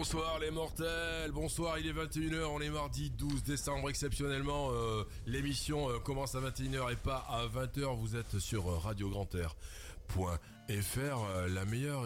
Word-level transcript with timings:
bonsoir 0.00 0.38
les 0.38 0.50
mortels, 0.50 1.30
bonsoir, 1.30 1.78
il 1.78 1.86
est 1.86 1.92
21h, 1.92 2.46
on 2.46 2.60
est 2.62 2.70
mardi 2.70 3.10
12 3.10 3.42
décembre 3.42 3.90
exceptionnellement, 3.90 4.70
euh, 4.72 5.04
l'émission 5.26 5.90
euh, 5.90 5.98
commence 5.98 6.34
à 6.34 6.40
21h 6.40 6.90
et 6.90 6.96
pas 6.96 7.18
à 7.28 7.46
20h, 7.46 7.98
vous 7.98 8.16
êtes 8.16 8.38
sur 8.38 8.66
euh, 8.66 8.78
Radio 8.78 9.10
Grand 9.10 9.34
Air. 9.34 9.54
Point 10.08 10.38
et 10.70 10.82
faire 10.82 11.18
euh, 11.18 11.48
la 11.48 11.64
meilleure 11.64 12.04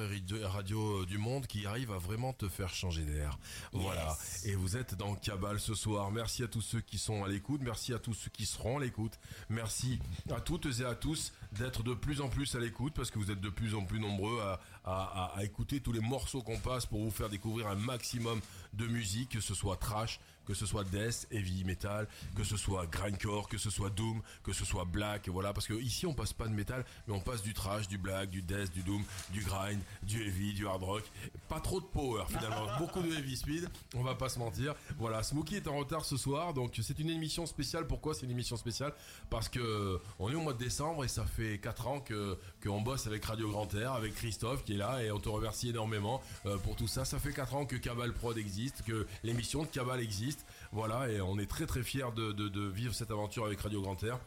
radio 0.50 1.04
du 1.04 1.18
monde 1.18 1.46
qui 1.46 1.66
arrive 1.66 1.92
à 1.92 1.98
vraiment 1.98 2.32
te 2.32 2.48
faire 2.48 2.74
changer 2.74 3.02
d'air. 3.02 3.38
Voilà. 3.72 4.16
Et 4.44 4.54
vous 4.54 4.78
êtes 4.78 4.94
dans 4.94 5.14
Cabal 5.16 5.60
ce 5.60 5.74
soir. 5.74 6.10
Merci 6.10 6.42
à 6.42 6.48
tous 6.48 6.62
ceux 6.62 6.80
qui 6.80 6.96
sont 6.96 7.24
à 7.24 7.28
l'écoute. 7.28 7.60
Merci 7.62 7.92
à 7.92 7.98
tous 7.98 8.14
ceux 8.14 8.30
qui 8.30 8.46
seront 8.46 8.78
à 8.78 8.80
l'écoute. 8.80 9.18
Merci 9.50 9.98
à 10.34 10.40
toutes 10.40 10.66
et 10.80 10.84
à 10.84 10.94
tous 10.94 11.34
d'être 11.52 11.82
de 11.82 11.92
plus 11.92 12.22
en 12.22 12.28
plus 12.28 12.54
à 12.54 12.58
l'écoute 12.58 12.94
parce 12.96 13.10
que 13.10 13.18
vous 13.18 13.30
êtes 13.30 13.40
de 13.40 13.50
plus 13.50 13.74
en 13.74 13.84
plus 13.84 14.00
nombreux 14.00 14.40
à, 14.40 14.60
à, 14.84 15.32
à, 15.36 15.44
écouter 15.44 15.80
tous 15.80 15.92
les 15.92 16.00
morceaux 16.00 16.42
qu'on 16.42 16.58
passe 16.58 16.86
pour 16.86 17.00
vous 17.00 17.10
faire 17.10 17.28
découvrir 17.28 17.68
un 17.68 17.74
maximum 17.74 18.40
de 18.74 18.86
musique, 18.86 19.30
que 19.30 19.40
ce 19.40 19.54
soit 19.54 19.76
trash, 19.76 20.20
que 20.46 20.54
ce 20.54 20.66
soit 20.66 20.84
death, 20.84 21.26
heavy 21.30 21.64
metal, 21.64 22.06
que 22.36 22.44
ce 22.44 22.56
soit 22.56 22.86
grindcore, 22.86 23.48
que 23.48 23.58
ce 23.58 23.70
soit 23.70 23.90
doom, 23.90 24.20
que 24.42 24.52
ce 24.52 24.64
soit 24.64 24.84
black, 24.84 25.28
voilà, 25.28 25.52
parce 25.52 25.66
que 25.66 25.74
ici 25.74 26.06
on 26.06 26.14
passe 26.14 26.32
pas 26.32 26.46
de 26.46 26.54
métal, 26.54 26.84
mais 27.06 27.14
on 27.14 27.20
passe 27.20 27.42
du 27.42 27.54
trash, 27.54 27.88
du 27.88 27.98
black, 27.98 28.30
du 28.30 28.42
death, 28.42 28.72
du 28.72 28.82
doom, 28.82 29.02
du 29.30 29.42
grind, 29.42 29.80
du 30.02 30.26
heavy, 30.26 30.52
du 30.52 30.66
hard 30.66 30.82
rock, 30.82 31.04
pas 31.48 31.60
trop 31.60 31.80
de 31.80 31.86
power 31.86 32.24
finalement, 32.28 32.66
beaucoup 32.78 33.02
de 33.02 33.12
heavy 33.12 33.36
speed, 33.36 33.68
on 33.94 34.02
va 34.02 34.14
pas 34.14 34.28
se 34.28 34.38
mentir. 34.38 34.74
Voilà, 34.98 35.22
Smokey 35.22 35.56
est 35.56 35.68
en 35.68 35.76
retard 35.76 36.04
ce 36.04 36.16
soir, 36.16 36.54
donc 36.54 36.78
c'est 36.82 36.98
une 36.98 37.10
émission 37.10 37.46
spéciale. 37.46 37.86
Pourquoi 37.86 38.14
c'est 38.14 38.26
une 38.26 38.32
émission 38.32 38.56
spéciale? 38.56 38.92
Parce 39.30 39.48
que 39.48 40.00
on 40.18 40.30
est 40.30 40.34
au 40.34 40.40
mois 40.40 40.52
de 40.52 40.58
décembre 40.58 41.04
et 41.04 41.08
ça 41.08 41.24
fait 41.24 41.58
4 41.58 41.86
ans 41.86 42.00
que 42.00 42.38
qu'on 42.62 42.80
bosse 42.80 43.06
avec 43.06 43.24
Radio 43.24 43.50
Grand 43.50 43.72
Air, 43.74 43.92
avec 43.92 44.14
Christophe 44.14 44.64
qui 44.64 44.73
et 44.74 45.10
on 45.10 45.18
te 45.18 45.28
remercie 45.28 45.70
énormément 45.70 46.22
euh, 46.46 46.58
pour 46.58 46.76
tout 46.76 46.88
ça. 46.88 47.04
Ça 47.04 47.18
fait 47.18 47.32
4 47.32 47.54
ans 47.54 47.66
que 47.66 47.76
Cabal 47.76 48.12
Prod 48.12 48.36
existe, 48.36 48.82
que 48.82 49.06
l'émission 49.22 49.62
de 49.62 49.68
Cabal 49.68 50.00
existe. 50.00 50.46
Voilà, 50.72 51.08
et 51.08 51.20
on 51.20 51.38
est 51.38 51.46
très 51.46 51.66
très 51.66 51.82
fiers 51.82 52.12
de 52.14 52.68
vivre 52.68 52.94
cette 52.94 53.10
aventure 53.10 53.46
avec 53.46 53.60
Radio 53.60 53.82
Grand 53.82 54.02
Air 54.02 54.18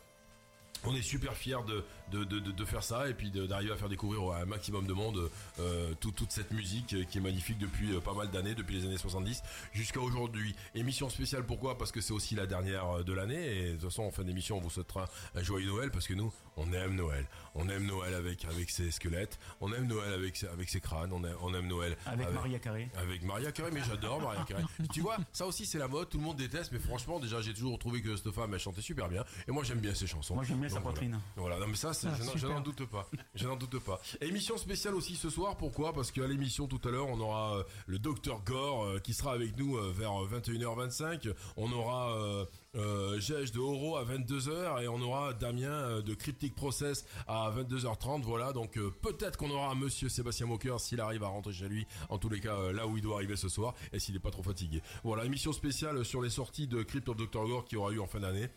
on 0.84 0.96
est 0.96 1.02
super 1.02 1.34
fiers 1.34 1.64
de, 1.68 1.84
de, 2.12 2.24
de, 2.24 2.40
de, 2.40 2.66
faire 2.66 2.84
ça 2.84 3.10
et 3.10 3.14
puis 3.14 3.32
d'arriver 3.32 3.72
à 3.72 3.76
faire 3.76 3.90
découvrir 3.90 4.32
à 4.32 4.42
un 4.42 4.46
maximum 4.46 4.86
de 4.86 4.94
monde 4.94 5.30
euh, 5.60 5.94
toute 6.00 6.32
cette 6.32 6.52
musique 6.52 6.96
qui 7.10 7.18
est 7.18 7.22
magnifique 7.22 7.58
depuis 7.58 7.94
euh, 7.94 8.00
pas 8.00 8.14
mal 8.14 8.30
d'années, 8.30 8.56
depuis 8.56 8.76
les 8.76 8.86
années 8.86 8.98
70 8.98 9.42
jusqu'à 9.74 10.00
aujourd'hui. 10.00 10.56
Émission 10.76 11.10
spéciale 11.10 11.44
pourquoi? 11.46 11.78
Parce 11.78 11.92
que 11.92 12.02
c'est 12.02 12.14
aussi 12.14 12.36
la 12.36 12.46
dernière 12.46 13.04
de 13.04 13.14
l'année 13.14 13.58
et 13.58 13.68
de 13.70 13.72
toute 13.74 13.90
façon 13.90 14.04
en 14.04 14.12
fin 14.12 14.24
d'émission 14.24 14.58
on 14.58 14.62
vous 14.62 14.70
souhaitera 14.70 15.10
un 15.36 15.44
joyeux 15.44 15.68
Noël 15.68 15.92
parce 15.92 16.08
que 16.08 16.14
nous 16.14 16.32
on 16.58 16.72
aime 16.74 16.96
Noël. 16.96 17.26
On 17.56 17.70
aime 17.70 17.86
Noël 17.86 18.14
avec 18.14 18.46
avec 18.46 18.70
ses 18.70 18.92
squelettes, 18.92 19.40
on 19.62 19.72
aime 19.74 19.88
Noël 19.88 20.14
avec 20.14 20.44
avec 20.44 20.70
ses 20.70 20.80
crânes, 20.80 21.12
on 21.14 21.24
aime, 21.24 21.36
on 21.42 21.54
aime 21.54 21.68
Noël 21.68 21.96
avec, 22.06 22.32
Maria 22.34 22.60
Carré. 22.60 22.90
Avec 22.98 23.24
Maria 23.24 23.52
Carré, 23.52 23.72
mais 23.74 23.82
j'adore 23.88 24.22
Maria 24.22 24.44
Carré. 24.44 24.64
tu 24.94 25.02
vois, 25.02 25.18
ça 25.32 25.46
aussi 25.46 25.66
c'est 25.66 25.78
la 25.78 25.88
mode, 25.88 26.10
tout 26.10 26.18
le 26.18 26.24
monde 26.24 26.38
déteste 26.38 26.72
mais 26.72 26.80
franchement 26.80 27.20
déjà 27.20 27.42
j'ai 27.42 27.54
toujours 27.54 27.78
trouvé 27.80 28.02
que 28.02 28.16
cette 28.16 28.32
femme 28.32 28.54
elle 28.54 28.60
chantait 28.60 28.82
super 28.82 29.10
bien 29.10 29.24
et 29.48 29.52
moi 29.52 29.64
j'aime 29.64 29.80
bien 29.80 29.94
ses 29.94 30.08
chansons. 30.08 30.36
Moi 30.36 30.44
j'aime 30.44 30.60
bien 30.60 30.70
sa 30.70 30.82
poitrine. 30.82 31.20
Voilà. 31.36 31.60
non 31.60 31.68
mais 31.68 31.76
ça, 31.76 31.94
je 32.36 32.48
n'en 32.48 32.62
doute 32.62 32.86
pas. 32.86 33.10
Je 33.36 33.48
n'en 33.48 33.56
doute 33.56 33.80
pas. 33.80 34.00
Émission 34.22 34.58
spéciale 34.58 34.96
aussi 34.96 35.16
ce 35.16 35.30
soir. 35.30 35.58
Pourquoi? 35.58 35.94
Parce 35.94 36.12
qu'à 36.12 36.28
l'émission 36.28 36.68
tout 36.68 36.82
à 36.88 36.92
l'heure, 36.92 37.08
on 37.08 37.20
aura 37.20 37.58
euh, 37.58 37.64
le 37.86 38.00
docteur 38.00 38.44
Gore 38.44 38.84
euh, 38.84 39.00
qui 39.00 39.14
sera 39.14 39.34
avec 39.34 39.58
nous 39.58 39.78
euh, 39.78 39.92
vers 39.96 40.12
21h25. 40.12 41.34
On 41.56 41.72
aura 41.72 42.12
euh, 42.14 42.46
de 42.74 43.60
Oro 43.60 43.98
à 43.98 44.04
22h 44.06 44.84
et 44.84 44.88
on 44.88 45.02
aura 45.02 45.34
Damien 45.34 46.02
de 46.02 46.14
Cryptic 46.14 46.56
Process 46.56 47.06
à 47.28 47.52
22h30. 47.52 48.22
Voilà. 48.22 48.54
Donc 48.54 48.80
peut-être 49.02 49.38
qu'on 49.38 49.50
aura 49.50 49.74
Monsieur 49.76 50.10
Sébastien 50.10 50.46
Moqueur 50.46 50.80
s'il 50.80 51.02
arrive 51.02 51.24
à 51.24 51.28
rentrer 51.28 51.54
chez 51.54 51.68
lui. 51.68 51.88
En 52.10 52.18
tous 52.18 52.30
les 52.30 52.40
cas, 52.40 52.72
là 52.72 52.88
où 52.88 52.98
il 52.98 53.04
doit 53.04 53.16
arriver 53.16 53.36
ce 53.36 53.50
soir 53.50 53.74
et 53.94 54.00
s'il 54.00 54.14
n'est 54.14 54.20
pas 54.20 54.32
trop 54.32 54.44
fatigué. 54.44 54.82
Voilà. 55.04 55.26
Émission 55.26 55.54
spéciale 55.54 56.06
sur 56.06 56.22
les 56.22 56.30
sorties 56.30 56.68
de 56.68 56.84
Crypt 56.84 57.10
of 57.10 57.18
Dr 57.18 57.48
Gore 57.48 57.66
qui 57.66 57.76
aura 57.78 57.92
eu 57.92 58.00
en 58.00 58.08
fin 58.08 58.20
d'année. 58.20 58.50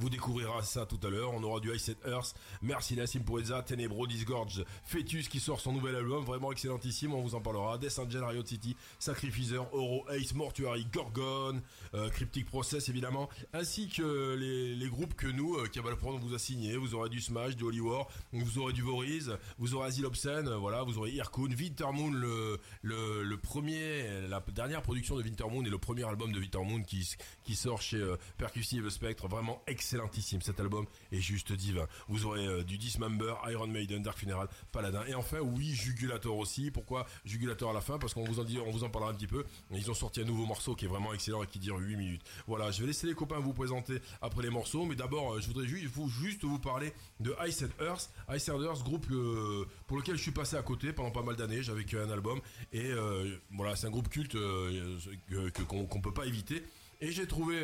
Vous 0.00 0.08
découvrirez 0.08 0.62
ça 0.62 0.86
tout 0.86 0.98
à 1.06 1.10
l'heure. 1.10 1.34
On 1.34 1.42
aura 1.42 1.60
du 1.60 1.70
Ice 1.74 1.90
Earth. 2.06 2.34
Merci 2.62 2.96
Nassim 2.96 3.20
Poeza, 3.20 3.62
Tenebro, 3.62 4.06
Disgorge, 4.06 4.64
Fetus 4.84 5.28
qui 5.28 5.38
sort 5.38 5.60
son 5.60 5.72
nouvel 5.72 5.94
album. 5.94 6.24
Vraiment 6.24 6.50
excellentissime. 6.50 7.12
On 7.12 7.20
vous 7.20 7.34
en 7.34 7.42
parlera. 7.42 7.76
Death 7.76 7.98
Angel, 7.98 8.24
Riot 8.24 8.46
City, 8.46 8.74
Sacrificer, 8.98 9.58
Oro, 9.72 10.08
Ace, 10.08 10.32
Mortuary, 10.32 10.86
Gorgon, 10.90 11.60
euh, 11.92 12.08
Cryptic 12.08 12.46
Process 12.46 12.88
évidemment. 12.88 13.28
Ainsi 13.52 13.90
que 13.90 14.34
les, 14.34 14.88
groupes 14.88 15.12
que 15.14 15.26
nous, 15.26 15.56
euh, 15.56 15.68
on 16.04 16.18
vous 16.18 16.34
a 16.34 16.38
signé. 16.38 16.74
Vous 16.78 16.94
aurez 16.94 17.10
du 17.10 17.20
Smash, 17.20 17.54
du 17.54 17.64
Holy 17.64 17.80
War. 17.80 18.08
Vous 18.32 18.58
aurez 18.58 18.72
du 18.72 18.80
Voriz. 18.80 19.36
Vous 19.58 19.74
aurez 19.74 19.88
Asile 19.88 20.06
Obscene. 20.06 20.48
Voilà. 20.54 20.84
Vous 20.84 20.96
aurez 20.96 21.10
Irkun, 21.10 21.50
Wintermoon, 21.50 22.12
le, 22.12 22.58
le, 22.80 23.24
le 23.24 23.36
premier, 23.36 24.26
la 24.26 24.40
dernière 24.40 24.80
production 24.80 25.16
de 25.16 25.22
Wintermoon 25.22 25.64
et 25.66 25.70
le 25.70 25.78
premier 25.78 26.04
album 26.04 26.32
de 26.32 26.40
Wintermoon 26.40 26.82
qui, 26.82 27.06
qui 27.44 27.54
sort 27.54 27.82
chez 27.82 27.98
euh, 27.98 28.16
Percussive 28.38 28.88
Spectre. 28.88 29.28
Vraiment 29.28 29.62
excellent 29.66 29.81
excellentissime. 29.82 30.40
Cet 30.42 30.60
album 30.60 30.86
est 31.10 31.20
juste 31.20 31.52
divin. 31.52 31.86
Vous 32.08 32.24
aurez 32.24 32.46
euh, 32.46 32.62
du 32.62 32.78
Dismember, 32.78 33.34
Iron 33.50 33.66
Maiden, 33.66 34.02
Dark 34.02 34.16
Funeral, 34.16 34.48
Paladin. 34.70 35.04
Et 35.06 35.14
enfin, 35.14 35.40
oui, 35.40 35.74
Jugulator 35.74 36.36
aussi. 36.38 36.70
Pourquoi 36.70 37.06
Jugulator 37.24 37.70
à 37.70 37.72
la 37.72 37.80
fin? 37.80 37.98
Parce 37.98 38.14
qu'on 38.14 38.24
vous 38.24 38.38
en 38.38 38.44
dit, 38.44 38.58
parlera 38.92 39.10
un 39.10 39.14
petit 39.14 39.26
peu. 39.26 39.44
Ils 39.72 39.90
ont 39.90 39.94
sorti 39.94 40.20
un 40.20 40.24
nouveau 40.24 40.46
morceau 40.46 40.74
qui 40.74 40.84
est 40.84 40.88
vraiment 40.88 41.12
excellent 41.12 41.42
et 41.42 41.46
qui 41.46 41.58
dure 41.58 41.78
8 41.78 41.96
minutes. 41.96 42.22
Voilà, 42.46 42.70
je 42.70 42.80
vais 42.80 42.86
laisser 42.86 43.06
les 43.08 43.14
copains 43.14 43.40
vous 43.40 43.52
présenter 43.52 43.98
après 44.20 44.42
les 44.42 44.50
morceaux. 44.50 44.84
Mais 44.84 44.94
d'abord, 44.94 45.34
euh, 45.34 45.40
je 45.40 45.48
voudrais 45.48 45.66
juste 45.66 45.92
vous, 45.92 46.08
juste 46.08 46.44
vous 46.44 46.60
parler 46.60 46.92
de 47.18 47.34
Ice 47.46 47.64
and 47.64 47.84
Earth. 47.84 48.10
Ice 48.32 48.48
and 48.48 48.62
Earth, 48.62 48.84
groupe 48.84 49.06
euh, 49.10 49.66
pour 49.88 49.96
lequel 49.96 50.16
je 50.16 50.22
suis 50.22 50.30
passé 50.30 50.56
à 50.56 50.62
côté 50.62 50.92
pendant 50.92 51.10
pas 51.10 51.22
mal 51.22 51.34
d'années. 51.34 51.62
J'avais 51.62 51.82
un 51.96 52.10
album. 52.10 52.40
Et 52.72 52.92
voilà, 53.50 53.76
c'est 53.76 53.86
un 53.88 53.90
groupe 53.90 54.08
culte 54.08 54.32
qu'on 54.32 55.86
que, 55.86 56.00
peut 56.00 56.14
pas 56.14 56.26
éviter. 56.26 56.62
Et 57.00 57.10
j'ai 57.10 57.26
trouvé 57.26 57.60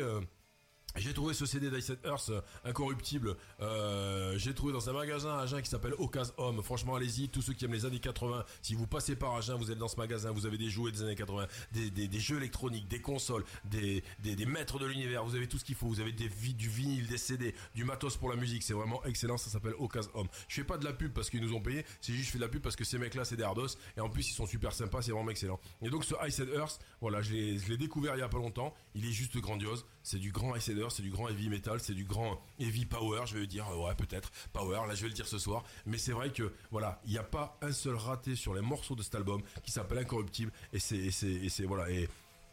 j'ai 0.95 1.13
trouvé 1.13 1.33
ce 1.33 1.45
CD 1.45 1.69
d'Ice 1.69 1.91
Earth 2.03 2.29
euh, 2.29 2.41
incorruptible. 2.65 3.35
Euh, 3.61 4.37
j'ai 4.37 4.53
trouvé 4.53 4.73
dans 4.73 4.89
un 4.89 4.93
magasin 4.93 5.37
à 5.37 5.41
Agen 5.41 5.61
qui 5.61 5.69
s'appelle 5.69 5.93
Ocas 5.97 6.31
Home. 6.37 6.61
Franchement, 6.63 6.95
allez-y, 6.95 7.29
tous 7.29 7.41
ceux 7.41 7.53
qui 7.53 7.65
aiment 7.65 7.73
les 7.73 7.85
années 7.85 7.99
80. 7.99 8.43
Si 8.61 8.73
vous 8.73 8.87
passez 8.87 9.15
par 9.15 9.35
Agen, 9.35 9.55
vous 9.55 9.71
êtes 9.71 9.77
dans 9.77 9.87
ce 9.87 9.97
magasin, 9.97 10.31
vous 10.31 10.45
avez 10.45 10.57
des 10.57 10.69
jouets 10.69 10.91
des 10.91 11.03
années 11.03 11.15
80, 11.15 11.47
des, 11.71 12.19
jeux 12.19 12.37
électroniques, 12.37 12.87
des 12.87 13.01
consoles, 13.01 13.43
des, 13.65 14.03
maîtres 14.47 14.79
de 14.79 14.85
l'univers. 14.85 15.23
Vous 15.23 15.35
avez 15.35 15.47
tout 15.47 15.57
ce 15.57 15.65
qu'il 15.65 15.75
faut. 15.75 15.87
Vous 15.87 15.99
avez 15.99 16.11
du 16.11 16.69
vinyle, 16.69 17.07
des 17.07 17.17
CD, 17.17 17.53
du 17.75 17.83
matos 17.83 18.17
pour 18.17 18.29
la 18.29 18.35
musique. 18.35 18.63
C'est 18.63 18.73
vraiment 18.73 19.03
excellent. 19.05 19.37
Ça 19.37 19.49
s'appelle 19.49 19.73
Ocas 19.79 20.07
Home. 20.13 20.27
Je 20.47 20.55
fais 20.55 20.63
pas 20.63 20.77
de 20.77 20.85
la 20.85 20.93
pub 20.93 21.13
parce 21.13 21.29
qu'ils 21.29 21.41
nous 21.41 21.53
ont 21.53 21.61
payé. 21.61 21.85
C'est 22.01 22.13
juste 22.13 22.29
je 22.29 22.31
fais 22.33 22.37
de 22.37 22.43
la 22.43 22.49
pub 22.49 22.61
parce 22.61 22.75
que 22.75 22.83
ces 22.83 22.99
mecs-là, 22.99 23.25
c'est 23.25 23.35
des 23.35 23.43
hardos 23.43 23.67
et 23.97 24.01
en 24.01 24.09
plus 24.09 24.29
ils 24.29 24.33
sont 24.33 24.45
super 24.45 24.73
sympas. 24.73 25.01
C'est 25.01 25.11
vraiment 25.11 25.31
excellent. 25.31 25.59
Et 25.81 25.89
donc 25.89 26.03
ce 26.05 26.13
Ice 26.27 26.39
Earth, 26.53 26.79
voilà, 27.01 27.21
je 27.21 27.33
l'ai 27.33 27.77
découvert 27.77 28.15
il 28.15 28.19
y 28.19 28.23
a 28.23 28.29
pas 28.29 28.37
longtemps. 28.37 28.73
Il 28.95 29.05
est 29.05 29.11
juste 29.11 29.37
grandiose. 29.37 29.85
C'est 30.11 30.17
du 30.17 30.31
grand 30.31 30.55
Ice 30.55 30.71
c'est 30.89 31.03
du 31.03 31.11
grand 31.11 31.27
heavy 31.27 31.49
metal, 31.49 31.79
c'est 31.79 31.93
du 31.93 32.03
grand 32.03 32.41
heavy 32.59 32.83
power, 32.83 33.27
je 33.27 33.37
vais 33.37 33.45
dire, 33.45 33.67
euh, 33.69 33.85
ouais, 33.85 33.93
peut-être, 33.93 34.31
power, 34.51 34.87
là 34.87 34.95
je 34.95 35.03
vais 35.03 35.07
le 35.09 35.13
dire 35.13 35.27
ce 35.27 35.37
soir, 35.37 35.63
mais 35.85 35.99
c'est 35.99 36.13
vrai 36.13 36.31
que, 36.31 36.51
voilà, 36.71 36.99
il 37.05 37.11
n'y 37.11 37.19
a 37.19 37.23
pas 37.23 37.59
un 37.61 37.71
seul 37.71 37.93
raté 37.93 38.35
sur 38.35 38.55
les 38.55 38.61
morceaux 38.61 38.95
de 38.95 39.03
cet 39.03 39.13
album 39.13 39.43
qui 39.61 39.69
s'appelle 39.69 39.99
Incorruptible, 39.99 40.51
et 40.73 40.79
c'est, 40.79 40.97
et 40.97 41.11
c'est, 41.11 41.27
et 41.27 41.49
c'est, 41.49 41.65
voilà, 41.65 41.91
et 41.91 42.09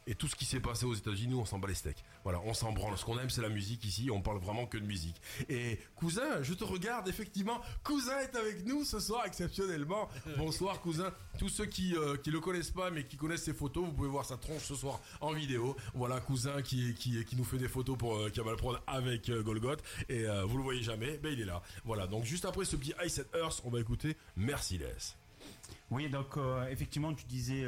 et 0.06 0.14
tout 0.14 0.28
ce 0.28 0.36
qui 0.36 0.44
s'est 0.44 0.60
passé 0.60 0.84
aux 0.86 0.94
États-Unis, 0.94 1.32
nous, 1.32 1.40
on 1.40 1.44
s'en 1.44 1.58
bat 1.58 1.68
les 1.68 1.74
steaks. 1.74 2.04
Voilà, 2.22 2.40
on 2.44 2.54
s'en 2.54 2.72
branle. 2.72 2.96
Ce 2.96 3.04
qu'on 3.04 3.18
aime, 3.18 3.30
c'est 3.30 3.42
la 3.42 3.48
musique 3.48 3.84
ici. 3.84 4.10
On 4.10 4.22
parle 4.22 4.38
vraiment 4.38 4.66
que 4.66 4.78
de 4.78 4.86
musique. 4.86 5.20
Et 5.48 5.78
cousin, 5.96 6.42
je 6.42 6.54
te 6.54 6.64
regarde 6.64 7.08
effectivement. 7.08 7.60
Cousin 7.82 8.18
est 8.20 8.36
avec 8.36 8.64
nous 8.66 8.84
ce 8.84 9.00
soir 9.00 9.24
exceptionnellement. 9.26 10.08
Bonsoir, 10.36 10.80
cousin. 10.80 11.12
Tous 11.38 11.48
ceux 11.48 11.66
qui 11.66 11.96
euh, 11.96 12.16
qui 12.16 12.30
le 12.30 12.40
connaissent 12.40 12.70
pas, 12.70 12.90
mais 12.90 13.04
qui 13.04 13.16
connaissent 13.16 13.44
ses 13.44 13.54
photos, 13.54 13.84
vous 13.84 13.92
pouvez 13.92 14.08
voir 14.08 14.24
sa 14.24 14.36
tronche 14.36 14.62
ce 14.62 14.74
soir 14.74 15.00
en 15.20 15.32
vidéo. 15.32 15.76
Voilà, 15.94 16.20
cousin 16.20 16.62
qui 16.62 16.94
qui 16.94 17.36
nous 17.36 17.44
fait 17.44 17.58
des 17.58 17.68
photos 17.68 17.96
pour 17.96 18.16
euh, 18.16 18.30
Kamal 18.30 18.56
Prod 18.56 18.80
avec 18.86 19.28
euh, 19.28 19.42
Golgoth. 19.42 19.82
Et 20.08 20.26
euh, 20.26 20.44
vous 20.44 20.56
le 20.56 20.62
voyez 20.62 20.82
jamais, 20.82 21.18
ben 21.18 21.32
il 21.32 21.40
est 21.40 21.44
là. 21.44 21.62
Voilà. 21.84 22.06
Donc 22.06 22.24
juste 22.24 22.44
après 22.44 22.64
ce 22.64 22.76
petit 22.76 22.94
Ice 23.04 23.20
and 23.20 23.38
Earth, 23.38 23.62
on 23.64 23.70
va 23.70 23.80
écouter 23.80 24.16
Merciless. 24.36 25.16
Oui, 25.90 26.08
donc 26.08 26.36
effectivement, 26.68 27.14
tu 27.14 27.24
disais 27.26 27.64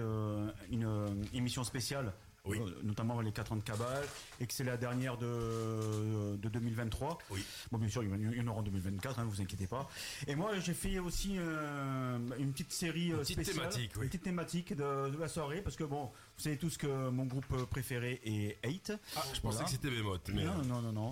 une 0.73 1.25
émission 1.33 1.63
spéciale 1.63 2.13
oui. 2.45 2.59
Euh, 2.61 2.81
notamment 2.83 3.21
les 3.21 3.33
4 3.33 3.53
ans 3.53 3.57
de 3.57 3.63
cabale, 3.63 4.05
et 4.41 4.47
que 4.47 4.53
c'est 4.53 4.65
la 4.65 4.77
dernière 4.77 5.17
de, 5.19 6.37
de 6.37 6.49
2023. 6.49 7.19
Oui. 7.31 7.45
Bon, 7.71 7.79
bien 7.79 7.89
sûr, 7.89 8.03
il 8.03 8.37
y 8.37 8.41
en 8.41 8.47
aura 8.47 8.61
en 8.61 8.63
2024, 8.63 9.19
hein, 9.19 9.27
vous 9.29 9.41
inquiétez 9.41 9.67
pas. 9.67 9.89
Et 10.27 10.35
moi, 10.35 10.59
j'ai 10.61 10.75
fait 10.75 10.99
aussi 10.99 11.37
euh, 11.39 12.19
une 12.39 12.53
petite 12.53 12.73
série 12.73 13.09
une 13.09 13.19
petite 13.19 13.43
thématique, 13.43 13.91
oui. 13.97 14.03
une 14.03 14.09
petite 14.09 14.23
thématique 14.23 14.75
de, 14.75 15.19
la 15.19 15.29
soirée, 15.29 15.63
parce 15.63 15.77
que 15.77 15.85
bon, 15.85 16.05
vous 16.05 16.43
savez 16.43 16.57
tous 16.57 16.77
que 16.77 17.11
mon 17.11 17.27
groupe 17.27 17.67
préféré 17.67 18.21
est 18.25 18.59
Hate. 18.65 18.99
Ah, 19.17 19.23
je 19.33 19.41
pensais 19.41 19.65
que 19.65 19.71
c'était 19.71 19.91
Bemote. 19.91 20.31
Mais... 20.33 20.45
Non, 20.45 20.63
non, 20.65 20.83
non, 20.83 20.93
non. 20.93 21.11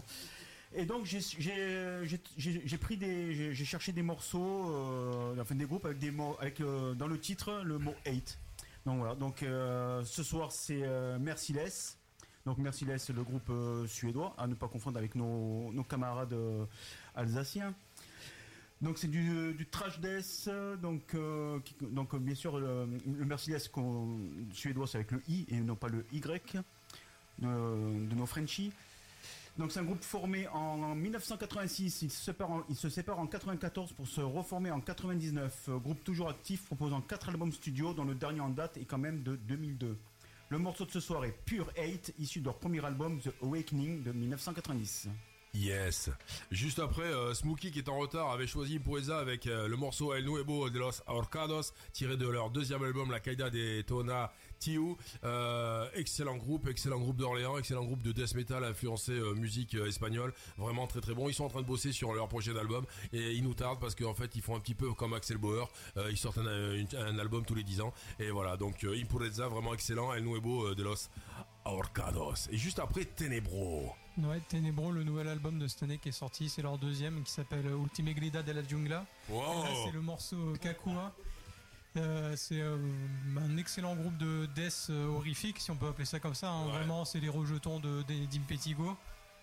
Et 0.75 0.85
donc 0.85 1.07
j'ai 1.07 2.79
pris 2.79 2.97
des 2.97 3.55
j'ai 3.55 3.65
cherché 3.65 3.93
des 3.93 4.03
morceaux 4.03 4.71
euh, 4.71 5.41
enfin 5.41 5.55
des 5.55 5.65
groupes 5.65 5.87
avec 5.87 5.99
des 5.99 6.11
mots 6.11 6.37
avec 6.41 6.61
euh, 6.61 6.95
dans 6.95 7.07
le 7.07 7.19
titre 7.19 7.63
le 7.65 7.79
mot 7.79 7.95
hate. 8.05 8.39
Donc 8.87 8.99
voilà, 8.99 9.17
donc 9.17 9.43
euh, 9.43 10.05
ce 10.05 10.23
soir 10.23 10.53
c'est 10.53 10.83
euh, 10.85 11.19
Merciless. 11.19 11.99
Donc 12.47 12.59
Merciless, 12.59 13.11
le 13.11 13.25
groupe 13.25 13.51
euh, 13.51 13.85
suédois, 13.89 14.33
à 14.39 14.47
ne 14.47 14.55
pas 14.55 14.69
confondre 14.69 14.97
avec 14.97 15.17
nos, 15.17 15.73
camarades 15.89 16.37
alsaciens. 17.17 17.75
Donc 18.81 18.99
c'est 18.99 19.09
du, 19.09 19.67
trash 19.73 19.99
death, 20.01 20.49
donc 20.81 21.15
euh, 21.15 21.59
donc 21.81 22.15
bien 22.15 22.37
sûr 22.37 22.61
le, 22.61 22.87
Mercedes 23.07 23.59
suédois 24.53 24.87
c'est 24.87 24.99
avec 24.99 25.11
le 25.11 25.21
I 25.29 25.47
et 25.49 25.61
non 25.61 25.75
pas 25.75 25.89
le 25.89 26.07
Y 26.13 26.57
de, 27.41 28.15
nos 28.15 28.27
Frenchies. 28.27 28.73
Donc 29.59 29.73
c'est 29.73 29.81
un 29.81 29.85
groupe 29.85 30.03
formé 30.03 30.47
en, 30.49 30.95
1986, 30.95 32.03
il 32.03 32.11
se, 32.11 32.25
sépare 32.25 32.51
en, 32.51 32.63
il 32.69 32.77
se 32.77 32.91
sépare 32.91 33.19
en 33.19 33.27
94 33.27 33.93
pour 33.93 34.07
se 34.07 34.21
reformer 34.21 34.71
en 34.71 34.81
99. 34.81 35.71
Groupe 35.83 36.05
toujours 36.05 36.29
actif 36.29 36.67
proposant 36.67 37.01
4 37.01 37.31
albums 37.31 37.53
studio 37.53 37.95
dont 37.95 38.05
le 38.05 38.15
dernier 38.15 38.41
en 38.41 38.51
date 38.51 38.77
est 38.77 38.85
quand 38.85 38.99
même 38.99 39.23
de 39.23 39.37
2002. 39.37 39.97
Le 40.51 40.59
morceau 40.59 40.85
de 40.85 40.91
ce 40.91 41.01
soir 41.01 41.25
est 41.25 41.35
Pure 41.45 41.73
Hate, 41.77 42.13
issu 42.19 42.41
de 42.41 42.45
leur 42.45 42.59
premier 42.59 42.85
album 42.85 43.19
The 43.21 43.33
Awakening 43.43 44.03
de 44.03 44.13
1990. 44.13 45.09
Yes. 45.57 46.11
Juste 46.51 46.79
après, 46.79 47.03
euh, 47.03 47.33
Smokey 47.33 47.71
qui 47.71 47.79
est 47.79 47.89
en 47.89 47.99
retard 47.99 48.31
avait 48.31 48.47
choisi 48.47 48.79
Poesa 48.79 49.19
avec 49.19 49.47
euh, 49.47 49.69
le 49.69 49.77
morceau 49.77 50.13
El 50.13 50.25
Nuevo 50.25 50.69
de 50.69 50.79
los 50.79 51.03
Ahorcados 51.07 51.73
tiré 51.95 52.19
de 52.19 52.29
leur 52.29 52.51
deuxième 52.51 52.83
album 52.83 53.11
La 53.11 53.21
Caïda 53.21 53.49
de 53.49 53.81
Tona 53.81 54.31
Tiu. 54.59 54.97
Euh, 55.25 55.89
excellent 55.95 56.37
groupe, 56.37 56.69
excellent 56.69 56.99
groupe 56.99 57.17
d'Orléans, 57.17 57.59
excellent 57.59 57.85
groupe 57.85 58.03
de 58.03 58.13
death 58.13 58.35
metal 58.35 58.65
influencé 58.65 59.13
musique 59.35 59.75
espagnole. 59.75 60.33
Vraiment 60.57 60.87
très 60.87 61.01
très 61.01 61.15
bon. 61.15 61.29
Ils 61.29 61.35
sont 61.35 61.45
en 61.45 61.49
train 61.49 61.63
de 61.63 61.67
bosser 61.67 61.93
sur 61.93 62.13
leur 62.13 62.29
prochain 62.29 62.57
album 62.57 62.85
et 63.13 63.33
ils 63.33 63.43
nous 63.43 63.55
tardent 63.55 63.81
parce 63.81 63.95
qu'en 63.95 64.15
fait 64.15 64.35
ils 64.35 64.43
font 64.43 64.57
un 64.57 64.61
petit 64.61 64.75
peu 64.75 64.93
comme 64.95 65.15
Axel 65.15 65.39
Bauer. 65.39 65.71
ils 66.11 66.17
sortent 66.17 66.39
un, 66.39 67.19
album 67.19 67.45
tous 67.45 67.55
les 67.55 67.65
10 67.65 67.81
ans. 67.81 67.93
Et 68.19 68.31
voilà, 68.31 68.57
donc 68.57 68.85
Impureza 68.85 69.49
vraiment 69.49 69.75
excellent. 69.75 70.13
El 70.13 70.25
Nuevo 70.25 70.75
de 70.75 70.83
los 70.83 71.09
Ahorcados. 71.65 72.49
Et 72.51 72.57
juste 72.57 72.79
après 72.79 73.05
Tenebro. 73.05 73.93
Ouais, 74.19 74.41
Tenebro, 74.49 74.93
le 74.93 75.05
nouvel 75.05 75.29
album 75.29 75.59
de 75.59 75.67
cette 75.67 75.83
année 75.83 75.99
qui 75.99 76.09
est 76.09 76.13
sorti, 76.13 76.49
c'est 76.49 76.63
leur 76.63 76.79
deuxième 76.79 77.23
qui 77.23 77.33
s'appelle 77.33 77.67
Ultime 77.67 78.13
Grida 78.15 78.43
de 78.43 78.53
la 78.53 78.63
Jungla. 78.67 79.05
c'est 79.29 79.93
le 79.93 80.01
morceau 80.01 80.55
Kakua. 80.61 81.13
Euh, 81.97 82.35
c'est 82.37 82.61
euh, 82.61 82.77
un 83.39 83.57
excellent 83.57 83.95
groupe 83.95 84.17
de 84.19 84.47
death 84.55 84.89
euh, 84.91 85.07
horrifique, 85.09 85.59
si 85.61 85.71
on 85.71 85.77
peut 85.77 85.89
appeler 85.89 86.05
ça 86.05 86.21
comme 86.21 86.35
ça. 86.35 86.51
Hein. 86.51 86.67
Vraiment, 86.67 87.05
c'est 87.05 87.21
les 87.21 87.29
rejetons 87.29 87.81
de 87.81 88.03
d'Impetigo. 88.03 88.97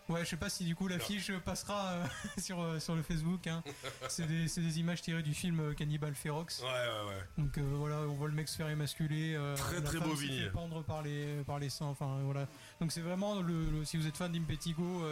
Ouais, 0.09 0.25
je 0.25 0.31
sais 0.31 0.37
pas 0.37 0.49
si 0.49 0.65
du 0.65 0.75
coup 0.75 0.89
l'affiche 0.89 1.31
passera 1.45 1.93
euh, 1.93 2.05
sur, 2.37 2.81
sur 2.81 2.93
le 2.93 3.01
Facebook. 3.01 3.47
Hein. 3.47 3.63
C'est 4.09 4.27
des, 4.27 4.47
des, 4.47 4.79
images 4.79 5.01
tirées 5.01 5.23
du 5.23 5.33
film 5.33 5.73
Cannibal 5.75 6.13
Ferox. 6.13 6.59
Ouais, 6.59 6.65
ouais, 6.67 7.07
ouais. 7.07 7.23
Donc 7.37 7.57
voilà, 7.57 7.99
on 7.99 8.13
voit 8.13 8.27
le 8.27 8.33
mec 8.33 8.49
se 8.49 8.57
faire 8.57 8.67
émasculer. 8.67 9.39
très 9.55 9.81
très 9.81 9.99
beau 9.99 10.13
vinyle. 10.13 10.51
pendre 10.51 10.83
par 10.83 11.03
les, 11.03 11.41
par 11.45 11.57
les 11.57 11.69
sangs. 11.69 11.89
Enfin 11.91 12.19
voilà. 12.25 12.49
Donc 12.81 12.91
c'est 12.91 12.99
vraiment, 12.99 13.41
le, 13.41 13.85
si 13.85 13.95
vous 13.95 14.05
êtes 14.05 14.17
fan 14.17 14.29
d'Impetigo, 14.29 15.03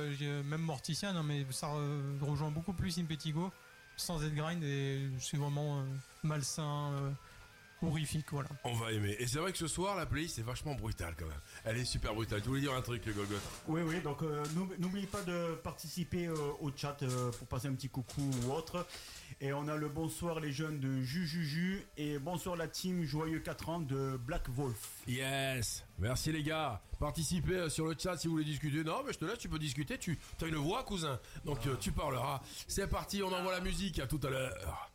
même 0.44 0.62
Mortician, 0.62 1.16
hein, 1.16 1.24
mais 1.24 1.46
ça 1.52 1.70
rejoint 2.20 2.52
beaucoup 2.52 2.74
plus 2.74 3.00
Impetigo 3.00 3.50
sans 3.96 4.22
être 4.26 4.36
grind 4.36 4.62
et 4.64 5.10
c'est 5.20 5.38
vraiment 5.38 5.86
malsain 6.24 7.14
horrifique, 7.82 8.32
voilà. 8.32 8.50
On 8.64 8.74
va 8.74 8.92
aimer. 8.92 9.16
Et 9.20 9.28
c'est 9.28 9.40
vrai 9.40 9.52
que 9.52 9.58
ce 9.58 9.68
soir, 9.68 9.96
la 9.96 10.06
playlist 10.06 10.40
est 10.40 10.44
vachement 10.44 10.76
brutale 10.76 11.16
quand 11.18 11.26
même. 11.26 11.40
Elle 11.64 11.78
est 11.78 11.86
super 11.86 12.14
brutale. 12.14 12.42
Tu 12.42 12.50
voulais 12.50 12.62
dire 12.62 12.74
un 12.74 12.82
truc, 12.82 13.06
le 13.06 13.14
Golgot 13.14 13.36
Oui, 13.68 13.82
oui, 13.86 14.02
donc 14.02 14.22
euh, 14.22 14.44
n'oubliez 14.80 15.08
pas 15.08 15.22
de 15.22 15.56
participer 15.56 16.28
euh, 16.28 16.36
au 16.60 16.72
chat 16.76 16.98
euh, 17.02 17.32
pour 17.32 17.48
passer 17.48 17.68
un 17.68 17.74
petit 17.74 17.90
coucou 17.90 18.22
ou 18.22 18.52
autre. 18.52 18.86
Et 19.40 19.54
on 19.54 19.68
a 19.68 19.76
le 19.76 19.90
bonsoir 19.90 20.40
les 20.40 20.52
jeunes 20.52 20.80
de 20.80 21.02
Jujuju 21.02 21.86
et 21.98 22.20
bonsoir 22.20 22.56
la 22.56 22.68
team 22.68 23.04
Joyeux 23.04 23.40
4 23.40 23.70
ans 23.70 23.80
de 23.80 24.18
Black 24.18 24.50
Wolf. 24.50 24.90
Yes, 25.08 25.84
merci 25.98 26.32
les 26.32 26.44
gars. 26.44 26.82
Participez 27.00 27.70
sur 27.70 27.88
le 27.88 27.96
chat 27.98 28.18
si 28.18 28.28
vous 28.28 28.34
voulez 28.34 28.46
discuter. 28.46 28.84
Non, 28.84 29.02
mais 29.06 29.14
je 29.14 29.18
te 29.18 29.26
laisse, 29.26 29.40
tu 29.40 29.50
peux 29.50 29.58
discuter. 29.58 29.98
Tu 29.98 30.18
as 30.42 30.46
une 30.46 30.56
voix, 30.56 30.84
cousin. 30.84 31.20
Donc 31.46 31.60
tu 31.80 31.92
parleras. 31.92 32.42
C'est 32.68 32.88
parti, 32.88 33.24
on 33.24 33.34
envoie 33.34 33.52
la 33.52 33.62
musique. 33.62 34.00
À 34.00 34.06
tout 34.06 34.20
à 34.24 34.30
l'heure. 34.30 34.91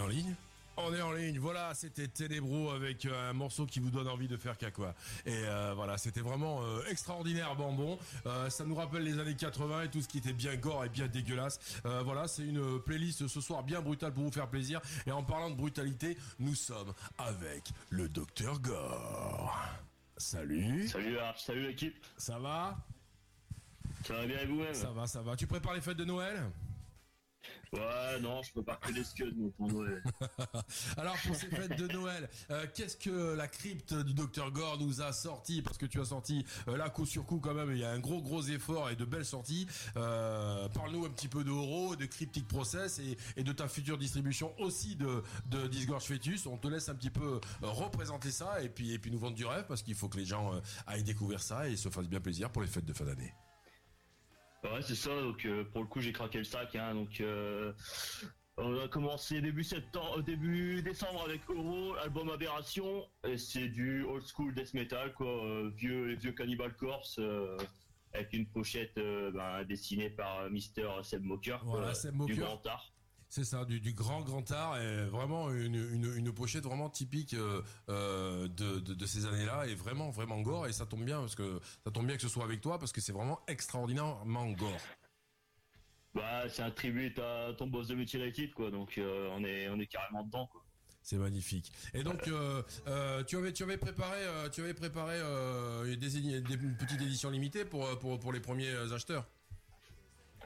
En 0.00 0.06
ligne 0.06 0.34
on 0.86 0.94
est 0.94 1.02
en 1.02 1.12
ligne. 1.12 1.38
Voilà, 1.38 1.74
c'était 1.74 2.08
Ténébro 2.08 2.70
avec 2.70 3.04
euh, 3.04 3.30
un 3.30 3.32
morceau 3.32 3.66
qui 3.66 3.80
vous 3.80 3.90
donne 3.90 4.08
envie 4.08 4.28
de 4.28 4.36
faire 4.36 4.56
caca. 4.56 4.94
Et 5.26 5.32
euh, 5.34 5.72
voilà, 5.74 5.98
c'était 5.98 6.20
vraiment 6.20 6.62
euh, 6.62 6.82
extraordinaire, 6.88 7.54
Bambon. 7.54 7.98
ça 8.48 8.64
nous 8.64 8.74
rappelle 8.74 9.02
les 9.02 9.18
années 9.18 9.34
80 9.34 9.82
et 9.84 9.88
tout 9.88 10.00
ce 10.00 10.08
qui 10.08 10.18
était 10.18 10.32
bien 10.32 10.56
gore 10.56 10.84
et 10.84 10.88
bien 10.88 11.06
dégueulasse. 11.06 11.58
voilà, 12.04 12.28
c'est 12.28 12.44
une 12.44 12.80
playlist 12.80 13.26
ce 13.28 13.40
soir 13.40 13.62
bien 13.62 13.80
brutale 13.80 14.12
pour 14.12 14.24
vous 14.24 14.32
faire 14.32 14.48
plaisir. 14.48 14.80
Et 15.06 15.12
en 15.12 15.22
parlant 15.22 15.50
de 15.50 15.56
brutalité, 15.56 16.16
nous 16.38 16.54
sommes 16.54 16.92
avec 17.18 17.70
le 17.90 18.08
Docteur 18.08 18.58
Gore. 18.60 19.58
Salut. 20.16 20.88
Salut, 20.88 21.16
salut 21.36 21.66
l'équipe. 21.66 21.96
Ça 22.16 22.38
va? 22.38 22.76
Ça 24.06 24.14
va 24.14 24.26
bien 24.26 24.38
et 24.38 24.46
vous-même? 24.46 24.74
Ça 24.74 24.90
va, 24.90 25.06
ça 25.06 25.20
va. 25.20 25.36
Tu 25.36 25.46
prépares 25.46 25.74
les 25.74 25.80
fêtes 25.80 25.96
de 25.96 26.04
Noël? 26.04 26.50
Ouais, 27.72 28.20
non, 28.20 28.42
je 28.42 28.52
peux 28.52 28.64
pas 28.64 28.74
que 28.76 28.92
des 28.92 29.04
scuds 29.04 29.32
pour 29.56 29.68
Noël. 29.68 30.02
Alors 30.96 31.16
pour 31.24 31.36
ces 31.36 31.46
fêtes 31.46 31.78
de 31.78 31.86
Noël, 31.86 32.28
euh, 32.50 32.66
qu'est-ce 32.74 32.96
que 32.96 33.36
la 33.36 33.46
crypte 33.46 33.94
du 33.94 34.12
docteur 34.12 34.50
Gore 34.50 34.78
nous 34.80 35.00
a 35.00 35.12
sorti? 35.12 35.62
Parce 35.62 35.78
que 35.78 35.86
tu 35.86 36.00
as 36.00 36.06
sorti 36.06 36.44
euh, 36.66 36.76
là 36.76 36.90
coup 36.90 37.06
sur 37.06 37.24
coup 37.24 37.38
quand 37.38 37.54
même, 37.54 37.70
il 37.70 37.78
y 37.78 37.84
a 37.84 37.90
un 37.90 38.00
gros 38.00 38.20
gros 38.22 38.42
effort 38.42 38.90
et 38.90 38.96
de 38.96 39.04
belles 39.04 39.24
sorties. 39.24 39.68
Euh, 39.96 40.68
Parle-nous 40.70 41.04
un 41.04 41.10
petit 41.10 41.28
peu 41.28 41.44
de 41.44 41.50
de 41.50 42.06
Cryptic 42.06 42.48
Process 42.48 42.98
et, 42.98 43.16
et, 43.36 43.44
de 43.44 43.52
ta 43.52 43.68
future 43.68 43.98
distribution 43.98 44.52
aussi 44.58 44.96
de, 44.96 45.22
de 45.46 45.66
Disgorge 45.68 46.04
Fetus. 46.04 46.46
On 46.46 46.56
te 46.56 46.66
laisse 46.66 46.88
un 46.88 46.94
petit 46.94 47.10
peu 47.10 47.34
euh, 47.34 47.40
représenter 47.62 48.32
ça 48.32 48.62
et 48.62 48.68
puis, 48.68 48.92
et 48.92 48.98
puis 48.98 49.12
nous 49.12 49.18
vendre 49.18 49.36
du 49.36 49.46
rêve 49.46 49.66
parce 49.68 49.82
qu'il 49.82 49.94
faut 49.94 50.08
que 50.08 50.18
les 50.18 50.24
gens 50.24 50.60
aillent 50.86 51.04
découvrir 51.04 51.40
ça 51.40 51.68
et 51.68 51.76
se 51.76 51.88
fassent 51.88 52.08
bien 52.08 52.20
plaisir 52.20 52.50
pour 52.50 52.62
les 52.62 52.68
fêtes 52.68 52.84
de 52.84 52.92
fin 52.92 53.04
d'année. 53.04 53.32
Ouais, 54.64 54.82
c'est 54.82 54.94
ça. 54.94 55.10
Donc 55.20 55.44
euh, 55.44 55.64
pour 55.64 55.82
le 55.82 55.88
coup, 55.88 56.00
j'ai 56.00 56.12
craqué 56.12 56.38
le 56.38 56.44
sac. 56.44 56.74
Hein, 56.76 56.94
donc 56.94 57.20
euh, 57.20 57.72
on 58.56 58.78
a 58.78 58.88
commencé 58.88 59.40
début 59.40 59.64
septembre, 59.64 60.18
euh, 60.18 60.22
début 60.22 60.82
décembre 60.82 61.24
avec 61.24 61.40
Euro, 61.48 61.94
album 61.96 62.30
Aberration. 62.30 63.06
Et 63.26 63.38
c'est 63.38 63.68
du 63.68 64.04
old 64.04 64.24
school 64.26 64.54
death 64.54 64.74
metal, 64.74 65.12
quoi, 65.14 65.42
vieux 65.76 66.06
les 66.06 66.16
vieux 66.16 66.32
Cannibal 66.32 66.74
Corpse. 66.76 67.20
avec 68.12 68.32
une 68.32 68.46
pochette 68.46 68.96
ben, 68.96 69.64
dessinée 69.64 70.10
par 70.10 70.50
Mister 70.50 70.88
Seb 71.02 71.22
Mocker, 71.22 71.60
voilà, 71.64 71.94
Seb 71.94 72.22
du 72.26 72.34
Grand 72.34 72.64
Art. 72.66 72.92
C'est 73.30 73.44
ça, 73.44 73.64
du, 73.64 73.92
grand 73.92 74.22
grand 74.22 74.50
art 74.50 74.82
et 74.82 75.04
vraiment 75.04 75.52
une, 75.52 76.32
pochette 76.32 76.64
vraiment 76.64 76.90
typique 76.90 77.34
euh, 77.34 77.62
euh, 77.88 78.48
de, 78.48 79.06
ces 79.06 79.24
années-là 79.24 79.68
et 79.68 79.76
vraiment 79.76 80.10
vraiment 80.10 80.40
gore 80.40 80.66
et 80.66 80.72
ça 80.72 80.84
tombe 80.84 81.04
bien 81.04 81.20
parce 81.20 81.36
que 81.36 81.60
ça 81.84 81.92
tombe 81.92 82.08
bien 82.08 82.16
que 82.16 82.22
ce 82.22 82.28
soit 82.28 82.42
avec 82.42 82.60
toi 82.60 82.80
parce 82.80 82.90
que 82.90 83.00
c'est 83.00 83.12
vraiment 83.12 83.38
extraordinairement 83.46 84.50
gore. 84.50 84.80
Bah 86.12 86.48
c'est 86.48 86.62
un 86.62 86.72
tribut 86.72 87.16
à 87.20 87.52
ton 87.56 87.68
boss 87.68 87.86
de 87.86 87.94
Mutilated 87.94 88.52
quoi 88.52 88.72
donc 88.72 88.98
euh, 88.98 89.28
on 89.30 89.44
est 89.44 89.68
on 89.68 89.78
est 89.78 89.86
carrément 89.86 90.24
dedans 90.24 90.48
quoi. 90.48 90.64
C'est 91.00 91.16
magnifique. 91.16 91.70
Et 91.94 92.02
donc 92.02 92.22
tu 92.24 92.34
avais 93.36 93.52
tu 93.52 93.62
avais 93.62 93.78
préparé 93.78 94.18
tu 94.50 94.60
avais 94.60 94.74
préparé 94.74 95.20
des, 95.84 96.40
des, 96.40 96.56
petites 96.56 97.00
éditions 97.00 97.30
limitées 97.30 97.64
pour 97.64 97.96
pour 98.00 98.18
pour 98.18 98.32
les 98.32 98.40
premiers 98.40 98.74
acheteurs? 98.92 99.28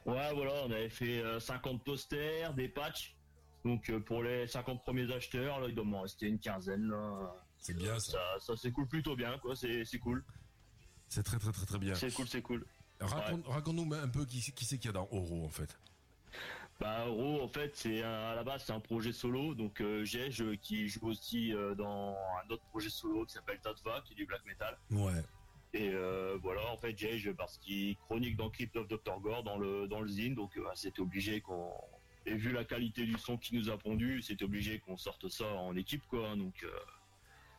Ouais, 0.05 0.35
voilà, 0.35 0.53
on 0.67 0.71
avait 0.71 0.91
fait 0.91 1.23
50 1.41 1.75
euh, 1.75 1.85
posters, 1.85 2.55
des 2.55 2.69
patchs. 2.69 3.17
Donc 3.65 3.89
euh, 3.89 4.01
pour 4.01 4.23
les 4.23 4.47
50 4.47 4.83
premiers 4.83 5.11
acheteurs, 5.13 5.61
là, 5.61 5.69
il 5.69 5.75
doit 5.75 5.85
m'en 5.85 6.03
rester 6.03 6.27
une 6.27 6.39
quinzaine. 6.39 6.93
C'est 7.59 7.75
bien 7.75 7.99
ça. 7.99 8.19
Ça, 8.41 8.57
s'écoule 8.57 8.87
plutôt 8.87 9.17
bien, 9.17 9.39
quoi. 9.39 9.57
C'est 9.57 9.99
cool. 9.99 10.23
C'est 11.09 11.23
très 11.23 11.39
très 11.39 11.53
très 11.53 11.67
très 11.67 11.79
bien. 11.79 11.95
C'est 11.95 12.13
cool, 12.13 12.29
c'est 12.29 12.43
cool. 12.43 12.67
Raconte-nous 13.01 13.95
un 13.95 14.09
peu 14.09 14.25
qui, 14.25 14.41
qui 14.41 14.65
c'est 14.65 14.79
qu'il 14.79 14.87
y 14.87 14.91
a 14.91 14.93
dans 14.93 15.09
Oro 15.11 15.45
en 15.45 15.49
fait. 15.49 15.79
Bah 16.81 17.07
Oro 17.07 17.43
en 17.43 17.49
fait 17.49 17.77
c'est 17.77 18.03
à 18.03 18.35
la 18.35 18.43
base 18.43 18.65
c'est 18.67 18.73
un 18.73 18.81
projet 18.81 19.13
solo 19.13 19.55
donc 19.55 19.81
euh, 19.81 20.05
qui 20.61 20.89
joue 20.89 21.07
aussi 21.07 21.53
euh, 21.53 21.75
dans 21.75 22.17
un 22.45 22.51
autre 22.51 22.65
projet 22.71 22.91
solo 22.91 23.25
qui 23.27 23.35
s'appelle 23.35 23.61
Tatva 23.61 24.01
qui 24.05 24.15
est 24.15 24.17
du 24.17 24.27
black 24.27 24.45
metal. 24.45 24.77
Ouais. 24.91 25.23
Et 25.75 25.91
euh, 25.93 26.39
voilà, 26.41 26.65
en 26.71 26.77
fait, 26.77 26.97
Jay, 26.97 27.21
parce 27.37 27.59
qu'il 27.59 27.97
chronique 27.97 28.37
dans 28.37 28.49
Crypt 28.49 28.77
of 28.77 28.87
Dr. 28.87 29.19
Gore 29.21 29.43
dans 29.43 29.59
le 29.59 29.89
dans 29.89 30.01
le 30.01 30.09
zine, 30.09 30.37
donc 30.37 30.57
euh, 30.57 30.65
c'était 30.75 31.01
obligé 31.01 31.41
qu'on 31.41 31.73
et 32.27 32.35
vu 32.35 32.53
la 32.53 32.65
qualité 32.65 33.05
du 33.05 33.19
son 33.19 33.37
qui 33.37 33.55
nous 33.55 33.69
a 33.69 33.77
pondu, 33.77 34.23
c'était 34.23 34.45
obligé 34.45 34.79
qu'on 34.79 34.97
sorte 34.97 35.29
ça 35.29 35.47
en 35.47 35.75
équipe, 35.75 36.07
quoi. 36.07 36.37
Donc 36.37 36.63
euh, 36.63 36.71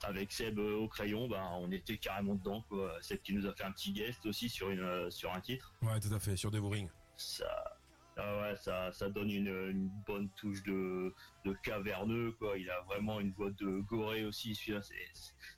avec 0.03 0.31
Seb 0.31 0.59
au 0.59 0.87
crayon, 0.87 1.27
bah, 1.27 1.45
on 1.59 1.69
était 1.71 1.97
carrément 1.97 2.35
dedans, 2.35 2.63
quoi. 2.69 2.97
Seb 3.01 3.21
qui 3.21 3.33
nous 3.33 3.45
a 3.47 3.53
fait 3.53 3.65
un 3.65 3.73
petit 3.73 3.91
guest 3.91 4.25
aussi 4.25 4.47
sur 4.47 4.69
une 4.69 5.11
sur 5.11 5.33
un 5.33 5.41
titre. 5.41 5.73
Ouais, 5.81 5.99
tout 5.99 6.13
à 6.13 6.19
fait, 6.19 6.37
sur 6.37 6.51
Devouring. 6.51 6.87
Ça, 7.17 7.74
ah 8.17 8.37
ouais, 8.41 8.55
ça, 8.55 8.91
ça 8.93 9.09
donne 9.09 9.29
une, 9.29 9.47
une 9.47 9.89
bonne 10.05 10.29
touche 10.37 10.63
de, 10.63 11.13
de 11.43 11.53
caverneux, 11.63 12.31
quoi. 12.39 12.57
Il 12.57 12.69
a 12.69 12.81
vraiment 12.81 13.19
une 13.19 13.31
voix 13.33 13.51
de 13.51 13.81
goré 13.81 14.23
aussi, 14.23 14.55
celui-là, 14.55 14.81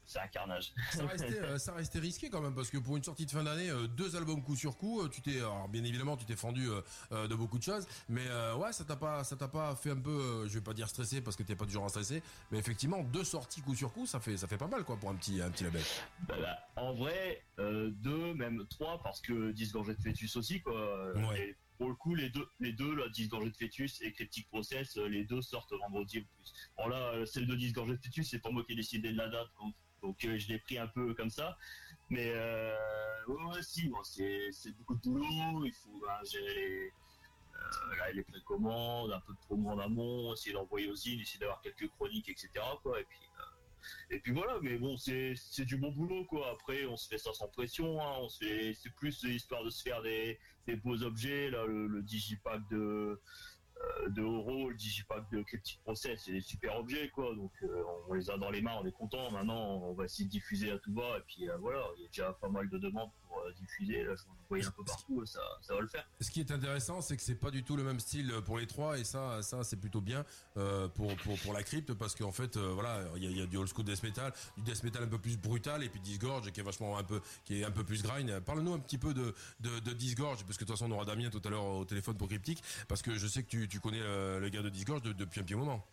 c'est 0.06 0.20
un 0.20 0.28
carnage. 0.28 0.74
Ça 0.91 1.06
restait, 1.06 1.39
euh, 1.39 1.58
ça 1.60 1.74
restait 1.74 2.00
risqué 2.00 2.30
quand 2.30 2.41
même, 2.41 2.56
parce 2.56 2.72
que 2.72 2.80
pour 2.80 2.98
une 2.98 3.04
sortie 3.04 3.28
de 3.28 3.32
fin 3.32 3.43
d'année, 3.43 3.70
euh, 3.70 3.88
deux 3.88 4.15
albums 4.15 4.43
coup 4.43 4.56
sur 4.56 4.76
coup, 4.76 5.02
euh, 5.02 5.10
tu 5.10 5.22
t'es, 5.22 5.38
alors 5.38 5.70
bien 5.70 5.84
évidemment, 5.84 6.17
tu 6.17 6.26
t'es 6.26 6.36
fendu 6.36 6.67
de 7.12 7.36
beaucoup 7.36 7.60
de 7.60 7.63
choses, 7.63 7.88
mais 8.10 8.26
ouais, 8.58 8.74
ça 8.74 8.84
t'a 8.84 8.96
pas, 8.96 9.24
ça 9.24 9.36
t'a 9.36 9.48
pas 9.48 9.76
fait 9.76 9.91
un 9.91 10.00
peu, 10.00 10.48
je 10.48 10.54
vais 10.56 10.63
pas 10.63 10.74
dire 10.74 10.89
stressé 10.89 11.22
parce 11.22 11.36
que 11.36 11.43
t'es 11.43 11.56
pas 11.56 11.65
du 11.65 11.74
genre 11.74 11.86
à 11.86 11.89
stresser, 11.89 12.24
mais 12.52 12.58
effectivement, 12.58 13.04
deux 13.04 13.24
sorties 13.24 13.62
coup 13.62 13.76
sur 13.76 13.93
coup, 13.93 14.06
ça 14.08 14.20
fait, 14.20 14.38
ça 14.38 14.48
fait 14.48 14.58
pas 14.58 14.67
mal, 14.67 14.84
quoi, 14.84 14.98
pour 14.98 15.10
un 15.10 15.15
petit, 15.15 15.41
un 15.41 15.52
petit 15.52 15.63
label. 15.63 15.82
Bah, 16.28 16.36
bah, 16.41 16.58
en 16.76 16.93
vrai, 16.93 17.43
deux, 17.58 18.34
même 18.34 18.65
trois, 18.70 19.00
parce 19.04 19.22
que 19.22 19.52
Disgorgé 19.52 19.93
de 19.93 20.02
Fœtus 20.02 20.36
aussi, 20.36 20.62
quoi. 20.62 21.13
Ouais 21.13 21.56
pour 21.78 21.90
le 21.90 21.96
coup, 21.96 22.16
les 22.16 22.30
deux, 22.30 22.48
les 22.60 22.74
deux, 22.74 22.96
de 22.96 23.56
fœtus 23.58 24.02
et 24.02 24.12
Cryptic 24.12 24.48
Process, 24.50 24.98
euh, 24.98 25.08
les 25.08 25.26
deux 25.26 25.42
sortent 25.42 25.74
vendredi 25.74 26.20
en 26.20 26.22
plus. 26.22 26.54
Bon 26.78 26.88
là, 26.88 27.13
euh, 27.13 27.26
celle 27.26 27.48
de 27.48 27.56
disgorgée 27.56 27.94
de 27.94 28.02
fœtus, 28.02 28.30
c'est 28.30 28.40
pas 28.40 28.52
moi 28.52 28.63
qui 28.66 28.74
ai 28.74 28.76
décidé 28.76 29.12
de 29.12 29.18
la 29.18 29.28
date, 29.28 29.50
donc 30.02 30.24
euh, 30.26 30.38
je 30.38 30.48
l'ai 30.48 30.60
pris 30.60 30.78
un 30.78 30.88
peu 30.88 31.13
comme 31.13 31.30
ça. 31.30 31.58
Mais 32.10 32.32
euh, 32.34 32.74
ouais, 33.28 33.62
si, 33.62 33.90
bon, 33.90 34.04
c'est, 34.04 34.52
beaucoup 34.78 34.96
de 34.96 35.02
boulot, 35.02 35.66
il 35.66 35.74
faut 35.74 36.00
ben, 36.00 36.24
gérer 36.24 36.56
les, 36.56 36.92
euh, 37.56 38.13
les 38.13 38.24
précommandes, 38.24 39.12
un 39.12 39.20
peu 39.22 39.34
de 39.34 39.40
promo 39.40 39.72
en 39.72 39.80
amont, 39.80 40.34
essayer 40.34 40.54
d'envoyer 40.54 40.90
aux 40.90 40.96
îles, 40.96 41.22
essayer 41.22 41.40
d'avoir 41.40 41.62
quelques 41.62 41.90
chroniques, 41.90 42.30
etc. 42.30 42.50
Quoi, 42.82 43.02
et 43.02 43.04
puis 43.04 43.20
et 44.10 44.20
puis 44.20 44.34
voilà, 44.34 44.60
mais 44.62 44.78
bon, 44.78 44.98
c'est 44.98 45.36
du 45.60 45.78
bon 45.78 45.92
boulot, 45.92 46.26
quoi. 46.26 46.52
Après, 46.52 46.86
on 46.88 46.98
se 46.98 47.08
fait 47.08 47.18
ça 47.18 47.32
sans 47.34 47.48
pression, 47.48 48.02
hein. 48.02 48.28
c'est 48.30 48.76
plus 48.96 49.24
histoire 49.24 49.63
de 49.63 49.70
se 49.70 49.82
faire 49.82 50.02
des, 50.02 50.38
des 50.67 50.75
beaux 50.75 51.01
objets, 51.03 51.49
là, 51.49 51.65
le, 51.65 51.88
le 51.88 52.03
digipack 52.03 52.67
de, 52.69 53.19
de 54.10 54.22
Oro, 54.22 54.70
le 54.70 54.76
digipack 54.76 55.30
de 55.32 55.42
Cryptic 55.44 55.82
Process, 55.84 56.22
c'est 56.26 56.32
des 56.32 56.42
super 56.42 56.78
objets, 56.78 57.10
quoi. 57.10 57.36
Donc, 57.36 57.52
euh, 57.63 57.84
on 58.08 58.13
les 58.13 58.30
a 58.30 58.38
dans 58.38 58.50
les 58.50 58.62
mains, 58.62 58.78
on 58.82 58.86
est 58.86 58.92
content. 58.92 59.30
Maintenant, 59.32 59.82
on 59.84 59.94
va 59.94 60.06
essayer 60.06 60.26
de 60.26 60.30
diffuser 60.30 60.72
à 60.72 60.80
tout 60.80 60.92
bas, 60.92 61.18
et 61.18 61.22
puis 61.28 61.50
euh, 61.50 61.58
voilà, 61.58 61.84
il 61.98 62.04
y 62.04 62.06
a 62.06 62.08
déjà 62.08 62.34
pas 62.34 62.50
mal 62.50 62.70
de 62.70 62.78
demandes 62.78 63.10
pour 63.22 63.42
diffuser. 63.60 64.04
Là, 64.04 64.16
je 64.16 64.24
vous 64.24 64.68
un 64.68 64.72
peu 64.72 64.84
partout, 64.84 65.26
ça, 65.26 65.42
ça 65.62 65.74
va 65.76 65.82
le 65.82 65.88
faire. 65.88 66.08
Ce 66.22 66.32
qui 66.32 66.40
est 66.40 66.52
intéressant, 66.52 67.02
c'est 67.02 67.18
que 67.18 67.22
c'est 67.22 67.36
pas 67.36 67.52
du 67.52 67.63
tout 67.63 67.76
le 67.76 67.84
même 67.84 68.00
style 68.00 68.32
pour 68.46 68.58
les 68.58 68.66
trois, 68.66 68.98
et 68.98 69.04
ça, 69.04 69.42
ça, 69.42 69.63
c'est 69.63 69.76
plutôt 69.78 70.02
bien 70.02 70.24
pour, 70.96 71.16
pour, 71.18 71.38
pour 71.40 71.54
la 71.54 71.63
crypte, 71.63 71.94
parce 71.94 72.16
qu'en 72.16 72.32
fait, 72.32 72.58
voilà, 72.58 73.04
il 73.18 73.38
y 73.38 73.42
a, 73.42 73.46
du 73.46 73.58
old 73.58 73.68
school 73.68 73.84
death 73.84 74.04
metal, 74.04 74.34
du 74.56 74.63
death 74.63 74.84
metal 74.84 75.04
un 75.04 75.08
peu 75.08 75.20
plus 75.20 75.38
brutal, 75.38 75.84
et 75.84 75.90
puis 75.90 76.00
Disgorge 76.00 76.52
qui 76.52 76.60
est 76.62 76.63
vachement 76.63 76.98
un 76.98 77.04
peu, 77.04 77.22
qui 77.44 77.62
est 77.62 77.66
un 77.66 77.72
peu 77.72 77.84
plus 77.84 78.02
grind. 78.02 78.40
Parle-nous 78.40 78.74
un 78.74 78.80
petit 78.80 78.98
peu 78.98 79.13
de, 79.13 79.36
de, 79.60 79.80
de 79.80 79.92
Disgorge, 79.92 80.46
parce 80.46 80.58
que 80.58 80.63
de 80.63 80.70
toute 80.70 80.78
façon, 80.78 80.90
on 80.90 80.96
aura 80.96 81.06
Damien 81.06 81.30
tout 81.30 81.42
à 81.44 81.50
l'heure 81.50 81.66
au 81.66 81.86
téléphone 81.86 82.16
pour 82.16 82.30
Cryptic, 82.30 82.63
parce 82.88 83.02
que 83.02 83.16
je 83.16 83.28
sais 83.28 83.44
que 83.44 83.50
tu 83.50 83.66
tu, 83.67 83.80
connais 83.80 84.01
euh, 84.01 84.39
le 84.39 84.49
gars 84.49 84.62
de 84.62 84.69
Disgorge 84.69 85.01
depuis 85.01 85.39
un 85.39 85.43
petit 85.43 85.56
moment. 85.56 85.86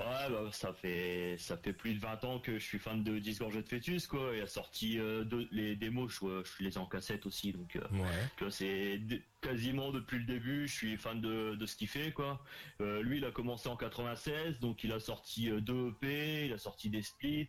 Ouais, 0.00 0.28
bah, 0.28 0.48
ça 0.50 0.72
fait 0.72 1.36
ça 1.38 1.56
fait 1.56 1.72
plus 1.72 1.94
de 1.94 2.00
20 2.00 2.24
ans 2.24 2.40
que 2.40 2.58
je 2.58 2.64
suis 2.64 2.80
fan 2.80 3.04
de 3.04 3.20
Disgorge 3.20 3.54
de 3.54 3.62
Fœtus, 3.62 4.08
quoi. 4.08 4.32
Il 4.34 4.42
a 4.42 4.48
sorti 4.48 4.98
euh, 4.98 5.24
les 5.52 5.76
démos, 5.76 6.12
je, 6.12 6.42
je, 6.44 6.64
les 6.64 6.74
ai 6.74 6.78
en 6.78 6.86
cassette 6.86 7.26
aussi, 7.26 7.52
donc 7.52 7.76
euh, 7.76 8.50
c'est 8.50 9.00
quasiment 9.40 9.92
depuis 9.92 10.18
le 10.18 10.24
début, 10.24 10.66
je 10.66 10.74
suis 10.74 10.96
fan 10.96 11.20
de, 11.20 11.54
de 11.54 11.66
ce 11.66 11.76
qu'il 11.76 11.86
fait, 11.86 12.10
quoi. 12.10 12.42
lui, 12.80 13.18
il 13.18 13.24
a 13.24 13.30
commencé 13.30 13.68
en 13.68 13.76
96, 13.76 14.58
donc 14.58 14.82
il 14.82 14.90
a 14.90 14.98
sorti 14.98 15.48
deux 15.60 15.90
EP, 15.90 16.46
il 16.46 16.52
a 16.52 16.58
sorti 16.58 16.90
des 16.90 17.02
splits. 17.02 17.48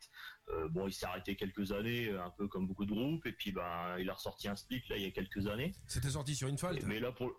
bon, 0.69 0.87
il 0.87 0.93
s'est 0.93 1.07
arrêté 1.07 1.35
quelques 1.35 1.71
années, 1.71 2.11
un 2.11 2.29
peu 2.29 2.47
comme 2.47 2.67
beaucoup 2.67 2.85
de 2.85 2.93
groupes, 2.93 3.25
et 3.25 3.31
puis 3.31 3.51
ben 3.51 3.97
il 3.97 4.07
a 4.07 4.13
ressorti 4.13 4.47
un 4.47 4.55
split 4.55 4.83
là 4.87 4.97
il 4.97 5.01
y 5.01 5.07
a 5.07 5.11
quelques 5.11 5.47
années. 5.47 5.73
C'était 5.87 6.11
sorti 6.11 6.35
sur 6.35 6.47
Infalt. 6.47 6.83
Mais 6.83 6.99
là 6.99 7.11
pour 7.11 7.33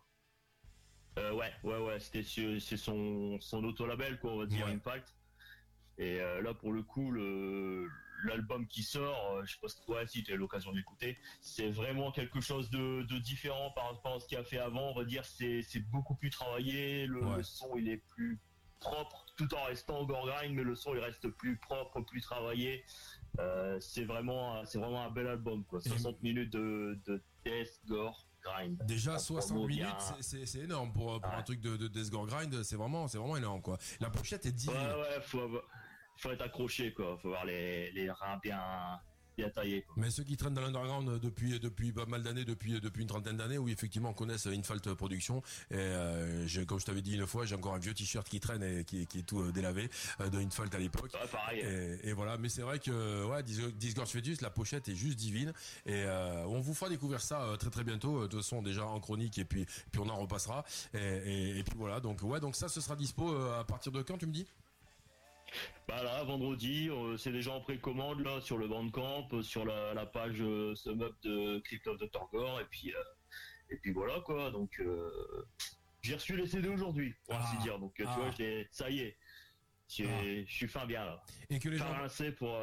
euh, 1.19 1.33
ouais, 1.33 1.53
ouais, 1.65 1.79
ouais, 1.79 2.01
c'était 2.01 2.23
c'est 2.23 2.77
son, 2.77 3.39
son 3.41 3.65
auto-label, 3.65 4.19
quoi, 4.21 4.33
on 4.33 4.39
va 4.39 4.47
dire, 4.47 4.67
Impact. 4.67 5.15
Et 5.99 6.21
euh, 6.21 6.41
là, 6.41 6.55
pour 6.55 6.73
le 6.73 6.83
coup, 6.83 7.11
le, 7.11 7.89
l'album 8.25 8.67
qui 8.67 8.83
sort, 8.83 9.35
euh, 9.35 9.43
je 9.45 9.53
sais 9.53 9.59
pas 9.61 9.69
si 9.69 9.83
toi, 9.85 10.07
si 10.07 10.23
tu 10.23 10.33
as 10.33 10.37
l'occasion 10.37 10.73
d'écouter, 10.73 11.19
c'est 11.41 11.69
vraiment 11.69 12.13
quelque 12.13 12.41
chose 12.41 12.71
de, 12.71 13.03
de, 13.03 13.19
différent 13.19 13.71
par 13.73 13.93
rapport 13.93 14.15
à 14.15 14.21
ce 14.21 14.27
qu'il 14.27 14.39
a 14.39 14.45
fait 14.45 14.59
avant. 14.59 14.91
On 14.91 14.95
va 14.95 15.05
dire, 15.05 15.25
c'est, 15.25 15.63
c'est 15.63 15.81
beaucoup 15.81 16.15
plus 16.15 16.31
travaillé, 16.31 17.07
le, 17.07 17.43
son, 17.43 17.77
il 17.77 17.89
est 17.89 18.03
plus 18.15 18.39
propre, 18.79 19.27
tout 19.37 19.53
en 19.55 19.65
restant 19.65 19.99
au 19.99 20.07
gore 20.07 20.27
grind, 20.27 20.55
mais 20.55 20.63
le 20.63 20.75
son, 20.75 20.95
il 20.95 21.01
reste 21.01 21.29
plus 21.29 21.57
propre, 21.59 22.01
plus 22.03 22.23
travaillé. 22.23 22.85
c'est 23.81 24.05
vraiment, 24.05 24.65
c'est 24.65 24.79
vraiment 24.79 25.05
un 25.05 25.11
bel 25.11 25.27
album, 25.27 25.65
quoi. 25.65 25.81
60 25.81 26.23
minutes 26.23 26.53
de, 26.53 26.99
de 27.05 27.23
death 27.45 27.81
gore. 27.87 28.30
Grind. 28.43 28.83
Déjà 28.87 29.19
60 29.19 29.67
minutes, 29.67 30.15
c'est 30.21 30.61
énorme 30.61 30.93
pour, 30.93 31.21
pour 31.21 31.33
un 31.33 31.43
truc 31.43 31.61
de, 31.61 31.77
de 31.77 31.89
Death 31.89 32.11
Gore 32.11 32.27
Grind, 32.27 32.63
c'est 32.63 32.77
vraiment, 32.77 33.09
c'est 33.09 33.19
vraiment 33.19 33.37
énorme 33.37 33.63
quoi. 33.63 33.79
La 34.01 34.11
pochette 34.11 34.47
est 34.47 34.53
divine. 34.53 34.75
Ouais 34.75 35.01
ouais, 35.01 35.21
faut, 35.23 35.49
faut 36.17 36.31
être 36.31 36.43
accroché 36.43 36.93
quoi, 36.93 37.17
faut 37.19 37.29
avoir 37.29 37.45
les, 37.45 37.91
les 37.93 38.11
reins 38.11 38.39
bien 38.43 38.61
taillé. 39.49 39.87
Mais 39.97 40.11
ceux 40.11 40.25
qui 40.25 40.37
traînent 40.37 40.55
dans 40.55 40.61
l'underground 40.61 41.19
depuis 41.21 41.59
depuis 41.59 41.93
pas 41.93 42.05
mal 42.07 42.23
d'années, 42.23 42.45
depuis 42.45 42.81
depuis 42.81 43.03
une 43.03 43.09
trentaine 43.09 43.37
d'années, 43.37 43.59
oui 43.59 43.73
effectivement 43.73 44.13
connaissent 44.13 44.47
Infalt 44.47 44.93
Production. 44.95 45.43
Et 45.71 45.77
euh, 45.77 46.65
comme 46.67 46.81
je 46.81 46.85
t'avais 46.85 47.03
dit 47.03 47.15
une 47.15 47.27
fois, 47.27 47.47
j'ai 47.47 47.55
encore 47.55 47.75
un 47.75 47.79
vieux 47.79 47.95
t-shirt 47.95 48.29
qui 48.29 48.41
traîne 48.41 48.63
et 48.63 48.85
qui, 48.85 49.07
qui 49.07 49.21
est 49.21 49.23
tout 49.23 49.41
euh, 49.41 49.53
délavé 49.53 49.89
euh, 50.21 50.29
de 50.29 50.39
Infalt 50.39 50.75
à 50.75 50.79
l'époque. 50.79 51.13
Ouais, 51.15 51.29
pareil. 51.31 51.61
Et, 52.03 52.13
voilà, 52.13 52.37
mais 52.37 52.49
c'est 52.49 52.63
vrai 52.63 52.79
que 52.79 53.25
ouais, 53.25 53.43
Disgorge 53.43 54.11
Fetus, 54.11 54.41
la 54.41 54.51
pochette 54.51 54.89
est 54.89 54.95
juste 54.95 55.19
divine. 55.19 55.53
Et 55.87 56.05
on 56.47 56.61
vous 56.61 56.75
fera 56.75 56.91
découvrir 56.91 57.21
ça 57.21 57.57
très 57.59 57.71
très 57.71 57.85
bientôt. 57.85 58.23
De 58.23 58.27
toute 58.27 58.41
façon 58.43 58.63
déjà 58.63 58.85
en 58.85 59.01
chronique 59.01 59.39
et 59.39 59.45
puis 59.45 59.67
puis 59.93 60.01
on 60.01 60.09
en 60.09 60.17
repassera. 60.17 60.65
Et, 60.95 61.59
et 61.59 61.63
puis 61.65 61.75
voilà, 61.77 62.01
donc 62.01 62.23
ouais, 62.23 62.41
donc 62.41 62.57
ça 62.57 62.69
ce 62.69 62.81
sera 62.81 62.97
dispo 62.97 63.35
à 63.53 63.65
partir 63.65 63.93
de 63.93 64.03
quand 64.03 64.19
tu 64.19 64.27
me 64.27 64.33
dis? 64.33 64.47
Bah 65.89 66.03
là, 66.03 66.23
vendredi, 66.23 66.89
euh, 66.89 67.17
c'est 67.17 67.33
déjà 67.33 67.53
en 67.53 67.61
précommande 67.61 68.21
là 68.21 68.41
sur 68.41 68.59
le 68.59 68.69
Bandcamp, 68.69 69.29
euh, 69.33 69.43
sur 69.43 69.65
la, 69.65 70.07
page 70.07 70.41
euh, 70.41 70.75
Sum 70.77 71.11
de 71.23 71.59
Crypto 71.61 71.97
de 71.97 72.07
Torgor, 72.07 72.61
et 72.61 72.65
puis 72.67 72.93
et 73.71 73.77
puis 73.77 73.93
voilà 73.93 74.21
quoi. 74.21 74.51
Donc 74.51 74.81
j'ai 76.03 76.15
reçu 76.15 76.37
les 76.37 76.47
CD 76.47 76.69
aujourd'hui, 76.69 77.15
pour 77.25 77.35
ainsi 77.37 77.57
ah. 77.59 77.63
dire. 77.63 77.79
Donc 77.79 77.95
tu 77.95 78.05
vois, 78.05 78.31
ah. 78.31 78.63
ça 78.71 78.91
y 78.91 79.01
est, 79.01 79.17
ah. 80.01 80.23
je 80.23 80.45
suis 80.47 80.69
fin 80.69 80.87
bien 80.87 81.05
là. 81.05 81.23
Et 81.49 81.59
que 81.59 81.69
les 81.69 81.77
gens 81.77 81.93
pour 82.39 82.57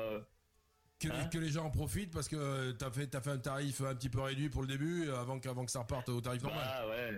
que, 0.99 1.29
que, 1.29 1.37
les 1.37 1.49
gens 1.49 1.65
en 1.65 1.69
profitent 1.69 2.11
parce 2.11 2.27
que 2.27 2.71
t'as 2.71 2.89
fait 2.89 3.13
as 3.13 3.21
fait 3.21 3.29
un 3.29 3.37
tarif 3.37 3.81
un 3.81 3.93
petit 3.93 4.09
peu 4.09 4.21
réduit 4.21 4.49
pour 4.49 4.61
le 4.61 4.67
début 4.67 5.11
avant 5.11 5.39
qu'avant 5.39 5.63
que 5.63 5.71
ça 5.71 5.81
reparte 5.81 6.09
au 6.09 6.21
tarif 6.21 6.41
normal. 6.41 6.63
Ah 6.65 6.87
ouais 6.87 7.11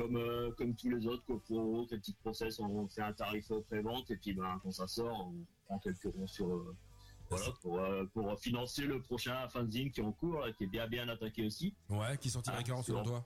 comme 0.00 0.16
euh, 0.16 0.50
comme 0.56 0.74
tous 0.74 0.88
les 0.88 1.06
autres, 1.06 1.22
pour 1.24 1.42
pour 1.42 1.86
petits 1.86 2.14
Process, 2.14 2.58
on 2.58 2.88
fait 2.88 3.02
un 3.02 3.12
tarif 3.12 3.52
pré-vente 3.68 4.10
et 4.10 4.16
puis 4.16 4.32
ben, 4.32 4.58
quand 4.62 4.70
ça 4.70 4.86
sort, 4.86 5.28
on 5.28 5.44
prend 5.66 5.78
quelques 5.78 6.14
ronds 6.14 6.26
sur 6.26 6.48
euh, 6.48 6.76
voilà, 7.28 7.46
pour, 7.62 7.78
euh, 7.78 8.04
pour 8.12 8.38
financer 8.40 8.82
le 8.82 9.00
prochain 9.00 9.48
fanzine 9.48 9.90
qui 9.90 10.00
est 10.00 10.04
en 10.04 10.12
cours, 10.12 10.44
qui 10.56 10.64
est 10.64 10.66
bien 10.66 10.86
bien 10.88 11.08
attaqué 11.08 11.46
aussi. 11.46 11.74
Ouais, 11.88 12.16
qui 12.18 12.30
sortira 12.30 12.56
ah, 12.58 12.62
quand 12.66 12.82
selon 12.82 13.02
toi 13.02 13.24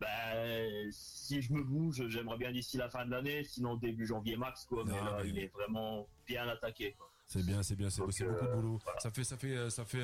ben, 0.00 0.90
si 0.90 1.40
je 1.40 1.52
me 1.52 1.62
bouge, 1.62 2.08
j'aimerais 2.08 2.36
bien 2.36 2.50
d'ici 2.50 2.76
la 2.76 2.90
fin 2.90 3.06
de 3.06 3.12
l'année, 3.12 3.44
sinon 3.44 3.76
début 3.76 4.06
janvier 4.06 4.36
max 4.36 4.64
quoi. 4.64 4.82
Mais 4.84 4.92
ah, 5.00 5.18
là, 5.18 5.24
il 5.24 5.38
est 5.38 5.52
vraiment 5.54 6.08
bien 6.26 6.48
attaqué. 6.48 6.96
C'est 7.26 7.46
bien, 7.46 7.62
c'est 7.62 7.76
bien, 7.76 7.88
c'est 7.88 8.00
beaucoup 8.00 8.12
de 8.12 8.54
boulot. 8.54 8.78
Ça 8.98 9.10
fait, 9.10 9.24
ça 9.24 9.36
fait, 9.36 9.70
ça 9.70 9.84
fait. 9.84 10.02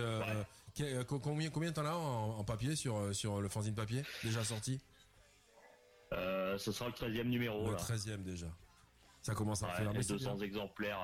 combien, 1.07 1.50
combien 1.50 1.72
t'en 1.72 1.85
as 1.85 1.92
en, 1.92 2.38
en, 2.38 2.44
papier 2.44 2.76
sur 2.76 3.14
sur 3.14 3.40
le 3.42 3.48
fanzine 3.48 3.74
papier 3.74 4.03
déjà 4.22 4.42
sorti 4.44 4.81
euh, 6.12 6.59
ce 6.59 6.73
sera 6.73 6.88
le 6.88 6.94
13e 6.94 7.29
numéro. 7.29 7.70
Le 7.70 7.77
13e 7.77 8.23
déjà. 8.23 8.46
Ça 9.23 9.35
commence 9.35 9.62
à 9.62 9.68
faire 9.68 9.92
200 9.92 10.38
exemplaires, 10.38 10.99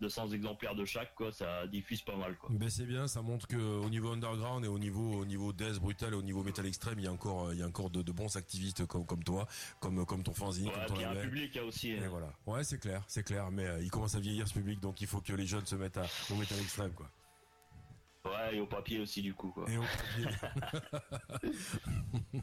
200 0.00 0.28
euh, 0.28 0.34
exemplaires 0.34 0.74
de 0.74 0.86
chaque, 0.86 1.14
quoi. 1.14 1.30
Ça 1.30 1.66
diffuse 1.66 2.00
pas 2.00 2.16
mal, 2.16 2.34
quoi. 2.38 2.48
Mais 2.50 2.70
c'est 2.70 2.86
bien, 2.86 3.06
ça 3.06 3.20
montre 3.20 3.46
que 3.46 3.56
au 3.56 3.90
niveau 3.90 4.12
underground 4.12 4.64
et 4.64 4.68
au 4.68 4.78
niveau, 4.78 5.20
au 5.20 5.24
niveau 5.26 5.52
death 5.52 5.78
brutal 5.78 6.14
et 6.14 6.16
au 6.16 6.22
niveau 6.22 6.42
metal 6.42 6.64
extrême, 6.64 6.98
il 6.98 7.04
y 7.04 7.08
a 7.08 7.12
encore, 7.12 7.52
il 7.52 7.58
y 7.58 7.62
a 7.62 7.66
encore 7.66 7.90
de, 7.90 8.00
bons 8.12 8.34
activistes 8.34 8.86
comme, 8.86 9.04
comme 9.04 9.22
toi, 9.22 9.46
comme, 9.78 10.06
comme 10.06 10.22
ton 10.22 10.32
fanzine, 10.32 10.68
ouais, 10.68 10.72
comme 10.88 10.96
ton 10.96 11.06
un 11.10 11.16
public 11.16 11.58
aussi. 11.62 11.92
Hein. 11.92 12.08
voilà. 12.08 12.32
Ouais, 12.46 12.64
c'est 12.64 12.78
clair, 12.78 13.04
c'est 13.06 13.22
clair. 13.22 13.50
Mais 13.50 13.66
euh, 13.66 13.82
il 13.82 13.90
commence 13.90 14.14
à 14.14 14.20
vieillir 14.20 14.48
ce 14.48 14.54
public, 14.54 14.80
donc 14.80 15.02
il 15.02 15.06
faut 15.06 15.20
que 15.20 15.34
les 15.34 15.46
jeunes 15.46 15.66
se 15.66 15.76
mettent 15.76 15.98
à, 15.98 16.06
au 16.30 16.36
metal 16.36 16.58
extrême, 16.60 16.92
quoi. 16.92 17.10
Ouais, 18.24 18.56
et 18.56 18.60
au 18.60 18.66
papier 18.66 19.00
aussi 19.00 19.22
du 19.22 19.32
coup. 19.32 19.50
Quoi. 19.50 19.64
Et 19.70 19.78
au 19.78 19.82
papier. 19.82 20.26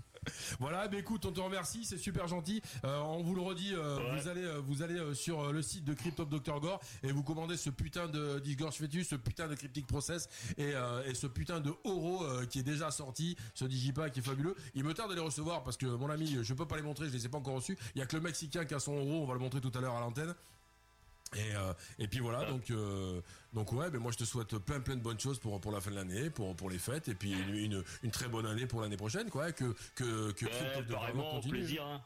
voilà, 0.59 0.87
mais 0.89 0.99
écoute, 0.99 1.23
on 1.25 1.31
te 1.31 1.39
remercie, 1.39 1.85
c'est 1.85 1.99
super 1.99 2.27
gentil. 2.27 2.63
Euh, 2.83 2.99
on 3.01 3.21
vous 3.21 3.35
le 3.35 3.41
redit, 3.41 3.75
euh, 3.75 3.99
vous 4.15 4.27
allez, 4.27 4.43
euh, 4.43 4.59
vous 4.59 4.81
allez 4.81 5.13
sur 5.13 5.51
le 5.53 5.61
site 5.61 5.85
de 5.85 5.93
Crypto 5.93 6.25
Dr 6.25 6.59
Gore 6.59 6.79
et 7.03 7.11
vous 7.11 7.21
commandez 7.21 7.57
ce 7.57 7.69
putain 7.69 8.07
de 8.07 8.39
Disgorge 8.39 8.75
Fetus, 8.75 9.09
ce 9.09 9.15
putain 9.15 9.47
de 9.47 9.53
Cryptic 9.53 9.85
Process 9.85 10.27
et, 10.57 10.73
et 11.05 11.13
ce 11.13 11.27
putain 11.27 11.59
de 11.59 11.71
Oro 11.83 12.25
qui 12.49 12.59
est 12.59 12.63
déjà 12.63 12.89
sorti, 12.89 13.35
ce 13.53 13.65
Digipack 13.65 14.13
qui 14.13 14.19
est 14.19 14.23
fabuleux. 14.23 14.55
Il 14.73 14.83
me 14.83 14.93
tarde 14.93 15.11
de 15.11 15.15
les 15.15 15.21
recevoir 15.21 15.63
parce 15.63 15.77
que 15.77 15.85
mon 15.85 16.09
ami, 16.09 16.37
je 16.41 16.53
peux 16.53 16.67
pas 16.67 16.77
les 16.77 16.81
montrer, 16.81 17.07
je 17.07 17.13
les 17.13 17.25
ai 17.25 17.29
pas 17.29 17.37
encore 17.37 17.55
reçus. 17.55 17.77
Il 17.95 17.99
y 17.99 18.01
a 18.01 18.05
que 18.05 18.15
le 18.15 18.21
Mexicain 18.23 18.65
qui 18.65 18.73
a 18.73 18.79
son 18.79 18.93
Oro, 18.93 19.21
on 19.23 19.25
va 19.25 19.33
le 19.33 19.39
montrer 19.39 19.61
tout 19.61 19.71
à 19.75 19.81
l'heure 19.81 19.95
à 19.95 19.99
l'antenne. 19.99 20.33
Et, 21.35 21.55
euh, 21.55 21.73
et 21.99 22.07
puis 22.07 22.19
voilà, 22.19 22.45
donc 22.45 22.71
euh, 22.71 23.21
donc 23.53 23.73
ouais, 23.73 23.89
ben 23.89 23.99
moi 23.99 24.11
je 24.11 24.17
te 24.17 24.23
souhaite 24.23 24.57
plein 24.59 24.79
plein 24.79 24.95
de 24.95 25.01
bonnes 25.01 25.19
choses 25.19 25.39
pour 25.39 25.59
pour 25.59 25.71
la 25.71 25.81
fin 25.81 25.91
de 25.91 25.95
l'année, 25.95 26.29
pour 26.29 26.55
pour 26.55 26.69
les 26.69 26.79
fêtes, 26.79 27.09
et 27.09 27.15
puis 27.15 27.33
une, 27.33 27.83
une, 28.03 28.11
très 28.11 28.29
bonne 28.29 28.45
année 28.45 28.65
pour 28.65 28.81
l'année 28.81 28.95
prochaine, 28.95 29.29
quoi, 29.29 29.51
que 29.51 29.75
que 29.95 30.31
que 30.31 30.45
ouais, 30.45 31.11
continue. 31.13 31.51
plaisir. 31.51 31.83
Hein. 31.83 32.01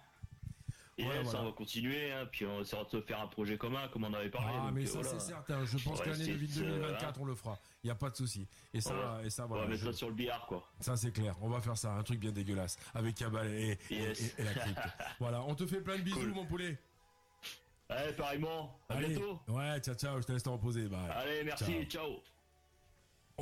Et 0.97 1.25
ça, 1.25 1.41
on 1.41 1.45
va 1.45 1.51
continuer, 1.51 2.11
hein, 2.11 2.27
puis 2.31 2.45
on 2.45 2.61
essaiera 2.61 2.83
de 2.91 3.01
faire 3.01 3.21
un 3.21 3.27
projet 3.27 3.57
commun, 3.57 3.87
comme 3.87 4.03
on 4.03 4.13
avait 4.13 4.29
parlé. 4.29 4.53
Ah, 4.53 4.71
mais 4.71 4.85
ça, 4.85 5.03
c'est 5.03 5.19
certain. 5.19 5.65
Je 5.65 5.77
pense 5.77 6.01
que 6.01 6.09
l'année 6.09 6.33
2024, 6.33 7.03
hein. 7.03 7.13
on 7.19 7.25
le 7.25 7.35
fera. 7.35 7.57
Il 7.83 7.87
n'y 7.87 7.91
a 7.91 7.95
pas 7.95 8.09
de 8.09 8.15
souci. 8.15 8.47
Et 8.73 8.81
ça, 8.81 9.19
et 9.23 9.29
ça, 9.29 9.45
voilà. 9.45 9.63
On 9.63 9.65
va 9.67 9.71
mettre 9.71 9.85
ça 9.85 9.93
sur 9.93 10.09
le 10.09 10.13
billard, 10.13 10.45
quoi. 10.45 10.67
Ça, 10.79 10.95
c'est 10.97 11.11
clair. 11.11 11.35
On 11.41 11.49
va 11.49 11.61
faire 11.61 11.77
ça. 11.77 11.93
Un 11.93 12.03
truc 12.03 12.19
bien 12.19 12.31
dégueulasse. 12.31 12.77
Avec 12.93 13.15
Cabal 13.15 13.47
et, 13.47 13.79
et, 13.89 14.13
la 14.43 14.53
crypte. 14.53 14.79
voilà. 15.19 15.41
On 15.43 15.55
te 15.55 15.65
fait 15.65 15.81
plein 15.81 15.97
de 15.97 16.03
bisous, 16.03 16.33
mon 16.33 16.45
poulet. 16.45 16.77
Allez, 17.91 18.13
pareillement. 18.13 18.79
À 18.87 18.95
bientôt. 18.95 19.39
Ouais, 19.49 19.79
ciao, 19.81 19.95
ciao. 19.95 20.21
Je 20.21 20.25
te 20.25 20.31
laisse 20.31 20.43
te 20.43 20.49
reposer. 20.49 20.87
Allez, 21.13 21.43
merci. 21.43 21.85
ciao. 21.85 22.21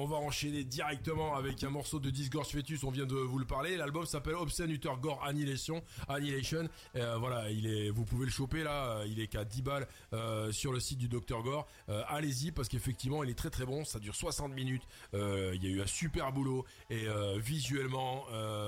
On 0.02 0.06
va 0.06 0.16
enchaîner 0.16 0.64
directement 0.64 1.36
avec 1.36 1.62
un 1.66 1.70
morceau 1.70 2.00
de 2.00 2.10
Disgorge 2.10 2.48
Fetus, 2.48 2.86
on 2.86 2.90
vient 2.90 3.06
de 3.06 3.18
vous 3.18 3.38
le 3.38 3.44
parler. 3.44 3.76
L'album 3.76 4.06
s'appelle 4.06 4.36
Obscene 4.36 4.72
Utter 4.72 4.94
Gore 5.02 5.22
Annihilation. 5.26 5.84
Annihilation. 6.08 6.70
Euh, 6.96 7.18
voilà, 7.18 7.52
il 7.52 7.68
est, 7.68 7.90
vous 7.90 8.06
pouvez 8.06 8.24
le 8.24 8.32
choper 8.32 8.64
là, 8.64 9.04
il 9.08 9.20
est 9.20 9.28
qu'à 9.28 9.44
10 9.44 9.62
balles 9.62 9.90
euh, 10.14 10.54
sur 10.54 10.72
le 10.72 10.80
site 10.80 11.00
du 11.00 11.10
Dr 11.10 11.44
Gore. 11.44 11.68
Euh, 11.90 12.02
allez-y 12.08 12.54
parce 12.54 12.70
qu'effectivement 12.70 13.26
il 13.26 13.30
est 13.30 13.38
très 13.38 13.50
très 13.50 13.66
bon, 13.66 13.84
ça 13.84 14.00
dure 14.00 14.16
60 14.16 14.54
minutes. 14.54 14.84
il 15.12 15.62
y 15.62 15.68
a 15.68 15.70
eu 15.70 15.82
un 15.82 15.86
super 15.86 16.32
boulot 16.32 16.64
et 16.90 17.06
visuellement, 17.36 18.24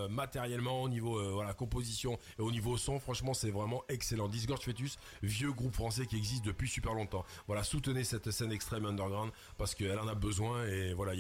matériellement, 0.10 0.82
au 0.82 0.89
niveau 0.89 1.32
voilà 1.32 1.53
composition 1.53 2.20
et 2.39 2.41
au 2.41 2.51
niveau 2.51 2.76
son, 2.76 2.99
franchement 2.99 3.34
c'est 3.34 3.51
vraiment 3.51 3.86
excellent. 3.88 4.28
Disgorge 4.28 4.66
Fetus, 4.66 4.97
vieux 5.24 5.53
groupe 5.53 5.76
français 5.76 6.08
qui 6.08 6.18
existe 6.18 6.43
depuis 6.43 6.68
super 6.68 6.93
longtemps. 6.93 7.24
Voilà, 7.47 7.64
soutenez 7.64 8.03
cette 8.03 8.32
scène 8.32 8.51
extrême 8.51 8.86
underground 8.86 9.32
parce 9.58 9.76
qu'elle 9.76 9.97
en 9.97 10.10
a 10.10 10.16
besoin 10.16 10.66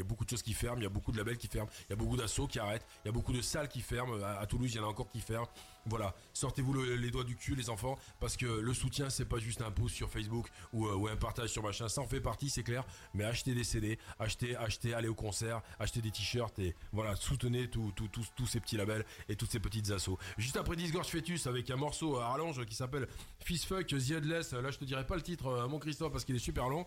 y 0.01 0.05
a 0.05 0.07
beaucoup 0.07 0.25
de 0.25 0.29
choses 0.29 0.41
qui 0.41 0.53
ferment, 0.53 0.77
il 0.79 0.83
y 0.83 0.87
a 0.87 0.89
beaucoup 0.89 1.11
de 1.11 1.17
labels 1.17 1.37
qui 1.37 1.47
ferment, 1.47 1.69
il 1.87 1.91
y 1.91 1.93
a 1.93 1.95
beaucoup 1.95 2.17
d'assauts 2.17 2.47
qui 2.47 2.59
arrêtent, 2.59 2.85
il 3.03 3.07
y 3.07 3.09
a 3.09 3.11
beaucoup 3.11 3.33
de 3.33 3.41
salles 3.41 3.67
qui 3.67 3.81
ferment. 3.81 4.15
À, 4.23 4.45
Toulouse, 4.45 4.73
il 4.73 4.77
y 4.77 4.79
en 4.79 4.85
a 4.85 4.87
encore 4.87 5.09
qui 5.09 5.21
ferment. 5.21 5.47
Voilà, 5.87 6.13
sortez-vous 6.33 6.73
les 6.73 7.09
doigts 7.09 7.23
du 7.23 7.35
cul, 7.35 7.55
les 7.55 7.69
enfants, 7.69 7.97
parce 8.19 8.37
que 8.37 8.45
le 8.45 8.73
soutien, 8.73 9.09
c'est 9.09 9.25
pas 9.25 9.39
juste 9.39 9.61
un 9.61 9.71
post 9.71 9.95
sur 9.95 10.09
Facebook 10.11 10.47
ou, 10.73 10.85
euh, 10.85 11.11
un 11.11 11.15
partage 11.15 11.49
sur 11.49 11.63
machin. 11.63 11.89
Ça 11.89 12.01
en 12.01 12.07
fait 12.07 12.21
partie, 12.21 12.49
c'est 12.49 12.63
clair. 12.63 12.85
Mais 13.13 13.23
achetez 13.23 13.55
des 13.55 13.63
CD, 13.63 13.97
achetez, 14.19 14.55
achetez, 14.55 14.93
allez 14.93 15.07
au 15.07 15.15
concert, 15.15 15.61
achetez 15.79 16.01
des 16.01 16.11
t-shirts 16.11 16.59
et 16.59 16.75
voilà, 16.91 17.15
soutenez 17.15 17.67
tous 17.69 18.45
ces 18.47 18.59
petits 18.59 18.77
labels 18.77 19.05
et 19.27 19.35
toutes 19.35 19.51
ces 19.51 19.59
petites 19.59 19.89
assos. 19.89 20.19
Juste 20.37 20.57
après 20.57 20.75
Disgorge 20.75 21.07
Fetus 21.07 21.47
avec 21.47 21.69
un 21.71 21.75
morceau 21.75 22.17
à 22.17 22.29
rallonge 22.29 22.63
qui 22.65 22.75
s'appelle 22.75 23.07
Fist 23.39 23.65
Fuck 23.65 23.87
The 23.87 24.11
Headless. 24.11 24.53
Là, 24.53 24.71
je 24.71 24.77
te 24.77 24.85
dirai 24.85 25.05
pas 25.05 25.15
le 25.15 25.21
titre, 25.21 25.47
euh, 25.47 25.67
mon 25.67 25.79
Christophe, 25.79 26.11
parce 26.11 26.25
qu'il 26.25 26.35
est 26.35 26.39
super 26.39 26.69
long. 26.69 26.85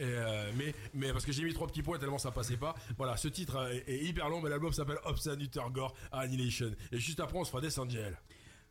Euh, 0.00 0.50
mais, 0.56 0.74
mais 0.92 1.12
parce 1.12 1.24
que 1.24 1.32
j'ai 1.32 1.44
mis 1.44 1.54
trois 1.54 1.66
petits 1.68 1.82
points 1.82 1.98
tellement 1.98 2.18
ça 2.18 2.30
passait 2.30 2.56
pas. 2.56 2.74
Voilà, 2.96 3.16
ce 3.16 3.28
titre 3.28 3.70
est, 3.86 4.04
hyper 4.04 4.28
long, 4.28 4.40
mais 4.40 4.50
l'album 4.50 4.72
s'appelle 4.72 4.98
Obscene 5.04 5.46
Gore 5.72 5.94
Annihilation. 6.12 6.72
Et 6.92 6.98
juste 6.98 7.20
après, 7.20 7.38
on 7.38 7.44
se 7.44 7.50
fera 7.50 7.60
des 7.62 7.78
Angel. 7.78 8.18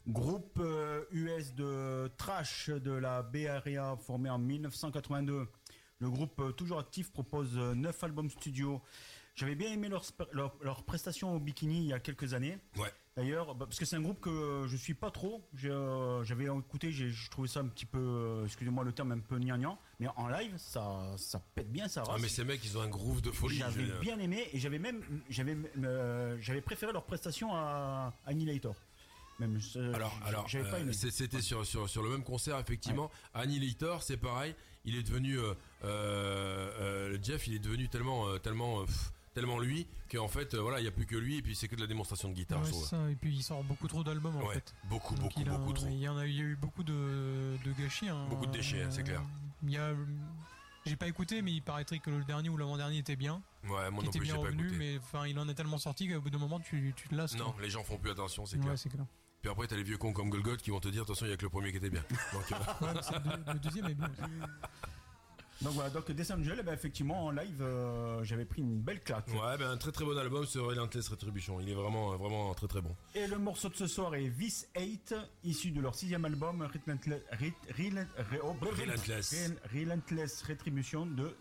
Groupe 0.08 0.62
US 1.12 1.54
euh, 1.60 2.08
de 2.08 2.12
trash 2.18 2.70
de 2.70 2.92
la 2.92 3.24
Bay 3.24 3.48
Area 3.48 3.96
formé 4.06 4.30
en 4.30 4.38
1982. 4.38 5.48
Le 6.00 6.10
groupe 6.10 6.40
euh, 6.42 6.52
toujours 6.52 6.80
actif 6.80 7.12
propose 7.12 7.56
9 7.58 8.04
albums 8.04 8.30
studio. 8.30 8.82
J'avais 9.36 9.56
bien 9.56 9.72
aimé 9.72 9.88
leur, 9.88 10.04
leur, 10.34 10.56
leur 10.62 10.84
prestation 10.84 11.34
au 11.36 11.40
bikini 11.40 11.78
il 11.78 11.88
y 11.88 11.94
a 11.94 12.00
quelques 12.00 12.34
années. 12.34 12.58
Ouais. 12.76 12.92
D'ailleurs, 13.16 13.54
bah, 13.54 13.66
parce 13.68 13.78
que 13.78 13.86
c'est 13.86 13.96
un 13.96 14.02
groupe 14.02 14.20
que 14.20 14.66
je 14.68 14.76
suis 14.76 14.96
pas 14.96 15.12
trop. 15.12 15.48
Euh, 15.66 16.24
j'avais 16.24 16.46
écouté, 16.46 16.92
j'ai 16.92 17.12
trouvé 17.30 17.48
ça 17.48 17.60
un 17.60 17.68
petit 17.68 17.86
peu, 17.86 18.00
euh, 18.00 18.46
excusez-moi 18.46 18.84
le 18.84 18.92
terme, 18.92 19.12
un 19.12 19.20
peu 19.20 19.38
gnangnan. 19.38 19.78
Mais 20.00 20.08
en 20.16 20.28
live, 20.30 20.56
ça, 20.58 21.14
ça 21.18 21.40
pète 21.54 21.72
bien, 21.72 21.88
ça. 21.88 22.04
Ah 22.10 22.16
mais 22.20 22.28
ces 22.28 22.44
mecs, 22.44 22.66
ils 22.66 22.76
ont 22.76 22.82
un 22.82 22.88
groove 22.88 23.22
de 23.22 23.30
folie. 23.30 23.58
J'avais 23.58 23.86
bien 24.02 24.18
aimé 24.18 24.48
et 24.52 24.60
j'avais 24.60 24.80
même, 24.80 25.02
j'avais, 25.30 25.56
euh, 25.84 26.38
j'avais 26.42 26.62
préféré 26.62 26.92
leur 26.92 27.04
prestation 27.04 27.54
à 27.54 28.14
Annihilator. 28.26 28.76
Même, 29.40 29.60
alors, 29.94 30.18
alors, 30.26 30.48
c'était 30.92 31.42
sur, 31.42 31.66
sur, 31.66 31.90
sur 31.90 32.04
le 32.04 32.10
même 32.10 32.24
concert 32.24 32.58
effectivement. 32.60 33.12
Annihilator, 33.34 34.02
c'est 34.02 34.18
pareil. 34.18 34.56
Il 34.86 34.96
est 34.96 35.04
devenu, 35.04 35.38
Jeff, 37.22 37.48
il 37.48 37.56
est 37.56 37.60
devenu 37.60 37.90
tellement, 37.90 38.38
tellement 38.40 38.86
tellement 39.34 39.60
lui 39.60 39.88
qu'en 40.12 40.28
fait, 40.28 40.54
euh, 40.54 40.62
voilà, 40.62 40.80
il 40.80 40.84
n'y 40.84 40.88
a 40.88 40.92
plus 40.92 41.06
que 41.06 41.16
lui 41.16 41.38
et 41.38 41.42
puis 41.42 41.56
c'est 41.56 41.68
que 41.68 41.76
de 41.76 41.82
la 41.82 41.88
démonstration 41.88 42.30
de 42.30 42.34
guitare. 42.34 42.62
et 43.10 43.16
puis 43.16 43.36
il 43.36 43.44
sort 43.44 43.64
beaucoup 43.64 43.88
trop 43.88 44.04
d'albums 44.04 44.38
en 44.38 44.50
fait. 44.50 44.74
Beaucoup, 44.86 45.16
beaucoup, 45.16 45.44
beaucoup 45.44 45.74
trop. 45.74 45.88
Il 45.88 45.98
y, 45.98 46.08
en 46.08 46.18
a, 46.18 46.28
eu 46.28 46.56
beaucoup 46.56 46.84
de, 46.84 47.58
de 47.64 47.72
gâchis. 47.74 48.10
Hein. 48.10 48.28
Beaucoup 48.30 48.46
de 48.46 48.52
déchets, 48.52 48.86
c'est 48.90 49.04
clair. 49.04 49.22
Il 49.64 49.72
y 49.72 49.78
a 49.78 49.94
J'ai 50.86 50.96
pas 50.96 51.08
écouté, 51.08 51.42
mais 51.42 51.52
il 51.54 51.62
paraîtrait 51.62 52.00
que 52.00 52.10
le 52.10 52.24
dernier 52.26 52.50
ou 52.50 52.58
l'avant-dernier 52.58 52.98
était 52.98 53.16
bien. 53.16 53.42
Ouais, 53.64 53.90
moi 53.90 54.04
non 54.04 54.10
était 54.10 54.20
plus, 54.20 54.28
bien 54.28 54.36
j'ai 54.36 54.42
pas 54.42 54.48
revenu, 54.48 54.64
écouté. 54.68 54.78
mais 54.78 54.98
enfin, 54.98 55.26
il 55.28 55.40
en 55.40 55.48
est 55.48 55.54
tellement 55.56 55.78
sorti 55.78 56.10
qu'au 56.10 56.20
bout 56.20 56.30
d'un 56.30 56.38
moment, 56.38 56.60
tu, 56.60 56.94
tu 56.96 57.08
te 57.08 57.16
lasses. 57.16 57.36
Non, 57.38 57.52
quoi. 57.54 57.62
les 57.62 57.70
gens 57.70 57.84
font 57.84 57.98
plus 57.98 58.12
attention, 58.12 58.46
c'est 58.46 58.58
Ouais, 58.58 58.64
clair. 58.64 58.78
c'est 58.78 58.90
clair. 58.90 59.06
Puis 59.42 59.50
après, 59.52 59.68
t'as 59.68 59.76
les 59.76 59.84
vieux 59.84 59.98
cons 59.98 60.14
comme 60.14 60.30
Golgot 60.30 60.56
qui 60.58 60.70
vont 60.72 60.80
te 60.80 60.88
dire, 60.90 61.04
attention, 61.04 61.26
il 61.26 61.30
y 61.30 61.34
a 61.34 61.38
que 61.38 61.44
le 61.44 61.50
premier 61.50 61.72
qui 61.72 61.78
était 61.78 61.90
bien. 61.90 62.04
Donc, 62.34 62.52
euh, 62.52 62.56
Ouais, 62.86 63.20
mais 63.26 63.32
le, 63.48 63.54
le 63.54 63.60
deuxième 63.60 63.86
est 63.88 63.94
bien. 63.96 64.10
Donc 65.62 65.74
voilà, 65.74 65.90
donc 65.90 66.12
Death 66.12 66.32
Angel, 66.32 66.58
eh 66.60 66.64
ben, 66.64 66.74
effectivement 66.74 67.26
en 67.26 67.32
live, 67.32 67.62
euh, 67.62 68.24
j'avais 68.24 68.44
pris 68.44 68.62
une 68.62 68.82
belle 68.82 69.02
claque. 69.02 69.28
ouais, 69.30 69.58
ben 69.58 69.70
un 69.72 69.78
très 69.78 69.92
très 69.94 70.04
bon 70.04 70.18
album, 70.18 70.46
ce 70.46 70.60
Relentless 70.60 71.08
Retribution. 71.08 71.60
Il 71.62 71.70
est 71.70 71.74
vraiment, 71.74 72.18
vraiment 72.18 72.54
très 72.54 72.68
très 72.68 72.82
bon. 72.82 72.94
Et 73.16 73.28
le 73.28 73.38
morceau 73.38 73.70
de 73.70 73.76
ce 73.76 73.88
soir 73.88 74.14
est 74.16 74.28
Vis 74.28 74.68
8, 74.78 75.16
issu 75.44 75.72
de 75.72 75.80
leur 75.80 75.96
sixième 75.96 76.26
album 76.26 76.62
Relentless, 76.64 77.22
Re- 77.40 77.54
Relent- 77.78 78.08
Re- 78.32 78.40
oh, 78.44 78.56
Relentless. 78.62 79.32
Rel- 79.72 79.82
Relentless 79.82 80.42
Retribution 80.44 81.06
de 81.06 81.36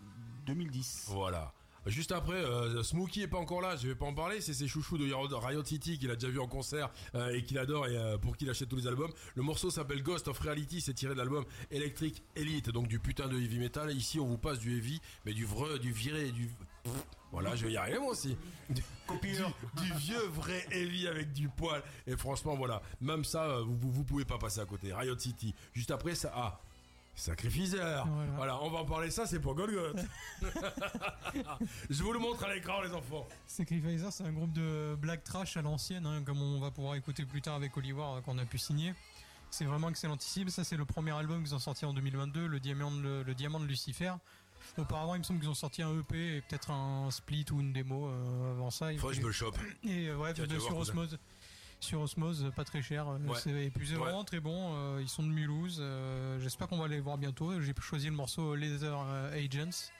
2010. 0.45 1.05
Voilà. 1.09 1.51
Juste 1.85 2.11
après, 2.11 2.35
euh, 2.35 2.81
Smokey 2.81 3.21
est 3.21 3.27
pas 3.27 3.37
encore 3.37 3.61
là, 3.61 3.75
je 3.75 3.87
vais 3.87 3.95
pas 3.95 4.05
en 4.05 4.13
parler, 4.13 4.39
c'est 4.39 4.53
ses 4.53 4.67
chouchous 4.67 4.97
de 4.97 5.11
Riot 5.13 5.65
City 5.65 5.99
qu'il 5.99 6.09
a 6.11 6.15
déjà 6.15 6.31
vu 6.31 6.39
en 6.39 6.47
concert 6.47 6.89
euh, 7.15 7.33
et 7.33 7.43
qu'il 7.43 7.57
adore 7.57 7.87
et 7.87 7.97
euh, 7.97 8.17
pour 8.17 8.37
qui 8.37 8.45
il 8.45 8.49
achète 8.49 8.69
tous 8.69 8.77
les 8.77 8.87
albums. 8.87 9.11
Le 9.35 9.41
morceau 9.41 9.69
s'appelle 9.69 10.01
Ghost 10.01 10.27
of 10.27 10.39
Reality, 10.39 10.81
c'est 10.81 10.93
tiré 10.93 11.13
de 11.13 11.19
l'album 11.19 11.45
Electric 11.71 12.23
Elite, 12.35 12.69
donc 12.69 12.87
du 12.87 12.99
putain 12.99 13.27
de 13.27 13.37
heavy 13.37 13.59
metal. 13.59 13.91
Ici, 13.95 14.19
on 14.19 14.25
vous 14.25 14.37
passe 14.37 14.59
du 14.59 14.77
heavy, 14.77 15.01
mais 15.25 15.33
du 15.33 15.45
vrai, 15.45 15.79
du 15.79 15.91
viré, 15.91 16.31
du... 16.31 16.49
Pff, 16.83 16.93
Voilà, 17.31 17.55
je 17.55 17.65
vais 17.65 17.73
y 17.73 17.77
arriver 17.77 17.99
moi 17.99 18.11
aussi. 18.11 18.37
Du, 18.73 19.93
vieux 19.97 20.25
vrai 20.29 20.65
heavy 20.71 21.07
avec 21.07 21.33
du 21.33 21.47
poil. 21.49 21.83
Et 22.07 22.15
franchement, 22.17 22.55
voilà, 22.55 22.81
même 23.01 23.23
ça, 23.23 23.43
euh, 23.43 23.63
vous, 23.63 23.77
vous, 23.77 23.91
vous 23.91 24.03
pouvez 24.03 24.25
pas 24.25 24.37
passer 24.37 24.59
à 24.59 24.65
côté. 24.65 24.93
Riot 24.93 25.17
City. 25.19 25.53
Juste 25.73 25.91
après, 25.91 26.15
ça... 26.15 26.31
Ah 26.35 26.61
Sacrificeur 27.15 28.07
Voilà. 28.07 28.31
Voilà, 28.35 28.63
on 28.63 28.69
va 28.71 28.79
en 28.79 28.85
parler 28.85 29.11
ça, 29.11 29.25
c'est 29.25 29.39
pour 29.39 29.53
Golgot. 29.55 29.95
Je 31.89 32.03
vous 32.03 32.11
le 32.13 32.19
montre 32.19 32.43
à 32.43 32.53
l'écran, 32.53 32.81
les 32.81 32.91
enfants. 32.93 33.27
Sacrificer, 33.45 34.09
c'est 34.11 34.23
un 34.23 34.31
groupe 34.31 34.51
de 34.53 34.95
black 34.99 35.23
trash 35.23 35.55
à 35.57 35.61
l'ancienne, 35.61 36.05
hein, 36.05 36.23
comme 36.25 36.41
on 36.41 36.59
va 36.59 36.71
pouvoir 36.71 36.95
écouter 36.95 37.25
plus 37.25 37.41
tard 37.41 37.55
avec 37.55 37.75
Oliver 37.77 38.01
euh, 38.01 38.21
qu'on 38.21 38.37
a 38.37 38.45
pu 38.45 38.57
signer. 38.57 38.93
C'est 39.51 39.65
vraiment 39.65 39.89
excellentissime. 39.89 40.49
Ça, 40.49 40.63
c'est 40.63 40.77
le 40.77 40.85
premier 40.85 41.11
album 41.11 41.43
qu'ils 41.43 41.53
ont 41.53 41.59
sorti 41.59 41.85
en 41.85 41.93
2022, 41.93 42.47
le 42.47 42.59
Diamant 42.59 42.91
de, 42.91 43.01
le, 43.01 43.23
le 43.23 43.35
Diamant 43.35 43.59
de 43.59 43.65
Lucifer. 43.65 44.13
Auparavant, 44.77 45.13
il 45.15 45.19
me 45.19 45.23
semble 45.23 45.39
qu'ils 45.39 45.49
ont 45.49 45.53
sorti 45.53 45.83
un 45.83 45.99
EP 45.99 46.37
et 46.37 46.41
peut-être 46.41 46.71
un 46.71 47.11
split 47.11 47.45
ou 47.51 47.59
une 47.59 47.73
démo 47.73 48.07
euh, 48.07 48.51
avant 48.53 48.71
ça. 48.71 48.87
Faudrait 48.97 49.09
que 49.15 49.17
je 49.17 49.21
me 49.21 49.27
le 49.27 49.33
chope. 49.33 49.57
et, 49.83 50.07
euh, 50.07 50.15
ouais, 50.17 50.33
Tiens, 50.33 50.47
de- 50.47 50.57
sur. 50.57 50.75
Osmose. 50.77 51.19
Sur 51.83 51.99
Osmose, 52.01 52.49
pas 52.55 52.63
très 52.63 52.81
cher. 52.81 53.07
euh, 53.09 53.17
Ouais. 53.19 53.35
c'est- 53.35 53.71
c'est 53.83 53.91
Ouais. 53.93 53.97
vraiment 53.97 54.23
très 54.23 54.39
bon. 54.39 54.73
euh, 54.75 54.99
ils 55.01 55.09
sont 55.09 55.21
de 55.23 55.27
Mulhouse. 55.27 55.79
euh, 55.81 56.39
J'espère 56.39 56.67
qu'on 56.69 56.77
va 56.77 56.87
les 56.87 57.01
voir 57.01 57.17
bientôt. 57.17 57.59
J'ai 57.59 57.73
choisi 57.81 58.05
le 58.07 58.13
morceau 58.13 58.55
euh, 58.55 59.33
Agents 59.45 59.91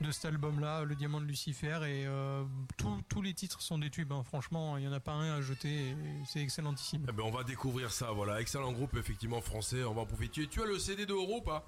de 0.00 0.10
cet 0.10 0.24
album-là, 0.24 0.84
Le 0.84 0.94
Diamant 0.96 1.20
de 1.20 1.26
Lucifer. 1.26 1.80
Et 1.86 2.06
euh, 2.06 2.44
tous- 2.78 3.02
tous 3.10 3.20
les 3.20 3.34
titres 3.34 3.60
sont 3.60 3.78
des 3.78 3.90
tubes. 3.90 4.10
hein. 4.12 4.22
Franchement, 4.24 4.78
il 4.78 4.80
n'y 4.80 4.88
en 4.88 4.92
a 4.92 5.00
pas 5.00 5.12
un 5.12 5.36
à 5.36 5.40
jeter. 5.42 5.90
et 5.90 5.96
C'est 6.26 6.40
excellentissime. 6.40 7.04
Eh 7.08 7.12
ben, 7.12 7.22
on 7.24 7.30
va 7.30 7.44
découvrir 7.44 7.92
ça, 7.92 8.10
voilà. 8.12 8.40
Excellent 8.40 8.72
groupe, 8.72 8.96
effectivement, 8.96 9.40
français. 9.42 9.84
On 9.84 9.92
va 9.92 10.00
en 10.00 10.06
profiter. 10.06 10.46
Tu 10.46 10.62
as 10.62 10.66
le 10.66 10.78
CD 10.78 11.04
de 11.04 11.12
ou 11.12 11.42
pas 11.42 11.66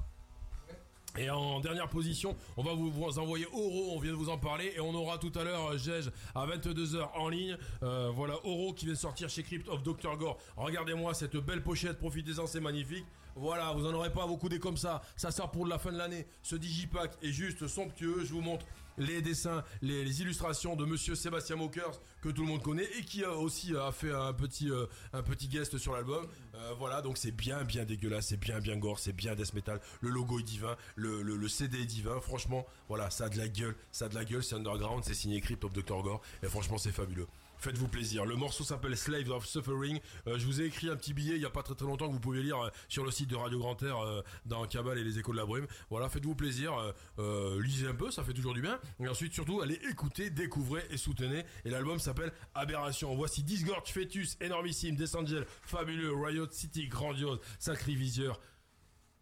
et 1.17 1.31
en 1.31 1.61
dernière 1.61 1.89
position, 1.89 2.37
on 2.57 2.63
va 2.63 2.75
vous, 2.75 2.91
vous 2.91 3.19
envoyer 3.19 3.47
Oro, 3.53 3.93
on 3.95 3.99
vient 4.01 4.11
de 4.11 4.17
vous 4.17 4.31
en 4.31 4.39
parler, 4.39 4.73
et 4.77 4.81
on 4.81 4.95
aura 4.95 5.19
tout 5.19 5.33
à 5.37 5.45
l'heure 5.45 5.73
euh, 5.73 5.79
Gege 5.79 6.11
à 6.35 6.47
22h 6.47 7.09
en 7.15 7.29
ligne. 7.29 7.57
Euh, 7.83 8.11
voilà 8.15 8.35
Oro 8.45 8.73
qui 8.73 8.87
vient 8.87 8.95
de 8.95 8.99
sortir 8.99 9.29
chez 9.29 9.43
Crypt 9.43 9.69
of 9.69 9.83
Dr. 9.83 10.17
Gore. 10.17 10.39
Regardez-moi 10.57 11.15
cette 11.15 11.37
belle 11.37 11.63
pochette, 11.63 11.99
profitez-en, 11.99 12.47
c'est 12.47 12.61
magnifique. 12.61 13.05
Voilà, 13.37 13.73
vous 13.73 13.87
en 13.87 13.93
aurez 13.95 14.13
pas 14.13 14.27
beaucoup 14.27 14.49
des 14.49 14.61
comme 14.61 14.77
ça. 14.77 15.03
Ça 15.17 15.31
sort 15.31 15.51
pour 15.51 15.67
la 15.67 15.79
fin 15.79 15.91
de 15.91 15.99
l'année. 15.99 16.27
Ce 16.43 16.55
digipack 16.55 17.13
est 17.21 17.33
juste 17.33 17.67
somptueux. 17.67 18.25
Je 18.25 18.33
vous 18.33 18.41
montre 18.41 18.65
les 18.99 19.23
dessins, 19.23 19.65
les, 19.83 20.05
les 20.05 20.21
illustrations 20.21 20.77
de 20.77 20.85
Monsieur 20.85 21.15
Sébastien 21.15 21.57
Mokers 21.57 22.01
que 22.23 22.29
tout 22.29 22.43
le 22.43 22.49
monde 22.49 22.63
connaît 22.63 22.89
et 22.99 23.05
qui 23.05 23.25
a 23.25 23.33
aussi 23.33 23.75
a 23.77 23.93
fait 23.93 24.13
un 24.13 24.33
petit 24.33 24.71
euh, 24.71 24.87
un 25.13 25.23
petit 25.23 25.49
guest 25.49 25.79
sur 25.79 25.93
l'album. 25.95 26.27
Euh, 26.55 26.73
voilà, 26.79 27.03
donc 27.03 27.19
c'est 27.19 27.33
bien 27.33 27.65
bien 27.65 27.85
dégueulasse, 27.85 28.29
c'est 28.29 28.37
bien 28.39 28.61
bien 28.61 28.77
gore, 28.77 28.99
c'est 28.99 29.13
bien 29.13 29.35
death 29.35 29.55
metal. 29.55 29.81
Le 30.01 30.11
logo 30.11 30.39
est 30.39 30.43
divin, 30.43 30.77
le, 30.97 31.23
le, 31.23 31.37
le 31.37 31.49
CD 31.49 31.83
est 31.83 31.87
divin. 31.87 32.21
Franchement, 32.21 32.67
voilà, 32.89 33.11
ça 33.11 33.25
a 33.25 33.29
de 33.29 33.39
la 33.39 33.49
gueule, 33.49 33.75
ça 33.93 34.07
a 34.07 34.09
de 34.09 34.15
la 34.15 34.25
gueule. 34.25 34.43
C'est 34.43 34.55
underground, 34.55 35.05
c'est 35.05 35.15
signé 35.15 35.41
Crypt 35.41 35.65
of 35.65 35.73
Dr 35.73 36.03
Gore 36.03 36.23
et 36.43 36.49
franchement 36.49 36.79
c'est 36.79 36.93
fabuleux. 36.93 37.27
Faites-vous 37.65 37.89
plaisir. 37.89 38.27
Le 38.27 38.37
morceau 38.37 38.63
s'appelle 38.63 38.95
Slaves 38.95 39.31
of 39.31 39.47
Suffering. 39.47 39.99
Euh, 40.27 40.39
je 40.39 40.45
vous 40.45 40.61
ai 40.61 40.67
écrit 40.67 40.91
un 40.91 40.97
petit 40.97 41.15
billet 41.15 41.37
il 41.37 41.41
y 41.41 41.47
a 41.47 41.51
pas 41.51 41.63
très 41.63 41.75
très 41.75 41.87
longtemps 41.87 42.09
que 42.09 42.13
vous 42.13 42.21
pouvez 42.21 42.43
lire 42.43 42.63
euh, 42.63 42.69
sur 42.91 43.07
le 43.07 43.11
site 43.11 43.31
de 43.31 43.37
Radio 43.37 43.59
Grand 43.59 43.83
Air 43.83 44.01
euh, 44.01 44.21
dans 44.45 44.67
Cabal 44.67 44.99
et 44.99 45.03
les 45.03 45.19
Échos 45.19 45.33
de 45.33 45.39
la 45.39 45.47
Brume. 45.47 45.67
Voilà, 45.89 46.11
faites-vous 46.11 46.35
plaisir. 46.35 46.75
lisez 47.17 47.87
un 47.87 47.95
peu, 47.95 48.11
ça 48.11 48.23
fait 48.23 48.35
toujours 48.35 48.53
du 48.53 48.61
bien. 48.61 48.79
Et 49.01 49.09
ensuite 49.09 49.33
surtout 49.33 49.63
allez 49.63 49.81
écouter, 49.91 50.29
découvrez 50.29 50.83
et 50.91 50.99
soutenez. 50.99 51.47
Et 51.65 51.71
l'album 51.71 51.99
s'appelle 51.99 52.35
Aberration. 52.55 53.15
Voici 53.15 53.43
Disgorge 53.43 53.91
Fetus, 53.91 54.37
énormissime, 54.43 54.95
Desangel, 54.95 55.47
fabuleux, 55.63 56.13
Riot 56.13 56.49
City, 56.51 56.87
grandiose, 56.89 57.41
Sacriviseur, 57.59 58.43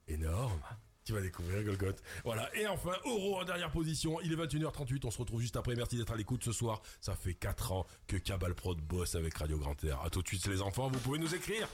énorme. 0.09 0.59
Tu 1.05 1.13
vas 1.13 1.21
découvrir 1.21 1.65
Golgoth. 1.65 2.03
Voilà. 2.25 2.49
Et 2.57 2.67
enfin, 2.67 2.93
Oro 3.05 3.41
en 3.41 3.45
dernière 3.45 3.71
position. 3.71 4.21
Il 4.21 4.33
est 4.33 4.37
21h38. 4.37 5.01
On 5.05 5.11
se 5.11 5.19
retrouve 5.19 5.41
juste 5.41 5.57
après. 5.57 5.75
Merci 5.75 5.97
d'être 5.97 6.13
à 6.13 6.17
l'écoute 6.17 6.45
ce 6.45 6.53
soir. 6.53 6.81
Ça 7.01 7.15
fait 7.15 7.35
4 7.35 7.73
ans 7.73 7.87
que 8.07 8.17
Cabal 8.17 8.55
Prod 8.55 8.79
bosse 8.79 9.15
avec 9.15 9.37
Radio 9.37 9.59
Grand 9.59 9.83
Air. 9.85 10.01
À 10.03 10.11
tout 10.11 10.23
de 10.23 10.29
suite, 10.29 10.47
les 10.47 10.63
enfants. 10.63 10.89
Vous 10.89 11.01
pouvez 11.01 11.19
nous 11.19 11.35
écrire. 11.35 11.67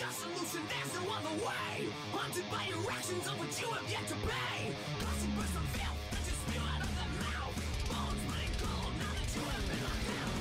just 0.00 0.18
solution, 0.18 0.64
there's 0.64 0.94
no 0.96 1.12
other 1.12 1.44
way. 1.44 1.92
Haunted 2.16 2.48
by 2.48 2.64
your 2.72 2.80
actions 2.90 3.20
of 3.28 3.36
what 3.36 3.52
you 3.60 3.68
have 3.68 3.84
yet 3.84 4.00
to 4.08 4.16
pay. 4.24 4.72
Caution 4.96 5.30
bursts 5.36 5.60
of 5.60 5.66
filth 5.76 6.00
that 6.08 6.24
you 6.24 6.32
spew 6.40 6.64
out 6.72 6.80
of 6.80 6.88
that 6.88 7.12
mouth. 7.20 7.52
Bones 7.84 8.22
running 8.32 8.54
cold 8.64 8.96
now 8.96 9.12
that 9.12 9.28
you 9.28 9.44
have 9.44 9.60
been 9.68 9.80
locked 9.84 10.08
down 10.08 10.40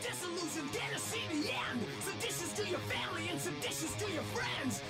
disillusion. 0.00 0.64
get 0.72 0.88
to 0.92 1.00
see 1.00 1.24
the 1.28 1.52
end. 1.52 1.80
Seditious 2.00 2.52
to 2.56 2.64
your 2.64 2.80
family 2.88 3.28
and 3.28 3.40
seditious 3.40 3.92
to 4.00 4.06
your 4.12 4.24
friends. 4.32 4.80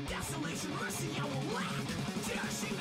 desolation, 0.00 0.70
mercy 0.80 1.08
I 1.20 1.24
will 1.24 1.54
lack. 1.54 1.86
Dashing 2.26 2.71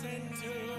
center. 0.00 0.69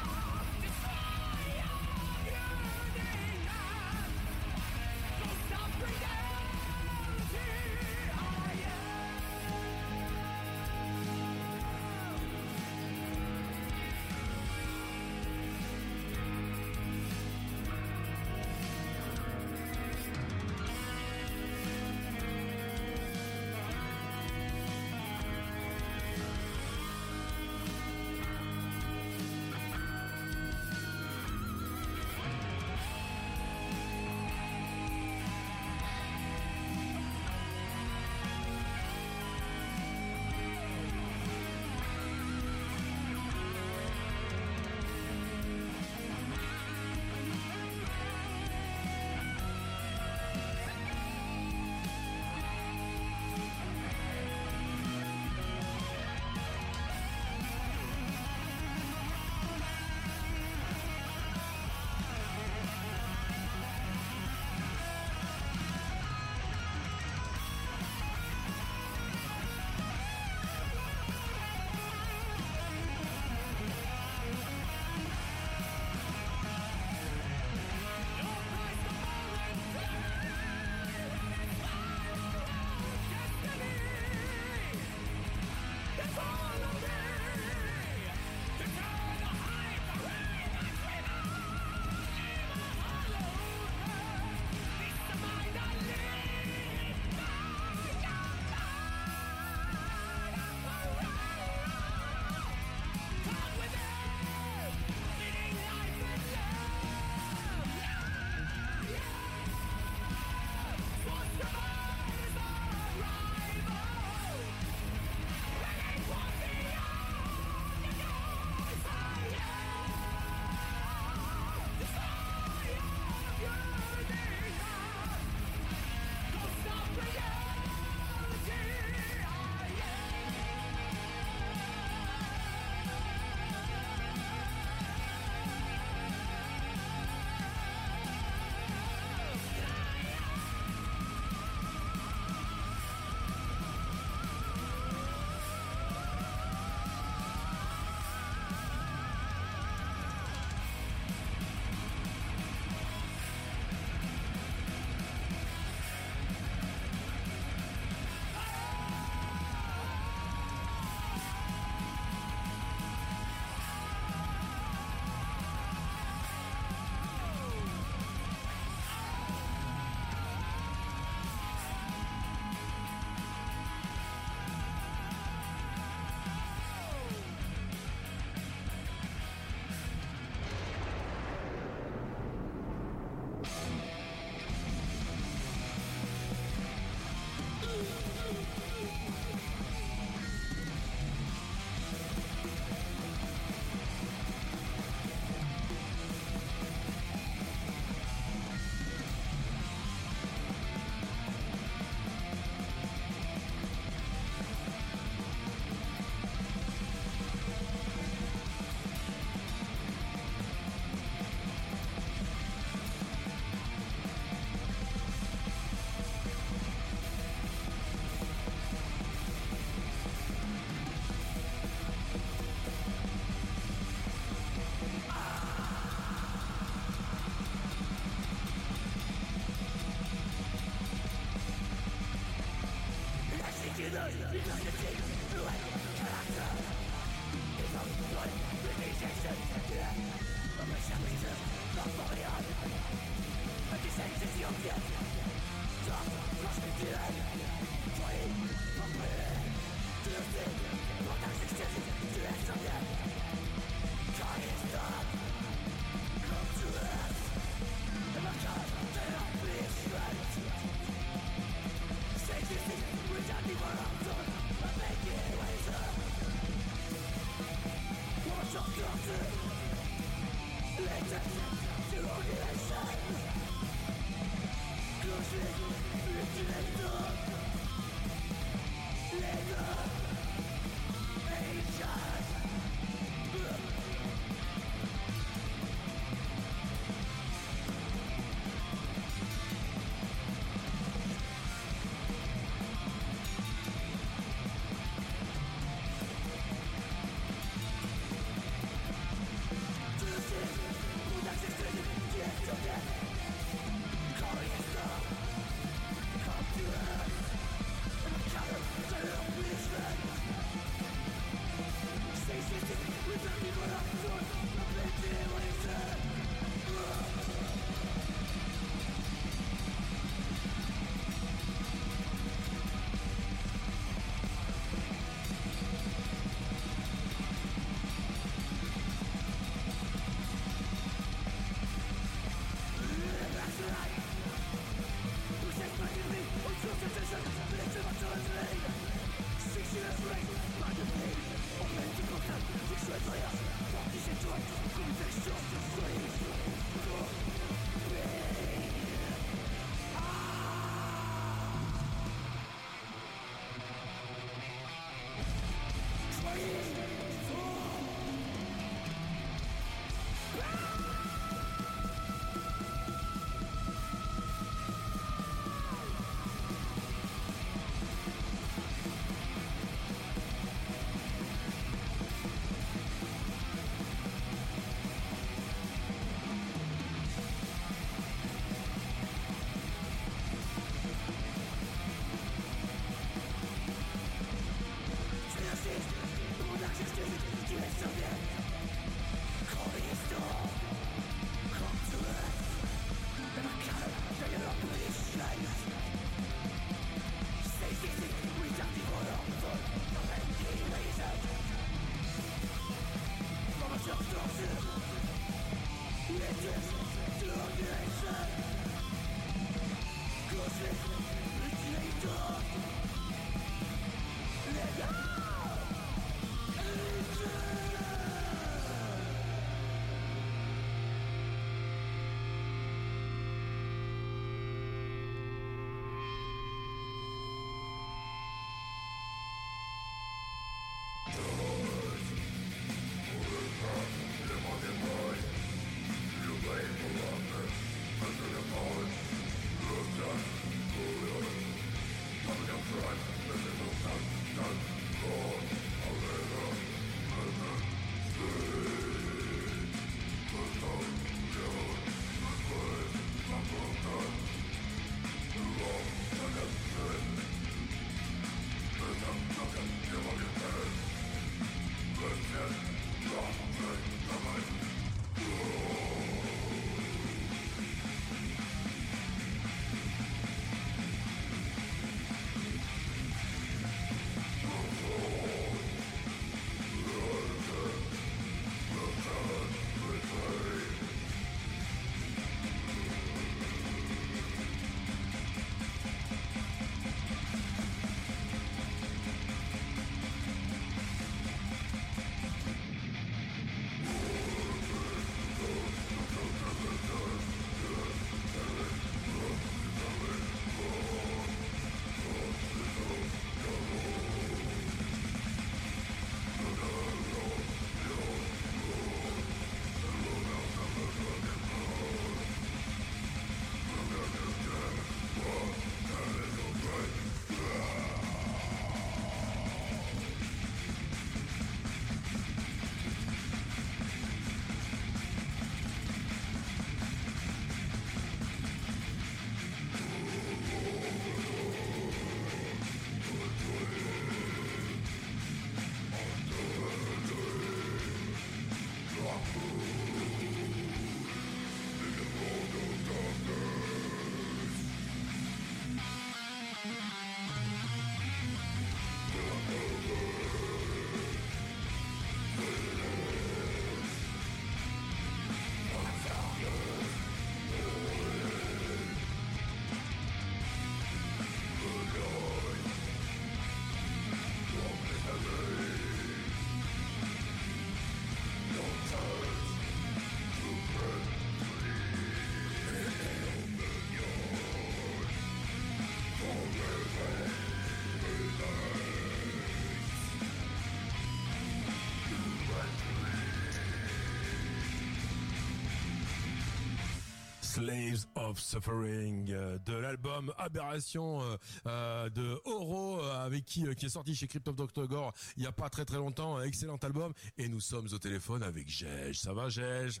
Slaves 587.54 588.08
of 588.16 588.40
Suffering 588.40 589.30
euh, 589.30 589.58
de 589.64 589.74
l'album 589.74 590.32
Aberration 590.38 591.22
euh, 591.22 591.36
euh, 591.68 592.10
de 592.10 592.40
Oro 592.46 593.00
avec 593.00 593.44
qui 593.44 593.64
qui 593.76 593.86
est 593.86 593.90
sorti 593.90 594.16
chez 594.16 594.26
Crypto 594.26 594.52
Dr 594.52 594.88
Gore 594.88 595.12
il 595.36 595.44
y 595.44 595.46
a 595.46 595.52
pas 595.52 595.68
très 595.68 595.84
très 595.84 595.98
longtemps. 595.98 596.40
Excellent 596.40 596.78
album. 596.78 597.12
Et 597.38 597.48
nous 597.48 597.60
sommes 597.60 597.86
au 597.92 597.98
téléphone 597.98 598.42
avec 598.42 598.68
Gege. 598.68 599.20
Ça 599.20 599.32
va 599.32 599.50
Gege? 599.50 600.00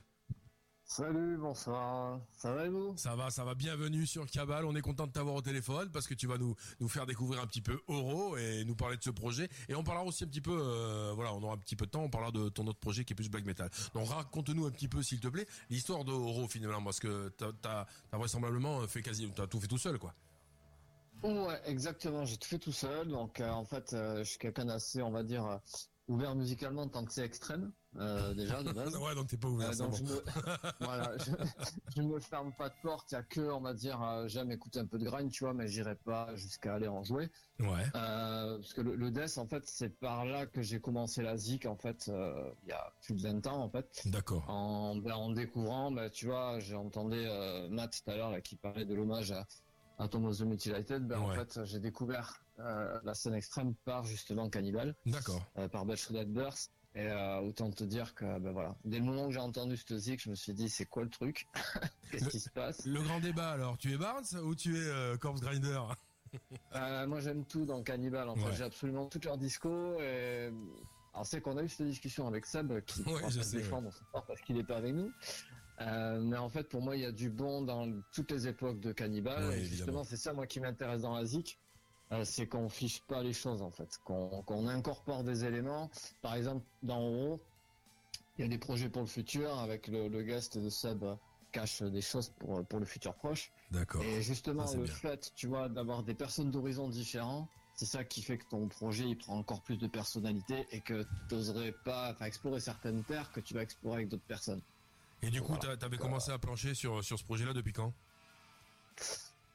Salut, 0.96 1.36
bonsoir. 1.38 2.20
Ça 2.36 2.54
va 2.54 2.66
et 2.66 2.68
vous? 2.68 2.96
Ça 2.96 3.16
va, 3.16 3.28
ça 3.28 3.42
va. 3.42 3.56
Bienvenue 3.56 4.06
sur 4.06 4.30
Cabal. 4.30 4.64
On 4.64 4.76
est 4.76 4.80
content 4.80 5.08
de 5.08 5.10
t'avoir 5.10 5.34
au 5.34 5.42
téléphone 5.42 5.90
parce 5.90 6.06
que 6.06 6.14
tu 6.14 6.28
vas 6.28 6.38
nous 6.38 6.54
nous 6.78 6.88
faire 6.88 7.04
découvrir 7.04 7.42
un 7.42 7.48
petit 7.48 7.62
peu 7.62 7.80
Oro 7.88 8.36
et 8.36 8.64
nous 8.64 8.76
parler 8.76 8.96
de 8.96 9.02
ce 9.02 9.10
projet. 9.10 9.48
Et 9.68 9.74
on 9.74 9.82
parlera 9.82 10.06
aussi 10.06 10.22
un 10.22 10.28
petit 10.28 10.40
peu, 10.40 10.56
euh, 10.56 11.10
voilà, 11.16 11.34
on 11.34 11.42
aura 11.42 11.54
un 11.54 11.58
petit 11.58 11.74
peu 11.74 11.86
de 11.86 11.90
temps. 11.90 12.04
On 12.04 12.10
parlera 12.10 12.30
de 12.30 12.48
ton 12.48 12.64
autre 12.68 12.78
projet 12.78 13.04
qui 13.04 13.12
est 13.12 13.16
plus 13.16 13.28
black 13.28 13.44
metal. 13.44 13.70
Donc 13.92 14.06
raconte-nous 14.06 14.66
un 14.66 14.70
petit 14.70 14.86
peu, 14.86 15.02
s'il 15.02 15.18
te 15.18 15.26
plaît, 15.26 15.48
l'histoire 15.68 16.04
de 16.04 16.12
Oro 16.12 16.46
finalement, 16.46 16.84
parce 16.84 17.00
que 17.00 17.28
t'as 17.30 17.50
t'as 17.60 17.86
vraisemblablement 18.12 18.86
fait 18.86 19.02
quasi, 19.02 19.28
t'as 19.34 19.48
tout 19.48 19.58
fait 19.58 19.66
tout 19.66 19.78
seul, 19.78 19.98
quoi. 19.98 20.14
Ouais, 21.24 21.60
exactement. 21.64 22.24
J'ai 22.24 22.36
tout 22.36 22.46
fait 22.46 22.60
tout 22.60 22.70
seul. 22.70 23.08
Donc, 23.08 23.40
euh, 23.40 23.50
en 23.50 23.64
fait, 23.64 23.94
euh, 23.94 24.18
je 24.18 24.30
suis 24.30 24.38
quelqu'un 24.38 24.66
d'assez, 24.66 25.02
on 25.02 25.10
va 25.10 25.24
dire, 25.24 25.58
ouvert 26.06 26.36
musicalement 26.36 26.86
tant 26.86 27.04
que 27.04 27.12
c'est 27.12 27.24
extrême, 27.24 27.72
euh, 27.96 28.34
déjà, 28.34 28.62
de 28.62 28.72
base. 28.72 28.96
ouais, 28.96 29.14
donc 29.14 29.28
t'es 29.28 29.36
pas 29.36 29.48
ouvert. 29.48 29.70
Euh, 29.70 29.74
donc 29.74 29.90
bon. 29.90 29.96
je 29.96 30.02
me, 30.04 30.22
voilà, 30.80 31.16
je, 31.18 31.30
je 31.96 32.02
me 32.02 32.18
ferme 32.20 32.52
pas 32.52 32.68
de 32.68 32.74
porte. 32.82 33.12
Il 33.12 33.14
y 33.14 33.18
a 33.18 33.22
que, 33.22 33.40
on 33.40 33.60
va 33.60 33.74
dire, 33.74 34.02
euh, 34.02 34.28
j'aime 34.28 34.50
écouter 34.50 34.80
un 34.80 34.86
peu 34.86 34.98
de 34.98 35.04
grind, 35.04 35.30
tu 35.30 35.44
vois, 35.44 35.54
mais 35.54 35.68
j'irai 35.68 35.94
pas 35.94 36.34
jusqu'à 36.36 36.74
aller 36.74 36.88
en 36.88 37.02
jouer. 37.04 37.30
Ouais. 37.60 37.84
Euh, 37.94 38.56
parce 38.58 38.72
que 38.74 38.80
le, 38.80 38.96
le 38.96 39.10
death, 39.10 39.38
en 39.38 39.46
fait, 39.46 39.62
c'est 39.66 39.90
par 40.00 40.24
là 40.24 40.46
que 40.46 40.60
j'ai 40.62 40.80
commencé 40.80 41.22
la 41.22 41.36
zik, 41.36 41.66
en 41.66 41.76
fait, 41.76 42.08
euh, 42.08 42.50
il 42.64 42.70
y 42.70 42.72
a 42.72 42.92
plus 43.02 43.14
de 43.14 43.20
20 43.22 43.46
ans, 43.46 43.62
en 43.62 43.68
fait. 43.70 44.02
D'accord. 44.06 44.44
En, 44.48 44.96
ben, 44.96 45.12
en 45.14 45.30
découvrant, 45.30 45.90
ben, 45.92 46.10
tu 46.10 46.26
vois, 46.26 46.58
j'ai 46.60 46.74
entendu 46.74 47.16
euh, 47.18 47.68
Matt 47.68 48.02
tout 48.04 48.10
à 48.10 48.16
l'heure 48.16 48.30
là, 48.30 48.40
qui 48.40 48.56
parlait 48.56 48.84
de 48.84 48.94
l'hommage 48.94 49.30
à, 49.32 49.46
à 49.98 50.08
Thomas 50.08 50.32
the 50.32 50.40
Mutilated. 50.42 51.06
Ben, 51.06 51.18
En 51.20 51.28
Ouais. 51.28 51.36
fait, 51.36 51.64
j'ai 51.64 51.78
découvert 51.78 52.40
euh, 52.58 52.98
la 53.04 53.14
scène 53.14 53.34
extrême 53.34 53.74
par 53.84 54.04
justement 54.04 54.48
Cannibal, 54.50 54.94
D'accord. 55.06 55.42
euh, 55.58 55.68
par 55.68 55.84
Shredded 55.96 56.32
Burst. 56.32 56.72
Et 56.96 57.06
euh, 57.08 57.40
autant 57.40 57.70
te 57.70 57.82
dire 57.82 58.14
que, 58.14 58.38
ben 58.38 58.52
voilà, 58.52 58.76
dès 58.84 58.98
le 58.98 59.04
moment 59.04 59.26
que 59.26 59.32
j'ai 59.32 59.40
entendu 59.40 59.76
ce 59.76 59.98
zik, 59.98 60.22
je 60.22 60.30
me 60.30 60.36
suis 60.36 60.52
dit, 60.54 60.68
c'est 60.68 60.86
quoi 60.86 61.02
le 61.02 61.10
truc? 61.10 61.48
Qu'est-ce 62.12 62.28
qui 62.28 62.38
se 62.38 62.50
passe? 62.50 62.86
Le 62.86 63.02
grand 63.02 63.18
débat 63.18 63.50
alors, 63.50 63.76
tu 63.78 63.92
es 63.92 63.96
Barnes 63.96 64.24
ou 64.44 64.54
tu 64.54 64.76
es 64.76 64.80
euh, 64.88 65.16
Corpse 65.16 65.40
Grinder? 65.40 65.80
Euh, 66.74 67.06
moi, 67.06 67.20
j'aime 67.20 67.44
tout 67.44 67.64
dans 67.64 67.82
Cannibal. 67.82 68.28
En 68.28 68.34
Ouais. 68.34 68.42
fait, 68.50 68.56
j'ai 68.56 68.64
absolument 68.64 69.06
toutes 69.06 69.24
leurs 69.24 69.38
discos. 69.38 70.00
Et... 70.00 70.50
Alors, 71.12 71.26
c'est 71.26 71.40
qu'on 71.40 71.56
a 71.56 71.62
eu 71.62 71.68
cette 71.68 71.86
discussion 71.86 72.26
avec 72.28 72.46
Seb, 72.46 72.80
qui 72.84 73.02
Ouais, 73.02 73.22
je 73.28 73.40
sais, 73.40 73.56
défendre 73.58 73.90
parce 74.12 74.40
qu'il 74.42 74.56
n'est 74.56 74.64
pas 74.64 74.76
avec 74.76 74.94
nous. 74.94 75.12
Euh, 75.80 76.20
mais 76.20 76.36
en 76.36 76.48
fait, 76.48 76.68
pour 76.68 76.80
moi, 76.82 76.96
il 76.96 77.02
y 77.02 77.06
a 77.06 77.12
du 77.12 77.28
bon 77.30 77.62
dans 77.62 77.90
toutes 78.12 78.30
les 78.30 78.46
époques 78.46 78.78
de 78.80 78.92
Cannibal. 78.92 79.48
Ouais, 79.48 79.60
et 79.60 79.64
justement, 79.64 80.04
c'est 80.04 80.16
ça, 80.16 80.32
moi, 80.32 80.46
qui 80.46 80.60
m'intéresse 80.60 81.02
dans 81.02 81.14
la 81.16 81.24
zik. 81.24 81.58
Euh, 82.12 82.24
c'est 82.24 82.48
qu'on 82.48 82.68
fiche 82.68 83.06
pas 83.06 83.22
les 83.22 83.32
choses, 83.32 83.62
en 83.62 83.70
fait. 83.70 83.98
Qu'on 84.04 84.68
incorpore 84.68 85.24
des 85.24 85.44
éléments. 85.44 85.90
Par 86.20 86.34
exemple, 86.34 86.66
dans 86.82 87.00
Oro, 87.00 87.40
il 88.36 88.42
y 88.42 88.44
a 88.44 88.48
des 88.48 88.58
projets 88.58 88.90
pour 88.90 89.02
le 89.02 89.08
futur 89.08 89.58
avec 89.58 89.88
le, 89.88 90.08
le 90.08 90.22
guest 90.22 90.58
de 90.58 90.68
Seb 90.68 91.02
euh, 91.04 91.16
cache 91.52 91.82
des 91.82 92.00
choses 92.00 92.30
pour, 92.30 92.66
pour 92.66 92.80
le 92.80 92.86
futur 92.86 93.14
proche. 93.16 93.50
D'accord. 93.70 94.02
Et 94.04 94.22
justement, 94.22 94.66
Ça, 94.66 94.72
c'est 94.72 94.78
le 94.78 94.84
bien. 94.84 94.94
fait, 94.94 95.32
tu 95.34 95.46
vois, 95.46 95.68
d'avoir 95.68 96.02
des 96.02 96.14
personnes 96.14 96.50
d'horizons 96.50 96.88
différents, 96.88 97.48
c'est 97.74 97.86
ça 97.86 98.04
qui 98.04 98.22
fait 98.22 98.38
que 98.38 98.46
ton 98.46 98.68
projet, 98.68 99.08
il 99.08 99.16
prend 99.16 99.36
encore 99.38 99.62
plus 99.62 99.78
de 99.78 99.86
personnalité 99.86 100.66
et 100.70 100.82
que 100.82 101.04
tu 101.28 101.34
n'oserais 101.34 101.72
pas 101.72 102.12
enfin, 102.12 102.26
explorer 102.26 102.60
certaines 102.60 103.04
terres 103.04 103.30
que 103.32 103.40
tu 103.40 103.54
vas 103.54 103.62
explorer 103.62 103.96
avec 103.98 104.08
d'autres 104.08 104.26
personnes. 104.26 104.62
Et 105.22 105.30
du 105.30 105.40
coup, 105.40 105.48
Voilà. 105.48 105.60
t'as- 105.60 105.76
t'avais 105.76 105.96
commencé 105.96 106.30
à 106.30 106.38
plancher 106.38 106.74
sur 106.74 107.02
sur 107.02 107.18
ce 107.18 107.24
projet-là 107.24 107.52
depuis 107.52 107.72
quand? 107.72 107.94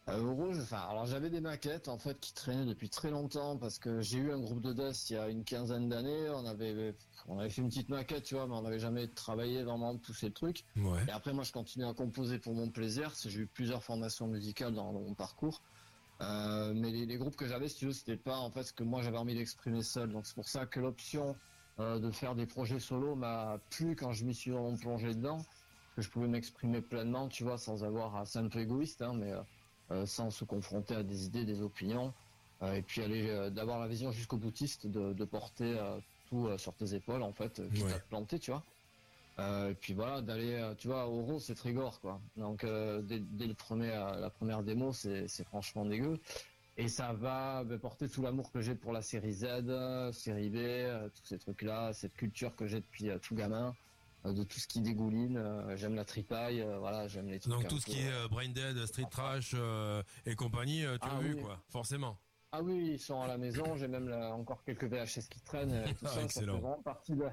Euh, 0.09 0.31
Rouge, 0.31 0.57
enfin, 0.61 0.81
alors 0.89 1.05
j'avais 1.05 1.29
des 1.29 1.41
maquettes 1.41 1.87
en 1.87 1.97
fait 1.97 2.19
qui 2.19 2.33
traînaient 2.33 2.65
depuis 2.65 2.89
très 2.89 3.11
longtemps 3.11 3.57
parce 3.57 3.77
que 3.77 4.01
j'ai 4.01 4.17
eu 4.17 4.31
un 4.31 4.39
groupe 4.39 4.61
de 4.61 4.73
death 4.73 5.09
il 5.09 5.13
y 5.13 5.17
a 5.17 5.29
une 5.29 5.43
quinzaine 5.43 5.87
d'années. 5.89 6.29
On 6.29 6.45
avait, 6.45 6.95
on 7.27 7.37
avait 7.37 7.49
fait 7.49 7.61
une 7.61 7.69
petite 7.69 7.89
maquette, 7.89 8.23
tu 8.23 8.35
vois, 8.35 8.47
mais 8.47 8.55
on 8.55 8.61
n'avait 8.63 8.79
jamais 8.79 9.07
travaillé 9.07 9.63
vraiment 9.63 9.97
tous 9.97 10.13
ces 10.13 10.31
trucs. 10.31 10.63
Ouais. 10.77 10.99
Et 11.07 11.11
après, 11.11 11.33
moi, 11.33 11.43
je 11.43 11.51
continue 11.51 11.85
à 11.85 11.93
composer 11.93 12.39
pour 12.39 12.53
mon 12.53 12.69
plaisir. 12.69 13.13
J'ai 13.23 13.41
eu 13.41 13.47
plusieurs 13.47 13.83
formations 13.83 14.27
musicales 14.27 14.73
dans, 14.73 14.91
dans 14.93 15.01
mon 15.01 15.13
parcours. 15.13 15.61
Euh, 16.21 16.73
mais 16.75 16.91
les, 16.91 17.05
les 17.05 17.17
groupes 17.17 17.35
que 17.35 17.47
j'avais, 17.47 17.69
si 17.69 17.77
tu 17.77 17.85
veux, 17.85 17.93
c'était 17.93 18.17
pas 18.17 18.37
en 18.37 18.51
fait 18.51 18.63
ce 18.63 18.73
que 18.73 18.83
moi 18.83 19.01
j'avais 19.01 19.17
envie 19.17 19.35
d'exprimer 19.35 19.83
seul. 19.83 20.11
Donc 20.11 20.25
c'est 20.25 20.35
pour 20.35 20.49
ça 20.49 20.65
que 20.65 20.79
l'option 20.79 21.35
euh, 21.79 21.99
de 21.99 22.11
faire 22.11 22.35
des 22.35 22.45
projets 22.45 22.79
solo 22.79 23.15
m'a 23.15 23.59
plu 23.69 23.95
quand 23.95 24.11
je 24.11 24.25
m'y 24.25 24.33
suis 24.33 24.51
vraiment 24.51 24.75
plongé 24.75 25.13
dedans. 25.13 25.45
Que 25.95 26.01
je 26.01 26.09
pouvais 26.09 26.27
m'exprimer 26.27 26.81
pleinement, 26.81 27.27
tu 27.29 27.43
vois, 27.43 27.57
sans 27.57 27.83
avoir 27.83 28.15
à 28.15 28.25
c'est 28.25 28.39
un 28.39 28.47
peu 28.49 28.59
égoïste, 28.59 29.01
hein, 29.01 29.13
mais 29.15 29.33
sans 30.05 30.29
se 30.31 30.43
confronter 30.45 30.95
à 30.95 31.03
des 31.03 31.25
idées, 31.25 31.45
des 31.45 31.61
opinions. 31.61 32.13
Euh, 32.61 32.73
et 32.73 32.81
puis 32.81 33.01
aller 33.01 33.29
euh, 33.29 33.49
d'avoir 33.49 33.79
la 33.79 33.87
vision 33.87 34.11
jusqu'au 34.11 34.35
boutiste, 34.37 34.85
de, 34.85 35.13
de 35.13 35.25
porter 35.25 35.77
euh, 35.79 35.97
tout 36.29 36.47
euh, 36.47 36.57
sur 36.57 36.73
tes 36.73 36.93
épaules 36.93 37.23
en 37.23 37.31
fait, 37.31 37.59
euh, 37.59 37.69
quitte 37.69 37.85
Ouais. 37.85 37.93
à 37.93 37.99
te 37.99 38.07
planter, 38.09 38.37
tu 38.39 38.51
vois. 38.51 38.63
Euh, 39.39 39.69
et 39.69 39.73
puis 39.73 39.93
voilà, 39.93 40.21
d'aller, 40.21 40.55
euh, 40.55 40.75
tu 40.75 40.87
vois, 40.89 41.07
au 41.07 41.19
Oro, 41.21 41.39
c'est 41.39 41.55
Trigor, 41.55 42.01
quoi. 42.01 42.19
Donc 42.35 42.65
euh, 42.65 43.01
dès, 43.01 43.19
dès 43.19 43.47
le 43.47 43.53
premier, 43.53 43.91
euh, 43.91 44.19
la 44.19 44.29
première 44.29 44.63
démo, 44.63 44.91
c'est 44.91 45.29
c'est 45.29 45.45
franchement 45.45 45.85
dégueu. 45.85 46.19
Et 46.75 46.89
ça 46.89 47.13
va 47.13 47.63
ben, 47.63 47.79
porter 47.79 48.09
tout 48.09 48.21
l'amour 48.21 48.51
que 48.51 48.59
j'ai 48.61 48.75
pour 48.75 48.91
la 48.91 49.01
série 49.01 49.31
Z, 49.31 49.45
euh, 49.45 50.11
série 50.11 50.49
B, 50.49 50.57
euh, 50.57 51.07
tous 51.09 51.25
ces 51.25 51.37
trucs-là, 51.39 51.93
cette 51.93 52.13
culture 52.15 52.55
que 52.57 52.67
j'ai 52.67 52.81
depuis 52.81 53.09
euh, 53.09 53.17
tout 53.19 53.35
gamin, 53.35 53.67
euh, 53.67 53.71
de 54.25 54.43
tout 54.43 54.59
ce 54.59 54.67
qui 54.67 54.81
dégouline. 54.81 55.37
euh, 55.37 55.75
j'aime 55.77 55.95
la 55.95 56.05
tripaille, 56.05 56.61
euh, 56.61 56.77
voilà, 56.79 57.07
j'aime 57.07 57.27
les 57.29 57.39
trucs. 57.39 57.53
Donc 57.53 57.67
tout 57.67 57.79
ce 57.79 57.85
peu, 57.85 57.91
qui 57.93 57.99
est 57.99 58.09
euh, 58.11 58.25
euh, 58.25 58.27
Brain 58.27 58.49
Dead, 58.49 58.85
Street 58.85 59.05
Trash 59.09 59.51
euh, 59.55 60.03
et 60.25 60.35
compagnie, 60.35 60.83
euh, 60.85 60.97
tu 60.97 61.07
Ah 61.09 61.17
as 61.17 61.19
vu 61.21 61.33
oui. 61.35 61.41
quoi, 61.41 61.61
forcément. 61.69 62.17
Ah 62.51 62.61
oui, 62.63 62.91
ils 62.93 62.99
sont 62.99 63.21
à 63.21 63.27
la 63.27 63.37
maison. 63.37 63.75
J'ai 63.75 63.87
même 63.87 64.07
là, 64.09 64.33
encore 64.33 64.63
quelques 64.63 64.85
VHS 64.85 65.27
qui 65.29 65.39
traînent. 65.41 65.71
euh, 65.71 65.85
Tout 65.87 66.05
Ah, 66.05 66.07
ça, 66.09 66.27
ça 66.27 66.41
fait 66.41 66.45
vraiment 66.47 66.81
partie 66.81 67.13
de, 67.13 67.25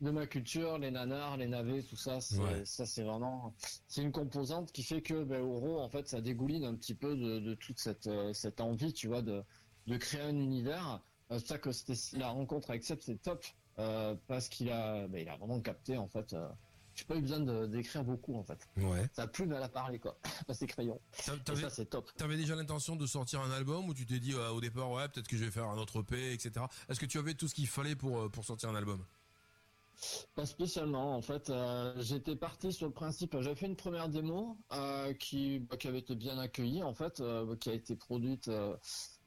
de 0.00 0.10
ma 0.10 0.26
culture. 0.26 0.78
Les 0.78 0.90
nanars, 0.90 1.36
les 1.36 1.46
navets, 1.46 1.82
tout 1.82 1.96
ça, 1.96 2.20
c'est, 2.22 2.38
Ouais. 2.38 2.64
ça 2.64 2.86
c'est 2.86 3.02
vraiment, 3.04 3.54
c'est 3.86 4.02
une 4.02 4.12
composante 4.12 4.72
qui 4.72 4.82
fait 4.82 5.02
que 5.02 5.24
ben, 5.24 5.42
Oro, 5.42 5.78
en 5.80 5.88
fait, 5.90 6.08
ça 6.08 6.20
dégouline 6.22 6.64
un 6.64 6.74
petit 6.74 6.94
peu 6.94 7.14
de, 7.14 7.38
de 7.40 7.54
toute 7.54 7.78
cette, 7.78 8.06
euh, 8.06 8.32
cette 8.32 8.60
envie, 8.62 8.94
tu 8.94 9.08
vois, 9.08 9.20
de, 9.22 9.44
de 9.86 9.96
créer 9.98 10.22
un 10.22 10.36
univers. 10.36 11.00
Euh, 11.30 11.38
C'est 11.38 11.48
ça 11.48 11.58
que 11.58 11.70
c'était 11.70 12.18
la 12.18 12.28
rencontre 12.30 12.70
avec 12.70 12.82
Seb, 12.82 12.98
c'est 13.02 13.20
top 13.20 13.44
euh, 13.78 14.14
parce 14.26 14.48
qu'il 14.48 14.70
a, 14.70 15.06
ben, 15.08 15.20
il 15.22 15.28
a 15.28 15.36
vraiment 15.36 15.60
capté 15.60 15.96
en 15.96 16.08
fait. 16.08 16.32
Euh, 16.32 16.48
j'ai 16.94 17.04
pas 17.04 17.16
eu 17.16 17.22
besoin 17.22 17.40
d'écrire 17.68 18.04
beaucoup 18.04 18.36
en 18.36 18.44
fait. 18.44 18.68
Ouais. 18.76 19.08
Ça 19.14 19.26
plume 19.26 19.52
elle 19.52 19.62
a 19.62 19.68
parlé 19.70 19.98
quoi, 19.98 20.18
pas 20.46 20.52
ses 20.52 20.66
crayons. 20.66 21.00
Ça 21.12 21.34
c'est 21.70 21.86
top. 21.88 22.10
t'avais 22.16 22.36
déjà 22.36 22.54
l'intention 22.54 22.96
de 22.96 23.06
sortir 23.06 23.40
un 23.40 23.50
album 23.50 23.88
ou 23.88 23.94
tu 23.94 24.04
t'es 24.04 24.18
dit 24.20 24.34
euh, 24.34 24.50
au 24.50 24.60
départ 24.60 24.90
ouais 24.90 25.08
peut-être 25.08 25.26
que 25.26 25.36
je 25.38 25.44
vais 25.44 25.50
faire 25.50 25.64
un 25.68 25.78
autre 25.78 26.00
EP 26.02 26.32
etc. 26.34 26.66
Est-ce 26.90 27.00
que 27.00 27.06
tu 27.06 27.18
avais 27.18 27.32
tout 27.34 27.48
ce 27.48 27.54
qu'il 27.54 27.66
fallait 27.66 27.96
pour 27.96 28.20
euh, 28.20 28.28
pour 28.28 28.44
sortir 28.44 28.68
un 28.68 28.74
album? 28.74 29.02
Pas 30.34 30.46
spécialement, 30.46 31.14
en 31.16 31.22
fait. 31.22 31.48
euh, 31.50 31.94
J'étais 32.00 32.34
parti 32.34 32.72
sur 32.72 32.86
le 32.88 32.92
principe. 32.92 33.36
J'avais 33.40 33.54
fait 33.54 33.66
une 33.66 33.76
première 33.76 34.08
démo 34.08 34.58
euh, 34.72 35.12
qui, 35.14 35.60
bah, 35.60 35.76
qui 35.76 35.86
avait 35.86 36.00
été 36.00 36.16
bien 36.16 36.38
accueillie, 36.38 36.82
en 36.82 36.92
fait, 36.92 37.20
euh, 37.20 37.54
qui 37.56 37.70
a 37.70 37.72
été 37.74 37.94
produite. 37.94 38.48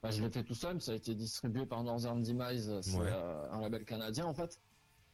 Euh, 0.06 0.10
bah, 0.10 0.12
je 0.16 0.24
l'ai 0.24 0.30
fait 0.32 0.44
tout 0.44 0.56
seul. 0.56 0.82
Ça 0.82 0.92
a 0.92 0.96
été 0.96 1.16
distribué 1.16 1.66
par 1.66 1.84
Northern 1.84 2.22
Demise, 2.22 2.80
c'est 2.82 2.98
Ouais. 2.98 3.08
euh, 3.12 3.52
un 3.52 3.62
label 3.62 3.86
canadien, 3.86 4.26
en 4.26 4.34
fait. 4.34 4.60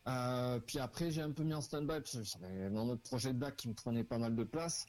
Euh, 0.08 0.60
puis 0.60 0.80
après, 0.80 1.12
j'ai 1.12 1.22
un 1.22 1.32
peu 1.32 1.44
mis 1.44 1.54
en 1.54 1.62
stand-by 1.62 2.00
parce 2.00 2.18
que 2.18 2.24
j'avais 2.24 2.70
mon 2.70 2.90
autre 2.90 3.04
projet 3.04 3.34
de 3.34 3.38
bac 3.38 3.56
qui 3.56 3.70
me 3.70 3.74
prenait 3.74 4.04
pas 4.04 4.18
mal 4.18 4.36
de 4.36 4.44
place. 4.44 4.86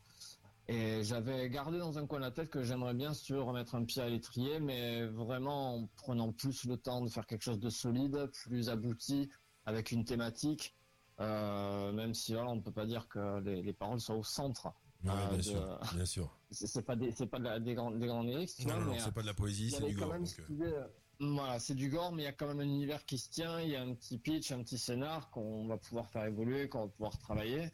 Et 0.68 1.03
j'avais 1.03 1.50
gardé 1.50 1.78
dans 1.78 1.98
un 1.98 2.07
coin 2.07 2.18
de 2.20 2.24
la 2.24 2.30
tête 2.30 2.48
que 2.48 2.62
j'aimerais 2.62 2.94
bien, 2.94 3.12
si 3.14 3.24
tu 3.24 3.32
veux, 3.34 3.42
remettre 3.42 3.74
un 3.74 3.84
pied 3.84 4.00
à 4.00 4.09
l'étrier, 4.09 4.61
mais 4.61 5.05
vraiment 5.07 5.74
en 5.76 5.86
prenant 5.96 6.32
plus 6.32 6.64
le 6.64 6.76
temps 6.76 7.00
de 7.03 7.09
faire 7.11 7.26
quelque 7.26 7.42
chose 7.42 7.59
de 7.59 7.68
solide, 7.68 8.30
plus 8.44 8.68
abouti, 8.70 9.28
avec 9.66 9.90
une 9.90 10.05
thématique. 10.05 10.74
Euh, 11.20 11.92
même 11.92 12.14
si 12.14 12.32
voilà, 12.32 12.50
on 12.50 12.57
ne 12.57 12.61
peut 12.62 12.72
pas 12.72 12.86
dire 12.86 13.07
que 13.09 13.40
les, 13.40 13.61
les 13.62 13.72
paroles 13.72 14.00
soient 14.00 14.16
au 14.16 14.22
centre. 14.24 14.72
Ouais, 15.05 15.11
Ah, 15.12 15.26
bien 15.28 15.36
de- 15.38 15.42
sûr, 15.42 15.80
bien 15.94 16.07
sûr. 16.07 16.38
C'est 16.50 16.82
pas 16.84 16.96
des, 16.96 17.11
c'est 17.12 17.26
pas 17.26 17.38
de 17.38 17.44
la- 17.44 17.59
des 17.61 17.74
grands, 17.74 17.90
des 17.90 18.07
grands 18.07 18.22
lyrics, 18.22 18.50
tu 18.57 18.66
Non, 18.66 18.74
vois, 18.74 18.84
non, 18.84 18.92
non, 18.92 18.98
c'est 18.98 19.12
pas 19.12 19.22
de 19.22 19.26
la 19.26 19.34
poésie, 19.34 19.64
il 19.64 19.68
y 19.68 19.70
c'est 19.72 19.84
du 19.86 19.94
gore. 19.96 20.12
même 20.12 20.24
donc, 20.24 20.40
euh. 20.50 20.64
euh, 20.64 20.86
Voilà, 21.20 21.59
c'est 21.59 21.74
du 21.74 21.88
gore, 21.88 22.12
mais 22.12 22.22
il 22.22 22.24
y 22.24 22.28
a 22.28 22.32
quand 22.32 22.46
même 22.48 22.61
un 22.61 22.64
univers 22.64 23.05
qui 23.07 23.16
se 23.18 23.30
tient. 23.30 23.61
Il 23.61 23.70
y 23.70 23.76
a 23.76 23.82
un 23.82 23.94
petit 23.94 24.18
pitch, 24.18 24.50
un 24.53 24.62
petit 24.62 24.78
scénar 24.78 25.30
qu'on 25.30 25.66
va 25.66 25.76
pouvoir 25.78 26.09
faire 26.11 26.24
évoluer, 26.24 26.68
qu'on 26.68 26.82
va 26.82 26.88
pouvoir 26.88 27.18
travailler. 27.18 27.70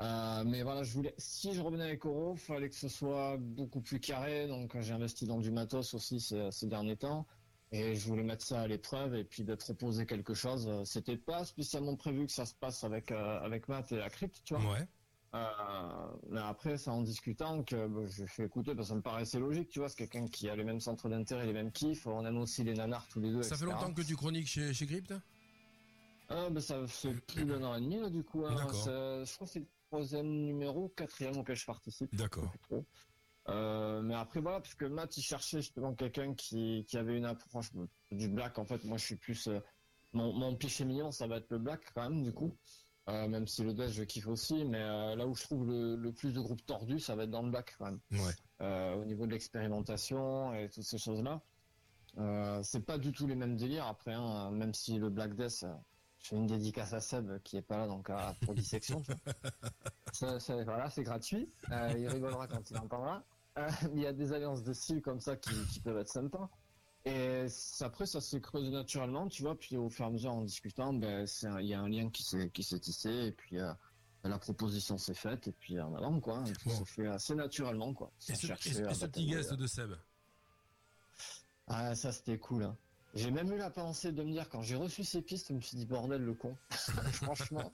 Euh, 0.00 0.42
mais 0.44 0.62
voilà, 0.62 0.82
je 0.82 0.92
voulais, 0.92 1.14
si 1.18 1.52
je 1.54 1.60
revenais 1.60 1.84
avec 1.84 2.04
Oro, 2.04 2.34
fallait 2.36 2.68
que 2.68 2.74
ce 2.74 2.88
soit 2.88 3.36
beaucoup 3.38 3.80
plus 3.80 4.00
carré. 4.00 4.46
Donc, 4.48 4.74
euh, 4.74 4.80
j'ai 4.82 4.92
investi 4.92 5.26
dans 5.26 5.38
du 5.38 5.50
matos 5.50 5.94
aussi 5.94 6.20
ces, 6.20 6.50
ces 6.50 6.66
derniers 6.66 6.96
temps. 6.96 7.26
Et 7.72 7.94
je 7.96 8.06
voulais 8.06 8.22
mettre 8.22 8.44
ça 8.44 8.60
à 8.60 8.66
l'épreuve 8.68 9.14
et 9.14 9.24
puis 9.24 9.44
de 9.44 9.54
proposer 9.54 10.04
quelque 10.06 10.34
chose. 10.34 10.66
Euh, 10.68 10.84
C'était 10.84 11.16
pas 11.16 11.44
spécialement 11.44 11.96
prévu 11.96 12.26
que 12.26 12.32
ça 12.32 12.44
se 12.46 12.54
passe 12.54 12.84
avec, 12.84 13.10
euh, 13.12 13.40
avec 13.40 13.68
Matt 13.68 13.90
et 13.92 13.96
la 13.96 14.10
crypte, 14.10 14.42
tu 14.44 14.54
vois. 14.54 14.72
Ouais. 14.72 14.86
Euh, 15.34 16.06
mais 16.30 16.40
après, 16.40 16.76
c'est 16.78 16.90
en 16.90 17.02
discutant 17.02 17.64
que 17.64 17.88
bah, 17.88 18.06
je 18.06 18.24
fais 18.24 18.44
écouter 18.44 18.74
parce 18.74 18.86
que 18.86 18.90
ça 18.90 18.94
me 18.94 19.02
paraissait 19.02 19.40
logique, 19.40 19.68
tu 19.68 19.80
vois. 19.80 19.88
C'est 19.88 19.96
quelqu'un 19.96 20.28
qui 20.28 20.48
a 20.48 20.54
les 20.54 20.62
mêmes 20.64 20.78
centres 20.80 21.08
d'intérêt, 21.08 21.44
les 21.46 21.52
mêmes 21.52 21.72
kiffs. 21.72 22.06
On 22.06 22.24
aime 22.24 22.38
aussi 22.38 22.62
les 22.62 22.74
nanars 22.74 23.06
tous 23.08 23.20
les 23.20 23.32
deux. 23.32 23.42
Ça 23.42 23.56
fait 23.56 23.64
longtemps 23.64 23.92
que 23.92 24.02
tu 24.02 24.14
chroniques 24.16 24.46
chez 24.46 24.72
chez 24.72 24.86
Crypt 24.86 25.12
Ah, 26.28 26.48
bah, 26.50 26.60
ça 26.60 26.86
fait 26.86 27.14
plus 27.26 27.44
d'un 27.44 27.62
an 27.64 27.74
et 27.76 27.80
demi, 27.80 27.98
là, 27.98 28.10
du 28.10 28.22
coup. 28.22 28.46
hein. 28.46 28.50
Je 28.56 28.62
crois 29.34 29.46
que 29.46 29.52
c'est 29.52 29.58
le 29.60 29.66
troisième 29.90 30.28
numéro, 30.28 30.88
quatrième 30.90 31.36
auquel 31.36 31.56
je 31.56 31.66
participe. 31.66 32.14
D'accord. 32.14 32.52
Euh, 33.50 34.00
mais 34.00 34.14
après 34.14 34.40
voilà, 34.40 34.60
parce 34.60 34.74
que 34.74 34.86
Matt 34.86 35.16
il 35.18 35.22
cherchait 35.22 35.58
justement 35.60 35.92
quelqu'un 35.94 36.32
qui, 36.34 36.86
qui 36.88 36.96
avait 36.96 37.18
une 37.18 37.26
approche 37.26 37.70
du 38.10 38.28
black. 38.28 38.58
En 38.58 38.64
fait, 38.64 38.82
moi 38.84 38.96
je 38.96 39.04
suis 39.04 39.16
plus 39.16 39.48
euh, 39.48 39.60
mon, 40.14 40.32
mon 40.32 40.56
cliché 40.56 40.86
mignon, 40.86 41.10
ça 41.10 41.26
va 41.26 41.36
être 41.36 41.50
le 41.50 41.58
black 41.58 41.82
quand 41.94 42.08
même 42.08 42.22
du 42.22 42.32
coup. 42.32 42.56
Euh, 43.08 43.28
même 43.28 43.46
si 43.46 43.62
le 43.62 43.74
death 43.74 43.90
je 43.90 44.02
kiffe 44.02 44.28
aussi, 44.28 44.64
mais 44.64 44.80
euh, 44.80 45.14
là 45.14 45.26
où 45.26 45.34
je 45.34 45.42
trouve 45.42 45.66
le, 45.66 45.94
le 45.94 46.12
plus 46.12 46.32
de 46.32 46.40
groupes 46.40 46.64
tordus, 46.64 47.00
ça 47.00 47.14
va 47.14 47.24
être 47.24 47.30
dans 47.30 47.42
le 47.42 47.50
black 47.50 47.74
quand 47.78 47.84
même. 47.84 48.00
Ouais. 48.12 48.32
Euh, 48.62 48.94
au 48.94 49.04
niveau 49.04 49.26
de 49.26 49.32
l'expérimentation 49.32 50.54
et 50.54 50.70
toutes 50.70 50.84
ces 50.84 50.98
choses-là. 50.98 51.42
C'est 52.62 52.86
pas 52.86 52.96
du 52.96 53.12
tout 53.12 53.26
les 53.26 53.34
mêmes 53.34 53.56
délires 53.56 53.86
après, 53.86 54.14
hein, 54.14 54.50
même 54.52 54.72
si 54.72 54.98
le 54.98 55.10
Black 55.10 55.34
Death, 55.34 55.66
je 56.20 56.28
fais 56.28 56.36
une 56.36 56.46
dédicace 56.46 56.92
à 56.92 57.00
Seb 57.00 57.42
qui 57.42 57.56
est 57.56 57.62
pas 57.62 57.76
là 57.76 57.88
donc 57.88 58.08
à 58.08 58.34
pour 58.42 58.54
dissection. 58.54 59.02
ça, 60.12 60.38
ça, 60.38 60.62
voilà, 60.62 60.88
c'est 60.90 61.02
gratuit. 61.02 61.50
Il 61.70 62.08
rigolera 62.08 62.46
quand 62.46 62.70
il 62.70 62.78
entendra. 62.78 63.24
Euh, 63.58 63.68
il 63.92 64.00
y 64.00 64.06
a 64.06 64.12
des 64.12 64.32
alliances 64.32 64.62
de 64.62 64.72
style 64.72 65.00
comme 65.00 65.20
ça 65.20 65.36
qui, 65.36 65.54
qui 65.72 65.80
peuvent 65.80 65.98
être 65.98 66.08
sympas. 66.08 66.50
Et 67.06 67.46
après, 67.80 68.06
ça 68.06 68.20
s'est 68.20 68.40
creusé 68.40 68.70
naturellement, 68.70 69.28
tu 69.28 69.42
vois. 69.42 69.58
Puis 69.58 69.76
au 69.76 69.90
fur 69.90 70.04
et 70.06 70.08
à 70.08 70.10
mesure, 70.10 70.32
en 70.32 70.42
discutant, 70.42 70.92
ben, 70.94 71.26
il 71.60 71.66
y 71.66 71.74
a 71.74 71.80
un 71.80 71.88
lien 71.88 72.08
qui 72.10 72.22
s'est 72.22 72.50
qui 72.50 72.62
s'est 72.62 72.80
tissé 72.80 73.10
et 73.26 73.32
puis. 73.32 73.58
euh, 73.58 73.72
la 74.26 74.38
proposition 74.38 74.96
s'est 74.96 75.12
faite 75.12 75.48
et 75.48 75.52
puis 75.52 75.78
en 75.78 75.94
avant 75.94 76.18
quoi. 76.18 76.42
Et 76.48 76.52
puis 76.52 76.70
Bon. 76.70 76.76
ça 76.78 76.84
fait 76.86 77.06
assez 77.08 77.34
naturellement 77.34 77.92
quoi. 77.92 78.10
Et 78.30 78.34
ce, 78.34 78.46
et 78.46 78.50
et 78.52 79.08
petit 79.08 79.26
guest 79.26 79.52
de 79.52 79.66
Seb? 79.66 79.92
Ah, 81.66 81.94
ça 81.94 82.10
c'était 82.10 82.38
cool. 82.38 82.64
hein. 82.64 82.76
J'ai 83.14 83.30
même 83.30 83.52
eu 83.52 83.58
la 83.58 83.68
pensée 83.68 84.12
de 84.12 84.22
me 84.22 84.32
dire, 84.32 84.48
quand 84.48 84.62
j'ai 84.62 84.76
reçu 84.76 85.04
ces 85.04 85.20
pistes, 85.20 85.48
je 85.48 85.52
me 85.52 85.60
suis 85.60 85.76
dit, 85.76 85.84
bordel, 85.84 86.22
le 86.22 86.32
con. 86.34 86.56
Franchement. 86.70 87.70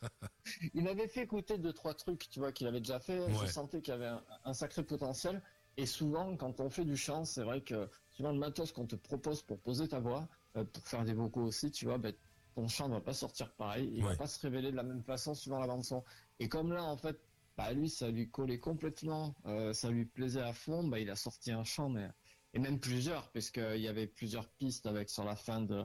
Il 0.74 0.82
m'avait 0.82 1.06
fait 1.08 1.22
écouter 1.22 1.56
deux, 1.56 1.72
trois 1.72 1.94
trucs, 1.94 2.28
tu 2.28 2.40
vois, 2.40 2.50
qu'il 2.52 2.66
avait 2.66 2.80
déjà 2.80 2.98
fait. 2.98 3.20
Ouais. 3.20 3.32
Je 3.40 3.46
sentais 3.46 3.80
qu'il 3.80 3.92
y 3.92 3.94
avait 3.94 4.08
un, 4.08 4.22
un 4.44 4.52
sacré 4.52 4.82
potentiel. 4.82 5.40
Et 5.76 5.86
souvent, 5.86 6.36
quand 6.36 6.58
on 6.60 6.68
fait 6.68 6.84
du 6.84 6.96
chant, 6.96 7.24
c'est 7.24 7.42
vrai 7.44 7.62
que 7.62 7.88
suivant 8.20 8.32
le 8.32 8.38
matos 8.38 8.70
qu'on 8.72 8.86
te 8.86 8.96
propose 8.96 9.42
pour 9.42 9.62
poser 9.62 9.88
ta 9.88 9.98
voix, 9.98 10.28
euh, 10.56 10.64
pour 10.64 10.86
faire 10.86 11.04
des 11.04 11.14
vocaux 11.14 11.40
aussi, 11.40 11.70
tu 11.70 11.86
vois, 11.86 11.96
ben, 11.96 12.12
ton 12.54 12.68
chant 12.68 12.86
ne 12.88 12.94
va 12.94 13.00
pas 13.00 13.14
sortir 13.14 13.54
pareil. 13.56 13.90
Il 13.94 14.04
Ouais. 14.04 14.10
va 14.10 14.16
pas 14.18 14.26
se 14.26 14.38
révéler 14.40 14.70
de 14.70 14.76
la 14.76 14.82
même 14.82 15.02
façon 15.02 15.34
suivant 15.34 15.58
la 15.58 15.66
bande 15.66 15.84
son. 15.84 16.04
Et 16.38 16.50
comme 16.50 16.70
là, 16.70 16.84
en 16.84 16.98
fait, 16.98 17.18
bah, 17.56 17.72
lui, 17.72 17.88
ça 17.88 18.10
lui 18.10 18.30
collait 18.30 18.58
complètement, 18.60 19.34
euh, 19.46 19.72
ça 19.72 19.88
lui 19.90 20.04
plaisait 20.04 20.42
à 20.42 20.52
fond, 20.52 20.86
bah, 20.86 20.98
il 20.98 21.08
a 21.08 21.16
sorti 21.16 21.50
un 21.50 21.64
chant, 21.64 21.88
mais 21.88 22.10
et 22.52 22.58
même 22.58 22.78
plusieurs, 22.80 23.30
parce 23.32 23.50
qu'il 23.50 23.80
y 23.80 23.86
avait 23.88 24.08
plusieurs 24.08 24.50
pistes 24.50 24.84
avec 24.86 25.08
sur 25.08 25.24
la 25.24 25.36
fin 25.36 25.62
de, 25.62 25.84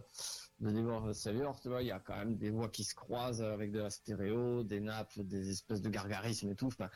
de 0.60 0.72
Devoir 0.72 1.14
Savior, 1.14 1.58
tu 1.62 1.70
vois, 1.70 1.84
il 1.84 1.88
y 1.88 1.92
a 1.92 2.00
quand 2.00 2.18
même 2.18 2.38
des 2.38 2.50
voix 2.50 2.70
qui 2.70 2.84
se 2.84 2.96
croisent 2.96 3.44
avec 3.44 3.72
de 3.72 3.80
la 3.80 3.92
stéréo, 3.92 4.64
des 4.64 4.80
nappes, 4.80 5.20
des 5.20 5.52
espèces 5.52 5.82
de 5.82 5.90
gargarismes 5.90 6.50
et 6.50 6.56
tout. 6.56 6.68
Enfin, 6.68 6.90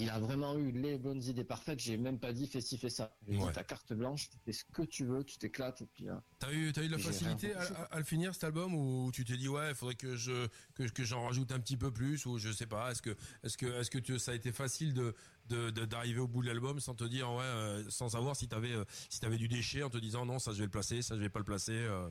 il 0.00 0.10
a 0.10 0.18
vraiment 0.18 0.56
eu 0.58 0.70
les 0.72 0.98
bonnes 0.98 1.22
idées 1.22 1.44
parfaites. 1.44 1.78
J'ai 1.78 1.96
même 1.96 2.18
pas 2.18 2.32
dit 2.32 2.46
fais 2.46 2.60
ci, 2.60 2.78
fais 2.78 2.90
ça. 2.90 3.16
J'ai 3.28 3.36
Ouais. 3.38 3.46
dit 3.48 3.52
ta 3.52 3.64
carte 3.64 3.92
blanche, 3.92 4.30
tu 4.30 4.36
fais 4.44 4.52
ce 4.52 4.64
que 4.64 4.82
tu 4.82 5.04
veux, 5.04 5.22
tu 5.24 5.36
t'éclates 5.38 5.82
et 5.82 5.86
puis. 5.86 6.08
euh, 6.08 6.14
T'as 6.38 6.52
eu, 6.52 6.72
t'as 6.72 6.82
eu 6.82 6.86
de 6.88 6.92
la 6.92 6.98
facilité 6.98 7.54
à, 7.54 7.60
rien 7.60 7.74
à- 7.76 7.82
à 7.94 7.98
le 7.98 8.04
finir 8.04 8.32
cet 8.34 8.44
album 8.44 8.74
ou 8.74 9.10
tu 9.12 9.24
t'es 9.24 9.36
dit 9.36 9.48
ouais, 9.48 9.70
il 9.70 9.74
faudrait 9.74 9.94
que 9.94 10.16
je 10.16 10.48
que, 10.74 10.84
que 10.88 11.04
j'en 11.04 11.24
rajoute 11.26 11.52
un 11.52 11.60
petit 11.60 11.76
peu 11.76 11.90
plus 11.92 12.24
ou 12.26 12.38
je 12.38 12.50
sais 12.50 12.66
pas. 12.66 12.90
Est-ce 12.90 13.02
que 13.02 13.14
est-ce 13.42 13.56
que 13.58 13.66
est-ce 13.66 13.90
que 13.90 13.98
tu, 13.98 14.18
ça 14.18 14.32
a 14.32 14.34
été 14.34 14.52
facile 14.52 14.94
de 14.94 15.14
de- 15.48 15.70
de- 15.70 15.84
d'arriver 15.84 16.20
au 16.20 16.28
bout 16.28 16.42
de 16.42 16.46
l'album 16.46 16.80
sans 16.80 16.94
te 16.94 17.04
dire 17.04 17.30
ouais, 17.32 17.42
euh, 17.42 17.84
sans 17.90 18.08
savoir 18.10 18.36
si 18.36 18.48
t'avais 18.48 18.72
euh, 18.72 18.84
si 19.08 19.20
t'avais 19.20 19.36
du 19.38 19.48
déchet 19.48 19.82
en 19.82 19.90
te 19.90 19.98
disant 19.98 20.24
non 20.24 20.38
ça 20.38 20.52
je 20.52 20.58
vais 20.58 20.64
le 20.64 20.70
placer, 20.70 21.02
ça 21.02 21.16
je 21.16 21.20
vais 21.20 21.28
pas 21.28 21.40
le 21.40 21.44
placer. 21.44 21.72
euh. 21.72 22.08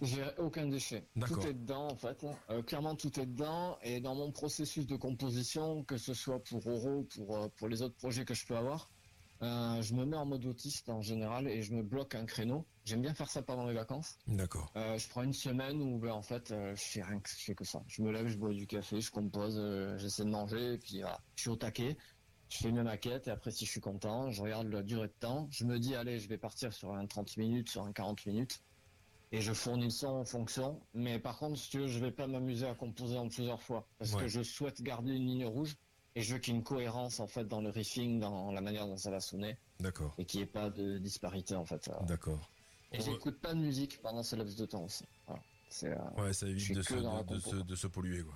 J'ai 0.00 0.24
aucun 0.38 0.66
déchet. 0.66 1.06
Tout 1.26 1.40
est 1.46 1.54
dedans 1.54 1.88
en 1.88 1.96
fait. 1.96 2.24
Euh, 2.50 2.62
clairement 2.62 2.94
tout 2.94 3.18
est 3.20 3.26
dedans 3.26 3.78
et 3.82 4.00
dans 4.00 4.14
mon 4.14 4.30
processus 4.30 4.86
de 4.86 4.96
composition, 4.96 5.84
que 5.84 5.96
ce 5.96 6.14
soit 6.14 6.42
pour 6.42 6.66
Oro, 6.66 7.06
pour 7.14 7.36
euh, 7.36 7.48
pour 7.56 7.68
les 7.68 7.82
autres 7.82 7.96
projets 7.96 8.24
que 8.24 8.34
je 8.34 8.46
peux 8.46 8.56
avoir, 8.56 8.90
euh, 9.42 9.80
je 9.80 9.94
me 9.94 10.04
mets 10.04 10.16
en 10.16 10.26
mode 10.26 10.44
autiste 10.44 10.90
en 10.90 11.00
général 11.00 11.48
et 11.48 11.62
je 11.62 11.72
me 11.72 11.82
bloque 11.82 12.14
un 12.14 12.26
créneau. 12.26 12.66
J'aime 12.84 13.00
bien 13.00 13.14
faire 13.14 13.30
ça 13.30 13.42
pendant 13.42 13.66
les 13.66 13.74
vacances. 13.74 14.18
D'accord. 14.26 14.70
Euh, 14.76 14.98
je 14.98 15.08
prends 15.08 15.22
une 15.22 15.32
semaine 15.32 15.80
où 15.80 15.98
ben, 15.98 16.12
en 16.12 16.22
fait 16.22 16.50
euh, 16.50 16.74
je 16.76 16.82
fais 16.82 17.02
rien 17.02 17.18
que 17.20 17.28
je 17.30 17.36
fais 17.36 17.54
que 17.54 17.64
ça. 17.64 17.82
Je 17.86 18.02
me 18.02 18.10
lève, 18.12 18.28
je 18.28 18.36
bois 18.36 18.52
du 18.52 18.66
café, 18.66 19.00
je 19.00 19.10
compose, 19.10 19.58
j'essaie 19.96 20.24
de 20.24 20.30
manger 20.30 20.74
et 20.74 20.78
puis 20.78 21.00
voilà, 21.00 21.20
je 21.36 21.42
suis 21.42 21.50
au 21.50 21.56
taquet. 21.56 21.96
Je 22.50 22.58
fais 22.58 22.72
mes 22.72 22.82
maquettes 22.82 23.28
et 23.28 23.30
après 23.30 23.52
si 23.52 23.64
je 23.64 23.70
suis 23.70 23.80
content, 23.80 24.30
je 24.30 24.42
regarde 24.42 24.68
la 24.68 24.82
durée 24.82 25.06
de 25.06 25.14
temps. 25.20 25.48
Je 25.50 25.64
me 25.64 25.78
dis 25.78 25.94
allez, 25.94 26.18
je 26.18 26.28
vais 26.28 26.38
partir 26.38 26.72
sur 26.72 26.92
un 26.92 27.06
30 27.06 27.36
minutes, 27.38 27.70
sur 27.70 27.84
un 27.84 27.92
40 27.92 28.26
minutes 28.26 28.60
et 29.32 29.40
je 29.40 29.52
fournis 29.52 29.84
le 29.84 29.90
son 29.90 30.08
en 30.08 30.24
fonction. 30.24 30.80
Mais 30.94 31.18
par 31.18 31.38
contre, 31.38 31.58
si 31.58 31.70
tu 31.70 31.78
veux, 31.80 31.86
je 31.86 31.98
vais 31.98 32.10
pas 32.10 32.26
m'amuser 32.26 32.66
à 32.66 32.74
composer 32.74 33.16
en 33.16 33.28
plusieurs 33.28 33.62
fois 33.62 33.86
parce 33.98 34.12
Ouais. 34.14 34.22
que 34.22 34.28
je 34.28 34.42
souhaite 34.42 34.82
garder 34.82 35.12
une 35.14 35.26
ligne 35.26 35.46
rouge 35.46 35.76
et 36.16 36.22
je 36.22 36.34
veux 36.34 36.40
qu'il 36.40 36.52
y 36.52 36.56
ait 36.56 36.58
une 36.58 36.64
cohérence 36.64 37.20
en 37.20 37.26
fait 37.26 37.46
dans 37.46 37.60
le 37.60 37.70
riffing, 37.70 38.18
dans 38.18 38.50
la 38.52 38.60
manière 38.60 38.86
dont 38.86 38.96
ça 38.96 39.10
va 39.10 39.20
sonner 39.20 39.56
D'accord. 39.78 40.14
et 40.18 40.24
qu'il 40.24 40.40
n'y 40.40 40.44
ait 40.44 40.46
pas 40.50 40.68
de 40.70 40.98
disparité 40.98 41.54
en 41.54 41.64
fait. 41.64 41.88
D'accord. 42.06 42.50
Et 42.92 43.00
j'écoute 43.00 43.38
pas 43.40 43.54
de 43.54 43.60
musique 43.60 44.02
pendant 44.02 44.22
ce 44.24 44.34
laps 44.34 44.56
de 44.56 44.66
temps 44.66 44.82
aussi. 44.84 45.04
Voilà. 45.26 45.42
Euh, 45.84 46.20
Ouais, 46.22 46.32
ça 46.32 46.48
évite 46.48 46.74
de 46.74 46.82
se, 46.82 46.94
dans 46.94 47.14
la 47.14 47.22
de, 47.22 47.36
de 47.36 47.40
compo. 47.40 47.56
se, 47.58 47.62
de 47.62 47.76
se 47.76 47.86
polluer 47.86 48.24
quoi. 48.24 48.34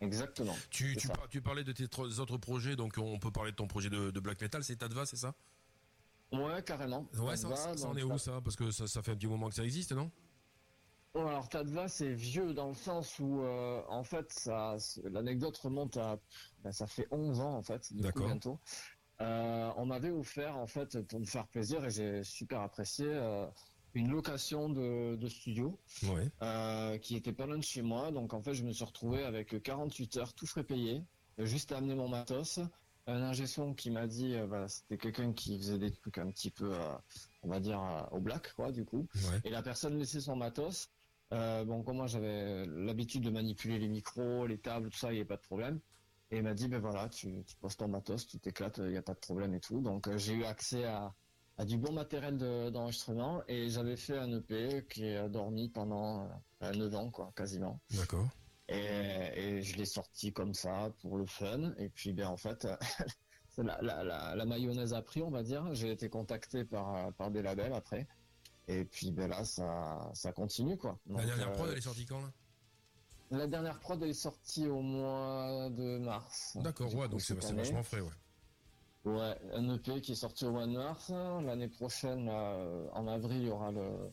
exactement. 0.00 0.54
Tu, 0.70 0.94
C'est 0.94 1.00
tu, 1.00 1.06
ça. 1.08 1.14
par- 1.14 1.28
tu 1.28 1.42
parlais 1.42 1.64
de 1.64 1.72
tes 1.72 1.84
autres 1.98 2.36
projets, 2.38 2.76
donc 2.76 2.94
on 2.98 3.18
peut 3.18 3.32
parler 3.32 3.50
de 3.50 3.56
ton 3.56 3.66
projet 3.66 3.90
de, 3.90 4.12
de 4.12 4.20
black 4.20 4.40
metal, 4.40 4.62
c'est 4.62 4.76
Tadva, 4.76 5.06
c'est 5.06 5.16
ça? 5.16 5.34
Ouais, 6.32 6.62
carrément. 6.62 7.06
Ouais, 7.14 7.36
ça, 7.36 7.54
ça, 7.56 7.76
ça 7.76 7.86
en 7.86 7.90
donc 7.90 7.98
est 7.98 8.02
où 8.04 8.18
ça? 8.18 8.40
Parce 8.42 8.56
que 8.56 8.70
ça, 8.70 8.86
ça 8.86 9.02
fait 9.02 9.12
un 9.12 9.16
petit 9.16 9.26
moment 9.26 9.48
que 9.48 9.54
ça 9.54 9.64
existe, 9.64 9.92
non? 9.92 10.10
Bon, 11.14 11.26
alors 11.26 11.48
Tadva, 11.48 11.88
c'est 11.88 12.12
vieux 12.12 12.52
dans 12.52 12.68
le 12.68 12.74
sens 12.74 13.18
où, 13.18 13.40
euh, 13.40 13.82
en 13.88 14.04
fait, 14.04 14.30
ça, 14.30 14.76
l'anecdote 15.04 15.56
remonte 15.56 15.96
à, 15.96 16.18
ben, 16.62 16.70
ça 16.70 16.86
fait 16.86 17.08
11 17.10 17.40
ans 17.40 17.54
en 17.56 17.62
fait, 17.62 17.90
du 17.92 17.96
coup, 17.98 18.02
D'accord. 18.02 18.26
bientôt. 18.26 18.60
Euh, 19.20 19.72
on 19.76 19.86
m'avait 19.86 20.10
offert 20.10 20.56
en 20.56 20.66
fait 20.66 21.00
pour 21.08 21.18
me 21.18 21.24
faire 21.24 21.48
plaisir 21.48 21.84
et 21.84 21.90
j'ai 21.90 22.22
super 22.22 22.60
apprécié 22.60 23.06
euh, 23.08 23.48
une 23.94 24.10
location 24.12 24.68
de, 24.68 25.16
de 25.16 25.28
studio 25.28 25.80
Ouais. 26.04 26.30
qui 27.00 27.16
était 27.16 27.32
pas 27.32 27.46
loin 27.46 27.56
de 27.58 27.64
chez 27.64 27.82
moi. 27.82 28.12
Donc 28.12 28.32
en 28.34 28.42
fait, 28.42 28.54
je 28.54 28.62
me 28.62 28.70
suis 28.72 28.84
retrouvé 28.84 29.24
avec 29.24 29.60
48 29.62 30.18
heures, 30.18 30.34
tout 30.34 30.46
frais 30.46 30.62
payé, 30.62 31.02
juste 31.38 31.72
à 31.72 31.78
amener 31.78 31.94
mon 31.96 32.08
matos. 32.08 32.60
Un 33.08 33.22
ingé 33.22 33.46
son 33.46 33.72
qui 33.74 33.90
m'a 33.90 34.06
dit, 34.06 34.34
euh, 34.34 34.46
voilà, 34.46 34.68
c'était 34.68 34.98
quelqu'un 34.98 35.32
qui 35.32 35.58
faisait 35.58 35.78
des 35.78 35.90
trucs 35.90 36.18
un 36.18 36.30
petit 36.30 36.50
peu, 36.50 36.72
euh, 36.74 36.94
on 37.42 37.48
va 37.48 37.58
dire, 37.58 37.80
euh, 37.82 38.02
au 38.16 38.20
black, 38.20 38.52
quoi, 38.54 38.70
du 38.70 38.84
coup. 38.84 39.06
Ouais. 39.16 39.40
Et 39.44 39.50
la 39.50 39.62
personne 39.62 39.98
laissait 39.98 40.20
son 40.20 40.36
matos. 40.36 40.90
Euh, 41.32 41.64
bon, 41.64 41.82
comme 41.82 41.96
moi 41.98 42.06
j'avais 42.06 42.64
l'habitude 42.66 43.22
de 43.22 43.30
manipuler 43.30 43.78
les 43.78 43.88
micros, 43.88 44.46
les 44.46 44.58
tables, 44.58 44.90
tout 44.90 44.98
ça, 44.98 45.08
il 45.10 45.14
n'y 45.14 45.20
avait 45.20 45.26
pas 45.28 45.36
de 45.36 45.42
problème. 45.42 45.80
Et 46.30 46.36
il 46.38 46.42
m'a 46.42 46.52
dit, 46.54 46.68
ben 46.68 46.78
voilà, 46.80 47.08
tu, 47.08 47.42
tu 47.44 47.56
poses 47.56 47.76
ton 47.76 47.88
matos, 47.88 48.26
tu 48.26 48.38
t'éclates, 48.38 48.78
il 48.78 48.90
n'y 48.90 48.96
a 48.98 49.02
pas 49.02 49.14
de 49.14 49.18
problème 49.20 49.54
et 49.54 49.60
tout. 49.60 49.80
Donc 49.80 50.06
euh, 50.08 50.16
j'ai 50.18 50.34
eu 50.34 50.44
accès 50.44 50.84
à, 50.84 51.12
à 51.56 51.64
du 51.64 51.76
bon 51.78 51.92
matériel 51.92 52.36
de- 52.36 52.68
d'enregistrement 52.70 53.42
et 53.48 53.68
j'avais 53.70 53.96
fait 53.96 54.16
un 54.18 54.30
EP 54.38 54.86
qui 54.90 55.06
a 55.16 55.28
dormi 55.28 55.68
pendant 55.70 56.28
euh, 56.62 56.72
9 56.72 56.94
ans, 56.94 57.10
quoi, 57.10 57.32
quasiment. 57.36 57.80
D'accord. 57.92 58.28
Et, 58.68 58.76
et 59.34 59.62
je 59.62 59.76
l'ai 59.76 59.86
sorti 59.86 60.32
comme 60.32 60.54
ça 60.54 60.92
pour 61.00 61.16
le 61.16 61.26
fun. 61.26 61.72
Et 61.78 61.88
puis, 61.88 62.12
ben 62.12 62.28
en 62.28 62.36
fait, 62.36 62.66
la, 63.58 63.78
la, 63.80 64.04
la, 64.04 64.36
la 64.36 64.44
mayonnaise 64.44 64.92
a 64.92 65.02
pris, 65.02 65.22
on 65.22 65.30
va 65.30 65.42
dire. 65.42 65.74
J'ai 65.74 65.90
été 65.90 66.08
contacté 66.08 66.64
par, 66.64 67.12
par 67.14 67.30
des 67.30 67.42
labels 67.42 67.72
après. 67.72 68.06
Et 68.66 68.84
puis, 68.84 69.10
ben 69.10 69.28
là, 69.28 69.44
ça, 69.44 70.10
ça 70.12 70.32
continue, 70.32 70.76
quoi. 70.76 70.98
La 71.08 71.24
dernière 71.24 71.48
euh, 71.48 71.52
prod, 71.52 71.70
elle 71.70 71.78
est 71.78 71.80
sortie 71.80 72.06
quand 72.06 72.20
là? 72.20 72.30
La 73.30 73.46
dernière 73.46 73.78
prod 73.78 74.02
elle 74.02 74.08
est 74.10 74.14
sortie 74.14 74.66
au 74.68 74.80
mois 74.80 75.68
de 75.70 75.98
mars. 75.98 76.56
D'accord, 76.62 76.94
ouais, 76.94 77.06
coup, 77.06 77.12
donc 77.12 77.20
c'est 77.20 77.34
vachement 77.34 77.82
frais, 77.82 78.00
ouais. 78.00 78.08
Ouais, 79.04 79.36
un 79.54 79.74
EP 79.74 80.00
qui 80.00 80.12
est 80.12 80.16
sorti 80.16 80.44
au 80.46 80.52
mois 80.52 80.66
de 80.66 80.72
mars. 80.72 81.10
L'année 81.10 81.68
prochaine, 81.68 82.26
là, 82.26 82.52
euh, 82.52 82.88
en 82.92 83.06
avril, 83.06 83.42
il 83.42 83.48
y 83.48 83.50
aura 83.50 83.70
le 83.70 84.10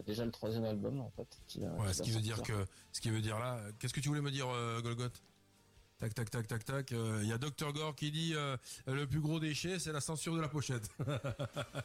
déjà 0.00 0.24
le 0.24 0.30
troisième 0.30 0.64
album 0.64 1.00
en 1.00 1.10
fait. 1.10 1.28
Qui, 1.46 1.64
euh, 1.64 1.70
Ouais, 1.78 1.88
qui 1.88 1.94
ce 1.94 2.02
qui 2.02 2.10
veut 2.12 2.20
dire 2.20 2.40
que, 2.42 2.64
ce 2.92 3.00
qui 3.00 3.10
veut 3.10 3.20
dire 3.20 3.38
là, 3.38 3.60
qu'est-ce 3.78 3.92
que 3.92 4.00
tu 4.00 4.08
voulais 4.08 4.22
me 4.22 4.30
dire, 4.30 4.48
euh, 4.48 4.80
Golgoth? 4.80 5.22
Tac, 5.98 6.14
tac, 6.14 6.30
tac, 6.30 6.46
tac, 6.48 6.64
tac. 6.64 6.92
euh, 6.92 7.20
Il 7.22 7.28
y 7.28 7.32
a 7.32 7.38
Dr 7.38 7.72
Gore 7.72 7.94
qui 7.94 8.10
dit 8.10 8.32
euh, 8.34 8.56
le 8.88 9.06
plus 9.06 9.20
gros 9.20 9.38
déchet, 9.38 9.78
c'est 9.78 9.92
la 9.92 10.00
censure 10.00 10.34
de 10.34 10.40
la 10.40 10.48
pochette. 10.48 10.88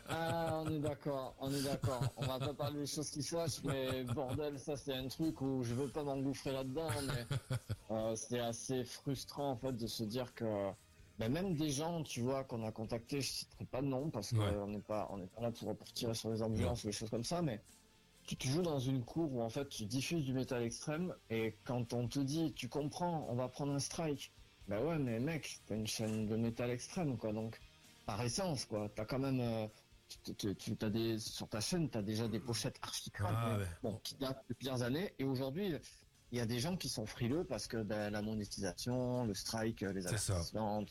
Ah, 0.09 0.63
on 0.65 0.71
est 0.71 0.79
d'accord, 0.79 1.35
on 1.39 1.53
est 1.53 1.61
d'accord. 1.61 2.01
On 2.17 2.25
va 2.25 2.39
pas 2.39 2.53
parler 2.53 2.79
des 2.79 2.87
choses 2.87 3.09
qui 3.09 3.21
fâchent, 3.21 3.61
mais 3.63 4.03
bordel, 4.05 4.59
ça 4.59 4.75
c'est 4.77 4.93
un 4.93 5.07
truc 5.07 5.39
où 5.41 5.63
je 5.63 5.73
veux 5.75 5.89
pas 5.89 6.03
m'engouffrer 6.03 6.51
là-dedans, 6.51 6.89
mais 7.05 7.25
euh, 7.91 8.15
c'est 8.15 8.39
assez 8.39 8.83
frustrant 8.85 9.51
en 9.51 9.57
fait 9.57 9.73
de 9.73 9.85
se 9.87 10.03
dire 10.03 10.33
que 10.33 10.71
ben, 11.19 11.31
même 11.31 11.55
des 11.55 11.69
gens, 11.69 12.03
tu 12.03 12.21
vois, 12.21 12.43
qu'on 12.43 12.65
a 12.65 12.71
contactés, 12.71 13.21
je 13.21 13.29
citerai 13.31 13.65
pas 13.65 13.81
de 13.81 13.87
nom 13.87 14.09
parce 14.09 14.31
Ouais. 14.31 14.39
qu'on 14.53 14.67
n'est 14.67 14.79
pas, 14.81 15.07
on 15.11 15.17
n'est 15.17 15.27
pas 15.27 15.41
là 15.41 15.51
pour, 15.51 15.75
pour 15.75 15.93
tirer 15.93 16.13
sur 16.13 16.29
les 16.31 16.41
ambulances 16.41 16.83
ou 16.83 16.87
des 16.87 16.93
choses 16.93 17.09
comme 17.09 17.23
ça, 17.23 17.41
mais 17.41 17.61
tu, 18.27 18.35
tu 18.35 18.47
joues 18.49 18.61
dans 18.61 18.77
une 18.79 19.03
cour 19.03 19.33
où 19.33 19.41
en 19.41 19.49
fait 19.49 19.67
tu 19.69 19.85
diffuses 19.85 20.23
du 20.23 20.33
métal 20.33 20.61
extrême 20.61 21.15
et 21.31 21.57
quand 21.63 21.93
on 21.93 22.07
te 22.07 22.19
dit, 22.19 22.53
tu 22.53 22.69
comprends, 22.69 23.25
on 23.29 23.35
va 23.35 23.47
prendre 23.47 23.73
un 23.73 23.79
strike. 23.79 24.31
Ben 24.67 24.83
ouais, 24.85 24.99
mais 24.99 25.19
mec, 25.19 25.61
t'as 25.65 25.75
une 25.75 25.87
chaîne 25.87 26.27
de 26.27 26.35
métal 26.35 26.69
extrême 26.69 27.17
quoi, 27.17 27.33
donc 27.33 27.59
par 28.05 28.21
essence 28.21 28.65
quoi, 28.65 28.89
t'as 28.93 29.05
quand 29.05 29.19
même 29.19 29.39
euh, 29.39 29.67
tu, 30.37 30.77
t'as 30.77 30.89
des 30.89 31.17
sur 31.19 31.49
ta 31.49 31.59
chaîne 31.59 31.89
t'as 31.89 32.01
déjà 32.01 32.27
des 32.27 32.39
pochettes 32.39 32.77
archi 32.81 33.11
Ah 33.19 33.57
ouais. 33.57 33.65
bon 33.81 33.99
qui 34.03 34.15
datent 34.15 34.43
de 34.47 34.53
plusieurs 34.53 34.83
années 34.83 35.13
et 35.19 35.23
aujourd'hui 35.23 35.73
il 36.31 36.37
y 36.37 36.41
a 36.41 36.45
des 36.45 36.59
gens 36.59 36.75
qui 36.75 36.89
sont 36.89 37.05
frileux 37.05 37.45
parce 37.45 37.67
que 37.67 37.81
ben, 37.81 38.09
la 38.09 38.21
monétisation, 38.21 39.25
le 39.25 39.33
strike, 39.33 39.81
les 39.81 40.05
avertissements. 40.07 40.83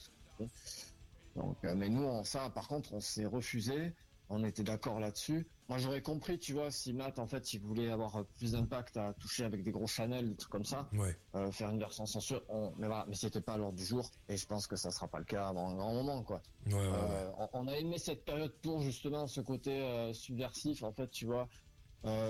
Donc, 1.34 1.57
euh, 1.64 1.74
mais 1.74 1.91
nous, 1.91 2.03
on, 2.03 2.24
ça, 2.24 2.49
par 2.51 2.66
contre, 2.68 2.95
on 2.95 3.01
s'est 3.01 3.26
refusé. 3.26 3.93
On 4.29 4.43
était 4.45 4.64
d'accord 4.64 4.99
là-dessus. 4.99 5.47
Moi, 5.68 5.79
j'aurais 5.79 6.03
compris, 6.03 6.39
tu 6.39 6.53
vois, 6.53 6.70
si 6.70 6.93
Matt, 6.93 7.18
en 7.18 7.27
fait, 7.27 7.53
il 7.53 7.61
voulait 7.61 7.91
avoir 7.91 8.16
euh, 8.16 8.22
plus 8.39 8.53
d'impact 8.53 8.97
à 8.97 9.12
toucher 9.14 9.45
avec 9.45 9.62
des 9.62 9.70
gros 9.70 9.87
channels, 9.87 10.29
des 10.31 10.37
trucs 10.37 10.51
comme 10.51 10.64
ça, 10.64 10.89
Ouais. 10.93 11.16
euh, 11.37 11.51
faire 11.53 11.70
une 11.70 11.79
version 11.79 12.07
censure. 12.07 12.43
On, 12.49 12.72
mais 12.77 12.87
voilà, 12.89 13.05
mais 13.09 13.14
c'était 13.14 13.41
pas 13.41 13.55
à 13.55 13.57
l'ordre 13.57 13.77
du 13.79 13.85
jour. 13.85 14.11
Et 14.29 14.37
je 14.37 14.47
pense 14.47 14.66
que 14.66 14.74
ça 14.77 14.91
sera 14.91 15.07
pas 15.09 15.18
le 15.20 15.24
cas 15.24 15.49
avant 15.49 15.70
un 15.70 15.74
grand 15.77 15.95
moment, 15.95 16.22
quoi. 16.24 16.43
Ouais, 16.66 16.74
ouais. 16.74 16.81
Euh, 16.83 17.31
on- 17.53 17.68
a 17.68 17.77
aimé 17.77 17.99
cette 17.99 18.24
période 18.24 18.53
pour 18.62 18.81
justement 18.81 19.27
ce 19.29 19.41
côté 19.41 19.81
euh, 19.81 20.12
subversif, 20.12 20.83
en 20.83 20.93
fait, 20.93 21.09
tu 21.11 21.27
vois, 21.27 21.49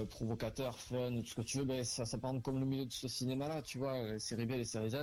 provocateur, 0.08 0.78
fun, 0.78 1.20
tout 1.20 1.26
ce 1.26 1.34
que 1.34 1.42
tu 1.42 1.58
veux. 1.58 1.64
Ben, 1.64 1.84
ça, 1.84 2.04
ça 2.06 2.18
part 2.18 2.32
comme 2.42 2.58
le 2.58 2.66
milieu 2.66 2.86
de 2.86 2.92
ce 2.92 3.08
cinéma-là, 3.08 3.62
tu 3.62 3.78
vois, 3.78 4.02
les 4.12 4.18
séries 4.18 4.46
B, 4.46 4.52
les 4.52 4.64
séries 4.64 4.90
Z. 4.90 4.96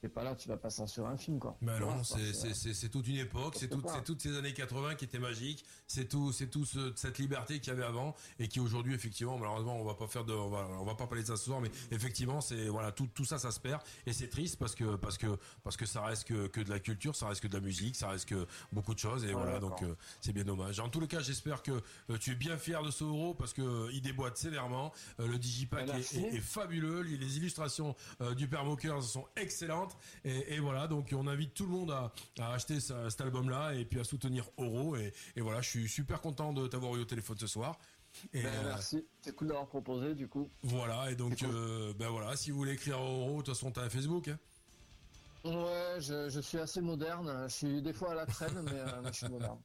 T'es 0.00 0.08
pas 0.08 0.22
là, 0.22 0.34
tu 0.36 0.48
vas 0.48 0.56
pas 0.56 0.70
censurer 0.70 1.08
un 1.08 1.16
film, 1.16 1.38
quoi. 1.38 1.56
Non, 1.80 2.02
c'est- 2.04 2.88
toute 2.90 3.06
une 3.08 3.16
époque, 3.16 3.54
c'est 3.58 3.68
toutes, 3.68 4.20
ces 4.22 4.36
années 4.36 4.52
80 4.52 4.94
qui 4.94 5.04
étaient 5.06 5.18
magiques, 5.18 5.64
c'est 5.86 6.08
tout, 6.08 6.32
c'est 6.32 6.48
tout 6.48 6.64
ce- 6.64 6.92
cette 6.96 7.18
liberté 7.18 7.60
qu'il 7.60 7.72
y 7.72 7.76
avait 7.76 7.84
avant 7.84 8.14
et 8.38 8.48
qui 8.48 8.60
aujourd'hui 8.60 8.94
effectivement, 8.94 9.38
malheureusement, 9.38 9.80
on 9.80 9.84
va 9.84 9.94
pas 9.94 10.06
faire 10.06 10.24
de, 10.24 10.32
on 10.32 10.50
va, 10.50 10.68
on 10.80 10.84
va 10.84 10.94
pas 10.94 11.06
parler 11.06 11.22
de 11.22 11.28
ça 11.28 11.36
ce 11.36 11.44
soir, 11.44 11.60
mais 11.60 11.70
effectivement, 11.90 12.40
c'est 12.40 12.68
voilà, 12.68 12.92
tout, 12.92 13.06
tout 13.14 13.24
ça, 13.24 13.38
ça 13.38 13.50
se 13.50 13.60
perd 13.60 13.80
et 14.06 14.12
c'est 14.12 14.28
triste 14.28 14.58
parce 14.58 14.74
que 14.74 14.96
parce 14.96 15.16
que 15.18 15.26
parce 15.64 15.76
que 15.76 15.86
ça 15.86 16.02
reste 16.02 16.24
que, 16.28 16.46
que 16.46 16.60
de 16.60 16.68
la 16.70 16.78
culture, 16.78 17.14
ça 17.16 17.28
reste 17.28 17.40
que 17.42 17.48
de 17.48 17.54
la 17.54 17.60
musique, 17.64 17.96
ça 17.96 18.08
reste 18.08 18.28
que 18.28 18.46
beaucoup 18.72 18.92
de 18.94 18.98
choses 18.98 19.24
et 19.24 19.32
voilà, 19.32 19.58
donc 19.60 19.82
euh, 19.82 19.94
c'est 20.20 20.32
bien 20.32 20.44
dommage. 20.44 20.78
En 20.80 20.88
tous 20.88 21.00
les 21.00 21.08
cas, 21.08 21.20
j'espère 21.20 21.62
que 21.62 21.72
euh, 22.10 22.18
tu 22.18 22.32
es 22.32 22.34
bien 22.34 22.56
fier 22.58 22.82
de 22.82 22.90
ce 22.90 23.04
euro 23.04 23.34
parce 23.34 23.52
que 23.52 23.62
euh, 23.62 23.90
il 23.92 24.02
déboîte 24.02 24.36
sévèrement. 24.36 24.92
Euh, 25.20 25.26
le 25.26 25.38
digipack 25.38 25.88
est, 25.88 25.92
merci. 25.92 26.18
est- 26.18 26.34
est 26.36 26.40
fabuleux, 26.40 27.00
les 27.00 27.36
illustrations 27.38 27.94
du 28.36 28.48
père 28.48 28.64
Mockers 28.64 29.02
sont 29.02 29.26
excellentes 29.36 29.85
et, 30.24 30.54
et 30.54 30.58
voilà, 30.60 30.86
donc 30.88 31.14
on 31.16 31.26
invite 31.26 31.54
tout 31.54 31.64
le 31.64 31.70
monde 31.70 31.90
à, 31.90 32.12
à 32.38 32.52
acheter 32.52 32.80
cet 32.80 33.20
album-là 33.20 33.74
et 33.74 33.84
puis 33.84 34.00
à 34.00 34.04
soutenir 34.04 34.48
Oro 34.56 34.96
et, 34.96 35.12
et 35.36 35.40
voilà, 35.40 35.60
je 35.62 35.68
suis 35.68 35.88
super 35.88 36.20
content 36.20 36.52
de 36.52 36.66
t'avoir 36.66 36.94
eu 36.96 37.00
au 37.00 37.04
téléphone 37.04 37.36
ce 37.38 37.46
soir. 37.46 37.78
Et 38.32 38.42
Ben, 38.42 38.48
euh, 38.48 38.62
merci. 38.68 39.04
C'est 39.20 39.34
cool 39.36 39.48
d'avoir 39.48 39.66
proposé, 39.66 40.14
du 40.14 40.26
coup. 40.26 40.48
voilà, 40.62 41.10
et 41.10 41.16
donc 41.16 41.38
cool. 41.38 41.48
euh, 41.52 41.92
ben 41.98 42.08
voilà, 42.08 42.34
si 42.36 42.50
vous 42.50 42.56
voulez 42.56 42.72
écrire 42.72 42.98
Oro, 42.98 43.32
de 43.32 43.36
toute 43.42 43.54
façon 43.54 43.70
t'as 43.70 43.82
un 43.82 43.90
Facebook. 43.90 44.28
Hein 44.28 44.38
Ouais, 45.44 45.98
je, 46.00 46.28
je 46.28 46.40
suis 46.40 46.58
assez 46.58 46.80
moderne. 46.80 47.44
Je 47.48 47.54
suis 47.54 47.82
des 47.82 47.92
fois 47.92 48.12
à 48.12 48.14
la 48.14 48.26
traîne, 48.26 48.62
mais, 48.64 48.72
euh, 48.72 49.02
je 49.12 49.12
suis 49.12 49.28
moderne. 49.28 49.58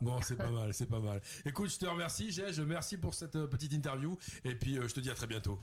Bon, 0.00 0.20
c'est 0.22 0.34
pas 0.34 0.50
mal, 0.50 0.74
c'est 0.74 0.86
pas 0.88 0.98
mal. 0.98 1.20
Écoute, 1.44 1.70
je 1.70 1.78
te 1.78 1.86
remercie, 1.86 2.32
Gege, 2.32 2.58
merci 2.60 2.96
pour 2.96 3.14
cette 3.14 3.38
petite 3.46 3.72
interview 3.72 4.18
et 4.44 4.56
puis 4.56 4.74
je 4.76 4.92
te 4.92 4.98
dis 4.98 5.08
à 5.10 5.14
très 5.14 5.28
bientôt. 5.28 5.60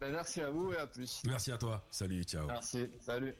Ben, 0.00 0.12
merci 0.12 0.40
à 0.42 0.50
vous 0.50 0.72
et 0.72 0.78
à 0.78 0.86
plus. 0.86 1.22
Merci 1.26 1.52
à 1.52 1.58
toi. 1.58 1.86
Salut, 1.90 2.22
ciao. 2.24 2.46
Merci. 2.46 2.90
Salut. 3.00 3.34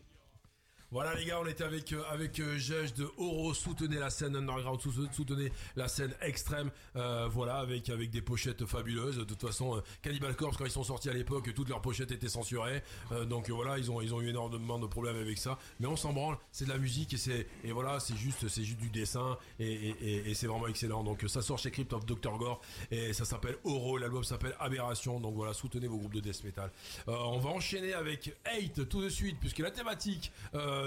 Voilà 0.92 1.14
les 1.16 1.24
gars, 1.24 1.40
on 1.42 1.46
était 1.46 1.64
avec 1.64 1.92
euh, 1.92 2.02
avec 2.10 2.38
euh, 2.38 2.56
de 2.96 3.08
Oro, 3.18 3.52
soutenez 3.54 3.96
la 3.98 4.08
scène 4.08 4.36
underground, 4.36 4.80
sou- 4.80 5.08
soutenez 5.12 5.50
la 5.74 5.88
scène 5.88 6.14
extrême, 6.20 6.70
euh, 6.94 7.26
voilà 7.28 7.56
avec 7.56 7.90
avec 7.90 8.10
des 8.10 8.22
pochettes 8.22 8.64
fabuleuses. 8.66 9.16
De 9.18 9.24
toute 9.24 9.40
façon, 9.40 9.76
euh, 9.76 9.80
Cannibal 10.02 10.36
Corpse 10.36 10.56
quand 10.56 10.64
ils 10.64 10.70
sont 10.70 10.84
sortis 10.84 11.10
à 11.10 11.12
l'époque, 11.12 11.52
toutes 11.54 11.68
leurs 11.68 11.82
pochettes 11.82 12.12
étaient 12.12 12.28
censurées, 12.28 12.82
donc 13.28 13.50
voilà 13.50 13.78
ils 13.78 13.90
ont 13.90 14.00
ils 14.00 14.14
ont 14.14 14.20
eu 14.20 14.28
énormément 14.28 14.78
de 14.78 14.86
problèmes 14.86 15.16
avec 15.16 15.38
ça. 15.38 15.58
Mais 15.80 15.86
on 15.88 15.96
s'en 15.96 16.12
branle, 16.12 16.38
c'est 16.52 16.66
de 16.66 16.70
la 16.70 16.78
musique 16.78 17.12
et 17.14 17.16
c'est 17.18 17.48
et 17.64 17.72
voilà 17.72 17.98
c'est 17.98 18.16
juste 18.16 18.46
c'est 18.48 18.62
juste 18.64 18.78
du 18.78 18.88
dessin 18.90 19.36
et 19.58 20.30
et, 20.30 20.34
c'est 20.34 20.46
vraiment 20.46 20.68
excellent. 20.68 21.02
Donc 21.02 21.24
ça 21.26 21.42
sort 21.42 21.58
chez 21.58 21.70
Crypt 21.72 21.92
of 21.94 22.06
Dr 22.06 22.38
Gore 22.38 22.60
et 22.92 23.12
ça 23.12 23.24
s'appelle 23.24 23.56
Oro, 23.64 23.98
l'album 23.98 24.22
s'appelle 24.22 24.54
Aberration. 24.60 25.18
Donc 25.18 25.34
voilà 25.34 25.52
soutenez 25.52 25.88
vos 25.88 25.98
groupes 25.98 26.14
de 26.14 26.20
death 26.20 26.44
metal. 26.44 26.70
On 27.08 27.38
va 27.38 27.50
enchaîner 27.50 27.92
avec 27.92 28.34
Hate 28.44 28.88
tout 28.88 29.02
de 29.02 29.08
suite 29.08 29.38
puisque 29.40 29.58
la 29.58 29.70
thématique 29.72 30.30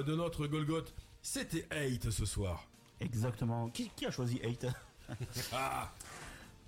de 0.04 0.16
notre 0.16 0.48
Golgoth, 0.48 0.94
c'était 1.22 1.66
Hate 1.72 2.10
ce 2.10 2.26
soir. 2.26 2.66
Exactement. 3.00 3.70
Qui, 3.70 3.90
qui 3.96 4.06
a 4.06 4.12
choisi 4.12 4.40
Hate 4.44 4.66
Ah, 5.54 5.92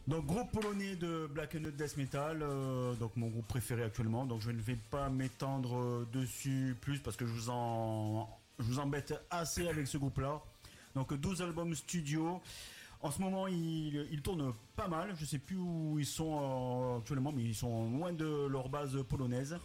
Donc 0.08 0.26
groupe 0.26 0.52
polonais 0.52 0.96
de 0.96 1.28
Black 1.32 1.56
and 1.56 1.70
Death 1.78 1.98
Metal, 1.98 2.40
euh, 2.42 2.94
donc 2.96 3.16
mon 3.16 3.28
groupe 3.28 3.48
préféré 3.48 3.84
actuellement. 3.84 4.26
Donc 4.26 4.42
je 4.42 4.52
ne 4.52 4.60
vais 4.60 4.78
pas 4.90 5.10
m'étendre 5.10 5.78
euh, 5.78 6.08
dessus 6.12 6.76
plus 6.82 7.00
parce 7.00 7.16
que 7.16 7.26
je 7.26 7.32
vous 7.32 7.50
en, 7.50 8.28
je 8.60 8.64
vous 8.66 8.80
embête 8.80 9.14
assez 9.30 9.68
avec 9.68 9.88
ce 9.88 9.98
groupe-là. 9.98 10.42
Donc 10.96 11.14
12 11.14 11.42
albums 11.42 11.76
studio. 11.76 12.42
En 13.04 13.10
ce 13.10 13.20
moment, 13.20 13.48
ils, 13.48 14.08
ils 14.12 14.22
tournent 14.22 14.54
pas 14.76 14.88
mal. 14.88 15.14
Je 15.20 15.26
sais 15.26 15.40
plus 15.40 15.58
où 15.58 15.98
ils 16.00 16.06
sont 16.06 16.40
euh, 16.96 16.98
actuellement, 17.00 17.32
mais 17.32 17.44
ils 17.44 17.56
sont 17.56 17.90
loin 17.92 18.14
de 18.14 18.48
leur 18.48 18.70
base 18.70 18.98
polonaise. 19.10 19.58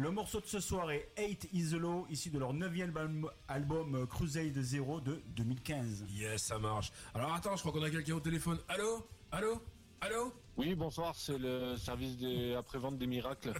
Le 0.00 0.12
morceau 0.12 0.40
de 0.40 0.46
ce 0.46 0.60
soir 0.60 0.90
est 0.92 1.08
8 1.18 1.48
is 1.52 1.70
the 1.70 1.74
Law, 1.74 2.06
issu 2.08 2.30
de 2.30 2.38
leur 2.38 2.54
9 2.54 2.72
album, 2.80 3.28
album 3.48 4.06
Crusade 4.06 4.60
Zero 4.62 5.00
de 5.00 5.20
2015. 5.34 6.04
yes, 6.10 6.40
ça 6.44 6.58
marche. 6.60 6.92
Alors 7.14 7.34
attends, 7.34 7.56
je 7.56 7.60
crois 7.62 7.72
qu'on 7.72 7.82
a 7.82 7.90
quelqu'un 7.90 8.14
au 8.14 8.20
téléphone. 8.20 8.58
Allô? 8.68 9.04
Allô? 9.32 9.60
Allô? 10.00 10.32
Oui, 10.56 10.76
bonsoir, 10.76 11.16
c'est 11.16 11.36
le 11.36 11.76
service 11.76 12.16
des 12.16 12.54
après-vente 12.54 12.96
des 12.96 13.08
miracles. 13.08 13.52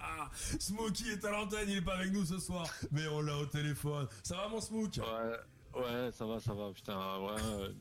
Ah, 0.00 0.28
Smokey 0.58 1.04
est 1.12 1.24
à 1.24 1.30
l'antenne, 1.30 1.68
il 1.68 1.76
est 1.76 1.82
pas 1.82 1.94
avec 1.98 2.12
nous 2.12 2.24
ce 2.24 2.38
soir, 2.40 2.66
mais 2.90 3.06
on 3.06 3.20
l'a 3.20 3.36
au 3.38 3.46
téléphone. 3.46 4.08
Ça 4.24 4.36
va 4.38 4.48
mon 4.48 4.60
Smoke 4.60 4.98
Ouais, 4.98 5.80
ouais, 5.82 6.10
ça 6.12 6.26
va, 6.26 6.40
ça 6.40 6.52
va, 6.52 6.72
putain, 6.72 6.96
ouais. 7.20 7.40
euh, 7.44 7.72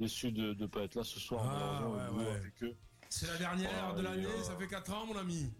Déçu 0.00 0.32
de 0.32 0.54
ne 0.54 0.66
pas 0.66 0.80
être 0.84 0.94
là 0.94 1.04
ce 1.04 1.20
soir, 1.20 1.44
Ah, 1.46 1.80
malheureusement, 1.82 1.96
ouais, 1.98 2.08
au 2.08 2.12
boulot 2.12 2.24
ouais. 2.30 2.36
avec 2.36 2.62
eux. 2.62 2.74
C'est 3.10 3.26
la 3.26 3.36
dernière 3.36 3.90
Ouais, 3.90 3.98
de 3.98 4.02
l'année, 4.02 4.24
euh, 4.26 4.42
ça 4.42 4.56
fait 4.56 4.66
4 4.68 4.92
ans 4.94 5.04
mon 5.06 5.16
ami. 5.16 5.50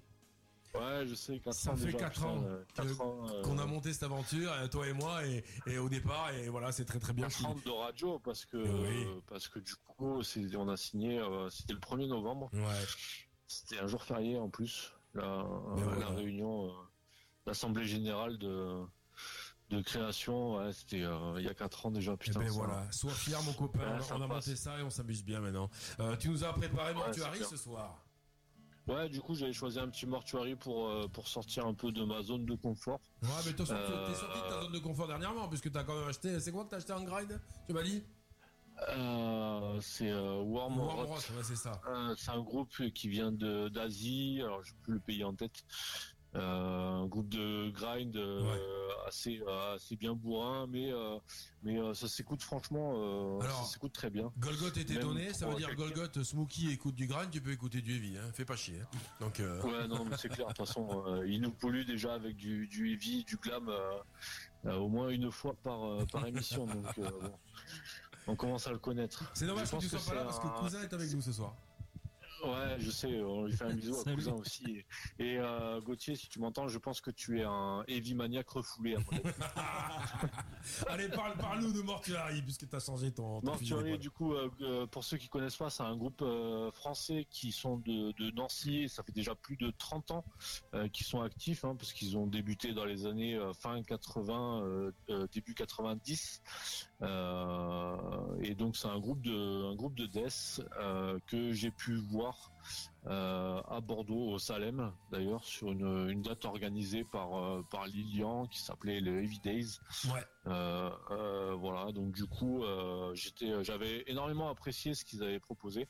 Ouais, 0.78 1.06
je 1.06 1.14
sais, 1.14 1.38
4 1.38 1.54
Ça 1.54 1.70
ans 1.72 1.76
fait 1.76 1.84
déjà, 1.86 1.98
4 1.98 2.12
putain, 2.14 2.26
ans 2.26 2.42
euh, 2.44 2.64
quatre 2.74 2.88
que- 2.96 3.02
ans, 3.02 3.28
euh, 3.28 3.42
Qu'on 3.42 3.58
a 3.58 3.66
monté 3.66 3.92
cette 3.92 4.02
aventure, 4.04 4.52
euh, 4.52 4.68
toi 4.68 4.86
et 4.88 4.92
moi, 4.92 5.24
et, 5.26 5.44
et 5.66 5.78
au 5.78 5.88
départ, 5.88 6.30
et 6.34 6.48
voilà, 6.48 6.72
c'est 6.72 6.84
très 6.84 6.98
très 7.00 7.12
bien. 7.12 7.28
4 7.28 7.46
ans 7.46 7.54
de 7.64 7.70
radio 7.70 8.18
parce 8.18 8.44
que, 8.44 8.56
Oui. 8.58 9.06
parce 9.28 9.48
que 9.48 9.58
du 9.58 9.74
coup, 9.76 10.22
on 10.56 10.68
a 10.68 10.76
signé, 10.76 11.20
c'était 11.50 11.72
le 11.74 11.80
1er 11.80 12.06
novembre, 12.08 12.50
Ouais. 12.52 12.84
c'était 13.46 13.78
un 13.78 13.86
jour 13.86 14.02
férié 14.02 14.38
en 14.38 14.48
plus, 14.48 14.92
la, 15.14 15.44
réunion, 16.10 16.72
l'assemblée 17.46 17.84
générale 17.86 18.38
de, 18.38 18.82
de 19.70 19.80
création, 19.82 20.56
ouais, 20.58 20.72
c'était 20.72 21.02
euh, 21.02 21.34
il 21.38 21.44
y 21.44 21.48
a 21.48 21.54
4 21.54 21.86
ans 21.86 21.90
déjà, 21.90 22.16
putain. 22.16 22.38
ben 22.40 22.46
ça- 22.48 22.52
voilà, 22.54 22.92
sois 22.92 23.10
fier 23.12 23.42
mon 23.42 23.52
copain, 23.52 23.80
Ouais, 23.98 24.04
on 24.10 24.20
a- 24.22 24.24
on 24.26 24.28
monté 24.28 24.54
ça 24.56 24.78
et 24.78 24.82
on 24.82 24.90
s'amuse 24.90 25.24
bien 25.24 25.40
maintenant. 25.40 25.68
Euh, 26.00 26.16
tu 26.16 26.28
nous 26.28 26.44
as 26.44 26.52
préparé 26.52 26.90
Ouais, 26.92 26.98
Mortuary 27.00 27.42
ce 27.44 27.56
soir. 27.56 28.02
Ouais, 28.86 29.08
du 29.08 29.20
coup, 29.20 29.34
j'avais 29.34 29.52
choisi 29.52 29.80
un 29.80 29.88
petit 29.88 30.06
mortuary 30.06 30.54
pour, 30.54 30.88
euh, 30.88 31.08
pour 31.08 31.26
sortir 31.26 31.66
un 31.66 31.74
peu 31.74 31.90
de 31.90 32.04
ma 32.04 32.22
zone 32.22 32.44
de 32.46 32.54
confort. 32.54 33.00
Ouais, 33.22 33.28
mais 33.44 33.52
t'es 33.52 33.64
Euh, 33.72 34.06
t'es 34.06 34.14
sorti 34.14 34.38
de 34.40 34.48
ta 34.48 34.62
zone 34.62 34.72
de 34.72 34.78
confort 34.78 35.08
dernièrement, 35.08 35.48
puisque 35.48 35.72
t'as 35.72 35.82
quand 35.82 35.98
même 35.98 36.08
acheté. 36.08 36.38
C'est 36.38 36.52
quoi 36.52 36.64
que 36.64 36.70
t'as 36.70 36.76
acheté 36.76 36.92
en 36.92 37.02
grind 37.02 37.40
Tu 37.66 37.72
m'as 37.72 37.82
dit? 37.82 38.04
Euh, 38.90 39.80
c'est 39.80 40.10
euh, 40.10 40.42
Warm 40.42 40.78
Warm 40.78 41.10
ouais, 41.10 41.18
c'est 41.42 41.56
ça. 41.56 41.80
Euh, 41.88 42.14
c'est 42.16 42.30
un 42.30 42.42
groupe 42.42 42.90
qui 42.94 43.08
vient 43.08 43.32
de 43.32 43.68
d'Asie, 43.68 44.40
alors 44.42 44.62
je 44.62 44.74
plus 44.82 44.94
le 44.94 45.00
pays 45.00 45.24
en 45.24 45.34
tête. 45.34 45.64
Euh, 46.36 47.02
un 47.02 47.06
groupe 47.06 47.28
de 47.28 47.70
grind 47.70 48.14
euh, 48.16 48.42
assez 49.06 49.40
assez 49.74 49.96
bien 49.96 50.14
bourrin, 50.14 50.66
mais 50.68 50.92
euh, 50.92 51.18
mais 51.62 51.78
ça 51.94 52.08
s'écoute 52.08 52.42
franchement, 52.42 53.40
Alors, 53.40 53.64
ça 53.64 53.72
s'écoute 53.72 53.92
très 53.92 54.10
bien. 54.10 54.32
Golgoth 54.38 54.76
est 54.76 54.88
Même 54.88 54.98
étonné, 54.98 55.32
ça 55.32 55.46
veut 55.46 55.56
dire 55.56 55.74
Golgoth, 55.74 56.22
Smokey 56.22 56.72
écoute 56.72 56.94
du 56.94 57.06
grind, 57.06 57.30
tu 57.30 57.40
peux 57.40 57.52
écouter 57.52 57.80
du 57.80 57.96
heavy, 57.96 58.18
hein. 58.18 58.30
fais 58.34 58.44
pas 58.44 58.56
chier. 58.56 58.80
hein. 58.80 58.98
Donc, 59.20 59.38
Ouais, 59.38 59.88
non, 59.88 60.04
mais 60.04 60.16
c'est 60.16 60.28
clair. 60.28 60.48
De 60.48 60.52
toute 60.52 60.66
façon, 60.66 61.22
il 61.26 61.40
nous 61.40 61.52
pollue 61.52 61.84
déjà 61.84 62.14
avec 62.14 62.36
du 62.36 62.66
du 62.66 62.92
heavy, 62.92 63.24
du 63.24 63.36
glam, 63.36 63.70
euh, 64.66 64.74
au 64.76 64.88
moins 64.88 65.08
une 65.10 65.30
fois 65.30 65.54
par 65.62 65.84
euh, 65.84 66.04
par 66.10 66.26
émission. 66.26 66.66
Donc 66.66 66.86
euh, 66.98 67.10
bon, 67.10 67.32
on 68.26 68.36
commence 68.36 68.66
à 68.66 68.72
le 68.72 68.78
connaître. 68.78 69.30
c'est 69.34 69.46
dommage 69.46 69.68
Je 69.68 69.76
que 69.76 69.80
tu 69.80 69.88
sois 69.88 70.00
pas 70.00 70.14
là 70.14 70.24
parce 70.24 70.40
que 70.40 70.48
Cousin 70.58 70.82
est 70.82 70.92
avec 70.92 71.12
nous 71.12 71.20
ce 71.20 71.32
soir. 71.32 71.54
Ouais, 72.44 72.76
je 72.78 72.90
sais, 72.90 73.20
on 73.22 73.44
lui 73.44 73.56
fait 73.56 73.64
un 73.64 73.74
bisou 73.74 73.96
à 73.98 74.12
cousin 74.12 74.32
aussi. 74.32 74.84
Et 75.18 75.38
euh, 75.38 75.80
Gauthier, 75.80 76.16
si 76.16 76.28
tu 76.28 76.38
m'entends, 76.40 76.68
je 76.68 76.78
pense 76.78 77.00
que 77.00 77.10
tu 77.10 77.40
es 77.40 77.44
un 77.44 77.84
heavy 77.88 78.14
maniaque 78.14 78.48
refoulé. 78.50 78.96
à 78.96 78.98
mon 78.98 79.18
avis. 79.18 79.34
Allez, 80.88 81.08
parle, 81.08 81.36
parle-nous 81.38 81.72
de 81.72 81.82
Mortuary, 81.82 82.42
puisque 82.42 82.68
t'as 82.68 82.80
changé 82.80 83.12
ton, 83.12 83.40
ton 83.40 83.46
Mortuary, 83.46 83.98
du 83.98 84.10
coup, 84.10 84.34
euh, 84.34 84.50
euh, 84.60 84.86
pour 84.86 85.04
ceux 85.04 85.16
qui 85.16 85.28
connaissent 85.28 85.56
pas, 85.56 85.70
c'est 85.70 85.82
un 85.82 85.96
groupe 85.96 86.22
euh, 86.22 86.70
français 86.72 87.26
qui 87.30 87.52
sont 87.52 87.78
de, 87.78 88.12
de 88.12 88.30
Nancy. 88.32 88.82
et 88.82 88.88
Ça 88.88 89.02
fait 89.02 89.12
déjà 89.12 89.34
plus 89.34 89.56
de 89.56 89.72
30 89.78 90.10
ans 90.10 90.24
qu'ils 90.92 91.06
sont 91.06 91.22
actifs, 91.22 91.64
hein, 91.64 91.74
parce 91.76 91.92
qu'ils 91.92 92.16
ont 92.16 92.26
débuté 92.26 92.72
dans 92.72 92.84
les 92.84 93.06
années 93.06 93.38
fin 93.58 93.82
80, 93.82 94.62
euh, 94.62 94.92
euh, 95.10 95.26
début 95.32 95.54
90. 95.54 96.42
Euh, 97.02 97.96
et 98.42 98.54
donc 98.54 98.76
c'est 98.76 98.88
un 98.88 98.98
groupe 98.98 99.20
de 99.20 99.70
un 99.70 99.74
groupe 99.74 99.94
de 99.94 100.06
death 100.06 100.62
que 101.26 101.52
j'ai 101.52 101.70
pu 101.70 101.94
voir 101.94 102.25
euh, 102.26 102.55
à 103.06 103.80
Bordeaux, 103.80 104.30
au 104.32 104.38
Salem, 104.38 104.92
d'ailleurs, 105.12 105.44
sur 105.44 105.70
une, 105.70 106.08
une 106.10 106.22
date 106.22 106.44
organisée 106.44 107.04
par 107.04 107.36
euh, 107.36 107.62
par 107.70 107.86
Lilian 107.86 108.46
qui 108.46 108.60
s'appelait 108.60 109.00
le 109.00 109.22
Heavy 109.22 109.38
Days. 109.40 109.78
Ouais. 110.12 110.24
Euh, 110.46 110.90
euh, 111.10 111.54
voilà, 111.54 111.92
donc 111.92 112.12
du 112.12 112.26
coup, 112.26 112.62
euh, 112.64 113.14
j'étais, 113.14 113.64
j'avais 113.64 114.04
énormément 114.06 114.48
apprécié 114.48 114.94
ce 114.94 115.04
qu'ils 115.04 115.22
avaient 115.22 115.40
proposé, 115.40 115.88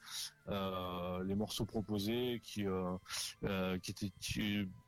euh, 0.49 1.23
les 1.25 1.35
morceaux 1.35 1.67
proposés 1.67 2.41
qui 2.43 2.67
euh, 2.67 2.97
euh, 3.45 3.79
qui 3.79 3.91
étaient 3.91 4.13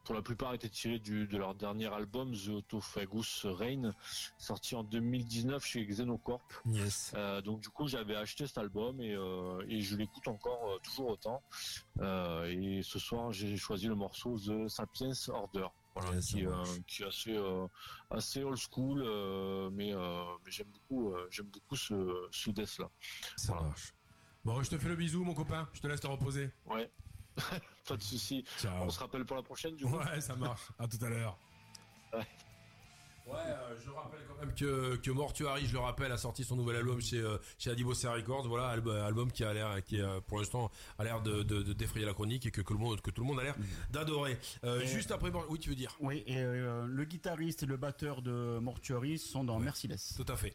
pour 0.04 0.14
la 0.14 0.22
plupart 0.22 0.54
étaient 0.54 0.70
tirés 0.70 0.98
du, 0.98 1.26
de 1.26 1.36
leur 1.36 1.54
dernier 1.54 1.92
album 1.92 2.32
The 2.34 2.48
Autophagus 2.48 3.44
Reign, 3.44 3.92
sorti 4.38 4.74
en 4.74 4.82
2019 4.82 5.62
chez 5.62 5.84
Xenocorp. 5.84 6.40
Yes. 6.64 7.12
Euh, 7.14 7.42
donc 7.42 7.60
du 7.60 7.68
coup, 7.68 7.88
j'avais 7.88 8.16
acheté 8.16 8.46
cet 8.46 8.56
album 8.56 9.02
et, 9.02 9.14
euh, 9.14 9.62
et 9.68 9.82
je 9.82 9.96
l'écoute 9.96 10.26
encore 10.28 10.70
euh, 10.70 10.78
toujours 10.82 11.08
autant. 11.10 11.42
Euh, 12.00 12.44
et 12.46 12.82
ce 12.82 12.98
soir, 12.98 13.32
j'ai 13.32 13.56
choisi 13.56 13.86
le 13.88 13.94
morceau 13.94 14.38
The 14.38 14.68
Sapiens 14.68 15.12
Order. 15.28 15.66
Voilà, 15.94 16.20
qui, 16.20 16.46
euh, 16.46 16.52
qui 16.86 17.02
est 17.02 17.06
assez 17.06 17.36
euh, 17.36 17.66
assez 18.10 18.44
old 18.44 18.56
school, 18.56 19.02
euh, 19.04 19.68
mais, 19.72 19.92
mais 19.92 20.50
j'aime 20.50 20.68
beaucoup 20.68 21.12
j'aime 21.28 21.46
beaucoup 21.46 21.74
ce, 21.74 22.28
ce 22.30 22.50
death 22.50 22.78
là. 22.78 22.88
Ça 23.36 23.52
Voilà. 23.52 23.68
marche. 23.68 23.92
Bon, 24.44 24.62
je 24.62 24.70
te 24.70 24.78
fais 24.78 24.88
le 24.88 24.94
bisou, 24.96 25.24
mon 25.24 25.34
copain. 25.34 25.68
Je 25.72 25.80
te 25.80 25.88
laisse 25.88 26.00
te 26.00 26.06
reposer. 26.06 26.50
Ouais, 26.66 26.88
pas 27.88 27.96
de 27.96 28.02
souci. 28.02 28.44
On 28.64 28.88
se 28.90 29.00
rappelle 29.00 29.24
pour 29.24 29.36
la 29.36 29.42
prochaine 29.42 29.74
du 29.74 29.84
coup. 29.86 29.96
Ouais, 29.96 30.20
ça 30.20 30.36
marche. 30.36 30.68
À 30.78 30.86
tout 30.86 31.04
à 31.04 31.08
l'heure. 31.08 31.36
Ouais. 32.12 32.26
Ouais, 33.26 33.67
je 33.88 33.94
rappelle 33.94 34.20
quand 34.28 34.38
même 34.38 34.54
que, 34.54 34.96
que 34.96 35.10
Mortuary, 35.10 35.66
je 35.66 35.72
le 35.72 35.78
rappelle, 35.78 36.12
a 36.12 36.16
sorti 36.16 36.44
son 36.44 36.56
nouvel 36.56 36.76
album 36.76 37.00
chez, 37.00 37.18
euh, 37.18 37.38
chez 37.58 37.70
Adibossa 37.70 38.12
Records. 38.12 38.46
Voilà, 38.48 38.68
album, 38.68 38.96
album 38.96 39.32
qui 39.32 39.44
a 39.44 39.52
l'air, 39.52 39.82
qui 39.84 40.00
euh, 40.00 40.20
pour 40.20 40.38
l'instant 40.38 40.70
a 40.98 41.04
l'air 41.04 41.22
de, 41.22 41.42
de, 41.42 41.62
de 41.62 41.72
défrayer 41.72 42.06
la 42.06 42.14
chronique 42.14 42.46
et 42.46 42.50
que, 42.50 42.60
que, 42.60 42.72
le 42.72 42.78
monde, 42.78 43.00
que 43.00 43.10
tout 43.10 43.22
le 43.22 43.26
monde 43.26 43.40
a 43.40 43.44
l'air 43.44 43.56
d'adorer. 43.90 44.38
Euh, 44.64 44.84
juste 44.84 45.10
après, 45.10 45.30
oui, 45.48 45.58
tu 45.58 45.70
veux 45.70 45.76
dire? 45.76 45.96
Oui, 46.00 46.22
et 46.26 46.38
euh, 46.38 46.86
le 46.86 47.04
guitariste 47.04 47.62
et 47.62 47.66
le 47.66 47.76
batteur 47.76 48.22
de 48.22 48.58
Mortuary 48.60 49.18
sont 49.18 49.44
dans 49.44 49.58
Merciless. 49.58 50.14
Tout 50.16 50.30
à 50.30 50.36
fait. 50.36 50.54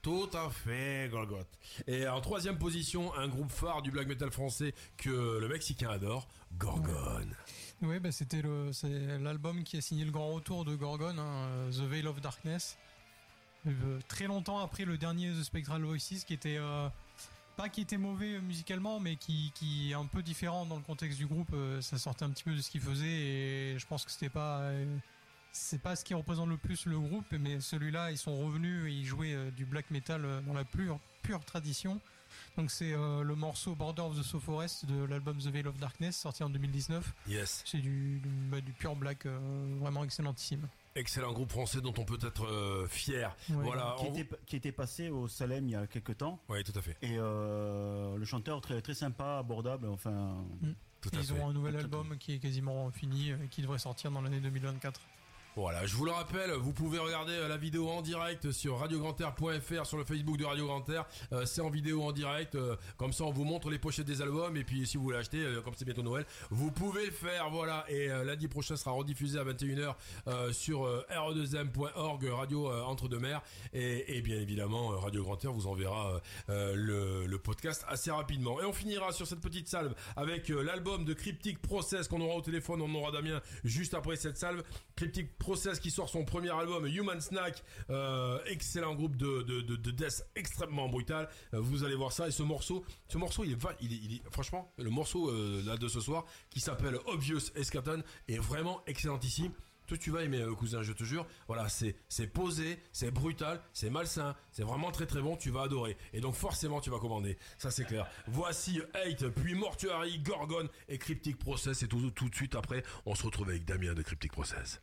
Tout 0.00 0.30
à 0.32 0.48
fait, 0.48 1.08
Golgoth. 1.10 1.58
Et 1.88 2.06
en 2.06 2.20
troisième 2.20 2.56
position, 2.56 3.12
un 3.16 3.26
groupe 3.26 3.50
phare 3.50 3.82
du 3.82 3.90
black 3.90 4.06
metal 4.06 4.30
français 4.30 4.72
que 4.96 5.38
le 5.38 5.48
Mexicain 5.48 5.90
adore, 5.90 6.28
Gorgone. 6.56 7.34
Oui, 7.80 8.00
bah, 8.00 8.10
c'était 8.10 8.42
l'album 9.20 9.62
qui 9.62 9.76
a 9.76 9.80
signé 9.80 10.04
le 10.04 10.10
grand 10.10 10.32
retour 10.32 10.64
de 10.64 10.74
Gorgon, 10.74 11.16
hein, 11.16 11.48
euh, 11.48 11.70
The 11.70 11.88
Veil 11.88 12.06
of 12.08 12.20
Darkness. 12.20 12.76
Euh, 13.66 14.00
très 14.08 14.26
longtemps 14.26 14.58
après 14.58 14.84
le 14.84 14.98
dernier 14.98 15.30
The 15.30 15.44
Spectral 15.44 15.82
Voices, 15.82 16.24
qui 16.26 16.34
était 16.34 16.56
euh, 16.58 16.88
pas 17.56 17.68
qui 17.68 17.82
était 17.82 17.96
mauvais 17.96 18.40
musicalement, 18.40 18.98
mais 18.98 19.14
qui, 19.14 19.52
qui 19.54 19.92
est 19.92 19.94
un 19.94 20.06
peu 20.06 20.22
différent 20.22 20.66
dans 20.66 20.74
le 20.76 20.82
contexte 20.82 21.18
du 21.18 21.26
groupe. 21.26 21.54
ça 21.80 21.98
sortait 21.98 22.24
un 22.24 22.30
petit 22.30 22.42
peu 22.42 22.54
de 22.54 22.60
ce 22.60 22.70
qu'il 22.70 22.80
faisait 22.80 23.06
et 23.06 23.78
je 23.78 23.86
pense 23.86 24.04
que 24.04 24.10
c'était 24.10 24.28
pas 24.28 24.70
c'est 25.52 25.80
pas 25.80 25.96
ce 25.96 26.04
qui 26.04 26.14
représente 26.14 26.48
le 26.48 26.56
plus 26.56 26.86
le 26.86 26.98
groupe, 26.98 27.26
mais 27.32 27.60
celui-là, 27.60 28.10
ils 28.10 28.18
sont 28.18 28.36
revenus 28.36 28.86
et 28.86 28.94
ils 28.94 29.04
jouaient 29.04 29.50
du 29.52 29.66
black 29.66 29.90
metal 29.90 30.42
dans 30.46 30.52
la 30.52 30.64
pure, 30.64 30.98
pure 31.22 31.44
tradition. 31.44 32.00
Donc 32.56 32.70
c'est 32.70 32.92
euh, 32.92 33.22
le 33.22 33.34
morceau 33.34 33.74
Border 33.74 34.02
of 34.02 34.18
the 34.18 34.22
Soul 34.22 34.40
Forest 34.40 34.86
de 34.86 35.04
l'album 35.04 35.38
The 35.38 35.46
Veil 35.48 35.66
of 35.66 35.78
Darkness 35.78 36.16
sorti 36.16 36.42
en 36.42 36.50
2019. 36.50 37.14
Yes. 37.28 37.62
C'est 37.66 37.78
du, 37.78 38.20
du, 38.20 38.28
bah, 38.28 38.60
du 38.60 38.72
pur 38.72 38.96
black 38.96 39.26
euh, 39.26 39.76
vraiment 39.80 40.04
excellentissime. 40.04 40.68
Excellent 40.94 41.32
groupe 41.32 41.50
français 41.52 41.80
dont 41.80 41.94
on 41.96 42.04
peut 42.04 42.18
être 42.22 42.44
euh, 42.46 42.86
fier. 42.88 43.36
Ouais. 43.50 43.56
Voilà. 43.62 43.94
Qui 43.98 44.06
on- 44.06 44.14
était, 44.16 44.36
qui 44.46 44.56
était 44.56 44.72
passé 44.72 45.10
au 45.10 45.28
Salem 45.28 45.68
il 45.68 45.72
y 45.72 45.76
a 45.76 45.86
quelques 45.86 46.16
temps. 46.16 46.40
Oui, 46.48 46.64
tout 46.64 46.72
à 46.76 46.82
fait. 46.82 46.96
Et 47.02 47.16
euh, 47.18 48.16
le 48.16 48.24
chanteur 48.24 48.60
très, 48.60 48.80
très 48.80 48.94
sympa, 48.94 49.38
abordable, 49.38 49.86
enfin. 49.88 50.44
Tout 51.00 51.10
à 51.14 51.18
ils 51.20 51.24
fait. 51.24 51.32
ont 51.40 51.48
un 51.48 51.52
nouvel 51.52 51.74
Tout 51.74 51.80
album 51.80 52.16
qui 52.18 52.32
est 52.34 52.38
quasiment 52.40 52.90
fini 52.90 53.30
et 53.30 53.36
qui 53.50 53.62
devrait 53.62 53.78
sortir 53.78 54.10
dans 54.10 54.20
l'année 54.20 54.40
2024. 54.40 55.00
Voilà, 55.56 55.86
je 55.86 55.96
vous 55.96 56.04
le 56.04 56.12
rappelle, 56.12 56.52
vous 56.52 56.72
pouvez 56.72 56.98
regarder 56.98 57.32
euh, 57.32 57.48
la 57.48 57.56
vidéo 57.56 57.88
en 57.88 58.00
direct 58.00 58.52
sur 58.52 58.78
radiograndair.fr 58.78 59.86
sur 59.86 59.98
le 59.98 60.04
Facebook 60.04 60.36
de 60.36 60.44
Radio 60.44 60.66
Grand. 60.66 60.84
Euh, 60.88 61.44
c'est 61.44 61.60
en 61.60 61.70
vidéo 61.70 62.02
en 62.02 62.12
direct, 62.12 62.54
euh, 62.54 62.76
comme 62.96 63.12
ça 63.12 63.24
on 63.24 63.30
vous 63.30 63.44
montre 63.44 63.70
les 63.70 63.78
pochettes 63.78 64.06
des 64.06 64.22
albums 64.22 64.56
et 64.56 64.64
puis 64.64 64.86
si 64.86 64.96
vous 64.96 65.02
voulez 65.02 65.18
acheter, 65.18 65.44
comme 65.64 65.74
c'est 65.76 65.84
bientôt 65.84 66.02
Noël, 66.02 66.24
vous 66.50 66.70
pouvez 66.70 67.06
le 67.06 67.12
faire. 67.12 67.50
Voilà, 67.50 67.84
et 67.88 68.08
lundi 68.24 68.46
prochain 68.48 68.76
sera 68.76 68.92
rediffusé 68.92 69.38
à 69.38 69.44
21h 69.44 69.94
euh, 70.26 70.52
sur 70.52 70.84
euh, 70.84 71.04
re2m.org, 71.10 72.24
Radio 72.26 72.70
Entre 72.84 73.08
deux 73.08 73.18
Mers 73.18 73.42
et, 73.72 74.20
bien 74.22 74.36
évidemment 74.36 74.88
Radio 74.88 75.24
Grand 75.24 75.38
vous 75.46 75.66
enverra 75.66 76.20
le, 76.48 77.36
podcast 77.38 77.84
assez 77.88 78.10
rapidement. 78.10 78.60
Et 78.60 78.64
on 78.64 78.72
finira 78.72 79.12
sur 79.12 79.26
cette 79.26 79.40
petite 79.40 79.68
salve 79.68 79.94
avec 80.16 80.48
l'album 80.48 81.04
de 81.04 81.14
Cryptic 81.14 81.60
Process 81.60 82.08
qu'on 82.08 82.20
aura 82.20 82.36
au 82.36 82.42
téléphone, 82.42 82.82
on 82.82 82.94
aura 82.94 83.10
Damien 83.12 83.40
juste 83.64 83.94
après 83.94 84.16
cette 84.16 84.36
salve. 84.36 84.62
Cryptic 84.96 85.37
Process 85.38 85.78
qui 85.80 85.90
sort 85.90 86.08
son 86.08 86.24
premier 86.24 86.50
album 86.50 86.86
Human 86.86 87.20
Snack, 87.20 87.62
euh, 87.90 88.38
excellent 88.46 88.94
groupe 88.94 89.16
de, 89.16 89.42
de, 89.42 89.60
de, 89.60 89.76
de 89.76 89.90
death 89.90 90.26
extrêmement 90.34 90.88
brutal. 90.88 91.28
Euh, 91.54 91.60
vous 91.60 91.84
allez 91.84 91.94
voir 91.94 92.12
ça 92.12 92.28
et 92.28 92.30
ce 92.30 92.42
morceau, 92.42 92.84
ce 93.08 93.18
morceau 93.18 93.44
il 93.44 93.52
est, 93.52 93.56
il 93.80 93.92
est, 93.92 93.96
il 93.96 94.14
est- 94.16 94.22
franchement 94.30 94.72
le 94.78 94.90
morceau 94.90 95.30
euh, 95.30 95.62
là 95.64 95.76
de 95.76 95.88
ce 95.88 96.00
soir 96.00 96.24
qui 96.50 96.60
s'appelle 96.60 96.98
Obvious 97.06 97.50
Eschaton 97.54 98.02
est 98.28 98.38
vraiment 98.38 98.82
excellentissime. 98.86 99.52
Toi, 99.86 99.96
tu 99.96 100.10
vas 100.10 100.22
aimer, 100.22 100.44
cousin, 100.58 100.82
je 100.82 100.92
te 100.92 101.02
jure. 101.02 101.26
Voilà, 101.46 101.70
c'est 101.70 101.96
c'est 102.10 102.26
posé, 102.26 102.78
c'est 102.92 103.10
brutal, 103.10 103.62
c'est 103.72 103.88
malsain, 103.88 104.36
c'est 104.52 104.62
vraiment 104.62 104.90
très 104.90 105.06
très 105.06 105.22
bon. 105.22 105.34
Tu 105.36 105.48
vas 105.48 105.62
adorer. 105.62 105.96
Et 106.12 106.20
donc 106.20 106.34
forcément, 106.34 106.82
tu 106.82 106.90
vas 106.90 106.98
commander. 106.98 107.38
Ça, 107.56 107.70
c'est 107.70 107.86
clair. 107.86 108.06
Voici 108.26 108.82
Hate, 108.92 109.26
puis 109.30 109.54
Mortuary, 109.54 110.18
Gorgon 110.18 110.68
et 110.90 110.98
Cryptic 110.98 111.38
Process. 111.38 111.82
Et 111.84 111.88
tout, 111.88 112.10
tout 112.10 112.28
de 112.28 112.34
suite 112.34 112.54
après, 112.54 112.82
on 113.06 113.14
se 113.14 113.22
retrouve 113.22 113.48
avec 113.48 113.64
Damien 113.64 113.94
de 113.94 114.02
Cryptic 114.02 114.30
Process. 114.32 114.82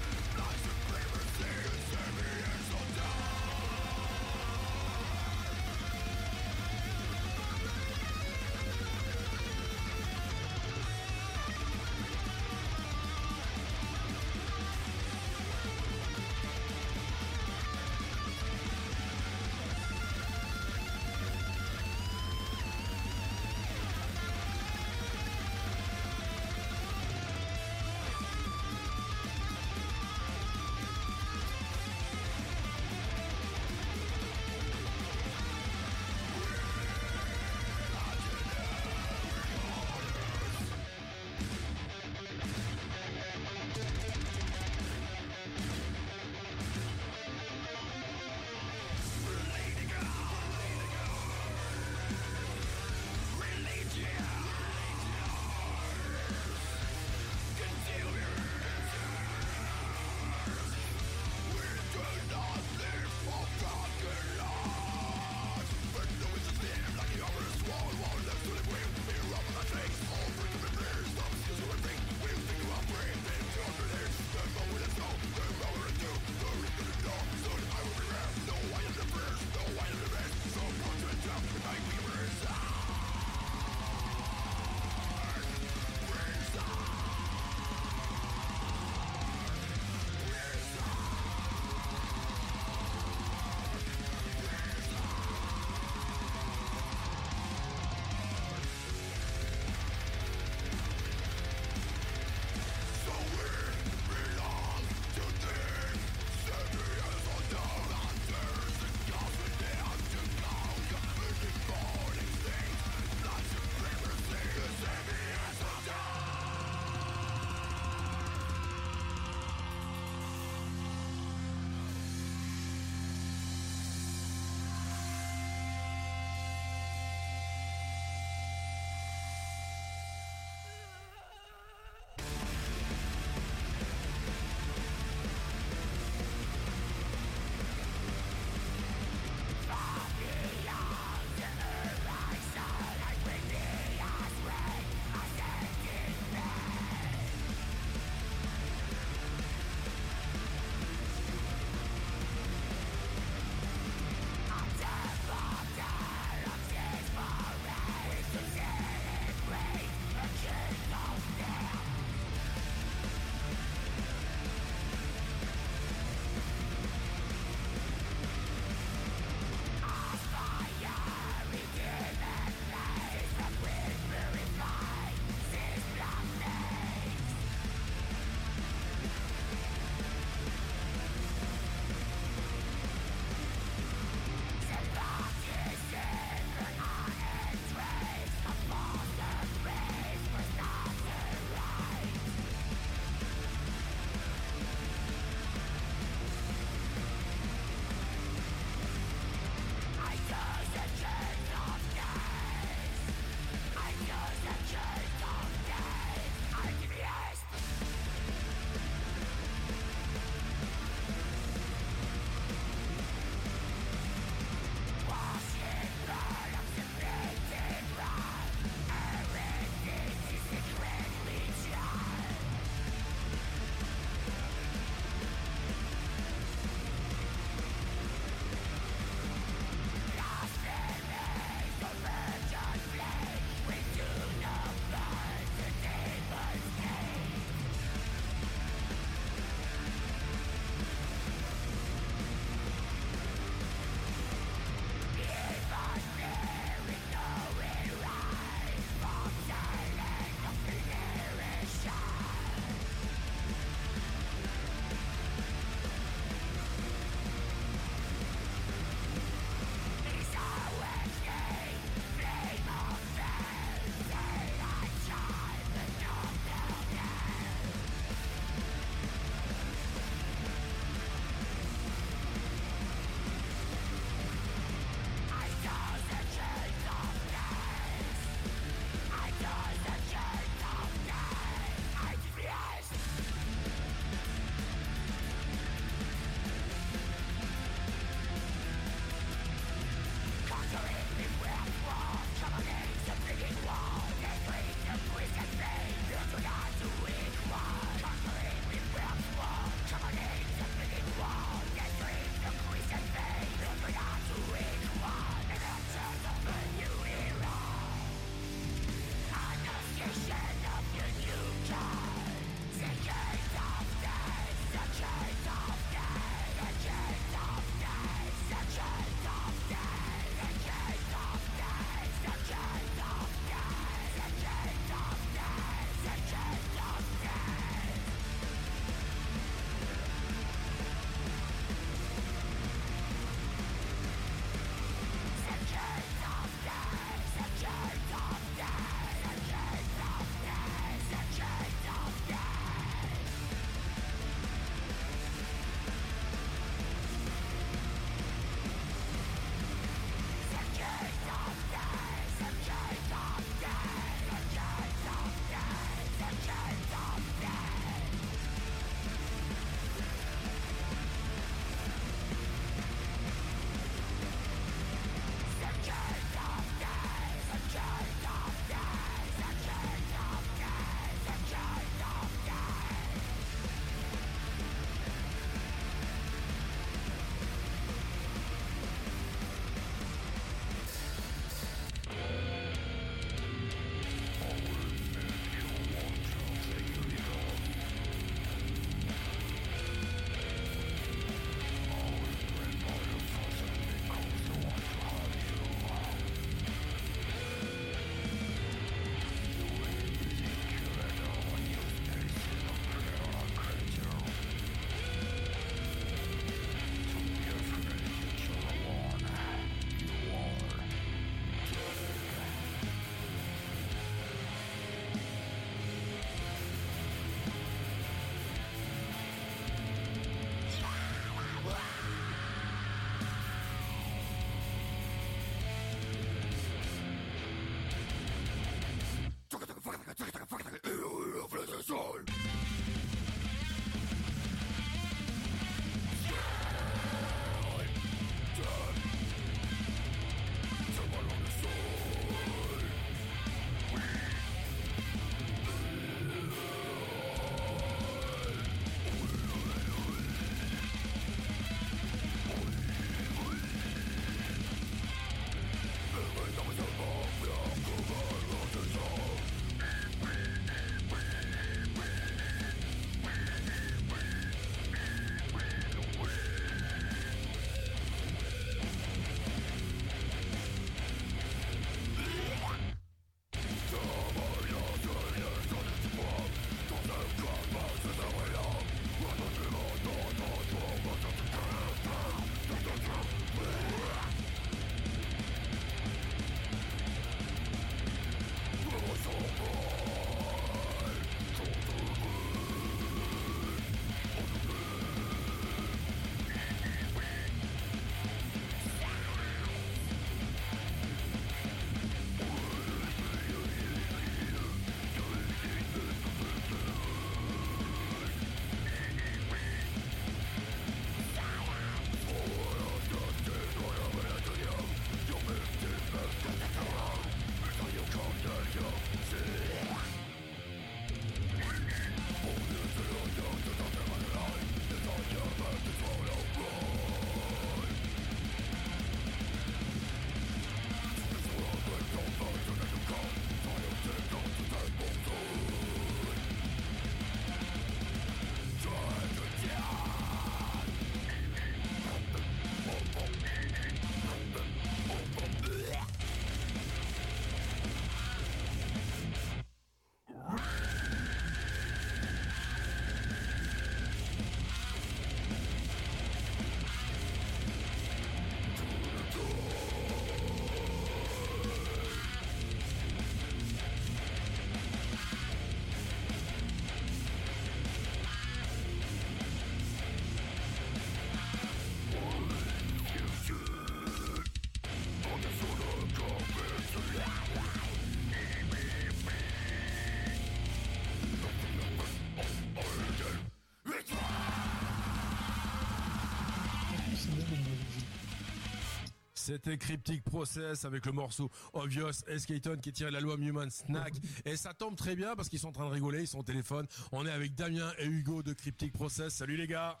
C'était 589.46 589.78
Cryptic 589.78 590.24
Process 590.24 590.84
avec 590.84 591.06
le 591.06 591.12
morceau 591.12 591.48
Obvious 591.72 592.10
Skeleton 592.36 592.78
qui 592.82 592.92
tiré 592.92 593.10
de 593.10 593.14
l'album 593.14 593.40
Human 593.40 593.70
Snack. 593.70 594.14
Et 594.44 594.56
ça 594.56 594.74
tombe 594.74 594.96
très 594.96 595.14
bien 595.14 595.36
parce 595.36 595.48
qu'ils 595.48 595.60
sont 595.60 595.68
en 595.68 595.72
train 595.72 595.86
de 595.86 595.92
rigoler, 595.92 596.22
ils 596.22 596.26
sont 596.26 596.40
au 596.40 596.42
téléphone. 596.42 596.88
On 597.12 597.24
est 597.24 597.30
avec 597.30 597.54
Damien 597.54 597.92
et 598.00 598.06
Hugo 598.06 598.42
de 598.42 598.52
Cryptic 598.52 598.92
Process. 598.92 599.34
Salut 599.34 599.56
les 599.56 599.68
gars. 599.68 600.00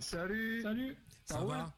Salut 0.00 0.62
Salut 0.62 0.96
Ça 1.24 1.40
va 1.44 1.72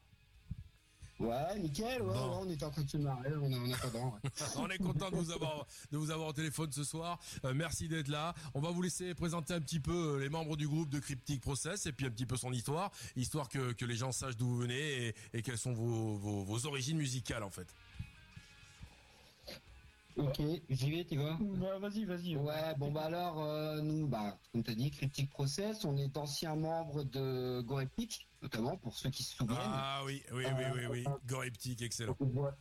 Ouais, 1.25 1.59
nickel, 1.59 2.01
ouais, 2.01 2.13
Bon. 2.13 2.13
ouais, 2.13 2.37
on 2.41 2.49
est 2.49 2.63
en 2.63 2.69
train 2.69 2.83
de 2.83 2.89
se 2.89 2.97
marrer, 2.97 3.31
on 3.41 3.51
a, 3.51 3.57
on 3.57 3.71
a 3.71 3.77
pas 3.77 3.89
d'an, 3.89 4.13
ouais. 4.23 4.29
On 4.57 4.69
est 4.69 4.77
content 4.77 5.09
de 5.09 5.15
vous 5.15 5.31
avoir 5.31 5.65
de 5.91 5.97
vous 5.97 6.11
avoir 6.11 6.29
au 6.29 6.33
téléphone 6.33 6.71
ce 6.71 6.83
soir. 6.83 7.19
Euh, 7.45 7.53
merci 7.53 7.87
d'être 7.87 8.07
là. 8.07 8.33
On 8.53 8.61
va 8.61 8.71
vous 8.71 8.81
laisser 8.81 9.13
présenter 9.15 9.53
un 9.53 9.61
petit 9.61 9.79
peu 9.79 10.15
euh, 10.17 10.19
les 10.19 10.29
membres 10.29 10.55
du 10.57 10.67
groupe 10.67 10.89
de 10.89 10.99
Cryptic 10.99 11.41
Process 11.41 11.85
et 11.85 11.91
puis 11.93 12.05
un 12.05 12.09
petit 12.11 12.25
peu 12.25 12.37
son 12.37 12.51
histoire, 12.51 12.91
histoire 13.15 13.49
que, 13.49 13.73
que 13.73 13.85
les 13.85 13.95
gens 13.95 14.11
sachent 14.11 14.37
d'où 14.37 14.47
vous 14.47 14.57
venez 14.57 15.07
et, 15.07 15.15
et 15.33 15.41
quelles 15.41 15.57
sont 15.57 15.73
vos, 15.73 16.15
vos, 16.17 16.43
vos 16.43 16.65
origines 16.67 16.97
musicales 16.97 17.43
en 17.43 17.49
fait. 17.49 17.67
Ok, 20.17 20.39
j'y 20.69 20.91
vais, 20.91 21.03
tu 21.03 21.17
vois 21.17 21.37
Ouais, 21.41 21.77
vas-y, 21.79 22.05
vas-y. 22.05 22.37
Ouais, 22.37 22.73
bon 22.77 22.89
bah 22.89 23.01
alors, 23.03 23.43
euh, 23.43 23.81
nous, 23.81 24.07
bah, 24.07 24.37
comme 24.53 24.63
t'as 24.63 24.73
dit, 24.73 24.89
Cryptic 24.89 25.29
Process, 25.29 25.83
on 25.83 25.97
est 25.97 26.07
d'anciens 26.07 26.55
membres 26.55 27.03
de 27.03 27.59
Gorepic, 27.67 28.25
notamment, 28.45 28.77
pour 28.77 28.95
ceux 28.95 29.09
qui 29.09 29.23
se 29.23 29.35
souviennent. 29.35 29.57
Ah 29.59 30.01
oui, 30.05 30.23
oui, 30.31 30.45
oui, 30.45 30.63
oui, 30.75 30.85
oui. 30.91 31.03
Goreptic, 31.25 31.81
excellent. 31.81 32.15
Donc, 32.19 32.31
voilà. 32.31 32.55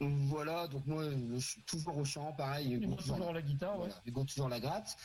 Voilà, 0.00 0.68
donc 0.68 0.86
moi, 0.86 1.02
je 1.10 1.38
suis 1.38 1.62
toujours 1.64 1.96
au 1.98 2.04
chant, 2.04 2.32
pareil. 2.34 2.78
Toujours 2.80 2.96
toujours 2.98 3.32
la 3.32 3.42
guitare, 3.42 3.80
ouais. 3.80 3.90
Toujours 4.28 4.48
la 4.48 4.60
gratte. 4.60 4.96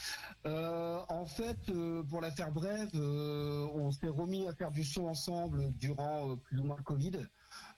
Euh, 0.46 1.02
en 1.10 1.26
fait, 1.26 1.58
euh, 1.70 2.04
pour 2.04 2.22
la 2.22 2.30
faire 2.30 2.52
brève, 2.52 2.92
euh, 2.94 3.68
on 3.74 3.92
s'est 3.92 4.08
remis 4.08 4.48
à 4.48 4.54
faire 4.54 4.72
du 4.72 4.84
son 4.84 5.06
ensemble 5.08 5.74
durant 5.78 6.30
euh, 6.30 6.36
plus 6.36 6.60
ou 6.60 6.66
moins 6.66 6.78
le 6.78 6.84
Covid. 6.84 7.26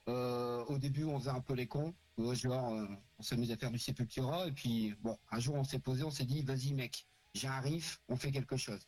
Euh, 0.09 0.65
au 0.65 0.77
début, 0.77 1.05
on 1.05 1.17
faisait 1.17 1.29
un 1.29 1.39
peu 1.39 1.53
les 1.53 1.67
cons, 1.67 1.93
euh, 2.19 2.35
genre 2.35 2.73
euh, 2.73 2.85
on 3.17 3.23
s'amusait 3.23 3.53
à 3.53 3.57
faire 3.57 3.71
du 3.71 3.79
Sepultura, 3.79 4.47
et 4.47 4.51
puis 4.51 4.93
bon, 5.01 5.17
un 5.31 5.39
jour 5.39 5.55
on 5.55 5.63
s'est 5.63 5.79
posé, 5.79 6.03
on 6.03 6.11
s'est 6.11 6.25
dit, 6.25 6.43
vas-y 6.43 6.73
mec, 6.73 7.07
j'ai 7.33 7.47
un 7.47 7.59
riff, 7.59 8.01
on 8.07 8.15
fait 8.15 8.31
quelque 8.31 8.57
chose. 8.57 8.87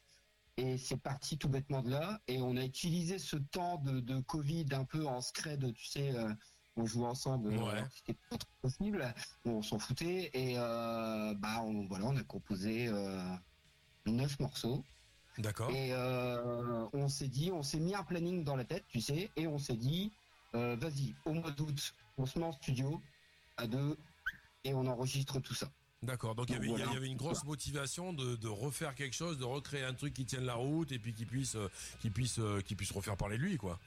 Et 0.57 0.77
c'est 0.79 0.97
parti 0.97 1.37
tout 1.37 1.49
bêtement 1.49 1.83
de 1.83 1.91
là, 1.91 2.19
et 2.27 2.41
on 2.41 2.57
a 2.57 2.65
utilisé 2.65 3.19
ce 3.19 3.35
temps 3.37 3.77
de, 3.77 3.99
de 3.99 4.19
Covid 4.21 4.65
un 4.71 4.85
peu 4.85 5.05
en 5.05 5.21
scred, 5.21 5.71
tu 5.73 5.85
sais. 5.85 6.15
euh, 6.15 6.33
on 6.75 6.85
jouait 6.85 7.07
ensemble, 7.07 7.53
euh, 7.53 7.63
Ouais. 7.63 7.83
que 7.83 7.89
c'était 7.95 8.19
pas 8.29 8.37
trop 8.37 8.49
possible, 8.61 9.13
on 9.45 9.61
s'en 9.63 9.79
foutait 9.79 10.29
et 10.33 10.57
euh, 10.57 11.33
bah 11.35 11.61
on, 11.63 11.87
voilà, 11.87 12.05
on 12.05 12.15
a 12.15 12.23
composé 12.23 12.87
euh, 12.87 13.35
neuf 14.05 14.39
morceaux 14.39 14.83
D'accord. 15.39 15.71
et 15.71 15.91
euh, 15.93 16.87
on 16.93 17.07
s'est 17.07 17.27
dit, 17.29 17.51
on 17.51 17.63
s'est 17.63 17.79
mis 17.79 17.95
un 17.95 18.03
planning 18.03 18.43
dans 18.43 18.55
la 18.55 18.63
tête, 18.65 18.85
tu 18.87 19.01
sais, 19.01 19.29
et 19.35 19.47
on 19.47 19.57
s'est 19.57 19.75
dit, 19.75 20.11
euh, 20.55 20.75
vas-y, 20.75 21.15
au 21.25 21.33
mois 21.33 21.51
d'août, 21.51 21.93
on 22.17 22.25
se 22.25 22.37
met 22.39 22.45
en 22.45 22.51
studio 22.51 23.01
à 23.57 23.65
deux 23.67 23.97
et 24.63 24.73
on 24.73 24.85
enregistre 24.87 25.39
tout 25.39 25.53
ça. 25.55 25.71
D'accord. 26.03 26.35
Donc 26.35 26.49
il 26.49 26.53
y 26.53 26.57
avait, 26.57 26.67
Voilà. 26.67 26.85
il 26.89 26.93
y 26.93 26.97
avait 26.97 27.07
une 27.07 27.17
grosse 27.17 27.43
motivation 27.43 28.13
de, 28.13 28.35
de 28.35 28.47
refaire 28.47 28.93
quelque 28.93 29.15
chose, 29.15 29.37
de 29.39 29.43
recréer 29.45 29.83
un 29.83 29.93
truc 29.93 30.13
qui 30.13 30.25
tienne 30.25 30.45
la 30.45 30.53
route 30.53 30.91
et 30.91 30.99
puis 30.99 31.13
qui 31.13 31.25
puisse, 31.25 31.55
euh, 31.55 31.69
qui 31.99 32.09
puisse, 32.11 32.37
euh, 32.39 32.61
qui 32.61 32.75
puisse 32.75 32.91
refaire 32.91 33.17
parler 33.17 33.37
de 33.37 33.43
lui, 33.43 33.57
quoi. 33.57 33.79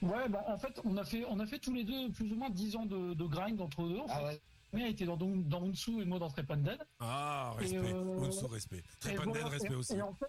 Ouais, 0.00 0.28
bah 0.28 0.42
en 0.46 0.56
fait, 0.56 0.80
on 0.84 0.96
a 0.96 1.04
fait, 1.04 1.24
on 1.28 1.38
a 1.40 1.46
fait 1.46 1.58
tous 1.58 1.74
les 1.74 1.84
deux 1.84 2.10
plus 2.12 2.32
ou 2.32 2.36
moins 2.36 2.50
10 2.50 2.76
ans 2.76 2.86
de, 2.86 3.14
de 3.14 3.24
grind 3.26 3.60
entre 3.60 3.82
eux. 3.82 3.98
En 4.00 4.06
fait. 4.08 4.14
Ah 4.16 4.24
ouais. 4.24 4.40
Le 4.72 4.78
mien 4.80 4.86
était 4.86 5.06
dans, 5.06 5.16
dans 5.16 5.62
Unsu 5.64 6.00
et 6.02 6.04
moi 6.04 6.18
dans 6.18 6.28
Trepanded. 6.30 6.78
Ah, 7.00 7.54
respect. 7.58 7.76
euh, 7.78 8.20
Unsu, 8.20 8.44
respect. 8.46 8.82
Pas 9.02 9.10
voilà, 9.24 9.48
respect 9.48 9.72
et- 9.72 9.76
aussi. 9.76 9.94
Et, 9.96 10.02
en 10.02 10.14
fait, 10.14 10.26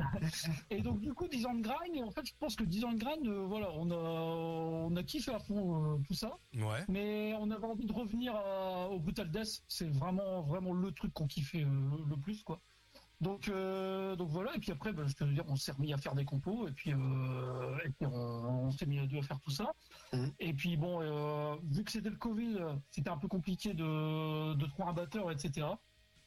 et 0.70 0.80
donc 0.82 1.00
du 1.00 1.12
coup 1.14 1.28
10 1.28 1.46
ans 1.46 1.54
de 1.54 1.62
grind 1.62 1.94
et 1.94 2.02
en 2.02 2.10
fait 2.10 2.24
je 2.26 2.32
pense 2.38 2.56
que 2.56 2.64
10 2.64 2.84
ans 2.84 2.92
de 2.92 2.98
grind 2.98 3.26
euh, 3.26 3.44
voilà 3.46 3.70
on 3.74 3.90
a 3.90 3.94
on 3.96 4.96
a 4.96 5.02
kiffé 5.02 5.32
à 5.32 5.38
fond 5.38 5.94
euh, 5.94 5.98
tout 6.06 6.14
ça. 6.14 6.38
Ouais. 6.54 6.84
mais 6.88 7.34
on 7.40 7.50
avait 7.50 7.66
envie 7.66 7.86
de 7.86 7.92
revenir 7.92 8.34
à- 8.34 8.88
au 8.90 8.98
Brutal 8.98 9.30
Death. 9.30 9.62
C'est 9.68 9.88
vraiment 9.90 10.42
vraiment 10.42 10.72
le 10.72 10.90
truc 10.92 11.12
qu'on 11.12 11.26
kiffait 11.26 11.62
euh, 11.64 11.68
le, 11.98 12.04
le 12.10 12.16
plus 12.16 12.42
quoi. 12.42 12.60
Donc 13.20 13.48
euh, 13.48 14.16
donc 14.16 14.30
voilà 14.30 14.54
et 14.56 14.58
puis 14.58 14.72
après 14.72 14.94
bah, 14.94 15.02
je 15.06 15.12
te 15.12 15.24
veux 15.24 15.34
dire 15.34 15.44
on 15.46 15.54
s'est 15.56 15.72
remis 15.72 15.92
à 15.92 15.98
faire 15.98 16.14
des 16.14 16.24
compos 16.24 16.66
et 16.68 16.72
puis, 16.72 16.92
euh, 16.94 17.76
et 17.84 17.90
puis 17.90 18.06
on, 18.06 18.14
on 18.14 18.70
s'est 18.70 18.86
mis 18.86 18.98
à 18.98 19.06
deux 19.06 19.18
à 19.18 19.22
faire 19.22 19.38
tout 19.40 19.50
ça. 19.50 19.70
Mhm. 20.14 20.32
et 20.38 20.54
puis 20.54 20.76
bon 20.78 21.00
euh, 21.02 21.54
vu 21.64 21.84
que 21.84 21.90
c'était 21.92 22.08
le 22.08 22.16
Covid 22.16 22.56
c'était 22.90 23.10
un 23.10 23.18
peu 23.18 23.28
compliqué 23.28 23.74
de 23.74 24.54
de 24.54 24.66
trouver 24.66 24.88
un 24.88 24.92
batteur 24.94 25.30
etc 25.30 25.66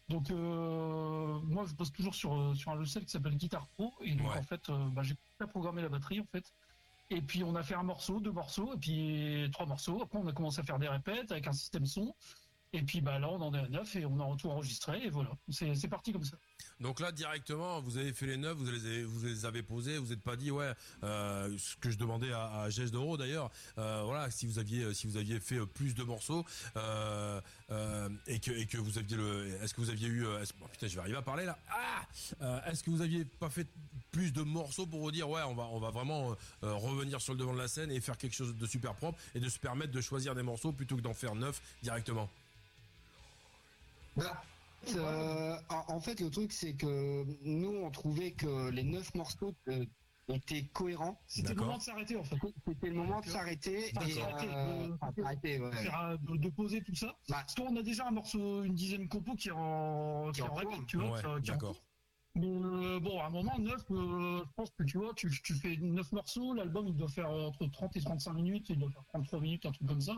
donc 0.10 0.30
euh, 0.32 1.40
moi 1.44 1.64
je 1.66 1.74
bosse 1.74 1.92
toujours 1.92 2.14
sur 2.16 2.34
euh, 2.36 2.54
sur 2.56 2.72
un 2.72 2.76
logiciel 2.76 3.06
qui 3.06 3.12
s'appelle 3.12 3.36
Guitar 3.36 3.68
Pro 3.70 3.94
et 4.02 4.16
donc 4.16 4.30
Ouais. 4.32 4.38
en 4.38 4.44
fait 4.44 4.70
euh, 4.70 4.90
bah, 4.90 5.02
j'ai 5.04 5.16
pas 5.38 5.48
programmé 5.48 5.82
la 5.82 5.90
batterie 5.90 6.20
en 6.20 6.26
fait 6.26 6.44
et 7.10 7.22
puis 7.22 7.44
on 7.44 7.56
a 7.56 7.62
fait 7.64 7.76
un 7.76 7.84
morceau, 7.84 8.20
deux 8.20 8.32
morceaux, 8.32 8.74
et 8.74 8.78
puis 8.78 9.50
trois 9.52 9.66
morceaux. 9.68 10.02
Après 10.02 10.18
on 10.18 10.28
a 10.28 10.32
commencé 10.34 10.62
à 10.62 10.64
faire 10.64 10.80
des 10.80 10.88
répètes 10.88 11.32
avec 11.32 11.46
un 11.48 11.52
système 11.54 11.86
son. 11.86 12.16
Et 12.74 12.82
puis 12.82 13.02
bah 13.02 13.20
là 13.20 13.30
on 13.30 13.40
en 13.40 13.54
est 13.54 13.60
à 13.60 13.70
neuf 13.70 13.96
et 13.96 14.06
on 14.06 14.20
a 14.20 14.36
tout 14.36 14.50
enregistré 14.50 15.04
et 15.04 15.10
voilà. 15.12 15.30
C'est 15.50 15.88
parti 15.88 16.12
comme 16.12 16.24
ça. 16.24 16.38
Donc 16.80 17.00
là 17.00 17.12
directement, 17.12 17.80
vous 17.82 17.98
avez 17.98 18.14
fait 18.14 18.26
les 18.26 18.38
neuf, 18.38 18.58
vous 18.58 18.66
les 19.28 19.46
avez, 19.46 19.62
posés, 19.62 20.00
vous 20.00 20.08
n'êtes 20.08 20.24
pas 20.24 20.36
dit 20.36 20.50
ouais, 20.50 20.72
euh, 21.04 21.56
ce 21.58 21.76
que 21.78 21.92
je 21.92 21.98
demandais 21.98 22.32
à, 22.32 22.64
à 22.64 22.70
d'Euro 22.70 23.16
d'ailleurs, 23.16 23.52
euh, 23.78 24.02
voilà, 24.06 24.32
si 24.32 24.48
vous 24.48 24.58
aviez, 24.58 24.92
si 24.96 25.06
vous 25.06 25.18
aviez 25.18 25.40
fait 25.40 25.60
euh, 25.60 25.66
plus 25.68 25.94
de 25.94 26.04
morceaux 26.04 26.46
et 28.28 28.40
que 28.40 28.52
et 28.52 28.66
que 28.66 28.78
vous 28.78 28.98
aviez 28.98 29.18
le, 29.18 29.56
est-ce 29.62 29.74
que 29.76 29.82
vous 29.82 29.92
aviez 29.92 30.08
eu, 30.08 30.26
oh, 30.26 30.68
putain, 30.72 30.88
je 30.88 30.96
vais 30.96 31.02
arriver 31.02 31.18
à 31.18 31.22
parler 31.22 31.46
là, 31.46 31.58
ah, 31.70 32.62
est-ce 32.68 32.84
que 32.84 32.90
vous 32.90 33.02
aviez 33.02 33.24
pas 33.24 33.52
fait 33.52 33.68
plus 34.12 34.34
de 34.34 34.42
morceaux 34.42 34.88
pour 34.88 35.00
vous 35.00 35.12
dire 35.12 35.30
ouais, 35.30 35.42
on 35.44 35.54
va 35.54 35.64
on 35.66 35.80
va 35.80 35.92
vraiment 35.92 36.36
revenir 36.62 37.22
sur 37.22 37.34
le 37.34 37.40
devant 37.40 37.54
de 37.54 37.60
la 37.60 37.68
scène 37.68 37.92
et 37.92 38.02
faire 38.02 38.18
quelque 38.18 38.36
chose 38.36 38.56
de 38.56 38.66
super 38.66 38.96
propre 38.96 39.20
et 39.36 39.40
de 39.40 39.48
se 39.48 39.60
permettre 39.60 39.92
de 39.92 40.02
choisir 40.02 40.34
des 40.34 40.44
morceaux 40.44 40.72
plutôt 40.72 40.96
que 40.96 41.02
d'en 41.02 41.14
faire 41.14 41.36
neuf 41.36 41.62
directement? 41.84 42.30
Bah, 44.16 44.42
euh, 44.96 45.56
en, 45.70 46.00
fait, 46.00 46.20
le 46.20 46.30
truc, 46.30 46.52
c'est 46.52 46.74
que 46.74 47.26
nous, 47.44 47.70
on 47.84 47.90
trouvait 47.92 48.32
que 48.32 48.70
les 48.70 48.84
neuf 48.84 49.14
morceaux 49.16 49.56
étaient 50.28 50.66
cohérents. 50.74 51.22
C'était 51.28 51.54
le 51.54 51.62
moment 51.62 51.78
de 51.78 51.84
s'arrêter 51.84 52.16
en 52.16 52.24
fait. 52.24 52.36
C'était 52.68 52.90
le 52.90 52.96
moment 52.96 53.22
de 53.22 53.28
s'arrêter 53.28 53.92
Enfin, 53.96 54.08
et 54.08 55.60
euh, 55.60 55.70
ouais. 55.70 56.38
De, 56.38 56.50
poser 56.50 56.82
tout 56.82 56.96
ça. 56.96 57.08
Bah, 57.30 57.38
Parce 57.42 57.56
qu'on 57.56 57.76
a 57.76 57.82
déjà 57.82 58.08
un 58.08 58.12
morceau, 58.12 58.64
une 58.64 58.74
dizaine 58.74 59.04
de 59.04 59.10
compos 59.10 59.36
qui 59.36 59.50
est 59.50 59.54
en, 59.54 60.32
qui 60.32 60.42
est 60.42 60.44
en 60.44 60.84
tu 60.86 60.98
vois. 60.98 61.12
Ouais, 61.12 61.42
d'accord. 61.42 61.82
Mais 62.36 62.48
euh, 62.48 63.00
bon, 63.00 63.20
à 63.20 63.26
un 63.26 63.30
moment, 63.30 63.58
neuf, 63.60 63.84
euh, 63.92 64.40
je 64.44 64.52
pense 64.56 64.72
que 64.72 64.84
tu 64.84 64.98
vois, 64.98 65.14
tu, 65.14 65.30
tu 65.44 65.54
fais 65.54 65.78
neuf 65.78 66.12
morceaux, 66.12 66.54
l'album 66.54 66.88
il 66.88 66.96
doit 66.96 67.08
faire 67.08 67.30
euh, 67.30 67.48
entre 67.48 67.68
30 67.68 67.96
et 67.96 68.02
35 68.02 68.34
minutes, 68.34 68.70
il 68.70 68.80
doit 68.80 68.90
faire 68.90 69.06
33 69.10 69.40
minutes, 69.40 69.66
un 69.68 69.72
truc 69.72 69.88
comme 69.88 70.02
ça. 70.02 70.18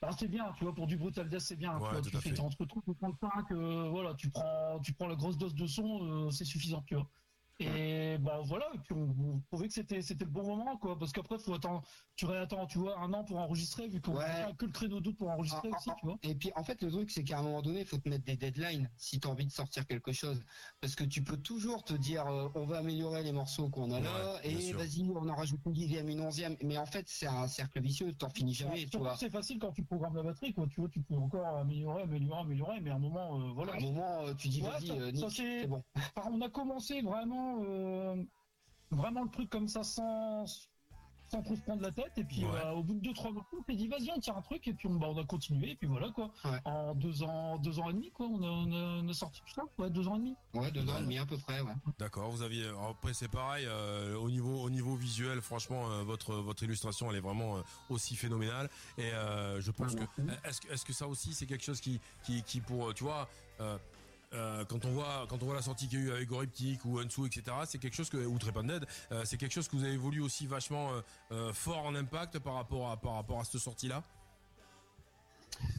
Alors 0.00 0.16
c'est 0.16 0.28
bien, 0.28 0.52
tu 0.56 0.64
vois, 0.64 0.74
pour 0.74 0.86
du 0.86 0.96
Brutal 0.96 1.28
Death 1.28 1.40
c'est 1.40 1.56
bien. 1.56 1.72
tu 1.74 1.78
vois, 1.78 2.00
tu 2.00 2.10
fais 2.10 2.30
fait. 2.30 2.40
entre 2.40 2.64
30 2.64 2.84
et 2.88 2.94
35, 2.94 3.50
euh, 3.50 3.88
voilà, 3.90 4.14
tu 4.14 4.30
prends, 4.30 4.78
tu 4.80 4.92
prends 4.92 5.08
la 5.08 5.16
grosse 5.16 5.36
dose 5.36 5.54
de 5.54 5.66
son, 5.66 6.26
euh, 6.26 6.30
c'est 6.30 6.44
suffisant, 6.44 6.82
tu 6.86 6.94
vois. 6.94 7.08
Et 7.60 8.18
bah 8.18 8.40
voilà, 8.44 8.66
et 8.74 8.78
puis 8.78 8.94
on, 8.94 9.08
on 9.18 9.40
trouvait 9.50 9.66
que 9.68 9.74
c'était 9.74 10.00
c'était 10.02 10.24
le 10.24 10.30
bon 10.30 10.44
moment, 10.44 10.76
quoi, 10.78 10.96
parce 10.98 11.12
qu'après 11.12 11.38
faut 11.38 11.54
attendre, 11.54 11.82
tu 12.16 12.24
réattends, 12.26 12.66
tu 12.66 12.78
vois, 12.78 12.98
un 13.00 13.12
an 13.12 13.24
pour 13.24 13.38
enregistrer, 13.38 13.88
vu 13.88 14.00
qu'on 14.00 14.16
Ouais. 14.16 14.24
a 14.24 14.52
que 14.52 14.64
le 14.66 14.72
créneau 14.72 15.00
d'août 15.00 15.16
pour 15.18 15.28
enregistrer 15.30 15.70
Ah, 15.72 15.76
aussi, 15.76 15.90
ah, 15.90 15.96
tu 15.98 16.06
vois. 16.06 16.16
Et 16.22 16.34
puis 16.34 16.50
en 16.56 16.62
fait 16.64 16.80
le 16.82 16.90
truc 16.90 17.10
c'est 17.10 17.24
qu'à 17.24 17.38
un 17.38 17.42
moment 17.42 17.62
donné 17.62 17.80
il 17.80 17.86
faut 17.86 17.98
te 17.98 18.08
mettre 18.08 18.24
des 18.24 18.36
deadlines 18.36 18.90
si 18.96 19.18
tu 19.20 19.26
as 19.26 19.30
envie 19.30 19.46
de 19.46 19.50
sortir 19.52 19.86
quelque 19.86 20.12
chose 20.12 20.42
parce 20.80 20.94
que 20.94 21.04
tu 21.04 21.22
peux 21.24 21.36
toujours 21.36 21.84
te 21.84 21.94
dire 21.94 22.26
euh, 22.26 22.48
on 22.54 22.64
va 22.66 22.78
améliorer 22.78 23.22
les 23.22 23.32
morceaux 23.32 23.68
qu'on 23.70 23.90
a 23.92 24.00
là 24.00 24.34
Ouais, 24.42 24.50
et 24.50 24.72
vas-y 24.72 25.02
on 25.10 25.28
en 25.28 25.34
rajoute 25.34 25.60
une 25.66 25.72
dixième 25.72 26.08
une 26.08 26.20
onzième 26.20 26.56
mais 26.62 26.78
en 26.78 26.86
fait 26.86 27.06
c'est 27.08 27.26
un 27.26 27.46
cercle 27.48 27.80
vicieux 27.80 28.12
t'en 28.12 28.30
finis 28.30 28.54
jamais 28.54 28.82
tu 28.84 28.88
Surtout, 28.90 28.98
vois 29.00 29.16
C'est 29.16 29.30
facile 29.30 29.58
quand 29.58 29.72
tu 29.72 29.84
programmes 29.84 30.16
la 30.16 30.22
batterie, 30.22 30.52
quoi. 30.52 30.66
Tu 30.68 30.80
vois, 30.80 30.88
tu 30.88 31.02
peux 31.02 31.14
encore 31.16 31.46
améliorer, 31.58 32.02
améliorer, 32.02 32.40
améliorer, 32.40 32.80
mais 32.80 32.90
à 32.90 32.94
un 32.94 32.98
moment, 32.98 33.40
euh, 33.40 33.52
voilà. 33.52 33.72
à 33.72 33.76
un 33.76 33.80
moment 33.80 34.22
euh, 34.26 34.34
tu 34.34 34.48
dis 34.48 34.62
Ouais, 34.62 34.68
vas-y 34.70 34.90
euh, 34.90 35.10
c'est- 35.14 35.60
c'est 35.60 35.66
bon 35.66 35.82
Enfin, 36.16 36.30
on 36.32 36.40
a 36.40 36.48
commencé 36.48 37.00
vraiment, 37.02 37.47
euh, 37.64 38.22
vraiment 38.90 39.22
le 39.24 39.30
truc 39.30 39.50
comme 39.50 39.68
ça 39.68 39.82
sans, 39.82 40.46
sans 41.30 41.42
trop 41.42 41.54
se 41.56 41.60
prendre 41.60 41.82
la 41.82 41.92
tête. 41.92 42.12
Et 42.16 42.24
puis, 42.24 42.44
Ouais. 42.44 42.52
bah, 42.52 42.72
au 42.74 42.82
bout 42.82 42.94
de 42.94 43.00
deux, 43.00 43.12
trois 43.12 43.30
mois, 43.30 43.44
on 43.52 43.62
s'est 43.64 43.76
dit, 43.76 43.86
vas-y, 43.86 44.10
on 44.16 44.18
tire 44.18 44.36
un 44.36 44.40
truc. 44.42 44.66
Et 44.66 44.72
puis, 44.72 44.88
on, 44.88 44.94
bah, 44.94 45.08
on 45.10 45.18
a 45.18 45.24
continué. 45.26 45.72
Et 45.72 45.76
puis 45.76 45.86
voilà, 45.86 46.10
quoi. 46.10 46.30
Ouais. 46.44 46.58
En 46.64 46.94
deux 46.94 47.22
ans, 47.22 47.58
deux 47.58 47.78
ans 47.80 47.90
et 47.90 47.92
demi, 47.92 48.10
quoi. 48.12 48.26
On 48.26 48.42
a, 48.42 48.46
on 48.46 48.72
a, 48.72 49.02
on 49.04 49.08
a 49.08 49.12
sorti 49.12 49.40
tout 49.42 49.52
ça. 49.52 49.62
Ouais, 49.78 49.90
deux 49.90 50.08
ans 50.08 50.16
et 50.16 50.20
demi. 50.20 50.34
ouais 50.54 50.70
deux 50.70 50.88
ans 50.88 50.96
et 50.98 51.02
demi 51.02 51.18
à 51.18 51.26
peu 51.26 51.36
près 51.36 51.60
ouais 51.60 51.72
D'accord, 51.98 52.30
vous 52.30 52.40
aviez 52.42 52.66
après 52.88 53.12
c'est 53.12 53.28
pareil 53.28 53.66
euh, 53.68 54.16
au 54.16 54.30
niveau 54.30 54.62
au 54.62 54.70
niveau 54.70 54.96
visuel 54.96 55.40
franchement 55.42 55.90
euh, 55.90 56.02
votre 56.02 56.34
votre 56.36 56.62
illustration 56.62 57.10
elle 57.10 57.16
est 57.18 57.20
vraiment 57.20 57.58
euh, 57.58 57.62
aussi 57.90 58.16
phénoménale 58.16 58.68
et 58.96 59.12
euh, 59.12 59.60
je 59.60 59.70
pense 59.70 59.94
que 59.94 60.02
est-ce 60.44 60.60
que 60.62 60.72
est-ce 60.72 60.84
que 60.84 60.92
ça 60.94 61.06
aussi 61.06 61.34
c'est 61.34 61.46
quelque 61.46 61.62
chose 61.64 61.80
qui 61.80 62.00
qui 62.24 62.42
qui 62.42 62.60
pour 62.60 62.88
euh, 62.88 62.92
tu 62.94 63.04
vois 63.04 63.28
euh, 64.34 64.64
quand 64.66 64.84
on 64.84 64.90
voit 64.92 65.26
quand 65.28 65.42
on 65.42 65.46
voit 65.46 65.54
la 65.54 65.62
sortie 65.62 65.88
qu'il 65.88 66.00
y 66.00 66.02
a 66.02 66.04
eu 66.06 66.12
avec 66.12 66.28
Goriptic 66.28 66.84
ou 66.84 66.98
Unsu 66.98 67.26
etc 67.26 67.56
c'est 67.66 67.78
quelque 67.78 67.94
chose 67.96 68.10
que 68.10 68.18
ou 68.18 68.38
Trepanded 68.38 68.86
euh, 69.12 69.22
c'est 69.24 69.36
quelque 69.38 69.52
chose 69.52 69.68
que 69.68 69.76
vous 69.76 69.84
avez 69.84 69.96
voulu 69.96 70.20
aussi 70.20 70.46
vachement 70.46 70.90
euh, 71.32 71.52
fort 71.52 71.84
en 71.86 71.94
impact 71.94 72.38
par 72.38 72.54
rapport 72.54 72.90
à 72.90 72.96
par 72.98 73.14
rapport 73.14 73.40
à 73.40 73.44
cette 73.44 73.60
sortie 73.60 73.88
là 73.88 74.02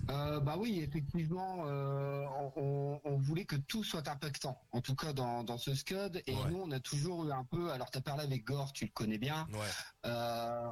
bah 0.07 0.55
oui, 0.57 0.79
effectivement, 0.79 1.59
on, 1.59 2.51
on- 2.57 3.01
on 3.05 3.17
voulait 3.17 3.45
que 3.45 3.55
tout 3.55 3.83
soit 3.83 4.07
impactant. 4.09 4.59
En 4.71 4.81
tout 4.81 4.95
cas 4.95 5.13
dans, 5.13 5.43
dans 5.43 5.57
ce 5.57 5.73
Scud. 5.75 6.21
Et 6.27 6.33
Ouais. 6.33 6.49
nous, 6.49 6.57
on 6.61 6.71
a 6.71 6.79
toujours 6.79 7.25
eu 7.25 7.31
un 7.31 7.43
peu. 7.45 7.71
Alors, 7.71 7.89
t'as 7.91 8.01
parlé 8.01 8.23
avec 8.23 8.43
Gore, 8.43 8.73
tu 8.73 8.85
le 8.85 8.91
connais 8.91 9.17
bien. 9.19 9.47
Ouais. 9.53 10.11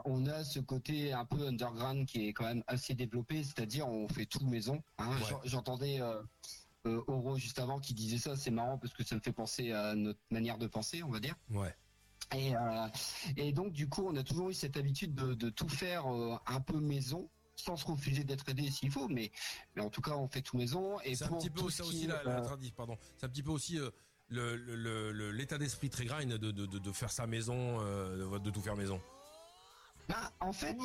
On 0.05 0.25
a 0.27 0.43
ce 0.43 0.59
côté 0.59 1.13
un 1.13 1.23
peu 1.25 1.47
underground 1.47 2.05
qui 2.07 2.27
est 2.27 2.33
quand 2.33 2.45
même 2.45 2.63
assez 2.67 2.95
développé, 2.95 3.43
c'est-à-dire 3.43 3.87
on 3.87 4.07
fait 4.09 4.25
tout 4.25 4.45
maison. 4.45 4.81
hein. 4.97 5.09
Ouais. 5.11 5.37
J'entendais 5.45 6.01
Oro 7.07 7.37
juste 7.37 7.59
avant 7.59 7.79
qui 7.79 7.93
disait 7.93 8.17
ça, 8.17 8.35
c'est 8.35 8.51
marrant 8.51 8.77
parce 8.77 8.93
que 8.93 9.03
ça 9.03 9.15
me 9.15 9.21
fait 9.21 9.31
penser 9.33 9.71
à 9.71 9.95
notre 9.95 10.19
manière 10.31 10.57
de 10.57 10.67
penser, 10.67 11.03
on 11.03 11.09
va 11.09 11.19
dire. 11.19 11.35
Ouais. 11.49 11.75
Et, 12.35 12.55
euh, 12.55 12.87
et 13.37 13.51
donc 13.53 13.71
du 13.71 13.87
coup, 13.87 14.05
on 14.07 14.15
a 14.15 14.23
toujours 14.23 14.49
eu 14.49 14.53
cette 14.53 14.75
habitude 14.77 15.15
de, 15.15 15.33
de 15.33 15.49
tout 15.49 15.69
faire 15.69 16.07
euh, 16.13 16.35
un 16.45 16.59
peu 16.59 16.79
maison, 16.79 17.29
sans 17.55 17.75
se 17.77 17.85
refuser 17.85 18.23
d'être 18.23 18.47
aidé 18.49 18.69
s'il 18.69 18.91
faut, 18.91 19.07
mais, 19.07 19.31
mais 19.75 19.81
en 19.81 19.89
tout 19.89 20.01
cas, 20.01 20.11
on 20.15 20.27
fait 20.27 20.41
tout 20.41 20.57
maison. 20.57 20.99
Et 21.01 21.15
C'est 21.15 21.23
un 21.25 21.29
petit 21.37 21.49
peu 21.49 21.69
ça 21.69 21.83
aussi 21.83 22.01
qui 22.01 22.07
la, 22.07 22.21
est, 22.21 22.25
la 22.25 22.39
euh, 22.39 22.43
tradition, 22.43 22.75
pardon. 22.75 22.97
C'est 23.17 23.25
un 23.25 23.29
petit 23.29 23.43
peu 23.43 23.51
aussi 23.51 23.79
euh, 23.79 23.89
le- 24.27 24.55
le- 24.57 24.75
le- 24.75 25.11
le- 25.13 25.31
l'état 25.31 25.57
d'esprit 25.57 25.89
très 25.89 26.05
grind 26.05 26.29
de, 26.33 26.51
de, 26.51 26.65
de, 26.65 26.77
de 26.79 26.91
faire 26.91 27.11
sa 27.11 27.25
maison, 27.27 27.77
euh, 27.81 28.37
de 28.39 28.51
tout 28.51 28.61
faire 28.61 28.75
maison. 28.75 28.99
bah, 30.09 30.31
en 30.41 30.51
fait, 30.53 30.75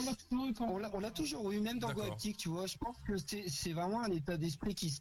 On 0.60 1.00
l'a 1.00 1.10
toujours 1.10 1.50
eu 1.52 1.60
même 1.60 1.78
dans. 1.78 1.92
Goaptic, 1.92 2.36
tu 2.36 2.48
vois. 2.48 2.66
Je 2.66 2.76
pense 2.78 2.96
que 3.06 3.16
c'est, 3.16 3.48
c'est 3.48 3.72
vraiment 3.72 4.02
un 4.02 4.10
état 4.10 4.36
d'esprit 4.36 4.74
qui, 4.74 4.90
se- 4.90 5.00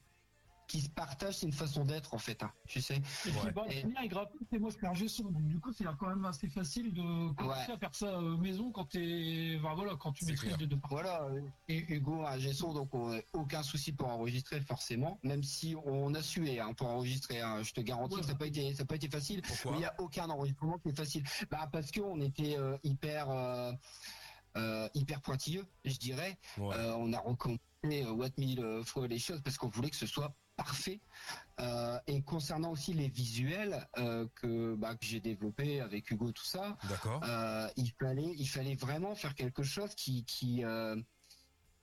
qui 0.72 0.80
se 0.80 0.90
partage, 0.90 1.36
c'est 1.40 1.46
une 1.48 1.52
façon 1.52 1.84
d'être 1.84 2.14
en 2.14 2.18
fait, 2.18 2.42
hein, 2.44 2.52
tu 2.66 2.80
sais. 2.82 2.96
Et 2.96 3.02
puis, 3.02 3.32
Ouais. 3.44 3.52
bah, 3.52 3.66
Et- 3.70 4.08
graphiste 4.08 4.58
moi 4.58 4.70
je 4.72 4.86
un 5.04 5.08
son, 5.10 5.24
donc 5.26 5.46
du 5.46 5.60
coup 5.60 5.74
c'est 5.74 5.84
quand 6.00 6.08
même 6.08 6.24
assez 6.24 6.48
facile 6.48 6.94
de 6.94 7.34
commencer 7.34 7.68
Ouais. 7.68 7.74
à 7.74 7.78
faire 7.78 7.94
ça 7.94 8.06
euh, 8.06 8.38
maison 8.38 8.72
quand 8.72 8.86
t'es, 8.86 9.58
enfin, 9.60 9.76
voilà, 9.76 9.98
quand 9.98 10.14
tu 10.14 10.24
maîtrises 10.24 10.58
les 10.58 10.68
deux 10.68 10.78
parties. 10.78 10.94
Voilà, 10.96 11.24
euh, 11.24 11.42
et 11.68 11.94
Hugo 11.94 12.22
a 12.24 12.32
un 12.32 12.38
G-son, 12.38 12.74
donc 12.74 12.94
on 12.94 13.12
a 13.14 13.20
aucun 13.34 13.64
souci 13.64 13.92
pour 13.92 14.08
enregistrer 14.08 14.62
forcément, 14.62 15.20
même 15.24 15.44
si 15.44 15.76
on 15.86 16.14
a 16.14 16.22
sué 16.22 16.62
hein, 16.62 16.72
pour 16.74 16.88
enregistrer. 16.88 17.42
hein. 17.42 17.62
Je 17.64 17.74
te 17.74 17.82
garantis 17.82 18.16
Ouais. 18.16 18.22
que 18.22 18.28
ça 18.28 18.32
n'a 18.32 18.38
pas 18.40 18.48
été, 18.48 18.74
ça 18.74 18.84
a 18.84 18.86
pas 18.86 18.96
été 18.96 19.10
facile. 19.10 19.42
Pourquoi 19.42 19.72
Mais 19.72 19.78
il 19.78 19.82
n'y 19.82 19.86
a 19.86 19.96
aucun 20.00 20.30
enregistrement 20.30 20.78
qui 20.78 20.88
est 20.90 20.96
facile. 20.98 21.24
Bah 21.50 21.68
parce 21.70 21.92
qu'on 21.92 22.22
était 22.22 22.56
euh, 22.58 22.78
hyper, 22.84 23.30
euh, 23.30 23.74
euh, 24.58 24.90
hyper 24.94 25.22
pointilleux, 25.22 25.66
je 25.86 25.98
dirais. 25.98 26.38
Ouais. 26.58 26.76
Euh, 26.76 26.96
on 26.98 27.14
a 27.14 27.20
recompté 27.20 27.62
euh, 28.06 28.12
What 28.12 28.30
mille 28.38 28.82
fois 28.86 29.08
les 29.08 29.20
choses 29.20 29.42
parce 29.44 29.58
qu'on 29.58 29.70
voulait 29.70 29.90
que 29.90 29.96
ce 29.96 30.06
soit 30.08 30.36
parfait. 30.56 31.00
Euh, 31.60 31.98
et 32.08 32.22
concernant 32.22 32.72
aussi 32.72 32.94
les 32.94 33.08
visuels 33.08 33.88
euh, 33.98 34.28
que, 34.36 34.76
bah, 34.76 34.96
que 34.96 35.06
j'ai 35.06 35.20
développé 35.20 35.82
avec 35.82 36.12
Hugo, 36.12 36.32
tout 36.32 36.46
ça, 36.46 36.78
euh, 37.24 37.68
il 37.78 37.92
fallait, 38.00 38.34
il 38.38 38.48
fallait 38.48 38.76
vraiment 38.76 39.16
faire 39.16 39.34
quelque 39.34 39.64
chose 39.64 39.96
qui, 39.96 40.24
qui, 40.26 40.64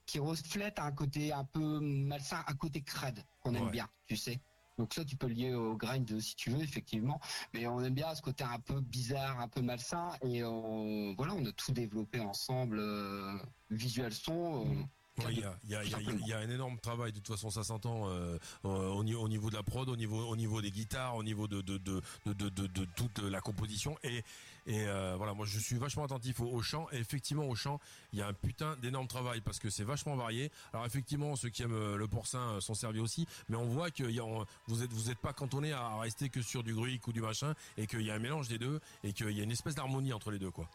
qui 0.07 0.19
reflète 0.19 0.79
un 0.79 0.93
côté 0.93 1.33
un 1.33 1.45
peu 1.45 1.81
malsain, 1.81 2.45
un 2.47 2.55
côté 2.55 2.83
crade 2.83 3.25
qu'on 3.41 3.55
aime 3.55 3.65
Ouais. 3.65 3.71
bien, 3.73 3.89
tu 4.07 4.17
sais. 4.17 4.41
Donc 4.79 4.95
ça, 4.95 5.05
tu 5.05 5.17
peux 5.17 5.27
lier 5.27 5.53
au 5.55 5.77
grind 5.77 6.21
si 6.21 6.37
tu 6.37 6.51
veux, 6.51 6.63
effectivement. 6.63 7.21
Mais 7.53 7.67
on 7.67 7.81
aime 7.83 7.95
bien 7.95 8.15
ce 8.15 8.23
côté 8.23 8.45
un 8.45 8.61
peu 8.61 8.81
bizarre, 8.81 9.41
un 9.41 9.49
peu 9.49 9.61
malsain. 9.61 10.11
Et 10.23 10.45
on, 10.45 11.15
voilà, 11.15 11.35
on 11.35 11.45
a 11.45 11.53
tout 11.53 11.73
développé 11.73 12.21
ensemble, 12.21 12.79
euh, 12.79 13.37
visuel 13.71 14.13
son. 14.15 14.67
euh, 14.67 14.83
Ouais, 15.19 15.33
Il 15.33 15.41
y, 15.41 15.43
a, 15.45 15.59
il 15.65 15.71
y, 15.71 15.75
a, 15.75 15.83
il 15.83 15.91
y, 15.91 15.95
a, 15.95 15.99
il 16.13 16.27
y 16.29 16.33
a 16.33 16.39
un 16.39 16.49
énorme 16.49 16.79
travail, 16.79 17.11
de 17.11 17.17
toute 17.19 17.27
façon 17.27 17.51
ça 17.51 17.65
s'entend 17.65 18.09
euh, 18.09 18.39
euh, 18.65 18.69
au, 18.91 19.03
niveau, 19.03 19.23
au 19.23 19.29
niveau 19.29 19.51
de 19.51 19.57
la 19.57 19.65
prod, 19.65 19.89
au 19.89 19.97
niveau, 19.97 20.25
au 20.29 20.37
niveau 20.37 20.63
des 20.63 20.71
guitares, 20.71 21.17
au 21.17 21.25
niveau 21.25 21.49
de, 21.49 21.61
de, 21.61 21.77
de, 21.79 22.01
de, 22.27 22.33
de, 22.35 22.49
de- 22.51 22.67
de 22.69 22.85
toute 22.95 23.19
la 23.19 23.41
composition. 23.41 23.97
Et, 24.05 24.23
et 24.69 24.87
euh, 24.87 25.15
voilà, 25.17 25.35
moi 25.35 25.45
je 25.47 25.59
suis 25.59 25.77
vachement 25.77 26.05
attentif 26.05 26.39
au, 26.41 26.45
au 26.47 26.63
chant. 26.63 26.87
Et 26.93 26.99
effectivement 26.99 27.45
au 27.47 27.55
chant, 27.57 27.81
il 28.13 28.19
y 28.21 28.23
a 28.23 28.29
un 28.29 28.33
putain 28.35 28.77
d'énorme 28.77 29.09
travail 29.09 29.41
parce 29.41 29.59
que 29.59 29.71
c'est 29.71 29.83
vachement 29.83 30.15
varié. 30.15 30.53
Alors 30.73 30.87
effectivement, 30.87 31.35
ceux 31.37 31.49
qui 31.49 31.63
aiment 31.63 31.73
euh, 31.73 31.97
le 31.97 32.07
porcin 32.07 32.39
euh, 32.39 32.61
sont 32.61 32.75
servis 32.75 33.01
aussi, 33.01 33.27
mais 33.49 33.57
on 33.57 33.65
voit 33.67 33.91
que 33.91 34.05
il 34.05 34.15
y 34.15 34.21
a, 34.21 34.25
on- 34.25 34.45
vous 34.69 34.83
êtes 34.85 34.93
vous 34.93 35.11
êtes 35.11 35.19
pas 35.19 35.33
cantonné 35.33 35.73
à 35.73 35.97
rester 35.99 36.29
que 36.29 36.43
sur 36.43 36.63
du 36.63 36.75
gruic 36.75 37.05
ou 37.09 37.13
du 37.13 37.21
machin, 37.23 37.55
et 37.77 37.87
qu'il 37.87 38.03
y 38.03 38.11
a 38.11 38.15
un 38.15 38.19
mélange 38.21 38.49
des 38.49 38.59
deux, 38.59 38.81
et 39.03 39.13
qu'il 39.13 39.31
y 39.31 39.41
a 39.41 39.43
une 39.43 39.51
espèce 39.51 39.75
d'harmonie 39.75 40.13
entre 40.13 40.31
les 40.31 40.39
deux, 40.39 40.51
quoi. 40.51 40.69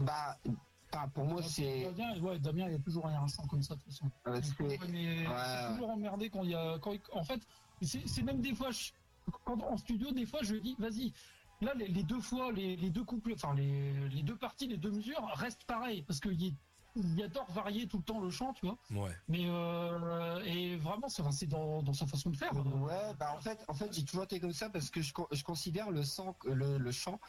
bah, 0.00 0.38
enfin, 0.92 1.08
pour 1.08 1.24
moi, 1.26 1.42
c'est. 1.42 1.84
Damien, 1.96 2.18
ouais, 2.20 2.38
Damien, 2.38 2.66
il 2.68 2.72
y 2.72 2.76
a 2.76 2.78
toujours 2.78 3.06
un 3.06 3.26
chant 3.28 3.46
comme 3.46 3.62
ça 3.62 3.74
de 3.74 3.80
toute 3.80 3.92
façon. 3.92 4.10
euh, 4.26 4.40
c'est- 4.42 4.78
Ouais, 5.28 5.72
toujours 5.74 5.90
emmerdé 5.90 6.30
quand 6.30 6.42
il 6.44 6.50
y 6.50 6.54
a, 6.54 6.78
quand, 6.80 6.94
en 7.12 7.24
fait, 7.24 7.40
c'est 7.82 8.06
c'est 8.06 8.22
même 8.22 8.40
des 8.40 8.54
fois, 8.54 8.70
je- 8.70 8.90
quand 9.44 9.60
en 9.62 9.76
studio, 9.76 10.10
des 10.12 10.26
fois, 10.26 10.40
je 10.42 10.54
dis, 10.56 10.74
vas-y. 10.78 11.12
Là, 11.62 11.72
les, 11.74 11.86
les 11.86 12.02
deux 12.02 12.20
fois, 12.20 12.50
les, 12.50 12.76
les 12.76 12.90
deux 12.90 13.04
couplets, 13.04 13.34
enfin 13.34 13.54
les, 13.54 14.08
les 14.08 14.22
deux 14.22 14.36
parties, 14.36 14.66
les 14.66 14.76
deux 14.76 14.90
mesures 14.90 15.24
restent 15.34 15.64
pareilles 15.64 16.02
parce 16.02 16.18
qu'il 16.18 16.40
y, 16.42 16.54
il 16.96 17.22
adore 17.22 17.50
varier 17.52 17.86
tout 17.86 17.98
le 17.98 18.02
temps 18.02 18.20
le 18.20 18.30
chant, 18.30 18.52
tu 18.52 18.66
vois. 18.66 18.76
Ouais. 18.90 19.12
Mais 19.28 19.44
euh, 19.46 20.42
et 20.44 20.76
vraiment, 20.76 21.08
c'est 21.08 21.46
dans, 21.46 21.82
dans 21.82 21.92
sa 21.94 22.06
façon 22.06 22.30
de 22.30 22.36
faire. 22.36 22.52
Ouais, 22.54 23.14
bah 23.18 23.32
en 23.36 23.40
fait, 23.40 23.64
en 23.68 23.74
fait, 23.74 23.92
j'ai 23.94 24.04
toujours 24.04 24.24
été 24.24 24.40
comme 24.40 24.52
ça 24.52 24.68
parce 24.70 24.90
que 24.90 25.00
je, 25.00 25.12
je 25.30 25.44
considère 25.44 25.90
le, 25.90 26.02
sang, 26.02 26.36
le, 26.44 26.78
le 26.78 26.90
chant 26.92 27.20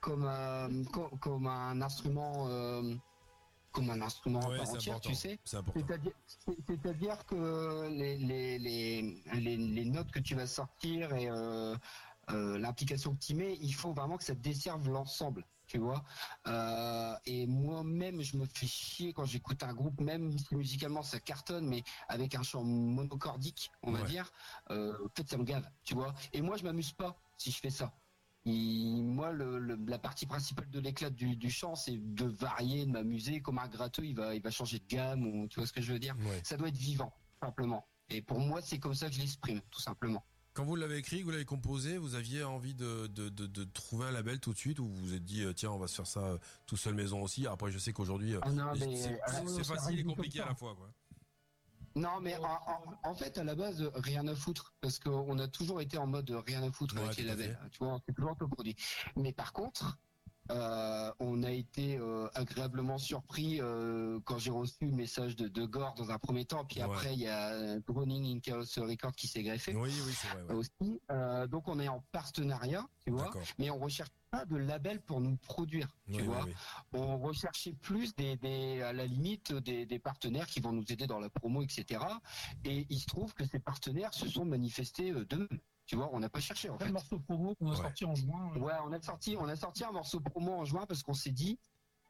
comme, 0.00 0.24
euh, 0.26 0.84
co- 0.92 1.14
comme 1.20 1.46
un 1.46 1.80
instrument, 1.82 2.48
euh, 2.48 2.94
comme 3.72 3.90
un 3.90 4.00
instrument 4.00 4.48
Ouais, 4.48 4.58
entière, 4.58 5.00
tu 5.00 5.14
sais. 5.14 5.38
C'est-à-dire, 5.44 6.12
c'est- 6.26 6.56
c'est-à-dire 6.66 7.24
que 7.26 7.88
les, 7.90 8.16
les, 8.16 8.58
les, 8.58 9.22
les, 9.34 9.56
les 9.56 9.84
notes 9.84 10.10
que 10.10 10.18
tu 10.18 10.34
vas 10.34 10.46
sortir 10.46 11.14
et 11.14 11.28
euh, 11.30 11.76
euh, 12.32 12.58
l'implication 12.58 13.14
que 13.14 13.20
tu 13.24 13.34
mets, 13.34 13.56
il 13.60 13.72
faut 13.74 13.92
vraiment 13.92 14.16
que 14.16 14.24
ça 14.24 14.34
desserve 14.34 14.88
l'ensemble, 14.88 15.44
tu 15.66 15.78
vois. 15.78 16.02
Euh, 16.46 17.14
et 17.26 17.46
moi-même, 17.46 18.20
je 18.22 18.36
me 18.36 18.46
fais 18.46 18.66
chier 18.66 19.12
quand 19.12 19.24
j'écoute 19.24 19.62
un 19.62 19.74
groupe, 19.74 20.00
même 20.00 20.36
si 20.38 20.54
musicalement 20.54 21.02
ça 21.02 21.20
cartonne, 21.20 21.66
mais 21.66 21.82
avec 22.08 22.34
un 22.34 22.42
chant 22.42 22.64
monocordique, 22.64 23.70
on 23.82 23.92
va 23.92 24.00
Ouais. 24.02 24.08
dire, 24.08 24.30
euh, 24.70 24.92
en 25.04 25.08
fait, 25.16 25.28
ça 25.28 25.36
me 25.36 25.44
gave, 25.44 25.68
tu 25.84 25.94
vois. 25.94 26.14
Et 26.32 26.40
moi, 26.42 26.56
je 26.56 26.64
m'amuse 26.64 26.92
pas 26.92 27.16
si 27.36 27.50
je 27.50 27.58
fais 27.58 27.70
ça. 27.70 27.92
Moi, 28.44 29.30
le, 29.30 29.58
le- 29.58 29.78
la 29.86 29.98
partie 30.00 30.26
principale 30.26 30.68
de 30.68 30.80
l'éclat 30.80 31.10
du, 31.10 31.36
du 31.36 31.48
chant, 31.50 31.76
c'est 31.76 31.96
de 31.96 32.24
varier, 32.24 32.86
de 32.86 32.90
m'amuser. 32.90 33.40
Comme 33.40 33.58
un 33.58 33.68
gratteux, 33.68 34.04
il 34.04 34.16
va, 34.16 34.34
il 34.34 34.42
va 34.42 34.50
changer 34.50 34.80
de 34.80 34.86
gamme, 34.86 35.24
ou 35.26 35.46
tu 35.48 35.60
vois 35.60 35.66
ce 35.66 35.72
que 35.72 35.80
je 35.80 35.92
veux 35.92 36.00
dire 36.00 36.16
Ouais. 36.18 36.40
Ça 36.44 36.56
doit 36.56 36.68
être 36.68 36.76
vivant, 36.76 37.12
simplement. 37.40 37.86
Et 38.08 38.20
pour 38.20 38.40
moi, 38.40 38.60
c'est 38.60 38.78
comme 38.80 38.94
ça 38.94 39.08
que 39.08 39.14
je 39.14 39.20
l'exprime, 39.20 39.60
tout 39.70 39.80
simplement. 39.80 40.24
Quand 40.54 40.64
vous 40.64 40.76
l'avez 40.76 40.98
écrit, 40.98 41.22
vous 41.22 41.30
l'avez 41.30 41.46
composé, 41.46 41.96
vous 41.96 42.14
aviez 42.14 42.44
envie 42.44 42.74
de, 42.74 43.06
de, 43.06 43.30
de, 43.30 43.46
de 43.46 43.64
trouver 43.64 44.06
un 44.06 44.10
label 44.10 44.38
tout 44.38 44.52
de 44.52 44.58
suite 44.58 44.78
ou 44.80 44.86
vous 44.86 44.96
vous 44.96 45.14
êtes 45.14 45.24
dit 45.24 45.42
euh, 45.44 45.54
tiens 45.54 45.70
on 45.70 45.78
va 45.78 45.86
se 45.88 45.94
faire 45.96 46.06
ça 46.06 46.20
euh, 46.20 46.38
tout 46.66 46.76
seul 46.76 46.94
maison 46.94 47.22
aussi. 47.22 47.46
Après 47.46 47.70
je 47.70 47.78
sais 47.78 47.92
qu'aujourd'hui 47.94 48.34
euh, 48.34 48.40
Ah 48.42 48.72
c'est 48.76 49.64
facile 49.64 50.00
et 50.00 50.04
compliqué 50.04 50.40
à 50.40 50.46
la 50.46 50.54
fois 50.54 50.74
quoi. 50.76 50.90
Non, 51.94 52.20
mais 52.22 52.34
en, 52.36 52.44
en- 52.44 53.10
en 53.10 53.14
fait, 53.14 53.36
à 53.36 53.44
la 53.44 53.54
base, 53.54 53.82
rien 53.96 54.26
à 54.26 54.34
foutre, 54.34 54.72
parce 54.80 54.98
qu'on 54.98 55.38
a 55.38 55.46
toujours 55.46 55.82
été 55.82 55.98
en 55.98 56.06
mode 56.06 56.30
rien 56.46 56.62
à 56.62 56.70
foutre 56.72 56.94
Ouais, 56.96 57.02
avec 57.02 57.18
les 57.18 57.24
labels. 57.24 57.58
Tu 57.70 57.84
vois, 57.84 58.00
c'est 58.06 58.14
toujours 58.14 58.32
autoproduit. 58.32 58.74
Mais 59.16 59.34
par 59.34 59.52
contre, 59.52 59.98
euh, 60.50 61.12
on 61.20 61.42
a 61.44 61.50
été 61.50 61.96
euh, 61.98 62.28
agréablement 62.34 62.98
surpris 62.98 63.60
euh, 63.60 64.18
quand 64.24 64.38
j'ai 64.38 64.50
reçu 64.50 64.86
le 64.86 64.92
message 64.92 65.36
de, 65.36 65.46
de 65.48 65.64
Gore 65.64 65.94
dans 65.94 66.10
un 66.10 66.18
premier 66.18 66.44
temps, 66.44 66.64
puis 66.64 66.78
Ouais. 66.82 66.84
après 66.84 67.14
il 67.14 67.20
y 67.20 67.28
a 67.28 67.78
Drowning 67.80 68.36
in 68.36 68.40
Chaos 68.40 68.64
Record 68.78 69.12
qui 69.12 69.28
s'est 69.28 69.42
greffé 69.42 69.74
Oui 69.76 69.90
oui 70.04 70.12
c'est 70.12 70.28
vrai. 70.28 70.42
ouais. 70.42 70.54
aussi. 70.54 71.00
Donc 71.50 71.68
on 71.68 71.78
est 71.78 71.88
en 71.88 72.00
partenariat, 72.12 72.84
tu 73.04 73.12
vois, 73.12 73.30
mais 73.58 73.70
on 73.70 73.78
recherche 73.78 74.10
pas 74.30 74.44
de 74.46 74.56
label 74.56 75.00
pour 75.02 75.20
nous 75.20 75.36
produire, 75.36 75.88
tu 76.06 76.14
Oui, 76.20 76.22
vois. 76.22 76.44
oui. 76.44 76.52
on 76.94 77.18
recherchait 77.18 77.74
plus 77.74 78.14
des, 78.16 78.36
des 78.36 78.80
à 78.82 78.92
la 78.92 79.06
limite 79.06 79.52
des, 79.52 79.84
des 79.86 79.98
partenaires 79.98 80.46
qui 80.46 80.60
vont 80.60 80.72
nous 80.72 80.84
aider 80.90 81.06
dans 81.06 81.20
la 81.20 81.28
promo, 81.30 81.62
etc. 81.62 82.00
Et 82.64 82.86
il 82.90 82.98
se 82.98 83.06
trouve 83.06 83.34
que 83.34 83.44
ces 83.44 83.58
partenaires 83.60 84.12
se 84.14 84.26
sont 84.28 84.44
manifestés 84.46 85.12
d'eux-mêmes. 85.12 85.60
Tu 85.92 85.98
vois, 85.98 86.08
on 86.14 86.20
n'a 86.20 86.30
pas 86.30 86.40
cherché 86.40 86.70
en 86.70 86.74
Après 86.76 86.86
fait. 86.86 86.88
le 86.88 86.94
morceau 86.94 87.18
promo 87.18 87.54
qu'on 87.54 87.66
a 87.66 87.70
Ouais. 87.72 87.76
sorti 87.76 88.06
en 88.06 88.14
juin. 88.14 88.50
euh, 88.56 88.60
Ouais, 88.60 88.72
on 88.86 88.92
a 88.92 89.02
sorti, 89.02 89.36
on 89.38 89.46
a 89.46 89.56
sorti 89.56 89.84
un 89.84 89.92
morceau 89.92 90.20
promo 90.20 90.52
en 90.54 90.64
juin 90.64 90.86
parce 90.86 91.02
qu'on 91.02 91.12
s'est 91.12 91.32
dit, 91.32 91.58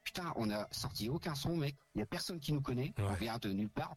putain, 0.05 0.33
on 0.37 0.51
a 0.51 0.69
sorti 0.73 1.09
aucun 1.09 1.35
son, 1.35 1.57
mec. 1.57 1.77
Il 1.97 1.99
y 1.99 2.03
a 2.03 2.07
personne 2.07 2.39
qui 2.39 2.53
nous 2.53 2.61
connaît. 2.61 2.95
Ouais. 2.97 3.05
On 3.11 3.15
vient 3.15 3.39
de 3.39 3.49
nulle 3.53 3.71
part, 3.71 3.97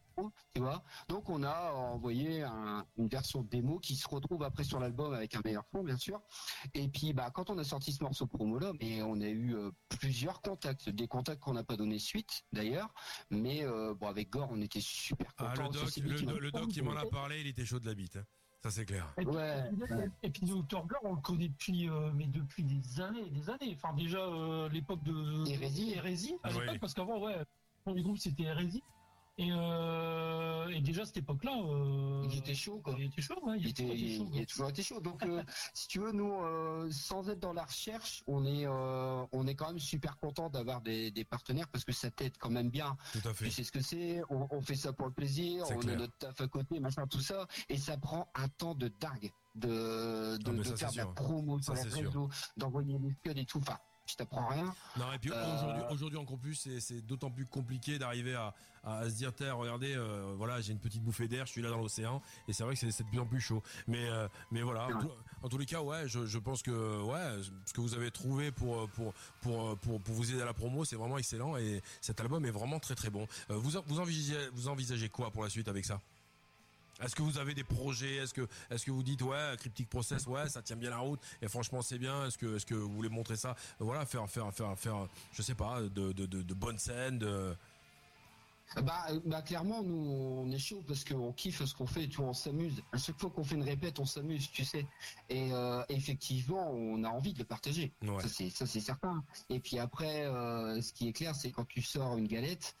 tu 0.56 0.60
vois. 0.60 0.82
Donc 1.08 1.30
on 1.30 1.44
a 1.44 1.70
envoyé 1.70 2.42
un- 2.42 2.84
une 2.96 3.06
version 3.06 3.42
démo 3.44 3.78
qui 3.78 3.94
se 3.94 4.08
retrouve 4.08 4.42
après 4.42 4.64
sur 4.64 4.80
l'album 4.80 5.14
avec 5.14 5.36
un 5.36 5.40
meilleur 5.44 5.64
son, 5.72 5.84
bien 5.84 5.96
sûr. 5.96 6.20
Et 6.74 6.88
puis, 6.88 7.12
bah, 7.12 7.30
quand 7.30 7.48
on 7.50 7.56
a 7.58 7.62
sorti 7.62 7.92
ce 7.92 8.02
morceau 8.02 8.26
promo 8.26 8.58
là, 8.58 8.72
mais 8.80 9.02
on 9.02 9.20
a 9.20 9.28
eu 9.28 9.54
euh, 9.54 9.70
plusieurs 10.00 10.42
contacts, 10.42 10.88
des 10.88 11.06
contacts 11.06 11.40
qu'on 11.44 11.52
n'a 11.54 11.62
pas 11.62 11.76
donné 11.76 12.00
suite 12.00 12.42
d'ailleurs. 12.52 12.92
Mais 13.30 13.62
euh, 13.64 13.94
bon, 13.94 14.08
avec 14.08 14.30
Gore, 14.30 14.48
on 14.50 14.60
était 14.62 14.80
super 14.80 15.32
Ah 15.38 15.54
contents. 15.56 15.68
le 15.68 15.68
doc 15.70 16.40
le, 16.40 16.50
doc 16.50 16.62
qui 16.62 16.72
dit, 16.72 16.82
m'en 16.82 16.96
a 16.96 17.06
parlé, 17.06 17.40
il 17.40 17.46
était 17.46 17.64
chaud 17.64 17.78
de 17.78 17.86
la 17.86 17.94
bite. 17.94 18.16
hein. 18.16 18.24
Ça 18.66 18.72
c'est 18.72 18.84
clair. 18.84 19.06
Et 19.16 19.24
puis, 19.24 19.36
Ouais, 19.36 19.62
ouais. 19.90 20.10
et 20.24 20.30
puis 20.30 20.44
Dr. 20.44 20.84
Gore, 20.86 20.98
on 21.04 21.14
le 21.14 21.20
connaît 21.20 21.46
depuis, 21.46 21.88
euh, 21.88 22.10
mais 22.12 22.26
depuis 22.26 22.64
des 22.64 23.00
années, 23.00 23.30
des 23.30 23.48
années. 23.48 23.76
Enfin, 23.76 23.94
déjà 23.94 24.18
euh, 24.18 24.68
l'époque 24.70 25.04
de 25.04 25.48
Hérésie. 25.48 25.92
Hérésie, 25.94 26.34
l'époque, 26.44 26.80
parce 26.80 26.92
qu'avant, 26.92 27.20
ouais, 27.20 27.38
le 27.38 27.44
premier 27.84 28.02
groupe 28.02 28.18
c'était 28.18 28.42
Hérésie. 28.42 28.82
Et, 29.38 29.50
euh, 29.52 30.68
et 30.68 30.80
déjà 30.80 31.02
à 31.02 31.04
cette 31.04 31.18
époque-là, 31.18 31.52
euh, 31.52 32.26
Il 32.30 32.38
était 32.38 32.54
chaud, 32.54 32.80
quoi. 32.82 32.94
Il 32.98 33.04
était 33.04 33.20
chaud, 33.20 33.38
ouais. 33.42 33.56
Il, 33.58 33.64
Il, 33.66 33.70
était, 33.70 34.16
chaud. 34.16 34.28
il 34.32 34.42
a 34.42 34.46
toujours 34.46 34.68
été 34.70 34.82
chaud. 34.82 35.00
Donc, 35.00 35.22
euh, 35.24 35.42
si 35.74 35.88
tu 35.88 35.98
veux, 36.00 36.12
nous, 36.12 36.32
euh, 36.42 36.90
sans 36.90 37.28
être 37.28 37.38
dans 37.40 37.52
la 37.52 37.64
recherche, 37.64 38.22
on 38.26 38.46
est, 38.46 38.66
euh, 38.66 39.26
on 39.32 39.46
est 39.46 39.54
quand 39.54 39.66
même 39.68 39.78
super 39.78 40.18
content 40.18 40.48
d'avoir 40.48 40.80
des, 40.80 41.10
des 41.10 41.24
partenaires 41.24 41.68
parce 41.68 41.84
que 41.84 41.92
ça 41.92 42.10
t'aide 42.10 42.38
quand 42.38 42.50
même 42.50 42.70
bien. 42.70 42.96
Tout 43.12 43.28
à 43.28 43.34
fait. 43.34 43.44
Tu 43.46 43.50
sais 43.50 43.64
ce 43.64 43.72
que 43.72 43.80
c'est. 43.82 44.22
On, 44.30 44.46
on 44.50 44.62
fait 44.62 44.74
ça 44.74 44.94
pour 44.94 45.06
le 45.06 45.12
plaisir. 45.12 45.66
On 45.70 45.78
clair. 45.78 45.94
a 45.94 45.98
notre 45.98 46.16
taf 46.16 46.40
à 46.40 46.48
côté, 46.48 46.80
machin, 46.80 47.06
tout 47.06 47.20
ça, 47.20 47.46
et 47.68 47.76
ça 47.76 47.98
prend 47.98 48.30
un 48.34 48.48
temps 48.48 48.74
de 48.74 48.88
dingue 48.88 49.30
de, 49.56 50.36
de, 50.38 50.42
Ah, 50.46 50.52
mais 50.52 50.58
de 50.58 50.64
ça, 50.64 50.76
faire 50.76 50.92
de 50.92 50.96
la 50.98 51.06
promo 51.06 51.60
sur 51.60 51.74
les 51.74 51.82
réseaux, 51.82 52.28
d'envoyer 52.56 52.98
des 52.98 53.10
scuds 53.12 53.38
et 53.40 53.44
tout. 53.44 53.58
Enfin, 53.58 53.78
je 54.06 54.16
t'apprends 54.16 54.46
rien. 54.48 54.74
Non 54.96 55.12
et 55.12 55.18
puis 55.18 55.30
Euh, 55.30 55.54
aujourd'hui, 55.54 55.82
aujourd'hui 55.90 56.18
encore 56.18 56.38
plus, 56.38 56.54
c'est, 56.54 56.80
c'est 56.80 57.00
d'autant 57.00 57.30
plus 57.30 57.44
compliqué 57.46 57.98
d'arriver 57.98 58.34
à, 58.34 58.54
à 58.84 59.04
se 59.10 59.14
dire, 59.16 59.32
tiens, 59.34 59.52
regardez, 59.54 59.94
euh, 59.96 60.32
voilà, 60.36 60.60
j'ai 60.60 60.72
une 60.72 60.78
petite 60.78 61.02
bouffée 61.02 61.26
d'air, 61.28 61.44
je 61.46 61.52
suis 61.52 61.62
là 61.62 61.70
dans 61.70 61.78
l'océan, 61.78 62.22
et 62.46 62.52
c'est 62.52 62.62
vrai 62.62 62.74
que 62.74 62.80
c'est, 62.80 62.90
c'est 62.92 63.02
de 63.04 63.08
plus 63.08 63.18
en 63.18 63.26
plus 63.26 63.40
chaud. 63.40 63.62
Mais, 63.88 64.08
euh, 64.08 64.28
mais 64.52 64.62
voilà, 64.62 64.88
en, 65.42 65.48
tous 65.48 65.58
les 65.58 65.66
cas, 65.66 65.80
ouais, 65.82 66.06
je, 66.08 66.24
je 66.26 66.38
pense 66.38 66.62
que, 66.62 67.02
ouais, 67.02 67.42
ce 67.66 67.72
que 67.72 67.80
vous 67.80 67.94
avez 67.94 68.10
trouvé 68.10 68.52
pour, 68.52 68.88
pour, 68.90 69.12
pour, 69.40 69.76
pour, 69.78 70.00
pour 70.00 70.14
vous 70.14 70.30
aider 70.32 70.40
à 70.42 70.46
la 70.46 70.54
promo, 70.54 70.84
c'est 70.84 70.96
vraiment 70.96 71.18
excellent, 71.18 71.56
et 71.56 71.82
cet 72.00 72.20
album 72.20 72.44
est 72.46 72.50
vraiment 72.50 72.78
très 72.78 72.94
très 72.94 73.10
bon. 73.10 73.26
Vous, 73.48 73.76
en- 73.76 73.82
vous 73.86 73.98
envisagez, 74.00 74.48
vous 74.52 74.68
envisagez 74.68 75.08
quoi 75.08 75.30
pour 75.32 75.42
la 75.42 75.50
suite 75.50 75.68
avec 75.68 75.84
ça? 75.84 76.00
Est-ce 77.02 77.14
que 77.14 77.22
vous 77.22 77.38
avez 77.38 77.54
des 77.54 77.64
projets? 77.64 78.16
Est-ce 78.16 78.32
que, 78.32 78.48
est-ce 78.70 78.84
que 78.86 78.90
vous 78.90 79.02
dites 79.02 79.22
ouais, 79.22 79.54
Cryptic 79.58 79.88
Process, 79.88 80.26
ouais, 80.26 80.48
ça 80.48 80.62
tient 80.62 80.76
bien 80.76 80.90
la 80.90 80.98
route 80.98 81.20
et 81.42 81.48
franchement 81.48 81.82
c'est 81.82 81.98
bien. 81.98 82.26
Est-ce 82.26 82.38
que, 82.38 82.56
est-ce 82.56 82.66
que 82.66 82.74
vous 82.74 82.92
voulez 82.92 83.08
montrer 83.10 83.36
ça? 83.36 83.54
Voilà, 83.78 84.06
faire, 84.06 84.28
faire, 84.28 84.52
faire, 84.52 84.78
faire, 84.78 85.06
je 85.32 85.42
sais 85.42 85.54
pas, 85.54 85.82
de, 85.82 85.88
de, 85.88 86.12
de, 86.12 86.42
de 86.42 86.54
bonnes 86.54 86.78
scènes. 86.78 87.18
De... 87.18 87.54
Bah, 88.82 89.06
bah 89.24 89.42
clairement 89.42 89.82
nous 89.82 89.94
on 89.94 90.50
est 90.50 90.58
chaud 90.58 90.82
parce 90.88 91.04
qu'on 91.04 91.32
kiffe 91.32 91.64
ce 91.64 91.74
qu'on 91.74 91.86
fait, 91.86 92.08
tu 92.08 92.16
vois, 92.16 92.28
on 92.28 92.32
s'amuse. 92.32 92.82
À 92.92 92.98
chaque 92.98 93.20
fois 93.20 93.30
qu'on 93.30 93.44
fait 93.44 93.54
une 93.54 93.62
répète, 93.62 94.00
on 94.00 94.04
s'amuse, 94.06 94.50
tu 94.50 94.64
sais. 94.64 94.86
Et 95.28 95.52
euh, 95.52 95.84
effectivement, 95.88 96.72
on 96.72 97.04
a 97.04 97.08
envie 97.08 97.32
de 97.32 97.38
le 97.38 97.44
partager. 97.44 97.92
Ouais. 98.02 98.20
Ça 98.22 98.28
c'est 98.28 98.50
ça 98.50 98.66
c'est 98.66 98.80
certain. 98.80 99.22
Et 99.50 99.60
puis 99.60 99.78
après, 99.78 100.26
euh, 100.26 100.80
ce 100.82 100.92
qui 100.92 101.08
est 101.08 101.12
clair, 101.12 101.34
c'est 101.34 101.52
quand 101.52 101.66
tu 101.66 101.80
sors 101.80 102.16
une 102.16 102.26
galette, 102.26 102.74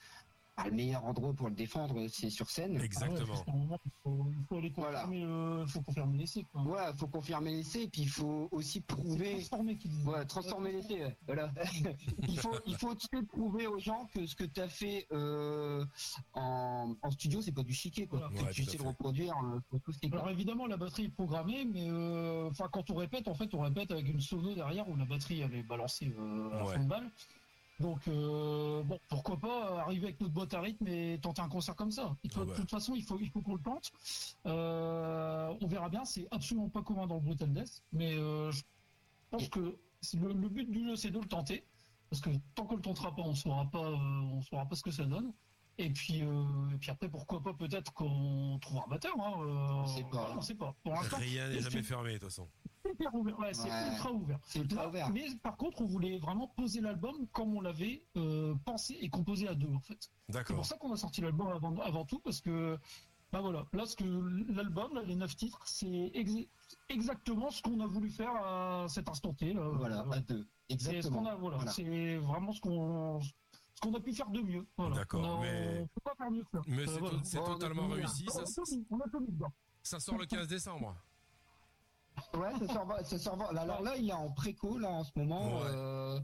le 0.64 0.70
meilleur 0.70 1.04
endroit 1.04 1.34
pour 1.34 1.48
le 1.48 1.54
défendre, 1.54 2.06
c'est 2.08 2.30
sur 2.30 2.48
scène. 2.48 2.80
Exactement. 2.80 3.44
Ah 3.46 3.52
ouais, 3.52 3.76
il 3.84 3.90
faut, 4.02 4.26
il 4.30 4.44
faut 4.48 4.56
aller 4.56 4.72
Voilà. 4.74 5.00
confirmer, 5.02 5.24
le- 5.24 5.66
faut 5.66 5.80
confirmer 5.82 6.18
l'essai, 6.18 6.46
quoi. 6.50 6.62
Ouais, 6.62 6.94
faut 6.96 7.06
confirmer 7.08 7.50
l'essai, 7.52 7.82
et 7.82 7.88
puis 7.88 8.02
il 8.02 8.08
faut 8.08 8.48
aussi 8.52 8.80
prouver. 8.80 9.32
Transformer, 9.34 9.76
qui 9.76 9.88
dit. 9.88 10.02
Ouais, 10.04 10.24
transformer 10.24 10.72
l'essai. 10.72 11.04
ouais. 11.04 11.16
Voilà. 11.26 11.52
il 12.28 12.38
faut, 12.38 12.54
il 12.66 12.76
faut 12.76 12.94
tu 12.94 13.06
sais, 13.12 13.22
prouver 13.22 13.66
aux 13.66 13.78
gens 13.78 14.08
que 14.14 14.26
ce 14.26 14.34
que 14.34 14.44
tu 14.44 14.60
as 14.60 14.68
fait 14.68 15.06
euh, 15.12 15.84
en, 16.32 16.94
en 17.02 17.10
studio, 17.10 17.42
c'est 17.42 17.52
pas 17.52 17.62
du 17.62 17.74
chiquet, 17.74 18.06
quoi. 18.06 18.28
Voilà. 18.32 18.48
Que 18.48 18.54
tu 18.54 18.64
sais 18.64 18.78
le 18.78 18.84
reproduire, 18.84 19.34
euh, 19.72 19.78
tout 19.84 19.92
ce 19.92 19.98
Alors 20.12 20.30
évidemment 20.30 20.66
la 20.66 20.76
batterie 20.78 21.04
est 21.04 21.08
programmée, 21.10 21.64
mais 21.66 21.86
euh, 21.90 22.48
enfin 22.50 22.68
quand 22.72 22.90
on 22.90 22.94
répète, 22.94 23.28
en 23.28 23.34
fait 23.34 23.52
on 23.54 23.60
répète 23.60 23.90
avec 23.90 24.08
une 24.08 24.20
sono 24.20 24.54
derrière 24.54 24.88
où 24.88 24.96
la 24.96 25.04
batterie 25.04 25.40
elle 25.40 25.54
est 25.54 25.62
balancée 25.62 26.14
euh, 26.18 26.50
à 26.58 26.64
Ouais. 26.64 26.76
fond 26.76 26.84
de 26.84 26.88
balle. 26.88 27.10
Donc 27.78 28.08
euh, 28.08 28.82
bon 28.84 28.98
pourquoi 29.08 29.38
pas 29.38 29.80
arriver 29.82 30.06
avec 30.06 30.20
notre 30.20 30.32
boîte 30.32 30.54
à 30.54 30.60
rythme 30.62 30.86
et 30.88 31.18
tenter 31.20 31.42
un 31.42 31.48
concert 31.48 31.76
comme 31.76 31.90
ça. 31.90 32.16
Il 32.24 32.32
faut- 32.32 32.40
Ah 32.42 32.44
bah. 32.46 32.52
De 32.54 32.60
toute 32.60 32.70
façon 32.70 32.94
il 32.94 33.02
faut 33.02 33.18
il 33.20 33.30
faut 33.30 33.42
qu'on 33.42 33.54
le 33.54 33.60
tente. 33.62 33.92
Euh, 34.46 35.52
on 35.60 35.66
verra 35.66 35.88
bien, 35.88 36.04
c'est 36.04 36.26
absolument 36.30 36.68
pas 36.68 36.82
commun 36.82 37.06
dans 37.06 37.16
le 37.16 37.20
Brutal 37.20 37.52
Death, 37.52 37.82
mais 37.92 38.14
euh, 38.14 38.50
je 38.52 38.62
pense 39.30 39.48
que 39.48 39.76
le, 40.14 40.32
le 40.32 40.48
but 40.48 40.70
du 40.70 40.86
jeu 40.86 40.96
c'est 40.96 41.10
de 41.10 41.18
le 41.18 41.26
tenter 41.26 41.64
parce 42.10 42.20
que 42.22 42.30
tant 42.54 42.64
qu'on 42.64 42.76
le 42.76 42.82
tentera 42.82 43.14
pas 43.14 43.22
on 43.22 43.34
saura 43.34 43.66
pas 43.66 43.84
euh, 43.84 43.96
on 43.96 44.40
saura 44.42 44.66
pas 44.66 44.76
ce 44.76 44.82
que 44.82 44.90
ça 44.90 45.04
donne. 45.04 45.32
Et 45.78 45.90
puis, 45.90 46.22
euh, 46.22 46.70
et 46.74 46.78
puis 46.78 46.90
après, 46.90 47.06
pourquoi 47.06 47.42
pas 47.42 47.52
peut-être 47.52 47.92
qu'on 47.92 48.58
trouvera 48.62 48.86
un 48.86 48.88
batteur. 48.88 49.12
Hein, 49.20 49.34
euh, 49.42 49.82
On 49.82 49.86
sait 49.86 50.02
pas. 50.04 50.08
voilà, 50.20 50.38
on 50.38 50.40
sait 50.40 50.54
pas. 50.54 50.74
Pour 50.82 50.94
l'instant, 50.94 51.18
Rien 51.18 51.48
n'est 51.50 51.60
jamais 51.60 51.82
fermé 51.82 52.14
de 52.14 52.18
toute 52.18 52.30
façon. 52.30 52.48
Hyper 52.92 53.14
ouvert. 53.14 53.38
Ouais, 53.38 53.52
c'est 53.54 53.68
Ouais. 53.70 53.88
ultra 53.92 54.12
ouvert. 54.12 54.38
C'est 54.44 54.58
ultra 54.60 54.88
ouvert. 54.88 55.10
Mais 55.10 55.26
par 55.42 55.56
contre, 55.56 55.82
on 55.82 55.86
voulait 55.86 56.18
vraiment 56.18 56.48
poser 56.48 56.80
l'album 56.80 57.26
comme 57.32 57.54
on 57.56 57.60
l'avait 57.60 58.04
euh, 58.16 58.54
pensé 58.64 58.96
et 59.00 59.08
composé 59.08 59.48
à 59.48 59.54
deux, 59.54 59.72
en 59.72 59.80
fait. 59.80 60.10
C'est 60.30 60.54
pour 60.54 60.64
ça 60.66 60.76
qu'on 60.76 60.92
a 60.92 60.96
sorti 60.96 61.20
l'album 61.20 61.48
avant, 61.48 61.76
avant 61.80 62.04
tout, 62.04 62.18
parce 62.20 62.40
que, 62.40 62.78
bah 63.32 63.40
voilà, 63.40 63.64
là, 63.72 63.86
ce 63.86 63.96
que 63.96 64.04
l'album, 64.52 65.00
les 65.06 65.14
neuf 65.16 65.36
titres, 65.36 65.60
c'est 65.66 66.10
ex- 66.14 66.48
exactement 66.88 67.50
ce 67.50 67.62
qu'on 67.62 67.80
a 67.80 67.86
voulu 67.86 68.08
faire 68.10 68.34
à 68.34 68.86
cet 68.88 69.08
instant 69.08 69.32
T. 69.34 69.52
Là. 69.52 69.68
Voilà, 69.74 70.04
à 70.12 70.20
deux. 70.20 70.46
C'est 70.68 70.78
ce 70.78 70.90
Exactement. 70.90 71.22
voilà, 71.38 71.56
Voilà. 71.56 71.70
c'est 71.72 72.16
vraiment 72.18 72.52
ce 72.52 72.60
qu'on 72.60 73.20
ce 73.20 73.80
qu'on 73.82 73.92
a 73.94 74.00
pu 74.00 74.14
faire 74.14 74.30
de 74.30 74.40
mieux. 74.40 74.66
Voilà. 74.78 74.96
D'accord, 74.96 75.40
mais- 75.42 75.80
on 75.82 75.86
peut 75.86 76.00
pas 76.02 76.14
faire 76.16 76.30
mieux 76.30 76.42
que 76.44 76.50
ça. 76.50 76.62
Mais 76.66 76.88
Euh, 76.88 77.20
c'est 77.22 77.38
voilà. 77.38 77.54
totalement 77.54 77.88
réussi. 77.88 78.24
Ça, 78.30 78.42
dedans. 79.20 79.52
ça 79.82 80.00
sort 80.00 80.16
le 80.16 80.24
15 80.24 80.48
décembre. 80.48 80.96
Ouais, 82.34 82.66
ça 82.66 82.74
sort, 82.74 82.92
ça 83.04 83.18
sort. 83.18 83.42
Alors 83.56 83.82
là, 83.82 83.96
il 83.96 84.08
est 84.08 84.12
en 84.12 84.30
préco 84.30 84.78
là 84.78 84.88
en 84.88 85.04
ce 85.04 85.10
moment. 85.16 85.60
Ouais. 85.60 85.70
euh, 85.72 86.20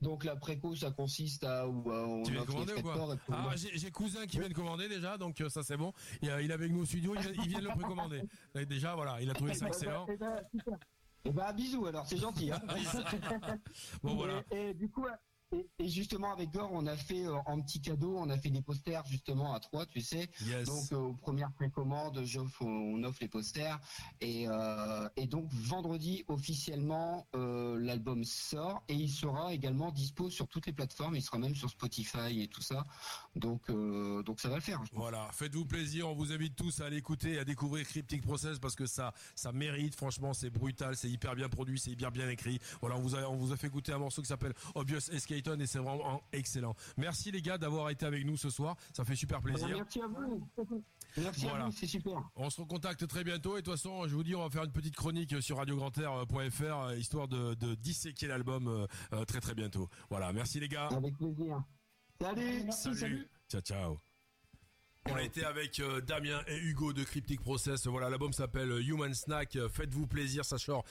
donc 0.00 0.24
la 0.24 0.36
préco, 0.36 0.76
ça 0.76 0.90
consiste 0.90 1.44
à 1.44 1.66
où 1.66 1.90
euh, 1.90 2.04
on 2.04 2.22
Tu 2.22 2.32
viens 2.32 2.44
commander 2.44 2.74
ou 2.74 2.82
quoi 2.82 3.14
et 3.14 3.32
Ah, 3.32 3.50
j'ai 3.54 3.90
cousin 3.90 4.26
qui 4.26 4.38
vient 4.38 4.48
de 4.48 4.54
commander 4.54 4.88
déjà, 4.88 5.16
donc 5.16 5.40
euh, 5.40 5.48
ça 5.48 5.62
c'est 5.62 5.78
bon. 5.78 5.92
Il, 6.20 6.28
est 6.28 6.52
avec 6.52 6.70
nous 6.70 6.82
au 6.82 6.84
studio, 6.84 7.14
il 7.14 7.22
vient, 7.22 7.32
il 7.42 7.48
vient 7.48 7.60
de 7.60 7.68
le 7.68 7.70
précommander. 7.70 8.22
Et 8.54 8.66
Déjà, 8.66 8.94
voilà, 8.94 9.20
il 9.22 9.30
a 9.30 9.34
trouvé 9.34 9.54
ça 9.54 9.66
excellent. 9.66 10.06
Eh 10.08 10.16
ben, 10.16 10.36
super. 10.50 10.78
Eh 11.24 11.30
ben, 11.30 11.52
bisous 11.54 11.86
alors, 11.86 12.06
c'est 12.06 12.18
gentil. 12.18 12.50
Hein. 12.52 12.60
Bon 14.02 14.14
voilà. 14.14 14.42
Et, 14.50 14.70
et 14.70 14.74
du 14.74 14.90
coup, 14.90 15.06
et, 15.54 15.84
et 15.84 15.88
justement 15.88 16.32
avec 16.32 16.50
Gore, 16.50 16.70
on 16.72 16.86
a 16.86 16.96
fait 16.96 17.26
euh, 17.26 17.36
en 17.46 17.60
petit 17.60 17.80
cadeau, 17.80 18.16
on 18.18 18.28
a 18.30 18.36
fait 18.38 18.50
des 18.50 18.62
posters 18.62 19.04
justement 19.06 19.54
à 19.54 19.60
trois, 19.60 19.86
tu 19.86 20.00
sais. 20.00 20.28
Yes. 20.46 20.66
Donc 20.66 20.92
euh, 20.92 20.96
aux 20.96 21.14
premières 21.14 21.52
précommandes, 21.52 22.20
j'offre- 22.24 22.64
on 22.64 23.02
offre 23.04 23.18
les 23.20 23.28
posters 23.28 23.78
et, 24.20 24.46
euh, 24.48 25.08
et 25.16 25.26
donc 25.26 25.48
vendredi 25.52 26.24
officiellement 26.28 27.26
l'album 27.34 28.24
sort 28.24 28.82
et 28.88 28.94
il 28.94 29.10
sera 29.10 29.52
également 29.54 29.90
dispo 29.90 30.30
sur 30.30 30.48
toutes 30.48 30.66
les 30.66 30.72
plateformes. 30.72 31.16
Il 31.16 31.22
sera 31.22 31.38
même 31.38 31.54
sur 31.54 31.70
Spotify 31.70 32.42
et 32.42 32.48
tout 32.48 32.62
ça. 32.62 32.84
Donc 33.36 33.70
donc 34.24 34.40
ça 34.40 34.48
va 34.48 34.56
le 34.56 34.60
faire. 34.60 34.80
Voilà, 34.92 35.28
faites-vous 35.32 35.66
plaisir, 35.66 36.08
on 36.08 36.14
vous 36.14 36.32
invite 36.32 36.56
tous 36.56 36.80
à 36.80 36.88
l'écouter 36.90 37.38
à 37.38 37.44
découvrir 37.44 37.86
Cryptic 37.86 38.22
Process 38.22 38.58
parce 38.58 38.74
que 38.74 38.86
ça 38.86 39.12
ça 39.34 39.52
mérite, 39.52 39.94
franchement, 39.94 40.32
c'est 40.34 40.50
brutal, 40.50 40.96
c'est 40.96 41.10
hyper 41.10 41.34
bien 41.34 41.48
produit, 41.48 41.78
c'est 41.78 41.90
hyper 41.90 42.10
bien 42.10 42.28
écrit. 42.28 42.58
Voilà, 42.80 42.96
on 42.96 43.00
vous 43.00 43.14
a 43.16 43.28
on 43.28 43.36
vous 43.36 43.52
a 43.52 43.56
fait 43.56 43.66
écouter 43.68 43.92
un 43.92 43.98
morceau 43.98 44.22
qui 44.22 44.28
s'appelle 44.28 44.54
Obvious 44.74 45.00
Et 45.60 45.66
c'est 45.66 45.78
vraiment 45.78 46.22
excellent. 46.32 46.74
Merci 46.96 47.30
les 47.30 47.42
gars 47.42 47.58
d'avoir 47.58 47.90
été 47.90 48.06
avec 48.06 48.24
nous 48.24 48.36
ce 48.36 48.50
soir, 48.50 48.76
ça 48.92 49.04
fait 49.04 49.16
super 49.16 49.40
plaisir. 49.40 49.68
Merci 49.68 50.00
à 50.00 50.06
vous. 50.06 50.48
Merci 51.16 51.46
Voilà. 51.46 51.64
à 51.64 51.66
vous, 51.66 51.72
c'est 51.72 51.86
super. 51.86 52.22
On 52.34 52.50
se 52.50 52.60
recontacte 52.60 53.06
très 53.06 53.22
bientôt 53.24 53.56
et 53.56 53.60
de 53.60 53.64
toute 53.66 53.74
façon, 53.74 54.08
je 54.08 54.14
vous 54.14 54.24
dis, 54.24 54.34
on 54.34 54.42
va 54.42 54.50
faire 54.50 54.64
une 54.64 54.72
petite 54.72 54.96
chronique 54.96 55.40
sur 55.42 55.58
radiograndair.fr 55.58 56.62
euh, 56.62 56.96
histoire 56.96 57.28
de, 57.28 57.54
de 57.54 57.74
disséquer 57.74 58.26
l'album 58.26 58.66
euh, 58.68 58.86
euh, 59.12 59.24
très 59.24 59.40
très 59.40 59.54
bientôt. 59.54 59.88
Voilà, 60.10 60.32
merci 60.32 60.58
les 60.60 60.68
gars. 60.68 60.88
Avec 60.88 61.16
plaisir. 61.16 61.62
Salut. 62.20 62.62
Merci, 62.64 62.94
salut. 62.94 63.28
Ciao, 63.48 63.60
ciao. 63.60 64.13
On 65.10 65.16
a 65.16 65.22
été 65.22 65.44
avec 65.44 65.80
euh, 65.80 66.00
Damien 66.00 66.40
et 66.48 66.56
Hugo 66.56 66.94
de 66.94 67.04
Cryptic 67.04 67.42
Process. 67.42 67.86
Voilà, 67.86 68.08
l'album 68.08 68.32
s'appelle 68.32 68.70
euh, 68.70 68.82
Human 68.82 69.12
Snack. 69.12 69.56
Euh, 69.56 69.68
Faites-vous 69.68 70.06
plaisir, 70.06 70.46
ça 70.46 70.56
sort, 70.56 70.84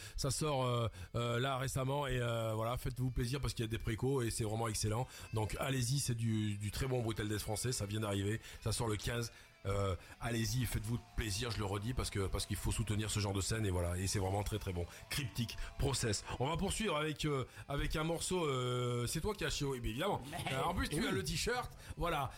là 1.16 1.58
récemment 1.58 2.06
et 2.06 2.20
voilà, 2.54 2.78
faites-vous 2.78 3.10
plaisir 3.10 3.42
parce 3.42 3.54
qu'il 3.54 3.66
y 3.66 3.68
a 3.68 3.72
des 3.72 3.80
précos 3.80 4.22
et 4.22 4.30
c'est 4.30 4.44
vraiment 4.44 4.68
excellent. 4.68 5.08
Donc 5.34 5.56
allez-y, 5.60 6.00
c'est 6.00 6.14
du, 6.16 6.58
du 6.58 6.70
très 6.70 6.86
bon 6.86 7.02
Brutal 7.02 7.28
Death 7.28 7.40
français, 7.40 7.72
ça 7.72 7.86
vient 7.86 8.02
d'arriver, 8.02 8.40
ça 8.64 8.72
sort 8.72 8.88
le 8.88 8.98
15. 8.98 9.32
Euh, 9.66 9.96
allez-y, 10.20 10.66
faites-vous 10.66 11.00
plaisir, 11.16 11.50
je 11.52 11.58
le 11.58 11.66
redis 11.66 11.94
parce 11.94 12.10
que 12.10 12.28
parce 12.28 12.46
qu'il 12.46 12.58
faut 12.58 12.72
soutenir 12.72 13.10
ce 13.10 13.22
genre 13.22 13.32
de 13.34 13.40
scène 13.40 13.66
et 13.66 13.72
voilà 13.72 13.98
et 13.98 14.08
c'est 14.08 14.20
vraiment 14.20 14.44
très 14.44 14.60
très 14.60 14.74
bon. 14.74 14.86
Cryptic 15.10 15.58
Process. 15.80 16.24
On 16.40 16.48
va 16.50 16.58
poursuivre 16.58 16.98
avec 16.98 17.24
euh, 17.26 17.46
avec 17.70 17.96
un 17.96 18.04
morceau. 18.04 18.46
euh, 18.46 19.08
c'est 19.08 19.22
toi 19.22 19.34
qui 19.34 19.46
as 19.46 19.62
mais 19.82 19.90
évidemment. 19.90 20.22
En 20.66 20.74
plus, 20.74 20.90
tu 20.90 21.08
as 21.08 21.12
le 21.12 21.24
t-shirt. 21.24 21.72
Voilà. 21.98 22.30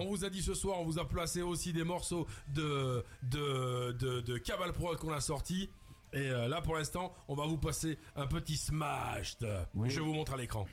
On 0.00 0.06
vous 0.06 0.24
a 0.24 0.30
dit 0.30 0.42
ce 0.42 0.54
soir, 0.54 0.80
on 0.80 0.84
vous 0.84 0.98
a 0.98 1.08
placé 1.08 1.42
aussi 1.42 1.72
des 1.72 1.84
morceaux 1.84 2.26
de 2.48 3.04
de 3.22 3.92
de, 3.92 4.20
de 4.20 4.38
Cabal 4.38 4.72
Pro 4.72 4.96
qu'on 4.96 5.12
a 5.12 5.20
sorti. 5.20 5.70
Et 6.12 6.28
là, 6.28 6.60
pour 6.60 6.74
l'instant, 6.74 7.14
on 7.28 7.34
va 7.34 7.46
vous 7.46 7.58
passer 7.58 7.98
un 8.16 8.26
petit 8.26 8.56
smash. 8.56 9.36
Je 9.84 10.00
vous 10.00 10.12
montre 10.12 10.34
à 10.34 10.36
l'écran. 10.36 10.66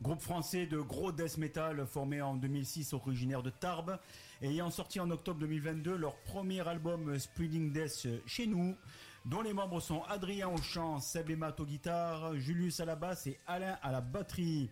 Groupe 0.00 0.20
français 0.22 0.66
de 0.66 0.78
gros 0.78 1.10
death 1.10 1.38
metal 1.38 1.84
formé 1.86 2.22
en 2.22 2.36
2006, 2.36 2.92
originaire 2.92 3.42
de 3.42 3.50
Tarbes, 3.50 3.98
ayant 4.42 4.70
sorti 4.70 5.00
en 5.00 5.10
octobre 5.10 5.40
2022 5.40 5.96
leur 5.96 6.16
premier 6.22 6.66
album 6.66 7.10
euh, 7.10 7.18
Spreading 7.18 7.72
Death 7.72 8.02
euh, 8.06 8.18
chez 8.26 8.46
nous, 8.46 8.76
dont 9.24 9.42
les 9.42 9.52
membres 9.52 9.80
sont 9.80 10.02
Adrien 10.04 10.48
au 10.48 10.58
chant, 10.58 11.00
Seb 11.00 11.30
aux 11.58 11.64
guitares, 11.64 12.36
Julius 12.36 12.80
à 12.80 12.84
la 12.84 12.96
basse 12.96 13.26
et 13.26 13.40
Alain 13.46 13.78
à 13.82 13.90
la 13.90 14.00
batterie. 14.00 14.70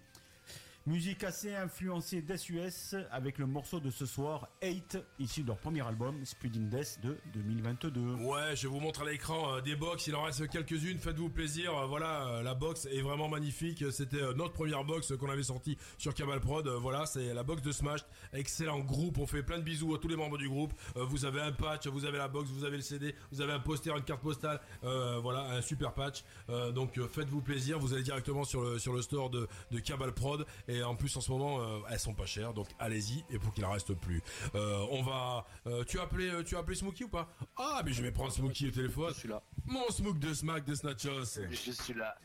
Musique 0.86 1.24
assez 1.24 1.52
influencée 1.52 2.22
Death 2.22 2.48
US 2.50 2.94
avec 3.10 3.38
le 3.38 3.46
morceau 3.46 3.80
de 3.80 3.90
ce 3.90 4.06
soir 4.06 4.48
8 4.62 4.98
issu 5.18 5.42
de 5.42 5.48
leur 5.48 5.58
premier 5.58 5.84
album 5.84 6.24
Spreading 6.24 6.68
Death 6.68 7.00
de 7.02 7.18
2022. 7.34 8.00
Ouais, 8.22 8.54
je 8.54 8.68
vous 8.68 8.78
montre 8.78 9.02
à 9.02 9.10
l'écran 9.10 9.56
euh, 9.56 9.60
des 9.60 9.74
box, 9.74 10.06
il 10.06 10.14
en 10.14 10.22
reste 10.22 10.48
quelques-unes, 10.48 11.00
faites-vous 11.00 11.28
plaisir. 11.28 11.76
Euh, 11.76 11.86
voilà, 11.86 12.28
euh, 12.28 12.42
la 12.44 12.54
box 12.54 12.86
est 12.86 13.00
vraiment 13.00 13.28
magnifique. 13.28 13.84
C'était 13.90 14.32
notre 14.36 14.52
première 14.52 14.84
box 14.84 15.12
qu'on 15.16 15.28
avait 15.28 15.42
sortie 15.42 15.76
sur 15.98 16.14
Cabal 16.14 16.38
Prod. 16.38 16.68
Voilà, 16.68 17.04
c'est 17.04 17.34
la 17.34 17.42
box 17.42 17.62
de 17.62 17.72
Smash. 17.72 18.02
Excellent 18.32 18.78
groupe, 18.78 19.18
on 19.18 19.26
fait 19.26 19.42
plein 19.42 19.58
de 19.58 19.64
bisous 19.64 19.92
à 19.92 19.98
tous 19.98 20.06
les 20.06 20.16
membres 20.16 20.38
du 20.38 20.48
groupe. 20.48 20.72
Vous 20.94 21.24
avez 21.24 21.40
un 21.40 21.50
patch, 21.50 21.88
vous 21.88 22.04
avez 22.04 22.18
la 22.18 22.28
box, 22.28 22.48
vous 22.50 22.62
avez 22.62 22.76
le 22.76 22.82
CD, 22.82 23.12
vous 23.32 23.40
avez 23.40 23.52
un 23.52 23.58
poster, 23.58 23.90
une 23.90 24.04
carte 24.04 24.22
postale. 24.22 24.60
Voilà, 24.82 25.50
un 25.50 25.62
super 25.62 25.94
patch. 25.94 26.22
Donc 26.48 27.00
faites-vous 27.08 27.42
plaisir, 27.42 27.80
vous 27.80 27.92
allez 27.92 28.04
directement 28.04 28.44
sur 28.44 28.62
le 28.62 28.78
sur 28.78 28.92
le 28.92 29.02
store 29.02 29.30
de, 29.30 29.48
de 29.72 29.80
Cabal 29.80 30.12
Prod 30.12 30.46
et 30.68 30.75
en 30.82 30.94
plus 30.96 31.16
en 31.16 31.20
ce 31.20 31.30
moment 31.30 31.60
euh, 31.60 31.80
elles 31.90 31.98
sont 31.98 32.14
pas 32.14 32.26
chères, 32.26 32.54
donc 32.54 32.68
allez-y 32.78 33.24
et 33.30 33.38
pour 33.38 33.52
qu'il 33.52 33.64
en 33.64 33.70
reste 33.72 33.94
plus. 33.94 34.22
Euh, 34.54 34.86
on 34.90 35.02
va, 35.02 35.46
euh, 35.66 35.84
tu 35.84 35.98
as 35.98 36.02
appelé, 36.02 36.30
tu 36.44 36.56
as 36.56 36.60
appelé 36.60 36.76
Smokey 36.76 37.04
ou 37.04 37.08
pas? 37.08 37.28
Ah, 37.56 37.82
mais 37.84 37.92
je 37.92 38.02
vais 38.02 38.12
prendre 38.12 38.32
Smokey 38.32 38.68
au 38.68 38.70
téléphone. 38.70 39.10
Je 39.14 39.18
suis 39.20 39.28
là. 39.28 39.42
Mon 39.66 39.88
Smoke 39.90 40.18
de 40.18 40.32
Smack 40.34 40.64
de 40.64 40.74
Snatchos. 40.74 41.40
Je 41.50 41.70
suis 41.72 41.94
là. 41.94 42.16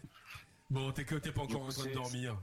Bon, 0.70 0.92
t'es 0.92 1.06
que 1.06 1.16
t'es 1.16 1.32
pas 1.32 1.42
encore 1.42 1.64
en 1.64 1.70
train 1.70 1.86
de 1.86 1.94
dormir. 1.94 2.42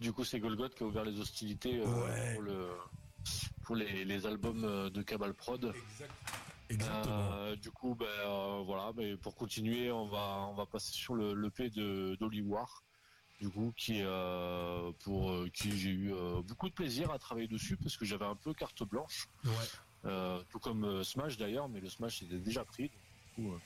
Du 0.00 0.12
coup, 0.12 0.24
c'est 0.24 0.38
Golgot 0.40 0.68
qui 0.68 0.82
a 0.82 0.86
ouvert 0.86 1.04
les 1.04 1.18
hostilités 1.18 1.80
Ouais. 1.80 2.34
pour, 2.34 2.42
le, 2.42 2.68
pour 3.64 3.76
les, 3.76 4.04
les 4.04 4.26
albums 4.26 4.90
de 4.90 5.02
Cabal 5.02 5.32
Prod. 5.34 5.72
Exactement. 6.68 7.32
Euh, 7.32 7.56
du 7.56 7.70
coup, 7.70 7.94
ben, 7.94 8.06
euh, 8.06 8.62
voilà, 8.66 8.92
mais 8.96 9.16
pour 9.16 9.36
continuer, 9.36 9.90
on 9.92 10.06
va, 10.08 10.48
on 10.50 10.54
va 10.54 10.66
passer 10.66 10.92
sur 10.92 11.14
le, 11.14 11.32
le 11.32 11.48
P 11.50 11.70
de 11.70 12.16
d'Holy 12.18 12.42
War, 12.42 12.82
du 13.38 13.50
coup, 13.50 13.72
qui, 13.76 14.00
euh, 14.02 14.92
pour 15.00 15.30
euh, 15.30 15.48
qui 15.52 15.76
j'ai 15.76 15.90
eu 15.90 16.14
euh, 16.14 16.42
beaucoup 16.42 16.68
de 16.68 16.74
plaisir 16.74 17.10
à 17.10 17.18
travailler 17.18 17.48
dessus 17.48 17.76
parce 17.76 17.96
que 17.96 18.04
j'avais 18.04 18.24
un 18.24 18.36
peu 18.36 18.54
carte 18.54 18.82
blanche. 18.82 19.28
Ouais. 19.44 19.50
Euh, 20.04 20.42
tout 20.50 20.58
comme 20.58 20.84
euh, 20.84 21.02
Smash 21.02 21.36
d'ailleurs, 21.36 21.68
mais 21.68 21.80
le 21.80 21.88
Smash 21.88 22.22
était 22.22 22.38
déjà 22.38 22.64
pris. 22.64 22.90
Euh. 23.38 23.58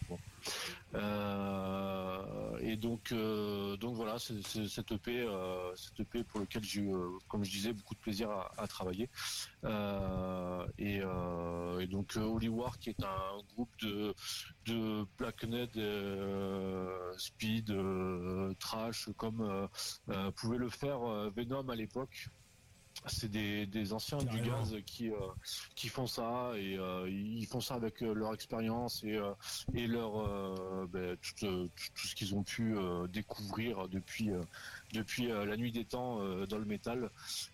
Euh, 0.94 2.58
et 2.60 2.76
donc, 2.76 3.12
euh, 3.12 3.76
donc 3.76 3.94
voilà, 3.94 4.18
c'est 4.18 4.42
cette 4.42 4.90
EP, 4.92 5.26
cette 5.76 6.00
EP 6.00 6.24
pour 6.24 6.40
lequel 6.40 6.64
j'ai 6.64 6.80
eu, 6.80 6.92
comme 7.28 7.44
je 7.44 7.50
disais, 7.50 7.72
beaucoup 7.72 7.94
de 7.94 8.00
plaisir 8.00 8.30
à, 8.30 8.66
travailler. 8.66 9.08
Et, 10.78 11.00
donc 11.86 12.16
Holy 12.16 12.48
War, 12.48 12.78
qui 12.78 12.90
est 12.90 13.04
un 13.04 13.42
groupe 13.54 13.70
de 13.82 14.14
de 14.66 15.06
Speed, 17.18 17.74
Trash, 18.58 19.08
comme 19.16 19.68
pouvait 20.36 20.58
le 20.58 20.70
faire 20.70 21.00
Venom 21.30 21.68
à 21.68 21.76
l'époque. 21.76 22.28
C'est 23.06 23.30
des, 23.30 23.66
des 23.66 23.92
anciens 23.94 24.18
du 24.18 24.36
gaz 24.50 24.76
qui 24.84 25.10
euh, 25.10 25.14
qui 25.74 25.88
font 25.88 26.06
ça 26.06 26.52
et 26.56 26.76
euh, 26.78 27.08
ils 27.08 27.46
font 27.46 27.60
ça 27.60 27.74
avec 27.74 28.02
euh, 28.02 28.12
leur 28.12 28.34
expérience 28.34 29.02
et 29.04 29.16
euh, 29.16 29.32
et 29.74 29.86
leur 29.86 30.18
euh, 30.20 30.86
ben, 30.86 31.16
tout, 31.16 31.32
tout- 31.38 31.70
tout 31.94 32.06
ce 32.06 32.14
qu'ils 32.14 32.34
ont 32.34 32.42
pu 32.42 32.76
euh, 32.76 33.06
découvrir 33.06 33.88
depuis 33.88 34.30
euh, 34.30 34.42
depuis 34.92 35.30
euh, 35.30 35.44
la 35.44 35.56
nuit 35.56 35.72
des 35.72 35.84
temps 35.84 36.20
euh, 36.20 36.46
dans 36.46 36.58
le 36.58 36.64
métal. 36.64 37.10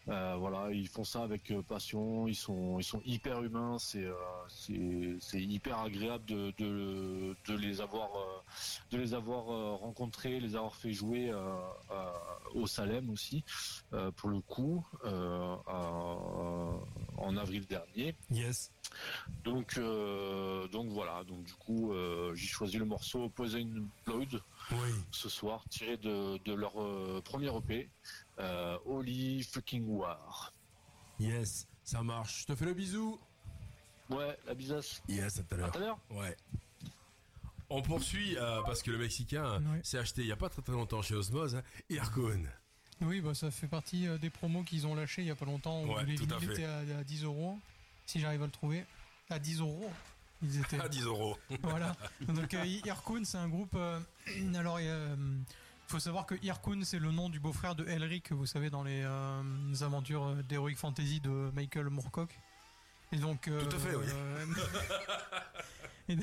Euh, 0.08 0.36
voilà, 0.38 0.70
ils 0.72 0.88
font 0.88 1.04
ça 1.04 1.22
avec 1.22 1.52
passion. 1.68 2.26
Ils 2.28 2.34
sont 2.34 2.78
ils 2.78 2.84
sont 2.84 3.00
hyper 3.04 3.42
humains. 3.42 3.78
C'est 3.78 4.06
c'est 4.48 5.16
c'est 5.20 5.42
hyper 5.42 5.78
agréable 5.78 6.24
de 6.26 6.52
de, 6.58 7.36
de 7.48 7.56
les 7.56 7.80
avoir 7.80 8.10
de 8.90 8.98
les 8.98 9.14
avoir 9.14 9.44
rencontrés, 9.78 10.40
les 10.40 10.56
avoir 10.56 10.74
fait 10.74 10.92
jouer 10.92 11.32
au 12.54 12.66
Salem 12.66 13.10
aussi 13.10 13.44
pour 14.16 14.30
le 14.30 14.40
coup 14.40 14.84
en 17.16 17.36
avril 17.36 17.66
dernier. 17.66 18.14
Yes. 18.30 18.70
Donc, 19.44 19.76
euh, 19.78 20.68
donc 20.68 20.88
voilà. 20.88 21.24
Donc 21.24 21.44
du 21.44 21.54
coup, 21.54 21.92
euh, 21.92 22.34
j'ai 22.34 22.46
choisi 22.46 22.78
le 22.78 22.84
morceau 22.84 23.28
Poison 23.28 23.88
Blood 24.04 24.40
Oui. 24.72 24.90
ce 25.12 25.28
soir, 25.28 25.64
tiré 25.70 25.96
de, 25.96 26.38
de 26.38 26.52
leur 26.52 26.80
euh, 26.82 27.20
premier 27.24 27.54
EP, 27.56 27.88
euh, 28.40 28.76
Holy 28.84 29.42
Fucking 29.44 29.86
War. 29.86 30.52
Yes. 31.20 31.66
Ça 31.84 32.02
marche. 32.02 32.40
Je 32.42 32.46
te 32.46 32.54
fais 32.56 32.64
le 32.64 32.74
bisou. 32.74 33.18
Ouais, 34.10 34.36
la 34.46 34.54
bisasse. 34.54 35.02
Yes, 35.08 35.38
à 35.38 35.42
tout 35.44 35.54
à 35.54 35.78
l'heure. 35.78 35.98
Ouais. 36.10 36.36
On 37.70 37.82
poursuit 37.82 38.36
euh, 38.38 38.60
parce 38.62 38.82
que 38.82 38.90
le 38.90 38.98
Mexicain 38.98 39.62
Ouais. 39.72 39.80
s'est 39.82 39.98
acheté 39.98 40.22
il 40.22 40.28
y 40.28 40.32
a 40.32 40.36
pas 40.36 40.48
très 40.48 40.62
très 40.62 40.72
longtemps 40.72 41.02
chez 41.02 41.14
Osmose, 41.14 41.56
hein, 41.56 41.62
Irkun. 41.90 42.42
Oui, 43.02 43.20
bah, 43.20 43.34
ça 43.34 43.50
fait 43.50 43.66
partie 43.68 44.06
euh, 44.06 44.18
des 44.18 44.30
promos 44.30 44.62
qu'ils 44.62 44.86
ont 44.86 44.94
lâché 44.94 45.22
il 45.22 45.28
y 45.28 45.30
a 45.30 45.34
pas 45.36 45.44
longtemps 45.44 45.82
où 45.82 45.94
Ouais, 45.94 46.04
les 46.04 46.14
tout 46.16 46.26
à 46.32 46.38
vinyles 46.38 46.48
fait. 46.56 46.62
étaient 46.62 46.64
à, 46.94 46.98
à 46.98 47.04
10 47.04 47.24
euros. 47.24 47.58
Si 48.06 48.20
j'arrive 48.20 48.42
à 48.42 48.46
le 48.46 48.52
trouver. 48.52 48.84
À 49.30 49.38
10 49.38 49.60
euros. 49.60 49.90
Ils 50.42 50.60
étaient. 50.60 50.80
À 50.80 50.88
10 50.88 51.02
euros. 51.04 51.36
voilà. 51.62 51.94
Donc 52.28 52.52
euh, 52.54 52.64
Irkun, 52.84 53.24
c'est 53.24 53.38
un 53.38 53.48
groupe. 53.48 53.74
euh, 53.74 53.98
alors, 54.54 54.78
il 54.80 54.90
faut 55.88 55.98
savoir 55.98 56.26
que 56.26 56.34
Irkun, 56.42 56.80
c'est 56.84 56.98
le 56.98 57.10
nom 57.12 57.28
du 57.28 57.40
beau-frère 57.40 57.74
de 57.74 57.86
Elric, 57.86 58.32
vous 58.32 58.46
savez, 58.46 58.70
dans 58.70 58.82
les, 58.82 59.02
euh, 59.04 59.42
les 59.70 59.82
aventures 59.82 60.24
euh, 60.24 60.42
d'Heroic 60.42 60.74
Fantasy 60.76 61.20
de 61.20 61.50
Michael 61.54 61.88
Moorcock. 61.90 62.38
Et 63.12 63.16
donc. 63.18 63.46
euh, 63.48 63.64
Tout 63.64 63.76
à 63.76 63.78
fait, 63.78 63.94
oui. 63.94 64.04
euh, 64.08 64.46
et, 66.08 66.16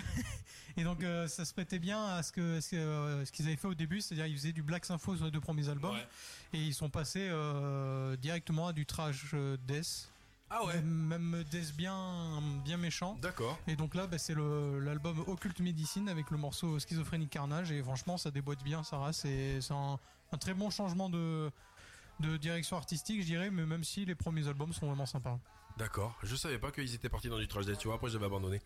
et 0.78 0.84
donc, 0.84 1.02
euh, 1.04 1.28
ça 1.28 1.46
se 1.46 1.54
prêtait 1.54 1.80
bien 1.80 2.04
à 2.06 2.24
ce 2.24 2.32
que 2.34 2.60
ce, 2.60 2.76
euh, 2.76 3.26
qu'ils 3.26 3.48
avaient 3.48 3.56
fait 3.56 3.68
au 3.68 3.74
début, 3.74 4.02
c'est-à-dire 4.02 4.26
ils 4.28 4.36
faisaient 4.38 4.52
du 4.52 4.64
Black 4.64 4.86
Sympho 4.86 5.16
sur 5.16 5.26
les 5.26 5.32
deux 5.32 5.40
premiers 5.40 5.70
albums, 5.70 5.94
Ouais. 5.96 6.08
et 6.54 6.58
ils 6.60 6.74
sont 6.74 6.90
passés 6.90 7.28
euh, 7.30 8.16
directement 8.18 8.68
à 8.68 8.74
du 8.74 8.86
trash 8.86 9.28
euh, 9.34 9.56
death. 9.66 10.10
Ah 10.56 10.64
ouais. 10.66 10.82
Même, 10.84 11.44
bien, 11.76 12.42
bien 12.64 12.78
méchant. 12.78 13.18
D'accord. 13.22 13.58
Et 13.66 13.76
donc 13.76 13.96
là, 13.96 14.06
bah, 14.06 14.20
c'est 14.20 14.36
l'album 14.36 15.24
Occult 15.26 15.60
Medicine 15.60 16.08
avec 16.10 16.30
le 16.30 16.38
morceau 16.38 16.78
Schizophrénique 16.78 17.32
Carnage. 17.32 17.72
Et 17.72 17.82
franchement, 17.82 18.18
ça 18.18 18.30
déboîte 18.30 18.64
bien. 18.64 18.82
Et 19.26 19.60
c'est 19.62 19.74
un, 19.74 19.98
un 20.32 20.38
très 20.38 20.54
bon 20.54 20.70
changement 20.70 21.10
de, 21.10 21.50
de 22.20 22.38
direction 22.38 22.78
artistique, 22.78 23.22
je 23.22 23.26
dirais. 23.26 23.50
Mais 23.50 23.66
même 23.66 23.84
si 23.84 24.06
les 24.06 24.14
premiers 24.14 24.48
albums 24.48 24.74
sont 24.74 24.86
vraiment 24.86 25.08
sympas. 25.08 25.40
D'accord. 25.78 26.16
Je 26.24 26.36
savais 26.36 26.60
pas 26.60 26.72
qu'ils 26.72 26.94
étaient 26.94 27.10
partis 27.10 27.30
dans 27.30 27.40
du 27.40 27.48
trash 27.48 27.66
death, 27.66 27.78
tu 27.80 27.88
vois. 27.88 27.96
Après, 27.96 28.10
j'avais 28.10 28.26
abandonné. 28.26 28.62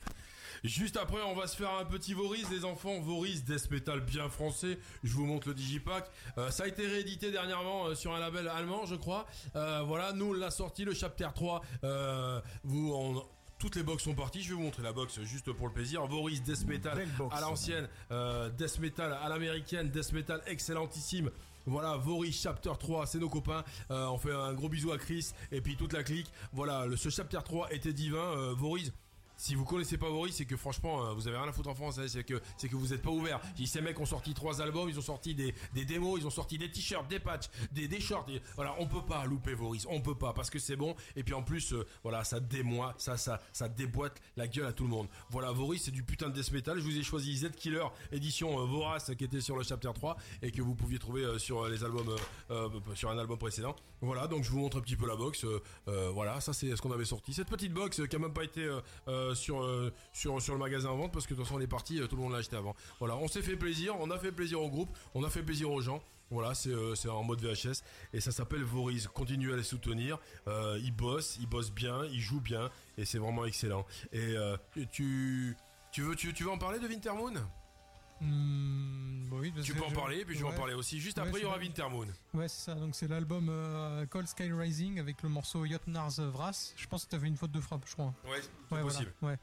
Juste 0.63 0.97
après, 0.97 1.21
on 1.21 1.35
va 1.35 1.47
se 1.47 1.55
faire 1.55 1.71
un 1.71 1.85
petit 1.85 2.13
Voris, 2.13 2.49
les 2.49 2.65
enfants. 2.65 2.99
Voris, 2.99 3.43
death 3.45 3.69
metal 3.71 4.01
bien 4.01 4.27
français. 4.29 4.77
Je 5.03 5.13
vous 5.13 5.25
montre 5.25 5.47
le 5.49 5.53
digipack. 5.53 6.09
Euh, 6.37 6.49
ça 6.51 6.63
a 6.63 6.67
été 6.67 6.85
réédité 6.85 7.31
dernièrement 7.31 7.85
euh, 7.87 7.95
sur 7.95 8.13
un 8.13 8.19
label 8.19 8.47
allemand, 8.47 8.85
je 8.85 8.95
crois. 8.95 9.25
Euh, 9.55 9.83
voilà, 9.85 10.11
nous, 10.13 10.31
on 10.31 10.33
l'a 10.33 10.51
sorti, 10.51 10.83
le 10.83 10.93
chapter 10.93 11.27
3. 11.33 11.61
Euh, 11.83 12.41
vous, 12.63 12.91
on- 12.93 13.23
toutes 13.59 13.75
les 13.75 13.81
box 13.83 14.03
sont 14.03 14.13
parties. 14.13 14.43
Je 14.43 14.49
vais 14.49 14.53
vous 14.55 14.61
montrer 14.61 14.83
la 14.83 14.93
box 14.93 15.19
juste 15.23 15.51
pour 15.51 15.65
le 15.67 15.73
plaisir. 15.73 16.05
Voris, 16.05 16.43
death 16.43 16.65
metal 16.67 16.95
à 17.31 17.41
l'ancienne, 17.41 17.87
euh, 18.11 18.49
death 18.49 18.77
metal 18.79 19.13
à 19.19 19.29
l'américaine, 19.29 19.89
death 19.89 20.11
metal 20.11 20.41
excellentissime. 20.45 21.31
Voilà, 21.67 21.97
Voris 21.97 22.31
Chapter 22.31 22.71
3, 22.79 23.05
c'est 23.07 23.19
nos 23.19 23.27
copains. 23.27 23.61
Euh, 23.91 24.07
on 24.07 24.17
fait 24.17 24.31
un 24.31 24.53
gros 24.53 24.69
bisou 24.69 24.93
à 24.93 24.97
Chris 24.97 25.31
et 25.51 25.59
puis 25.59 25.75
toute 25.75 25.91
la 25.91 26.01
clique. 26.01 26.31
Voilà, 26.53 26.85
ce 26.95 27.09
Chapter 27.09 27.39
3 27.43 27.73
était 27.73 27.91
divin. 27.91 28.17
Euh, 28.17 28.53
Voris, 28.57 28.93
si 29.37 29.55
vous 29.55 29.63
connaissez 29.65 29.97
pas 29.97 30.09
Voris, 30.09 30.35
c'est 30.35 30.45
que 30.45 30.57
franchement, 30.57 31.05
euh, 31.05 31.13
vous 31.13 31.27
avez 31.27 31.37
rien 31.37 31.47
à 31.47 31.51
foutre 31.51 31.69
en 31.69 31.75
France. 31.75 31.99
hein, 31.99 32.05
c'est 32.07 32.23
que 32.23 32.41
c'est 32.57 32.67
que 32.67 32.75
vous 32.75 32.93
êtes 32.93 33.01
pas 33.01 33.11
ouvert. 33.11 33.39
Ces 33.65 33.81
mecs 33.81 33.99
ont 33.99 34.05
sorti 34.05 34.33
trois 34.33 34.61
albums, 34.61 34.89
ils 34.89 34.97
ont 34.97 35.01
sorti 35.03 35.35
des, 35.35 35.53
des 35.73 35.85
démos, 35.85 36.19
ils 36.19 36.25
ont 36.25 36.31
sorti 36.31 36.57
des 36.57 36.71
t-shirts, 36.71 37.07
des 37.07 37.19
patchs, 37.19 37.49
des, 37.71 37.87
des 37.87 37.99
shorts. 37.99 38.25
voilà, 38.55 38.75
on 38.79 38.87
peut 38.87 39.03
pas 39.07 39.25
louper 39.25 39.53
Voris, 39.53 39.85
on 39.89 40.01
peut 40.01 40.15
pas 40.15 40.33
parce 40.33 40.49
que 40.49 40.57
c'est 40.59 40.75
bon. 40.75 40.95
Et 41.15 41.23
puis 41.23 41.33
en 41.33 41.43
plus, 41.43 41.73
euh, 41.73 41.85
voilà, 42.03 42.23
ça 42.23 42.39
démoie, 42.39 42.95
ça, 42.97 43.17
ça, 43.17 43.39
ça 43.53 43.69
déboîte 43.69 44.19
la 44.37 44.47
gueule 44.47 44.65
à 44.65 44.73
tout 44.73 44.83
le 44.83 44.89
monde. 44.89 45.07
Voilà, 45.29 45.51
Voris, 45.51 45.83
c'est 45.83 45.91
du 45.91 46.01
putain 46.03 46.29
de 46.29 46.33
death 46.33 46.51
metal. 46.51 46.79
Je 46.79 46.83
vous 46.83 46.97
ai 46.97 47.03
choisi 47.03 47.37
Z 47.37 47.51
Killer 47.51 47.85
édition 48.11 48.59
euh, 48.59 48.65
Vorace 48.65 49.11
qui 49.17 49.23
était 49.23 49.41
sur 49.41 49.55
le 49.55 49.63
chapter 49.63 49.91
3 49.93 50.17
et 50.41 50.51
que 50.51 50.61
vous 50.61 50.73
pouviez 50.73 50.97
trouver 50.97 51.23
euh, 51.23 51.37
sur 51.37 51.67
les 51.67 51.83
albums, 51.83 52.15
sur 52.95 53.11
un 53.11 53.17
album 53.17 53.37
précédent. 53.37 53.75
Voilà, 54.01 54.27
donc 54.27 54.43
je 54.43 54.49
vous 54.49 54.59
montre 54.59 54.77
un 54.77 54.81
petit 54.81 54.95
peu 54.95 55.07
la 55.07 55.15
box. 55.15 55.45
voilà, 55.85 56.39
ça 56.41 56.53
c'est 56.53 56.75
ce 56.75 56.81
qu'on 56.81 56.91
avait 56.91 57.05
sorti. 57.05 57.33
Cette 57.33 57.49
petite 57.49 57.73
box 57.73 58.01
qui 58.07 58.15
a 58.15 58.19
même 58.19 58.33
pas 58.33 58.43
été 58.43 58.67
euh, 59.27 59.35
sur, 59.35 59.63
euh, 59.63 59.93
sur, 60.13 60.41
sur 60.41 60.53
le 60.53 60.59
magasin 60.59 60.89
en 60.89 60.97
vente 60.97 61.13
parce 61.13 61.25
que 61.25 61.33
de 61.33 61.37
toute 61.37 61.45
façon 61.45 61.57
on 61.57 61.61
est 61.61 61.67
parti, 61.67 61.99
euh, 61.99 62.07
tout 62.07 62.15
le 62.15 62.21
monde 62.21 62.31
l'a 62.31 62.39
acheté 62.39 62.55
avant. 62.55 62.75
Voilà, 62.99 63.17
on 63.17 63.27
s'est 63.27 63.41
fait 63.41 63.55
plaisir, 63.55 63.95
on 63.99 64.09
a 64.11 64.17
fait 64.17 64.31
plaisir 64.31 64.61
au 64.61 64.69
groupe, 64.69 64.89
on 65.13 65.23
a 65.23 65.29
fait 65.29 65.43
plaisir 65.43 65.71
aux 65.71 65.81
gens. 65.81 66.01
Voilà, 66.29 66.53
c'est 66.55 67.07
en 67.07 67.23
mode 67.23 67.41
VHS 67.41 67.83
et 68.11 68.19
ça 68.19 68.31
s'appelle 68.31 68.61
Voris. 68.61 69.07
Continuez 69.07 69.53
à 69.53 69.55
les 69.55 69.63
soutenir. 69.63 70.19
Ils 70.45 70.91
bossent, 70.91 71.37
ils 71.39 71.47
bossent 71.47 71.71
bien, 71.71 72.03
ils 72.11 72.19
jouent 72.19 72.41
bien 72.41 72.69
et 72.97 73.05
c'est 73.05 73.17
vraiment 73.17 73.45
excellent. 73.45 73.85
Et 74.11 74.35
tu, 74.91 75.55
tu 75.93 76.01
veux 76.01 76.17
tu, 76.17 76.33
tu 76.33 76.43
veux 76.43 76.49
en 76.51 76.57
parler 76.57 76.79
de 76.79 76.87
Wintermoon? 76.89 77.35
Hmm, 78.21 79.27
oui, 79.31 79.53
Tu 79.63 79.73
peux 79.73 79.83
en 79.83 79.91
parler, 79.91 80.25
puis 80.25 80.35
je 80.37 80.43
vais 80.43 80.49
en 80.49 80.53
parler 80.53 80.73
aussi. 80.73 80.99
Juste 80.99 81.17
Ouais, 81.17 81.23
après, 81.27 81.39
il 81.39 81.41
y 81.41 81.41
c'est 81.41 81.47
aura. 81.47 81.57
Wintermoon. 81.57 82.07
Ouais, 82.33 82.47
c'est 82.47 82.65
ça. 82.71 82.75
Donc 82.75 82.95
c'est 82.95 83.07
l'album 83.07 83.47
euh, 83.49 84.05
Cold 84.07 84.27
Sky 84.27 84.51
Rising 84.51 84.99
avec 84.99 85.21
le 85.21 85.29
morceau 85.29 85.65
Jotnar's 85.65 86.19
Vras. 86.19 86.73
Je 86.75 86.87
pense 86.87 87.05
que 87.05 87.09
t'avais 87.09 87.27
une 87.27 87.37
faute 87.37 87.51
de 87.51 87.59
frappe, 87.61 87.83
je 87.87 87.93
crois. 87.93 88.13
Ouais, 88.25 88.41
Ouais, 88.71 88.81
possible. 88.81 89.13
voilà, 89.21 89.37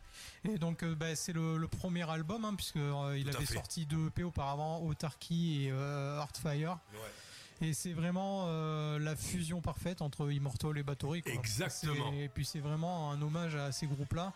ouais. 0.44 0.52
Et 0.52 0.59
donc 0.59 0.82
euh, 0.82 0.94
bah, 0.94 1.14
c'est 1.16 1.32
le, 1.32 1.56
le 1.56 1.68
premier 1.68 2.09
album 2.09 2.44
hein, 2.44 2.55
puisque 2.55 2.76
euh, 2.76 3.16
il 3.18 3.24
Tout 3.30 3.36
avait 3.36 3.46
sorti 3.46 3.86
deux 3.86 4.06
EP 4.09 4.22
auparavant, 4.24 4.80
Autarky 4.82 5.64
et 5.66 5.70
euh, 5.70 6.18
Heartfire. 6.18 6.78
Ouais. 6.92 7.66
Et 7.68 7.72
c'est 7.72 7.92
vraiment 7.92 8.46
euh, 8.48 8.98
la 8.98 9.14
fusion 9.14 9.60
parfaite 9.60 10.02
entre 10.02 10.30
Immortal 10.32 10.76
et 10.76 10.82
Bathory. 10.82 11.22
quoi. 11.22 11.32
Exactement. 11.32 12.10
C'est- 12.10 12.18
Et 12.18 12.28
puis 12.28 12.44
c'est 12.44 12.59
vraiment 12.59 13.12
un 13.12 13.22
hommage 13.22 13.55
à 13.55 13.70
ces 13.70 13.86
groupes-là. 13.86 14.32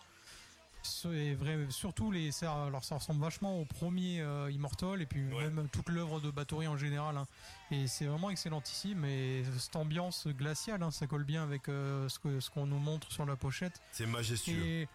Ce- 0.82 1.09
Et 1.09 1.34
vrai, 1.34 1.59
surtout 1.70 2.10
les, 2.10 2.30
ça, 2.32 2.64
alors 2.66 2.84
ça 2.84 2.96
ressemble 2.96 3.20
vachement 3.20 3.60
au 3.60 3.64
premier 3.64 4.20
euh, 4.20 4.50
Immortal 4.50 5.02
et 5.02 5.06
puis 5.06 5.20
même 5.20 5.68
toute 5.70 5.88
l'œuvre 5.88 6.20
de 6.20 6.30
Bathory 6.30 6.66
en 6.66 6.76
général. 6.76 7.16
hein. 7.16 7.26
Et 7.70 7.86
c'est 7.86 8.06
vraiment 8.06 8.30
excellentissime. 8.30 9.05
Et 9.05 9.42
cette 9.59 9.76
ambiance 9.76 10.26
glaciale, 10.28 10.82
hein, 10.82 10.90
ça 10.90 11.06
colle 11.06 11.24
bien 11.24 11.42
avec 11.42 11.68
euh, 11.68 12.09
ce 12.09 12.18
que- 12.18 12.40
ce 12.40 12.48
qu'on 12.50 12.66
nous 12.66 12.78
montre 12.78 13.10
sur 13.12 13.26
la 13.26 13.36
pochette. 13.36 13.80
C'est 13.92 14.06
majestueux. 14.06 14.64
Et, 14.64 14.88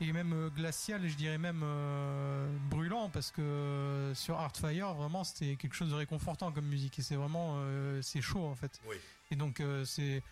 et 0.00 0.12
même 0.12 0.32
euh, 0.32 0.50
glacial, 0.50 1.06
je 1.08 1.14
dirais 1.16 1.38
même 1.38 1.62
euh, 1.64 2.56
brûlant, 2.70 3.08
parce 3.10 3.30
que 3.30 3.40
euh, 3.42 4.14
sur 4.14 4.40
Heartfire, 4.40 4.94
vraiment, 4.94 5.24
c'était 5.24 5.56
quelque 5.56 5.74
chose 5.74 5.90
de 5.90 5.94
réconfortant 5.94 6.52
comme 6.52 6.66
musique. 6.66 6.98
Et 6.98 7.02
c'est 7.02 7.16
vraiment, 7.16 7.58
c'est 8.02 8.20
chaud 8.20 8.44
en 8.46 8.54
fait. 8.54 8.80
Oui. 8.88 8.96
Et 9.30 9.36
donc, 9.36 9.60
c'est 9.84 10.22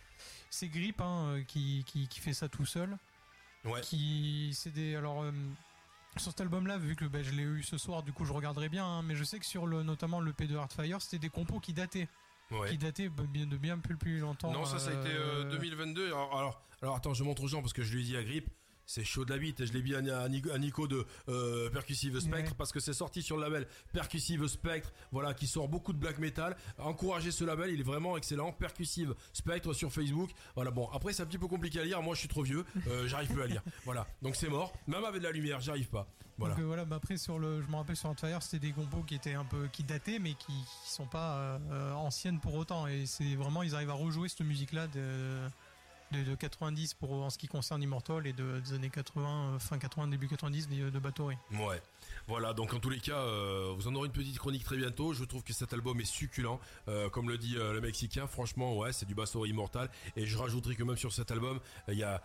c'est 0.51 0.69
Grip 0.69 1.01
hein, 1.01 1.43
qui, 1.49 1.83
qui, 1.87 2.07
qui 2.07 2.21
fait 2.21 2.35
ça 2.35 2.49
tout 2.49 2.67
seul. 2.67 2.97
Ouais. 3.65 3.81
Qui, 3.83 4.51
c'est 4.55 4.71
des, 4.71 4.97
alors, 4.97 5.23
euh, 5.23 5.31
sur 6.17 6.31
cet 6.33 6.41
album-là, 6.41 6.79
vu 6.79 6.97
que 6.97 7.05
ben, 7.05 7.23
je 7.23 7.31
l'ai 7.31 7.43
eu 7.45 7.63
ce 7.63 7.79
soir, 7.79 8.03
du 8.03 8.13
coup, 8.13 8.25
je 8.25 8.33
regarderai 8.33 8.69
bien. 8.69 8.85
hein, 8.85 9.03
mais 9.03 9.15
je 9.15 9.25
sais 9.25 9.39
que 9.39 9.47
sur 9.47 9.67
le, 9.67 9.83
notamment 9.83 10.21
le 10.21 10.33
P 10.33 10.47
de 10.47 10.57
Heartfire, 10.57 11.01
c'était 11.01 11.19
des 11.19 11.29
compos 11.31 11.61
qui 11.61 11.73
dataient. 11.73 12.09
Ouais. 12.51 12.69
Qui 12.71 12.77
dataient 12.79 13.09
de 13.09 13.23
bien, 13.27 13.47
de 13.47 13.57
bien 13.57 13.79
plus, 13.79 13.97
plus 13.97 14.19
longtemps. 14.19 14.53
Non, 14.53 14.65
ça, 14.67 14.79
ça 14.79 14.91
a 14.91 14.93
été 14.93 15.11
euh, 15.15 15.45
euh, 15.47 15.51
2022. 15.51 16.09
Alors, 16.09 16.37
alors, 16.39 16.63
alors, 16.83 16.97
attends, 16.97 17.15
je 17.15 17.25
montre 17.25 17.43
aux 17.45 17.49
gens 17.49 17.61
parce 17.63 17.73
que 17.73 17.83
je 17.83 17.95
lui 17.95 18.03
ai 18.03 18.05
dit 18.05 18.17
à 18.17 18.23
Grip. 18.25 18.51
C'est 18.95 19.05
chaud 19.05 19.25
de 19.25 19.31
la 19.31 19.39
bite 19.39 19.59
et 19.59 19.67
je 19.67 19.73
l'ai 19.73 19.81
dit 19.81 19.95
à, 19.95 20.29
Nico, 20.59 20.87
de 20.87 21.07
euh, 21.31 21.71
Percussive 21.71 22.21
Spectre 22.21 22.51
Ouais. 22.51 22.57
parce 22.59 22.73
que 22.73 22.79
c'est 22.79 22.93
sorti 22.93 23.23
sur 23.23 23.39
le 23.39 23.43
label 23.43 23.67
Percussive 23.95 24.47
Spectre, 24.47 24.93
voilà, 25.13 25.33
qui 25.33 25.47
sort 25.47 25.67
beaucoup 25.67 25.95
de 25.95 25.99
black 25.99 26.19
metal. 26.19 26.55
Encouragez 26.77 27.31
ce 27.31 27.43
label, 27.43 27.71
il 27.71 27.81
est 27.81 27.85
vraiment 27.85 28.19
excellent. 28.19 28.53
Percussive 28.53 29.15
Spectre 29.33 29.73
sur 29.73 29.91
Facebook. 29.91 30.29
Voilà, 30.57 30.71
bon, 30.71 30.91
après 30.93 31.15
c'est 31.15 31.23
un 31.23 31.27
petit 31.27 31.39
peu 31.39 31.47
compliqué 31.47 31.81
à 31.81 31.85
lire. 31.85 32.03
Moi, 32.03 32.15
je 32.15 32.21
suis 32.21 32.29
trop 32.29 32.43
vieux, 32.43 32.67
euh, 32.87 33.09
j'arrive 33.09 33.33
plus 33.33 33.43
à 33.43 33.47
lire. 33.47 33.63
Voilà, 33.87 34.07
donc 34.21 34.37
c'est 34.37 34.51
mort. 34.51 34.75
Même 34.87 35.05
avec 35.05 35.23
de 35.23 35.27
la 35.27 35.33
lumière, 35.33 35.61
j'arrive 35.61 35.89
pas. 35.89 36.07
Voilà. 36.37 36.55
Donc 36.55 36.63
euh, 36.63 36.67
voilà, 36.67 36.85
bah 36.85 36.97
après 36.97 37.17
sur 37.17 37.39
le, 37.39 37.63
je 37.63 37.69
me 37.69 37.77
rappelle 37.77 37.97
sur 37.97 38.11
Heartfire, 38.11 38.43
c'était 38.43 38.67
des 38.67 38.73
compos 38.73 39.05
qui 39.05 39.15
étaient 39.15 39.33
un 39.33 39.47
peu 39.47 39.69
qui 39.73 39.85
dataient, 39.85 40.19
mais 40.19 40.35
qui, 40.35 40.53
qui 40.85 40.91
sont 40.91 41.07
pas 41.07 41.59
anciennes 41.95 42.41
pour 42.41 42.57
autant. 42.57 42.87
Et 42.89 43.07
c'est 43.07 43.37
vraiment, 43.37 43.63
ils 43.63 43.75
arrivent 43.75 43.89
à 43.89 43.95
rejouer 43.95 44.29
cette 44.29 44.41
musique-là 44.43 44.87
de, 44.89 45.49
de, 46.13 46.23
de 46.23 46.35
90 46.35 46.95
pour 46.95 47.13
en 47.13 47.31
ce 47.31 47.39
qui 47.39 47.49
concerne 47.49 47.83
Immortal 47.83 48.27
et 48.27 48.33
de, 48.33 48.61
des 48.61 48.75
années 48.75 48.91
80, 48.91 49.55
euh, 49.55 49.59
fin 49.59 49.79
80, 49.79 50.09
début 50.09 50.29
90 50.29 50.69
de, 50.69 50.91
de. 50.91 51.01
Ouais. 51.53 51.83
Voilà, 52.29 52.53
donc 52.53 52.75
en 52.75 52.81
tous 52.81 52.91
les 52.91 53.01
cas, 53.01 53.19
euh, 53.19 53.73
vous 53.77 53.89
en 53.89 53.95
aurez 53.95 54.07
une 54.07 54.13
petite 54.13 54.39
chronique 54.39 54.65
très 54.65 54.77
bientôt. 54.77 55.13
Je 55.13 55.25
trouve 55.25 55.43
que 55.43 55.53
cet 55.53 55.73
album 55.73 56.01
est 56.01 56.05
succulent. 56.05 56.61
Euh, 56.89 57.09
comme 57.09 57.29
le 57.29 57.39
dit 57.39 57.57
euh, 57.57 57.73
le 57.73 57.81
Mexicain, 57.81 58.27
franchement, 58.27 58.77
ouais, 58.77 58.93
c'est 58.93 59.07
du 59.07 59.15
basso 59.15 59.45
immortal. 59.45 59.91
Et 60.17 60.27
je 60.27 60.39
rajouterai 60.39 60.75
que 60.77 60.85
même 60.85 60.97
sur 60.97 61.13
cet 61.13 61.31
album, 61.31 61.61
il 61.89 61.99
y, 61.99 62.03
a, 62.05 62.23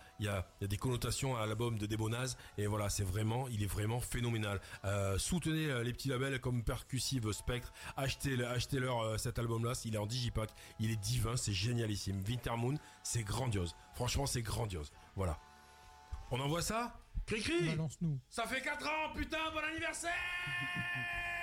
des 0.61 0.77
connotations 0.77 1.35
à 1.35 1.45
l'album 1.45 1.77
de 1.77 1.85
Debonaz. 1.85 2.37
Et 2.57 2.67
voilà, 2.67 2.89
c'est 2.89 3.03
vraiment, 3.03 3.47
il 3.49 3.63
est 3.63 3.67
vraiment 3.67 3.99
phénoménal. 3.99 4.61
Soutenez 5.17 5.83
les 5.83 5.93
petits 5.93 6.09
labels 6.09 6.39
comme 6.39 6.63
Percussive 6.63 7.31
Spectre. 7.31 7.73
Achetez, 7.95 8.43
achetez-leur 8.43 9.01
euh, 9.01 9.17
cet 9.17 9.39
album-là. 9.39 9.73
Il 9.85 9.95
est 9.95 9.99
en 9.99 10.05
digipack. 10.05 10.49
Il 10.79 10.91
est 10.91 10.97
divin, 10.97 11.35
c'est 11.37 11.53
génialissime. 11.53 12.23
Wintermoon, 12.27 12.77
c'est 13.03 13.23
grandiose. 13.23 13.75
Franchement, 13.95 14.25
c'est 14.25 14.41
grandiose. 14.41 14.91
Voilà. 15.15 15.39
On 16.31 16.39
envoie 16.39 16.61
ça? 16.61 16.99
Cri-cri 17.27 17.69
Balance-nous. 17.69 18.19
Ça 18.29 18.47
fait 18.47 18.61
4 18.61 18.87
ans, 18.87 19.13
putain, 19.15 19.51
bon 19.53 19.59
anniversaire 19.59 20.11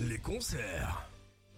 Les 0.00 0.18
concerts. 0.18 1.08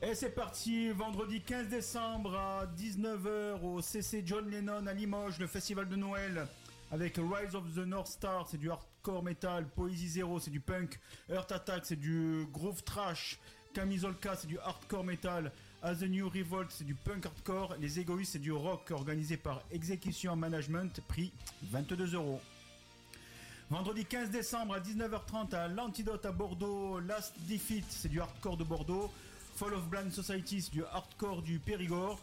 Et 0.02 0.14
c'est 0.14 0.34
parti, 0.34 0.90
vendredi 0.90 1.40
15 1.40 1.68
décembre 1.68 2.34
à 2.36 2.66
19h 2.66 3.62
au 3.62 3.80
CC 3.80 4.22
John 4.24 4.48
Lennon 4.50 4.86
à 4.86 4.92
Limoges, 4.92 5.38
le 5.38 5.46
festival 5.46 5.88
de 5.88 5.96
Noël. 5.96 6.46
Avec 6.92 7.16
Rise 7.16 7.54
of 7.54 7.64
the 7.74 7.78
North 7.78 8.08
Star, 8.08 8.46
c'est 8.48 8.58
du 8.58 8.70
hardcore 8.70 9.22
metal. 9.22 9.66
Poésie 9.66 10.08
Zero, 10.08 10.38
c'est 10.38 10.50
du 10.50 10.60
punk. 10.60 11.00
Earth 11.30 11.50
Attack, 11.50 11.86
c'est 11.86 11.98
du 11.98 12.46
groove 12.52 12.82
trash. 12.84 13.38
Camisolka, 13.74 14.36
c'est 14.36 14.46
du 14.46 14.58
hardcore 14.58 15.04
metal. 15.04 15.50
As 15.82 15.96
the 15.96 16.02
New 16.02 16.28
Revolt, 16.28 16.70
c'est 16.70 16.84
du 16.84 16.94
punk 16.94 17.26
hardcore. 17.26 17.76
Les 17.80 17.98
Égoïstes, 17.98 18.32
c'est 18.32 18.38
du 18.38 18.52
rock 18.52 18.90
organisé 18.90 19.36
par 19.36 19.62
Execution 19.72 20.36
Management, 20.36 21.00
prix 21.08 21.32
22 21.70 22.14
euros. 22.14 22.40
Vendredi 23.68 24.05
15 24.05 24.30
décembre 24.30 24.74
à 24.74 24.80
19h30 24.80 25.52
à 25.52 25.66
l'Antidote 25.66 26.24
à 26.24 26.30
Bordeaux, 26.30 27.01
Last 27.01 27.34
Defeat, 27.48 27.84
c'est 27.88 28.09
du 28.09 28.20
hardcore 28.20 28.56
de 28.56 28.62
Bordeaux. 28.62 29.10
Fall 29.56 29.74
of 29.74 29.88
Blind 29.88 30.12
Society, 30.12 30.62
c'est 30.62 30.70
du 30.70 30.84
hardcore 30.84 31.43
du 31.43 31.59
Périgord. 31.59 32.20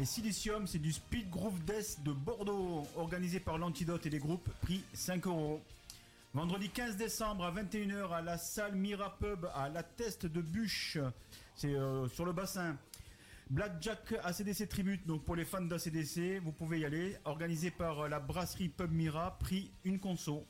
Et 0.00 0.04
Silicium, 0.04 0.66
c'est 0.66 0.80
du 0.80 0.92
speed 0.92 1.30
groove 1.30 1.62
death 1.64 2.02
de 2.02 2.10
Bordeaux, 2.10 2.84
organisé 2.96 3.38
par 3.38 3.58
l'Antidote 3.58 4.06
et 4.06 4.10
les 4.10 4.18
groupes, 4.18 4.50
prix 4.62 4.82
5 4.92 5.24
euros. 5.28 5.62
Vendredi 6.34 6.68
15 6.68 6.96
décembre 6.96 7.44
à 7.44 7.52
21h 7.52 8.10
à 8.10 8.20
la 8.20 8.36
salle 8.36 8.74
Mira 8.74 9.16
Pub 9.18 9.46
à 9.54 9.68
la 9.68 9.84
Teste 9.84 10.26
de 10.26 10.40
Bûche, 10.40 10.98
c'est 11.54 11.76
euh, 11.76 12.08
sur 12.08 12.24
le 12.24 12.32
bassin. 12.32 12.76
Blackjack 13.50 14.14
ACDC 14.24 14.68
Tribute, 14.68 15.06
donc 15.06 15.22
pour 15.22 15.36
les 15.36 15.44
fans 15.44 15.60
d'ACDC, 15.60 16.40
vous 16.42 16.52
pouvez 16.52 16.80
y 16.80 16.84
aller. 16.84 17.16
Organisé 17.24 17.70
par 17.70 18.00
euh, 18.00 18.08
la 18.08 18.18
brasserie 18.18 18.68
Pub 18.68 18.90
Mira, 18.90 19.38
prix 19.38 19.70
une 19.84 20.00
conso. 20.00 20.44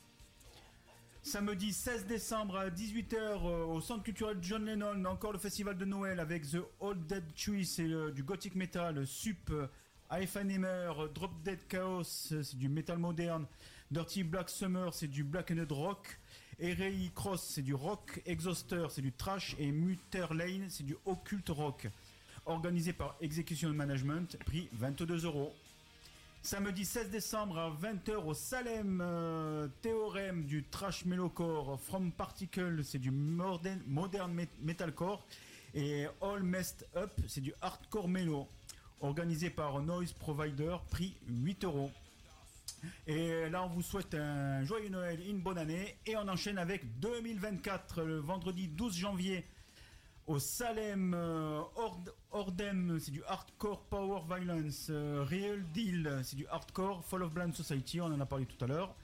Samedi 1.25 1.71
16 1.71 2.05
décembre 2.05 2.57
à 2.57 2.69
18h 2.69 3.15
euh, 3.15 3.63
au 3.63 3.79
centre 3.79 4.03
culturel 4.03 4.37
John 4.41 4.65
Lennon, 4.65 5.05
encore 5.05 5.31
le 5.31 5.39
festival 5.39 5.77
de 5.77 5.85
Noël 5.85 6.19
avec 6.19 6.43
The 6.43 6.57
Old 6.81 7.07
Dead 7.07 7.23
Tree, 7.33 7.65
c'est 7.65 7.83
euh, 7.83 8.11
du 8.11 8.23
gothic 8.23 8.55
metal, 8.55 9.07
Sup, 9.07 9.49
euh, 9.49 9.67
Hammer, 10.09 10.91
Drop 11.15 11.31
Dead 11.41 11.65
Chaos, 11.69 12.01
euh, 12.33 12.43
c'est 12.43 12.57
du 12.57 12.67
metal 12.67 12.97
moderne, 12.97 13.45
Dirty 13.89 14.23
Black 14.23 14.49
Summer, 14.49 14.93
c'est 14.93 15.07
du 15.07 15.23
black 15.23 15.51
and 15.51 15.73
rock, 15.73 16.19
Erei 16.59 17.09
Cross, 17.15 17.51
c'est 17.55 17.61
du 17.61 17.73
rock, 17.73 18.21
Exhauster, 18.25 18.87
c'est 18.89 19.01
du 19.01 19.13
trash, 19.13 19.55
et 19.57 19.71
Mutter 19.71 20.25
Lane, 20.31 20.65
c'est 20.67 20.85
du 20.85 20.97
occult 21.05 21.47
rock. 21.47 21.87
Organisé 22.45 22.91
par 22.91 23.15
Execution 23.21 23.69
Management, 23.69 24.37
prix 24.45 24.67
22 24.73 25.23
euros. 25.23 25.53
Samedi 26.45 26.83
16 26.83 27.09
décembre 27.09 27.57
à 27.57 27.69
20h 27.71 28.15
au 28.25 28.33
Salem 28.33 28.99
euh, 29.01 29.67
Théorème 29.81 30.43
du 30.43 30.63
trash 30.65 31.05
metalcore 31.05 31.79
From 31.79 32.11
Particle, 32.11 32.83
c'est 32.83 32.99
du 32.99 33.11
modern, 33.11 33.81
modern 33.87 34.33
met- 34.33 34.49
metalcore. 34.61 35.25
Et 35.73 36.05
All 36.21 36.43
Messed 36.43 36.85
Up, 36.97 37.11
c'est 37.27 37.39
du 37.41 37.53
hardcore 37.61 38.09
mélo 38.09 38.47
organisé 38.99 39.49
par 39.49 39.81
Noise 39.81 40.11
Provider, 40.13 40.75
prix 40.91 41.15
8 41.29 41.63
euros. 41.63 41.91
Et 43.07 43.49
là, 43.49 43.63
on 43.63 43.69
vous 43.69 43.81
souhaite 43.81 44.13
un 44.13 44.63
joyeux 44.65 44.89
Noël, 44.89 45.19
une 45.25 45.39
bonne 45.39 45.57
année. 45.57 45.95
Et 46.05 46.17
on 46.17 46.27
enchaîne 46.27 46.57
avec 46.57 46.99
2024, 46.99 48.03
le 48.03 48.17
vendredi 48.19 48.67
12 48.67 48.97
janvier 48.97 49.45
au 50.27 50.39
Salem 50.39 51.13
euh, 51.13 51.61
Ord- 51.75 51.99
Ordem, 52.31 52.97
c'est 52.99 53.11
du 53.11 53.23
hardcore 53.25 53.81
power 53.83 54.21
violence. 54.27 54.87
euh, 54.89 55.25
Real 55.29 55.63
Deal, 55.73 56.21
c'est 56.23 56.35
du 56.35 56.47
hardcore 56.47 57.03
Fall 57.05 57.23
of 57.23 57.33
Blind 57.33 57.53
Society, 57.53 57.99
on 58.01 58.05
en 58.05 58.19
a 58.19 58.25
parlé 58.25 58.45
tout 58.45 58.63
à 58.63 58.67
l'heure. 58.67 58.95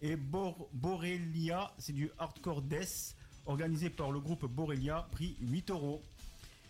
Et 0.00 0.14
Bor- 0.16 0.68
Borelia, 0.72 1.72
c'est 1.78 1.92
du 1.92 2.10
hardcore 2.18 2.62
death, 2.62 3.16
organisé 3.46 3.90
par 3.90 4.12
le 4.12 4.20
groupe 4.20 4.46
Borelia, 4.46 5.06
prix 5.10 5.36
8 5.40 5.70
euros. 5.70 6.00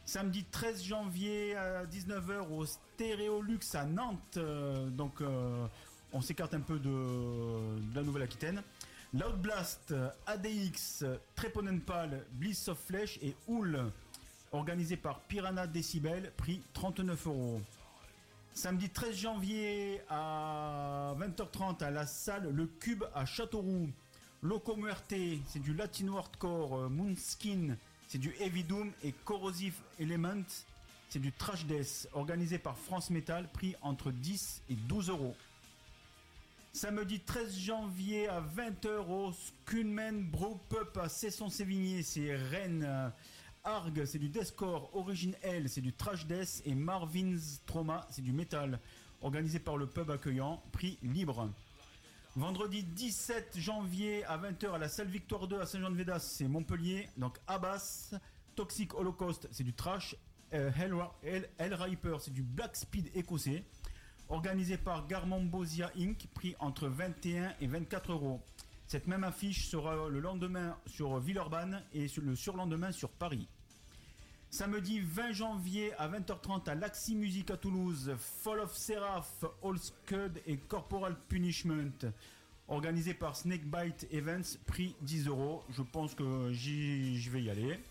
Samedi 0.07 0.45
13 0.45 0.83
janvier 0.85 1.55
à 1.55 1.85
19h 1.85 2.51
au 2.51 2.65
Stéréolux 2.65 3.59
à 3.75 3.85
Nantes. 3.85 4.39
euh, 4.39 4.89
donc 4.89 5.21
on 6.15 6.23
s'écarte 6.23 6.55
un 6.55 6.61
peu 6.61 6.79
de 6.79 7.95
la 7.95 8.03
Nouvelle-Aquitaine. 8.03 8.63
Loud 9.15 9.41
Blast, 9.41 9.95
ADX, 10.27 11.05
Treponenpal, 11.35 12.25
Bliss 12.33 12.69
of 12.69 12.79
Flesh 12.79 13.19
et 13.23 13.35
Houl, 13.47 13.91
organisé 14.53 14.97
par 14.97 15.21
Piranha 15.21 15.67
Decibel, 15.67 16.31
prix 16.37 16.61
39 16.75 17.27
euros. 17.27 17.61
Samedi 18.53 18.91
13 18.91 19.17
janvier 19.17 20.01
à 20.11 21.15
20h30 21.19 21.83
à 21.85 21.91
la 21.91 22.07
salle 22.07 22.51
Le 22.53 22.67
Cube 22.67 23.05
à 23.15 23.25
Châteauroux. 23.25 23.89
Loco 24.43 24.77
Muerte, 24.77 25.15
c'est 25.47 25.59
du 25.63 25.75
latino 25.75 26.19
hardcore. 26.19 26.77
euh, 26.77 26.89
Moonskin, 26.89 27.77
c'est 28.09 28.19
du 28.19 28.35
heavy 28.41 28.63
doom. 28.63 28.93
Et 29.03 29.13
Corrosive 29.25 29.77
Element, 29.99 30.45
c'est 31.09 31.19
du 31.19 31.33
trash 31.33 31.65
death. 31.67 32.09
Organisé 32.13 32.59
par 32.59 32.77
France 32.77 33.11
Metal, 33.11 33.49
prix 33.53 33.75
entre 33.81 34.11
10 34.11 34.63
et 34.71 34.75
12 34.75 35.11
euros. 35.11 35.35
Samedi 36.79 37.19
13 37.19 37.59
janvier 37.59 38.29
à 38.29 38.41
20h 38.41 39.09
au 39.09 39.33
Skunman 39.33 40.23
Bro 40.23 40.61
Pup 40.69 40.97
à 40.97 41.09
Cesson-Sévigné, 41.09 42.05
c'est 42.05 42.37
Rennes. 42.37 42.85
Euh, 42.87 43.11
Arg, 43.65 44.05
c'est 44.05 44.21
du 44.21 44.29
deathcore. 44.29 44.95
Origin 44.95 45.35
L, 45.43 45.69
c'est 45.69 45.81
du 45.81 45.93
trash 45.93 46.25
death. 46.29 46.63
Et 46.65 46.77
Marvin's 46.77 47.61
Trauma, 47.67 48.07
c'est 48.11 48.23
du 48.23 48.33
métal. 48.33 48.79
Organisé 49.23 49.59
par 49.59 49.77
le 49.77 49.89
pub 49.89 50.09
accueillant, 50.09 50.63
prix 50.71 51.01
libre. 51.03 51.51
Vendredi 52.37 52.85
17 52.85 53.59
janvier 53.59 54.25
à 54.27 54.39
20h 54.39 54.71
à 54.73 54.79
la 54.79 54.89
salle 54.89 55.09
Victoire 55.09 55.49
2 55.49 55.61
à 55.61 55.67
Saint-Jean-de-Védas, 55.67 56.21
c'est 56.21 56.47
Montpellier. 56.47 57.09
Donc 57.17 57.39
Abbas, 57.49 58.15
Toxic 58.55 58.95
Holocaust, 58.95 59.49
c'est 59.51 59.65
du 59.65 59.75
trash. 59.75 60.15
Euh, 60.55 60.71
c'est 62.21 62.33
du 62.33 62.43
black 62.45 62.77
speed 62.77 63.11
écossais. 63.17 63.65
Organisé 64.31 64.77
par 64.77 65.07
Garmambosia 65.07 65.91
Inc., 65.97 66.27
prix 66.35 66.55
entre 66.59 66.87
21 66.89 67.55
et 67.61 67.67
24 67.67 68.13
euros. 68.13 68.41
Cette 68.87 69.07
même 69.07 69.25
affiche 69.25 69.67
sera 69.69 70.09
le 70.09 70.21
lendemain 70.21 70.77
sur 70.87 71.19
Villeurbanne 71.19 71.83
et 71.95 72.09
sur 72.09 72.23
le 72.23 72.37
surlendemain 72.37 72.93
sur 72.93 73.09
Paris. 73.11 73.49
Samedi 74.51 75.01
20 75.01 75.33
janvier 75.33 75.93
à 75.95 76.09
20h30 76.09 76.69
à 76.69 76.75
l'Axi 76.75 77.15
Music 77.15 77.51
à 77.51 77.57
Toulouse, 77.57 78.15
Fall 78.19 78.61
of 78.61 78.75
Seraph, 78.75 79.45
All 79.63 79.79
Scud 79.79 80.41
et 80.47 80.57
Corporal 80.59 81.17
Punishment. 81.29 82.13
Organisé 82.69 83.15
par 83.15 83.35
Snakebite 83.35 84.07
Events, 84.11 84.59
prix 84.67 84.95
10 85.01 85.29
euros. 85.29 85.65
Je 85.71 85.81
pense 85.83 86.15
que 86.15 86.53
j'y 86.53 87.19
je 87.19 87.31
vais 87.31 87.43
y 87.43 87.51
aller. 87.51 87.79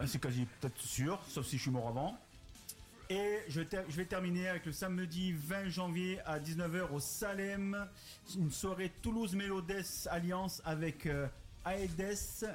Euh, 0.00 0.06
C'est 0.06 0.20
quasi 0.20 0.46
peut-être 0.60 0.80
sûr, 0.80 1.20
sauf 1.28 1.46
si 1.46 1.56
je 1.56 1.62
suis 1.62 1.70
mort 1.70 1.88
avant. 1.88 2.18
Et 3.10 3.40
je, 3.48 3.60
vais 3.60 4.06
terminer 4.06 4.48
avec 4.48 4.64
le 4.64 4.72
samedi 4.72 5.32
20 5.32 5.68
janvier 5.68 6.20
à 6.24 6.38
19h 6.38 6.90
au 6.90 7.00
Salem, 7.00 7.86
une 8.34 8.50
soirée 8.50 8.90
Toulouse 9.02 9.34
Mélodes 9.34 9.84
Alliance 10.06 10.62
avec 10.64 11.04
euh, 11.04 11.26
Aedes, 11.66 12.48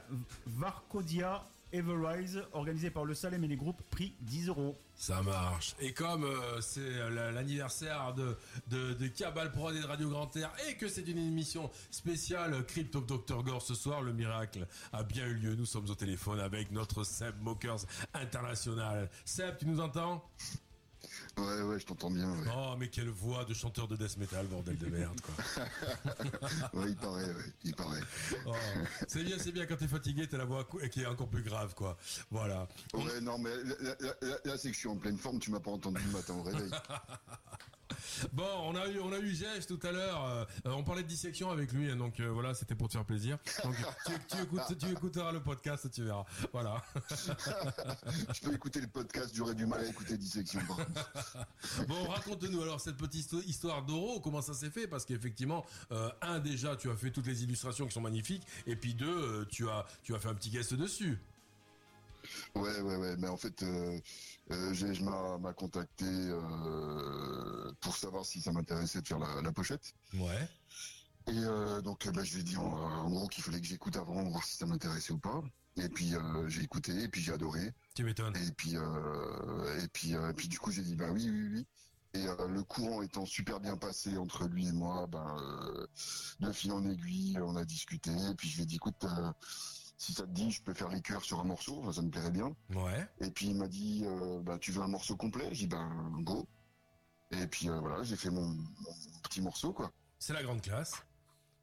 Varcodia, 0.47 1.47
Everrise, 1.71 2.41
organisée 2.53 2.89
par 2.89 3.05
le 3.05 3.13
Salem 3.13 3.43
et 3.43 3.47
les 3.47 3.55
groupes, 3.55 3.81
prix 3.89 4.15
10 4.21 4.47
euros. 4.47 4.77
Ça 4.95 5.21
marche. 5.21 5.75
Et 5.79 5.93
comme 5.93 6.23
euh, 6.25 6.59
c'est 6.61 6.79
euh, 6.81 7.09
la- 7.09 7.31
l'anniversaire 7.31 8.13
de, 8.13 8.35
de, 8.67 8.93
de 8.93 9.07
Cabal 9.07 9.51
Prod 9.51 9.75
et 9.75 9.79
de 9.81 9.85
Radio 9.85 10.09
Grand 10.09 10.35
Air 10.35 10.51
et 10.67 10.75
que 10.75 10.87
c'est 10.87 11.07
une 11.07 11.17
émission 11.17 11.69
spéciale 11.91 12.65
Crypto 12.65 13.01
Dr 13.01 13.43
Gore 13.43 13.61
ce 13.61 13.75
soir, 13.75 14.01
le 14.01 14.11
miracle 14.13 14.67
a 14.91 15.03
bien 15.03 15.25
eu 15.27 15.35
lieu. 15.35 15.55
Nous 15.55 15.65
sommes 15.65 15.89
au 15.89 15.95
téléphone 15.95 16.39
avec 16.39 16.71
notre 16.71 17.03
Seb 17.03 17.35
Mokers 17.41 17.85
International. 18.13 19.09
Seb, 19.25 19.57
tu 19.57 19.65
nous 19.65 19.79
entends? 19.79 20.23
Ouais, 21.39 21.61
ouais, 21.61 21.79
je 21.79 21.85
t'entends 21.85 22.11
bien. 22.11 22.29
Ouais. 22.31 22.47
Oh, 22.55 22.75
mais 22.77 22.89
quelle 22.89 23.09
voix 23.09 23.45
de 23.45 23.53
chanteur 23.53 23.87
de 23.87 23.95
death 23.95 24.17
metal, 24.17 24.45
bordel 24.47 24.77
de 24.77 24.87
merde, 24.87 25.19
quoi. 25.21 25.63
ouais, 26.81 26.89
il 26.89 26.95
paraît, 26.95 27.25
ouais, 27.25 27.53
il 27.63 27.75
paraît. 27.75 28.01
Oh, 28.45 28.53
c'est 29.07 29.23
bien, 29.23 29.37
c'est 29.39 29.51
bien 29.51 29.65
quand 29.65 29.77
t'es 29.77 29.87
fatigué, 29.87 30.27
t'as 30.27 30.37
la 30.37 30.45
voix 30.45 30.67
qui 30.91 31.01
est 31.01 31.05
encore 31.05 31.29
plus 31.29 31.43
grave, 31.43 31.73
quoi. 31.75 31.97
Voilà. 32.31 32.67
Ouais, 32.93 33.21
non, 33.21 33.37
mais 33.37 33.51
là, 33.63 33.95
là- 33.99 34.13
là- 34.21 34.37
là, 34.43 34.57
c'est 34.57 34.69
que 34.69 34.73
je 34.75 34.79
suis 34.79 34.89
en 34.89 34.97
pleine 34.97 35.17
forme, 35.17 35.39
tu 35.39 35.51
m'as 35.51 35.59
pas 35.59 35.71
entendu 35.71 36.01
le 36.05 36.11
matin 36.11 36.33
au 36.33 36.43
réveil. 36.43 36.69
Bon, 38.33 38.45
on 38.65 38.75
a 38.75 38.87
eu, 38.87 38.99
on 38.99 39.11
a 39.13 39.17
eu 39.19 39.33
Gèche 39.33 39.65
tout 39.65 39.79
à 39.83 39.91
l'heure. 39.91 40.23
euh, 40.25 40.45
on 40.65 40.83
parlait 40.83 41.03
de 41.03 41.07
dissection 41.07 41.49
avec 41.51 41.71
lui, 41.71 41.89
hein, 41.89 41.95
donc 41.95 42.19
euh, 42.19 42.29
voilà, 42.29 42.53
c'était 42.53 42.75
pour 42.75 42.87
te 42.87 42.93
faire 42.93 43.05
plaisir. 43.05 43.37
Donc 43.63 43.75
tu, 44.05 44.11
tu 44.35 44.43
écoutes- 44.43 44.77
tu 44.77 44.91
écouteras 44.91 45.31
le 45.31 45.41
podcast, 45.41 45.89
tu 45.91 46.03
verras. 46.03 46.25
Voilà. 46.51 46.83
je 48.33 48.41
peux 48.41 48.53
écouter 48.53 48.81
le 48.81 48.87
podcast, 48.87 49.31
j'aurais 49.33 49.55
du 49.55 49.65
mal 49.65 49.81
à 49.81 49.85
écouter 49.87 50.17
Dissection. 50.17 50.59
Bon, 51.87 52.03
raconte-nous 52.09 52.61
alors 52.61 52.79
cette 52.81 52.97
petite 52.97 53.31
histo- 53.31 53.43
histoire 53.45 53.83
d'Oro, 53.83 54.19
comment 54.19 54.41
ça 54.41 54.53
s'est 54.53 54.69
fait? 54.69 54.87
Parce 54.87 55.05
qu'effectivement, 55.05 55.65
euh, 55.91 56.09
un 56.21 56.39
déjà, 56.39 56.75
tu 56.75 56.89
as 56.91 56.95
fait 56.95 57.11
toutes 57.11 57.27
les 57.27 57.43
illustrations 57.43 57.87
qui 57.87 57.93
sont 57.93 58.01
magnifiques, 58.01 58.43
et 58.67 58.75
puis 58.75 58.93
deux, 58.93 59.45
tu 59.49 59.67
as, 59.69 59.85
tu 60.03 60.13
as 60.15 60.19
fait 60.19 60.29
un 60.29 60.35
petit 60.35 60.49
guest 60.49 60.73
dessus. 60.73 61.17
Ouais, 62.53 62.81
ouais, 62.81 62.95
ouais, 62.97 63.15
mais 63.17 63.27
en 63.29 63.37
fait, 63.37 63.63
euh, 64.51 65.37
m'a 65.39 65.53
contacté 65.53 66.05
euh, 66.05 67.71
pour 67.81 67.95
savoir 67.95 68.25
si 68.25 68.41
ça 68.41 68.51
m'intéressait 68.51 69.01
de 69.01 69.07
faire 69.07 69.19
la, 69.19 69.41
la 69.41 69.51
pochette. 69.51 69.93
Ouais. 70.15 70.49
Et 71.27 71.37
euh, 71.37 71.81
donc 71.81 72.05
euh, 72.05 72.11
bah, 72.11 72.23
je 72.23 72.33
lui 72.33 72.41
ai 72.41 72.43
dit 72.43 72.57
en, 72.57 72.63
en 72.63 73.09
gros 73.09 73.27
qu'il 73.27 73.43
fallait 73.43 73.61
que 73.61 73.67
j'écoute 73.67 73.95
avant, 73.97 74.23
voir 74.23 74.43
si 74.43 74.57
ça 74.57 74.65
m'intéressait 74.65 75.13
ou 75.13 75.19
pas. 75.19 75.41
Et 75.77 75.87
puis 75.87 76.13
j'ai 76.47 76.61
écouté, 76.61 77.03
et 77.03 77.07
puis 77.07 77.21
j'ai 77.21 77.31
adoré. 77.31 77.73
Tu 77.95 78.03
m'étonnes. 78.03 78.35
Et 78.35 78.51
puis 78.51 78.73
et 78.73 79.87
puis 79.93 80.11
et 80.11 80.33
puis 80.35 80.47
du 80.47 80.59
coup 80.59 80.71
j'ai 80.71 80.81
dit 80.81 80.95
bah 80.95 81.09
oui 81.11 81.29
oui 81.29 81.49
oui. 81.53 81.67
Et 82.15 82.27
euh, 82.27 82.47
le 82.47 82.63
courant 82.63 83.03
étant 83.03 83.25
super 83.25 83.59
bien 83.59 83.77
passé 83.77 84.17
entre 84.17 84.47
lui 84.47 84.67
et 84.67 84.71
moi, 84.71 85.05
ben 85.05 85.37
euh, 85.39 85.85
de 86.39 86.51
fil 86.51 86.71
en 86.71 86.83
aiguille, 86.89 87.37
on 87.39 87.55
a 87.55 87.63
discuté. 87.65 88.11
Et 88.11 88.35
puis 88.35 88.49
je 88.49 88.55
lui 88.57 88.63
ai 88.63 88.65
dit 88.65 88.77
écoute, 88.77 89.03
euh, 89.03 89.31
si 89.99 90.13
ça 90.13 90.23
te 90.23 90.31
dit, 90.31 90.49
je 90.49 90.63
peux 90.63 90.73
faire 90.73 90.87
les 90.87 91.01
sur 91.21 91.41
un 91.41 91.43
morceau, 91.43 91.77
enfin, 91.81 91.91
ça 91.91 92.01
me 92.01 92.09
plairait 92.09 92.31
bien. 92.31 92.55
Ouais. 92.73 93.07
Et 93.19 93.29
puis 93.29 93.47
il 93.47 93.55
m'a 93.55 93.67
dit 93.67 94.03
euh, 94.05 94.39
bah 94.41 94.57
tu 94.57 94.71
veux 94.71 94.81
un 94.81 94.87
morceau 94.87 95.17
complet? 95.17 95.49
J'ai 95.51 95.67
dit 95.67 95.67
ben 95.67 96.15
go. 96.21 96.47
Et 97.31 97.45
puis 97.47 97.69
euh, 97.69 97.79
voilà, 97.81 98.01
j'ai 98.03 98.15
fait 98.15 98.29
mon, 98.29 98.47
mon 98.47 99.19
petit 99.23 99.41
morceau 99.41 99.73
quoi. 99.73 99.91
C'est 100.17 100.33
la 100.33 100.41
grande 100.41 100.61
classe. 100.61 101.03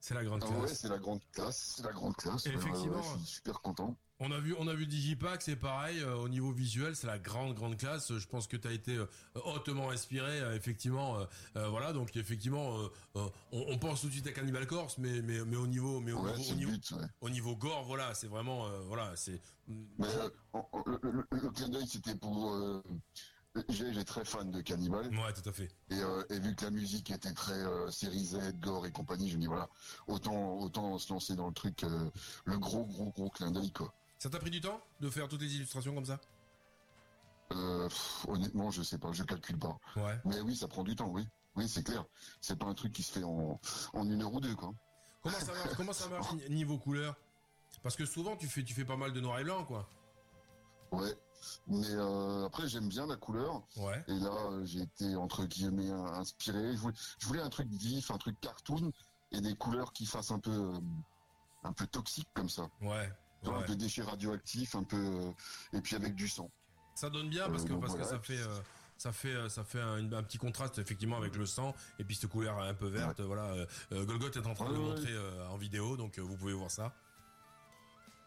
C'est 0.01 0.15
la 0.15 0.25
grande 0.25 0.43
Ah 0.45 0.47
classe. 0.49 0.61
ouais, 0.63 0.75
c'est 0.75 0.89
la 0.89 0.99
grande 0.99 1.21
classe, 1.33 1.75
c'est 1.77 1.83
la 1.83 1.93
grande 1.93 2.17
classe. 2.17 2.47
Et 2.47 2.51
Ouais, 2.51 2.55
ouais, 2.57 2.61
effectivement, 2.63 2.97
ouais, 2.99 3.03
je 3.15 3.25
suis 3.25 3.27
super 3.37 3.61
content. 3.61 3.97
On 4.19 4.31
a 4.33 4.39
vu, 4.39 4.55
on 4.59 4.67
a 4.67 4.73
vu 4.73 4.87
Digipack, 4.87 5.43
c'est 5.43 5.57
pareil 5.57 6.01
euh, 6.01 6.15
au 6.15 6.29
niveau 6.31 6.51
visuel, 6.51 6.97
c'est 6.97 7.07
la 7.07 7.19
grande 7.19 7.55
grande 7.55 7.77
classe. 7.77 8.17
Je 8.17 8.27
pense 8.27 8.47
que 8.47 8.57
tu 8.57 8.67
as 8.67 8.73
été 8.73 8.97
euh, 8.97 9.07
hautement 9.45 9.91
inspiré, 9.91 10.41
euh, 10.41 10.55
effectivement. 10.57 11.19
voilà, 11.55 11.93
donc 11.93 12.17
effectivement, 12.17 12.89
on, 13.15 13.31
on 13.53 13.79
pense 13.79 14.01
tout 14.01 14.07
de 14.07 14.13
suite 14.13 14.27
à 14.27 14.33
Cannibal 14.33 14.67
Corpse, 14.67 14.97
mais 14.99 15.21
mais 15.21 15.45
mais 15.45 15.57
au 15.57 15.67
niveau, 15.67 16.01
mais 16.01 16.13
au 16.13 16.21
Ouais, 16.23 16.35
niveau, 16.39 16.53
au 16.53 16.55
niveau, 16.55 16.73
but, 16.73 16.91
ouais. 16.93 17.07
au 17.21 17.29
niveau 17.29 17.57
gore, 17.57 17.85
voilà, 17.85 18.15
c'est 18.15 18.29
vraiment, 18.29 18.67
voilà, 18.87 19.15
c'est. 19.17 19.41
Le 19.99 21.51
clin 21.51 21.69
d'œil, 21.69 21.87
c'était 21.87 22.15
pour. 22.15 22.57
J'ai 23.69 24.05
très 24.05 24.25
fan 24.25 24.51
de 24.51 24.61
Cannibal. 24.61 25.09
Ouais, 25.09 25.33
tout 25.33 25.49
à 25.49 25.53
fait. 25.53 25.69
Et, 25.91 25.99
euh, 26.01 26.25
et 26.31 26.39
vu 26.41 26.55
que 26.55 26.65
la 26.65 26.71
musique 26.71 27.11
était 27.11 27.33
très 27.33 27.55
euh, 27.55 27.91
série 27.91 28.25
Z, 28.25 28.59
gore 28.61 28.87
et 28.87 28.93
compagnie, 28.93 29.31
je 29.31 29.37
me 29.37 29.41
dis 29.43 29.47
voilà, 29.47 29.69
autant 30.07 30.59
autant 30.59 30.99
se 30.99 31.13
lancer 31.13 31.35
dans 31.37 31.49
le 31.49 31.55
truc, 31.55 31.85
euh, 31.85 32.11
le 32.45 32.59
gros 32.59 32.85
gros 32.85 33.11
gros 33.11 33.31
clin 33.31 33.51
d'œil 33.51 33.73
quoi. 33.73 33.93
Ça 34.19 34.31
t'a 34.31 34.39
pris 34.39 34.51
du 34.51 34.61
temps 34.61 34.81
de 35.01 35.11
faire 35.11 35.29
toutes 35.29 35.43
les 35.43 35.55
illustrations 35.57 35.95
comme 35.95 36.07
ça? 36.07 36.21
Euh, 37.53 37.89
pff, 37.89 38.27
honnêtement, 38.29 38.71
je 38.71 38.83
sais 38.83 38.99
pas, 38.99 39.13
je 39.13 39.23
calcule 39.23 39.59
pas. 39.59 39.79
Ouais. 39.95 40.19
Mais 40.25 40.41
oui, 40.41 40.57
ça 40.57 40.67
prend 40.67 40.83
du 40.83 40.97
temps, 40.97 41.09
oui. 41.09 41.27
Oui, 41.55 41.69
c'est 41.69 41.83
clair. 41.85 42.05
C'est 42.41 42.59
pas 42.59 42.67
un 42.67 42.75
truc 42.75 42.93
qui 42.93 43.03
se 43.03 43.13
fait 43.13 43.23
en, 43.25 43.61
en 43.93 44.11
une 44.11 44.21
heure 44.23 44.35
ou 44.35 44.41
deux, 44.41 44.55
quoi. 44.57 44.75
Comment 45.23 45.39
ça 45.39 45.53
marche 45.55 45.75
Comment 45.77 45.93
ça 45.93 46.09
marche 46.09 46.33
ni- 46.33 46.57
niveau 46.57 46.79
couleur? 46.79 47.17
Parce 47.83 47.95
que 47.97 48.05
souvent 48.05 48.37
tu 48.37 48.49
fais 48.49 48.63
tu 48.65 48.75
fais 48.75 48.85
pas 48.85 48.97
mal 48.97 49.13
de 49.13 49.21
noir 49.21 49.39
et 49.39 49.45
blanc, 49.45 49.65
quoi. 49.65 49.89
Ouais. 50.93 51.15
Mais 51.69 51.87
euh, 51.91 52.47
après, 52.47 52.69
j'aime 52.69 52.89
bien 52.89 53.07
la 53.07 53.17
couleur. 53.17 53.63
Ouais. 53.77 54.05
Et 54.09 54.15
là, 54.15 54.31
euh, 54.51 54.65
j'ai 54.65 54.81
été 54.83 55.17
entre 55.17 55.45
guillemets 55.45 55.91
inspiré. 55.91 56.73
Je 56.75 56.79
voulais, 56.81 56.95
je 57.19 57.27
voulais 57.27 57.41
un 57.43 57.49
truc 57.51 57.69
vif, 57.69 58.11
un 58.11 58.19
truc 58.19 58.41
cartoon 58.41 58.93
et 59.33 59.41
des 59.41 59.55
couleurs 59.57 59.93
qui 59.93 60.07
fassent 60.07 60.31
un 60.31 60.39
peu, 60.39 60.51
euh, 60.51 60.79
un 61.65 61.73
peu 61.73 61.87
toxique 61.87 62.29
comme 62.35 62.49
ça. 62.49 62.69
Ouais. 62.81 63.13
Ouais. 63.45 63.55
Un 63.55 63.63
peu 63.63 63.77
déchets 63.77 64.03
radioactifs, 64.03 64.75
un 64.75 64.83
peu, 64.85 64.97
euh, 64.97 65.33
et 65.73 65.81
puis 65.81 65.95
avec 65.95 66.15
du 66.15 66.29
sang. 66.29 66.51
Ça 66.95 67.11
donne 67.11 67.29
bien 67.29 67.49
parce 67.51 67.65
que 67.65 67.75
parce 67.75 67.95
que 67.95 68.05
ça 68.05 68.19
fait 68.19 68.41
ça 68.97 69.13
fait 69.13 69.49
ça 69.51 69.63
fait 69.63 69.81
un, 69.83 70.11
un 70.13 70.23
petit 70.23 70.39
contraste 70.39 70.79
effectivement 70.79 71.19
avec 71.19 71.37
le 71.37 71.45
sang 71.45 71.75
et 71.99 72.05
puis 72.05 72.17
cette 72.17 72.31
couleur 72.31 72.59
un 72.59 72.73
peu 72.73 72.89
verte. 72.89 73.21
Voilà. 73.21 73.55
euh, 73.93 74.05
Golgot 74.07 74.31
est 74.31 74.47
en 74.47 74.55
train 74.55 74.71
de 74.71 74.75
le 74.75 74.79
Ouais, 74.81 74.85
ouais. 74.87 74.95
montrer 74.95 75.13
euh, 75.13 75.47
en 75.49 75.59
vidéo, 75.59 75.99
donc 75.99 76.19
euh, 76.19 76.23
vous 76.23 76.37
pouvez 76.39 76.55
voir 76.55 76.71
ça. 76.71 76.95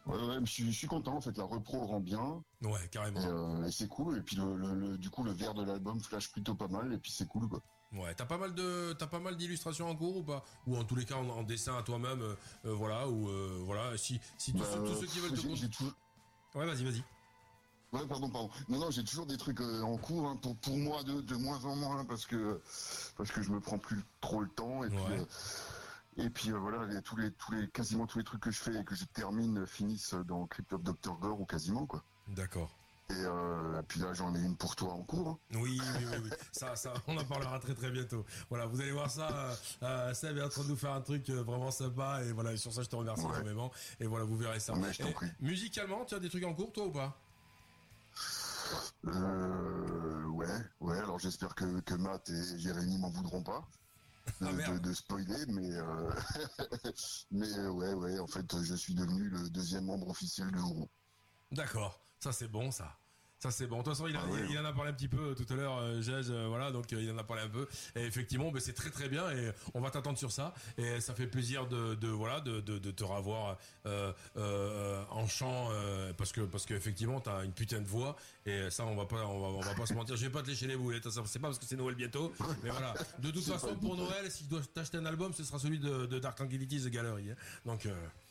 Ouais, 0.10 0.18
ouais, 0.28 0.40
je 0.44 0.52
suis, 0.52 0.66
je 0.72 0.78
suis 0.78 0.88
content. 0.88 1.16
En 1.16 1.22
fait, 1.22 1.38
la 1.38 1.44
repro 1.44 1.86
rend 1.86 2.00
bien. 2.00 2.44
Ouais, 2.64 2.88
carrément. 2.92 3.20
Et, 3.22 3.26
euh, 3.26 3.68
et 3.68 3.72
c'est 3.72 3.88
cool. 3.88 4.18
Et 4.18 4.22
puis 4.22 4.36
le, 4.36 4.56
le- 4.58 4.74
le- 4.74 4.98
du 4.98 5.10
coup, 5.10 5.24
le 5.24 5.32
vert 5.32 5.54
de 5.54 5.64
l'album 5.64 6.00
flash 6.02 6.32
plutôt 6.32 6.56
pas 6.56 6.68
mal. 6.68 6.92
Et 6.94 6.98
puis 6.98 7.12
c'est 7.12 7.28
cool, 7.28 7.48
quoi. 7.48 7.62
Ouais, 7.92 8.14
t'as 8.14 8.26
pas 8.26 8.38
mal 8.38 8.54
de 8.54 8.94
t'as 8.94 9.08
pas 9.08 9.20
mal 9.20 9.36
d'illustrations 9.36 9.90
en 9.90 9.96
cours 9.96 10.18
ou 10.18 10.24
pas? 10.24 10.44
Ou 10.68 10.78
en 10.78 10.84
tous 10.84 10.96
les 10.96 11.06
cas 11.06 11.16
en, 11.16 11.28
en 11.30 11.44
dessin 11.44 11.76
à 11.76 11.82
toi-même, 11.82 12.22
euh, 12.22 12.36
euh, 12.66 12.74
voilà 12.74 13.08
ou 13.10 13.28
euh, 13.30 13.60
voilà. 13.64 13.98
Si 13.98 14.20
si 14.38 14.52
tous, 14.54 14.60
Bah, 14.60 14.66
ceux, 14.74 14.80
tous 14.84 15.02
ceux 15.02 15.08
qui 15.08 15.20
veulent 15.20 15.32
te 15.32 15.36
j'ai- 15.42 15.48
con- 15.48 15.56
j'ai 15.56 15.70
toujours- 15.70 15.94
Ouais, 16.56 16.66
vas-y, 16.68 16.84
vas-y. 16.84 17.04
Ouais, 17.92 18.06
pardon, 18.08 18.30
pardon. 18.30 18.50
Non, 18.68 18.78
non, 18.78 18.92
j'ai 18.92 19.04
toujours 19.04 19.26
des 19.26 19.38
trucs 19.38 19.60
euh, 19.62 19.82
en 19.82 19.98
cours 19.98 20.28
hein, 20.28 20.36
pour 20.40 20.56
pour 20.58 20.78
moi 20.78 21.02
de, 21.04 21.22
de 21.22 21.36
moins 21.36 21.64
en 21.66 21.76
moins 21.76 22.06
parce 22.06 22.28
que 22.28 22.62
parce 23.18 23.32
que 23.32 23.42
je 23.42 23.50
me 23.52 23.60
prends 23.60 23.80
plus 23.80 24.04
trop 24.22 24.42
le 24.42 24.50
temps 24.50 24.84
et 24.84 24.90
puis 24.90 24.98
Ouais. 25.00 25.26
Et 26.20 26.30
puis 26.30 26.52
euh, 26.52 26.58
voilà, 26.58 26.86
les- 26.86 27.02
tous 27.02 27.16
les 27.18 27.32
tous 27.32 27.52
les 27.54 27.68
quasiment 27.70 28.06
tous 28.08 28.18
les 28.20 28.24
trucs 28.24 28.42
que 28.42 28.52
je 28.52 28.60
fais 28.60 28.76
et 28.76 28.84
que 28.84 28.96
je 28.96 29.06
termine 29.06 29.66
finissent 29.66 30.14
dans 30.14 30.46
Crypt 30.48 30.72
of 30.74 30.84
Dr 30.84 31.14
Gore 31.20 31.40
ou 31.42 31.46
quasiment 31.46 31.86
quoi. 31.86 32.04
D'accord. 32.28 32.76
Et 33.12 33.14
euh, 33.26 33.82
puis 33.88 34.00
là, 34.02 34.14
j'en 34.14 34.36
ai 34.36 34.40
une 34.40 34.56
pour 34.56 34.76
toi 34.76 34.94
en 34.94 35.02
cours. 35.02 35.30
hein. 35.30 35.40
Oui, 35.56 35.82
oui, 35.98 36.06
oui, 36.12 36.18
oui. 36.26 36.30
Ça, 36.52 36.76
ça, 36.76 36.94
on 37.08 37.18
en 37.18 37.26
parlera 37.26 37.58
très 37.60 37.74
très 37.74 37.90
bientôt. 37.90 38.24
Voilà, 38.52 38.68
vous 38.68 38.80
allez 38.80 38.92
voir 38.92 39.10
ça. 39.10 39.28
Euh, 39.32 39.56
euh, 39.82 40.14
Seb 40.14 40.38
est 40.38 40.44
en 40.44 40.50
train 40.50 40.62
de 40.64 40.68
nous 40.70 40.76
faire 40.76 40.94
un 40.94 41.02
truc 41.02 41.28
vraiment 41.28 41.72
sympa 41.72 42.22
et 42.24 42.32
voilà. 42.34 42.54
Et 42.54 42.58
sur 42.58 42.72
ça, 42.72 42.84
je 42.84 42.88
te 42.88 42.96
remercie 42.96 43.24
Ouais. 43.24 43.32
énormément. 43.32 43.72
Et 44.00 44.06
voilà, 44.06 44.26
vous 44.26 44.38
verrez 44.38 44.60
ça. 44.60 44.74
Ouais, 44.76 44.94
je 44.94 45.02
t'en 45.02 45.10
Et 45.10 45.14
prie. 45.14 45.28
musicalement, 45.40 46.06
tu 46.06 46.14
as 46.14 46.20
des 46.20 46.30
trucs 46.30 46.44
en 46.44 46.54
cours, 46.54 46.72
toi 46.72 46.86
ou 46.86 46.92
pas? 46.92 47.20
Euh, 49.08 50.26
ouais, 50.26 50.48
ouais. 50.82 50.98
Alors 51.00 51.20
j'espère 51.20 51.56
que, 51.56 51.80
que 51.80 51.96
Matt 51.96 52.30
et 52.30 52.60
Jérémy 52.60 52.98
m'en 53.00 53.10
voudront 53.10 53.42
pas 53.44 53.68
de, 54.42 54.46
Ah, 54.66 54.72
de- 54.74 54.80
de 54.80 54.94
spoiler, 54.94 55.46
mais 55.48 55.72
euh, 55.72 56.12
mais 57.32 57.52
euh, 57.58 57.70
ouais, 57.72 57.94
ouais. 57.94 58.20
En 58.20 58.28
fait, 58.28 58.46
je 58.64 58.76
suis 58.76 58.94
devenu 58.94 59.30
le 59.30 59.50
deuxième 59.50 59.86
membre 59.86 60.10
officiel 60.10 60.52
de 60.52 60.60
Ouro. 60.60 60.90
D'accord. 61.52 62.00
Ça, 62.20 62.32
c'est 62.32 62.48
bon, 62.48 62.72
ça. 62.72 62.98
Ça 63.42 63.52
c'est 63.52 63.68
bon. 63.68 63.78
De 63.78 63.84
toute 63.84 63.94
façon, 63.94 64.06
il, 64.08 64.16
a- 64.18 64.22
Ah 64.22 64.28
ouais. 64.30 64.42
il- 64.50 64.52
il 64.52 64.60
en 64.60 64.66
a 64.66 64.74
parlé 64.74 64.90
un 64.92 64.94
petit 64.94 65.08
peu 65.08 65.30
euh, 65.30 65.34
tout 65.34 65.46
à 65.52 65.56
l'heure, 65.56 65.78
euh, 65.78 66.02
Jez, 66.02 66.30
euh, 66.30 66.48
voilà, 66.50 66.72
donc 66.72 66.92
il 66.92 67.10
en 67.10 67.18
a 67.18 67.24
parlé 67.24 67.44
un 67.44 67.48
peu. 67.48 67.68
Et 67.96 68.02
effectivement, 68.04 68.52
ben, 68.52 68.60
c'est 68.60 68.74
très 68.74 68.90
très 68.90 69.08
bien 69.08 69.32
et 69.32 69.52
on 69.74 69.80
va 69.80 69.90
t'attendre 69.92 70.18
sur 70.18 70.32
ça. 70.32 70.54
Et 70.78 71.00
ça 71.00 71.14
fait 71.14 71.26
plaisir 71.26 71.66
de, 71.68 71.96
de 71.96 72.10
voilà 72.10 72.42
de, 72.42 72.60
de, 72.60 72.78
de 72.80 72.92
te 72.92 73.04
revoir 73.06 73.58
euh, 73.86 74.12
euh, 74.36 75.04
en 75.10 75.26
chant 75.28 75.70
euh, 75.72 76.12
parce 76.18 76.34
que 76.34 76.42
parce 76.42 76.66
qu'effectivement 76.66 77.22
t'as 77.22 77.46
une 77.46 77.54
putain 77.54 77.80
de 77.80 77.88
voix 77.88 78.18
et 78.46 78.70
ça 78.70 78.86
on 78.86 78.96
va 78.96 79.06
pas 79.06 79.26
on 79.26 79.40
va, 79.40 79.48
on 79.48 79.62
va 79.62 79.74
pas 79.74 79.86
se 79.86 79.94
mentir. 79.94 80.18
Je 80.18 80.26
vais 80.26 80.32
pas 80.32 80.42
te 80.42 80.48
lécher 80.50 80.68
les 80.68 80.76
boulettes, 80.76 81.10
ça, 81.10 81.22
c'est 81.26 81.40
pas 81.40 81.48
parce 81.48 81.60
que 81.60 81.66
c'est 81.66 81.78
Noël 81.78 81.96
bientôt, 81.96 82.34
mais 82.64 82.70
voilà. 82.72 82.94
De 83.20 83.32
toute 83.32 83.44
façon, 83.46 83.74
pour. 83.76 83.96
Noël, 83.96 84.30
si 84.30 84.44
tu 84.44 84.50
dois 84.50 84.62
t'acheter 84.74 84.98
un 84.98 85.06
album, 85.06 85.34
ce 85.34 85.44
sera 85.46 85.60
celui 85.60 85.80
de, 85.80 86.06
de 86.06 86.20
Dark 86.20 86.36
Tranquility 86.38 86.82
The 86.82 86.88
Gallery. 86.90 87.32
hein. 87.32 87.36
Donc 87.66 87.86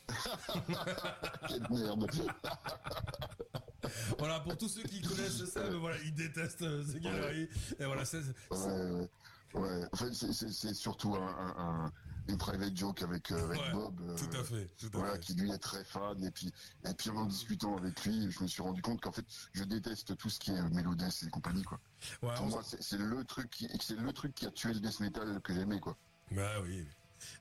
Quelle 1.47 1.67
merde. 1.69 2.07
voilà, 4.17 4.39
pour 4.41 4.57
tous 4.57 4.67
ceux 4.69 4.83
qui 4.83 5.01
connaissent 5.01 5.45
Seb, 5.45 5.73
voilà, 5.73 5.97
ils 6.03 6.13
détestent 6.13 6.61
euh, 6.63 6.83
The 6.83 6.97
Gallery. 6.99 7.49
Et 7.79 7.85
voilà, 7.85 8.05
c'est 8.05 8.19
Ouais, 8.51 9.09
ouais. 9.53 9.85
En 9.91 9.95
fait, 9.95 10.13
c'est- 10.13 10.33
c'est 10.33 10.51
c'est 10.51 10.73
surtout 10.73 11.15
un, 11.15 11.27
un- 11.27 11.85
un- 11.85 11.91
une 12.27 12.37
private 12.37 12.75
joke 12.77 13.01
avec, 13.01 13.31
euh, 13.31 13.43
avec 13.45 13.59
Ouais, 13.59 13.71
Bob. 13.71 13.99
euh, 14.01 14.15
tout 14.15 14.37
à 14.37 14.43
fait, 14.43 14.67
tout 14.77 14.85
à 14.93 14.97
voilà, 14.97 15.13
fait. 15.13 15.19
qui 15.21 15.33
lui 15.33 15.51
est 15.51 15.57
très 15.57 15.83
fan. 15.83 16.23
Et 16.23 16.29
puis, 16.29 16.51
et 16.87 16.93
puis 16.93 17.09
en 17.09 17.25
discutant 17.25 17.75
avec 17.77 18.03
lui, 18.05 18.29
je 18.29 18.43
me 18.43 18.47
suis 18.47 18.61
rendu 18.61 18.81
compte 18.83 19.01
qu'en 19.01 19.11
fait, 19.11 19.25
je 19.53 19.63
déteste 19.63 20.15
tout 20.17 20.29
ce 20.29 20.39
qui 20.39 20.51
est 20.51 20.61
Mélodès 20.69 21.09
et 21.25 21.29
compagnie, 21.31 21.63
quoi. 21.63 21.79
Ouais, 22.21 22.35
Pour 22.35 22.45
moi, 22.47 22.61
c'est 22.63 22.81
c'est 22.83 22.97
le 22.99 23.23
truc 23.25 23.49
qui, 23.49 23.67
c'est 23.81 23.95
le 23.97 24.13
truc 24.13 24.35
qui 24.35 24.45
a 24.45 24.51
tué 24.51 24.73
le 24.73 24.79
death 24.79 24.99
metal 24.99 25.41
que 25.41 25.53
j'aimais, 25.53 25.79
quoi. 25.79 25.97
Bah 26.31 26.59
oui. 26.61 26.85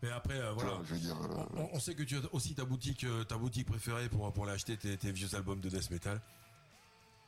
Mais 0.03 0.11
après, 0.11 0.39
euh, 0.41 0.53
voilà. 0.53 0.71
Voilà, 0.71 0.85
je 0.85 0.95
veux 0.95 1.01
dire, 1.01 1.17
euh, 1.23 1.45
On, 1.57 1.69
on 1.75 1.81
sait 1.81 1.95
que 1.95 2.03
tu 2.03 2.17
as 2.17 2.21
aussi 2.33 2.55
ta 2.55 2.65
boutique, 2.65 3.05
euh, 3.05 3.25
ta 3.25 3.37
boutique 3.37 3.67
préférée 3.69 4.09
pour, 4.09 4.33
pour 4.33 4.45
aller 4.45 4.53
acheter 4.55 4.77
tes, 4.77 4.97
tes 4.97 5.13
vieux 5.13 5.35
albums 5.35 5.61
de 5.61 5.69
death 5.69 5.91
metal. 5.91 6.21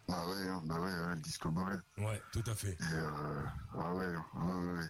Bah 0.08 0.26
ouais, 0.28 0.48
hein, 0.48 0.62
bah 0.64 0.80
ouais, 0.80 0.90
ouais, 0.92 1.14
le 1.14 1.20
disco 1.20 1.50
boré. 1.50 1.76
Ouais, 1.98 2.20
tout 2.32 2.42
à 2.46 2.54
fait. 2.54 2.72
Et 2.72 2.94
euh, 2.94 3.42
ah 3.78 3.94
ouais, 3.94 4.06
ouais, 4.06 4.16
ouais, 4.34 4.72
ouais. 4.78 4.88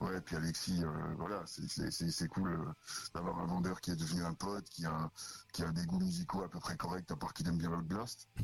Ouais, 0.00 0.16
et 0.16 0.20
puis 0.20 0.36
Alexis, 0.36 0.80
euh, 0.84 1.14
voilà, 1.16 1.42
c'est- 1.46 1.66
c'est 1.66 1.90
c'est- 1.90 2.10
c'est 2.12 2.28
cool 2.28 2.52
euh, 2.52 2.72
d'avoir 3.16 3.40
un 3.40 3.46
vendeur 3.46 3.80
qui 3.80 3.90
est 3.90 3.96
devenu 3.96 4.22
un 4.22 4.32
pote, 4.34 4.64
qui 4.70 4.86
a, 4.86 5.10
qui 5.52 5.64
a 5.64 5.72
des 5.72 5.84
goûts 5.86 5.98
musicaux 5.98 6.42
à 6.44 6.48
peu 6.48 6.60
près 6.60 6.76
corrects, 6.76 7.10
à 7.10 7.16
part 7.16 7.32
qu'il 7.34 7.48
aime 7.48 7.58
bien 7.58 7.70
le 7.70 7.82
blast. 7.82 8.28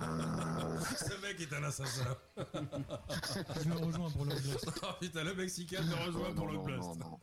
Euh, 0.00 0.80
Ce 0.96 1.20
mec 1.22 1.40
est 1.40 1.52
un 1.52 1.64
assassin. 1.64 2.16
Je 2.36 3.68
le 3.68 3.76
rejoins 3.84 4.10
pour 4.10 4.24
le 4.24 4.34
blast. 4.34 4.70
oh 4.82 4.86
putain, 5.00 5.24
le 5.24 5.34
Mexicain 5.34 5.82
me 5.82 5.94
rejoint 6.06 6.28
non, 6.28 6.34
pour 6.34 6.46
non, 6.46 6.52
le 6.52 6.58
non, 6.58 6.64
blast. 6.64 6.80
non, 6.82 6.96
non. 6.96 7.20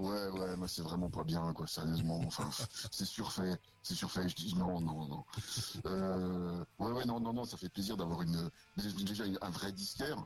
Ouais, 0.00 0.28
ouais, 0.30 0.56
mais 0.56 0.66
c'est 0.66 0.80
vraiment 0.80 1.10
pas 1.10 1.24
bien, 1.24 1.52
quoi, 1.52 1.66
sérieusement. 1.66 2.20
Enfin, 2.26 2.48
c'est 2.90 3.04
surfait, 3.04 3.54
c'est 3.82 3.94
surfait. 3.94 4.26
Je 4.30 4.34
dis 4.34 4.54
non, 4.56 4.80
non, 4.80 5.06
non. 5.06 5.24
Euh, 5.84 6.64
ouais, 6.78 6.92
ouais, 6.92 7.04
non, 7.04 7.20
non, 7.20 7.34
non, 7.34 7.44
ça 7.44 7.58
fait 7.58 7.68
plaisir 7.68 7.98
d'avoir 7.98 8.22
une, 8.22 8.50
déjà 9.04 9.24
un 9.42 9.50
vrai 9.50 9.72
disquaire 9.72 10.24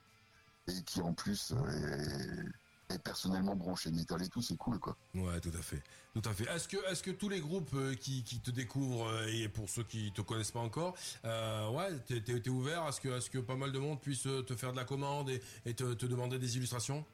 et 0.69 0.83
qui 0.85 1.01
en 1.01 1.13
plus 1.13 1.53
euh, 1.53 2.47
est, 2.89 2.95
est 2.95 2.99
personnellement 3.01 3.57
branché 3.57 3.91
métal 3.91 4.23
et 4.23 4.29
tout, 4.29 4.41
c'est 4.43 4.57
cool, 4.57 4.79
quoi. 4.79 4.97
Ouais, 5.17 5.41
tout 5.41 5.51
à 5.59 5.63
fait, 5.63 5.83
tout 6.15 6.23
à 6.25 6.33
fait. 6.33 6.45
Est-ce 6.45 6.69
que, 6.69 6.77
est-ce 6.91 7.03
que 7.03 7.11
tous 7.11 7.29
les 7.29 7.41
groupes 7.41 7.75
euh, 7.75 7.95
qui, 7.97 8.23
qui 8.23 8.39
te 8.39 8.53
découvrent 8.53 9.27
et 9.29 9.49
pour 9.49 9.69
ceux 9.69 9.83
qui 9.83 10.13
te 10.13 10.23
connaissent 10.23 10.53
pas 10.53 10.61
encore, 10.61 10.95
euh, 11.25 11.69
ouais, 11.71 11.99
t'es, 12.07 12.21
t'es- 12.21 12.41
t'es 12.41 12.51
ouvert 12.51 12.85
à 12.85 12.93
ce 12.93 13.01
que, 13.01 13.09
à 13.09 13.21
ce 13.21 13.29
que 13.29 13.39
pas 13.39 13.57
mal 13.57 13.73
de 13.73 13.79
monde 13.81 14.01
puisse 14.01 14.23
te 14.23 14.55
faire 14.55 14.71
de 14.71 14.77
la 14.77 14.85
commande 14.85 15.31
et, 15.31 15.43
et 15.67 15.75
te, 15.75 15.95
te 15.95 16.07
demander 16.07 16.39
des 16.39 16.57
illustrations? 16.57 17.05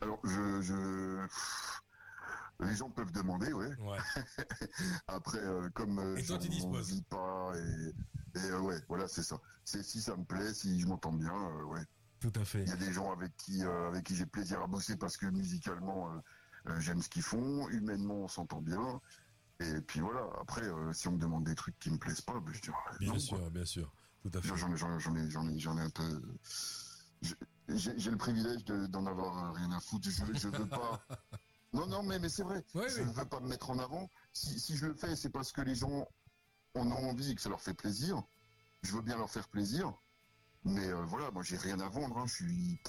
Alors, 0.00 0.20
je, 0.24 0.62
je... 0.62 1.26
Les 2.60 2.74
gens 2.76 2.90
peuvent 2.90 3.12
demander, 3.12 3.52
ouais. 3.52 3.74
Ouais. 3.78 3.98
Après, 5.08 5.38
euh, 5.38 5.68
comme 5.70 5.98
euh, 5.98 6.16
Et 6.16 6.24
toi, 6.24 6.38
tu 6.38 6.48
disposes. 6.48 7.00
pas 7.08 7.52
et, 7.56 8.38
et 8.38 8.44
euh, 8.50 8.60
ouais, 8.60 8.76
voilà, 8.88 9.08
c'est 9.08 9.22
ça. 9.22 9.40
C'est 9.64 9.82
si 9.82 10.00
ça 10.02 10.14
me 10.16 10.24
plaît, 10.24 10.52
si 10.52 10.78
je 10.80 10.86
m'entends 10.86 11.12
bien, 11.12 11.32
euh, 11.34 11.64
ouais. 11.64 11.80
Tout 12.20 12.32
à 12.36 12.44
fait. 12.44 12.62
Il 12.62 12.68
y 12.68 12.72
a 12.72 12.76
des 12.76 12.92
gens 12.92 13.10
avec 13.12 13.34
qui, 13.38 13.62
avec 13.62 14.04
qui 14.04 14.14
j'ai 14.14 14.26
plaisir 14.26 14.60
à 14.60 14.66
bosser 14.66 14.96
parce 14.96 15.16
que 15.16 15.26
musicalement, 15.26 16.10
J'aime 16.78 17.00
ce 17.00 17.08
qu'ils 17.08 17.22
font, 17.22 17.70
humainement 17.70 18.16
on 18.16 18.28
s'entend 18.28 18.60
bien. 18.60 19.00
Et 19.60 19.80
puis 19.80 20.00
voilà. 20.00 20.28
Après, 20.42 20.62
si 20.92 21.08
on 21.08 21.12
me 21.12 21.18
demande 21.18 21.44
des 21.44 21.54
trucs 21.54 21.78
qui 21.78 21.90
me 21.90 21.96
plaisent 21.96 22.20
pas, 22.20 22.38
ben, 22.38 22.52
je 22.52 22.60
dirais 22.60 22.76
Bien 23.00 23.12
non, 23.14 23.18
sûr, 23.18 23.38
quoi. 23.38 23.48
bien 23.48 23.64
sûr. 23.64 23.90
Tout 24.22 24.30
à 24.34 24.42
fait. 24.42 24.54
J'en 24.54 24.70
ai, 24.70 24.76
j'en 24.76 24.94
ai, 24.94 25.00
j'en 25.00 25.16
ai, 25.16 25.30
j'en 25.30 25.48
ai, 25.48 25.58
j'en 25.58 25.78
ai 25.78 25.80
un 25.80 25.88
peu. 25.88 26.22
J'ai- 27.76 28.10
le 28.10 28.16
privilège 28.16 28.64
de- 28.64 28.86
d'en 28.86 29.06
avoir 29.06 29.54
rien 29.54 29.70
à 29.72 29.80
foutre. 29.80 30.08
Je, 30.10 30.24
je 30.34 30.48
veux 30.48 30.68
pas. 30.68 31.00
Non, 31.72 31.86
non, 31.86 32.02
mais, 32.02 32.18
mais 32.18 32.28
c'est 32.28 32.42
vrai. 32.42 32.64
je 32.88 33.02
ne 33.02 33.12
veux 33.12 33.24
pas 33.26 33.38
me 33.38 33.46
mettre 33.48 33.70
en 33.70 33.78
avant. 33.78 34.10
Si, 34.32 34.58
si 34.58 34.76
je 34.76 34.86
le 34.86 34.94
fais, 34.94 35.14
c'est 35.14 35.30
parce 35.30 35.52
que 35.52 35.60
les 35.60 35.76
gens 35.76 36.04
en 36.74 36.86
ont 36.90 37.10
envie 37.10 37.30
et 37.30 37.34
que 37.36 37.40
ça 37.40 37.48
leur 37.48 37.60
fait 37.60 37.74
plaisir. 37.74 38.20
Je 38.82 38.92
veux 38.92 39.02
bien 39.02 39.16
leur 39.16 39.30
faire 39.30 39.46
plaisir. 39.48 39.94
Mais 40.64 40.88
euh, 40.88 41.04
voilà, 41.04 41.30
moi 41.30 41.44
j'ai 41.44 41.56
rien 41.56 41.78
à 41.78 41.88
vendre. 41.88 42.18
hein. 42.18 42.26
Je 42.26 42.34
suis. 42.34 42.80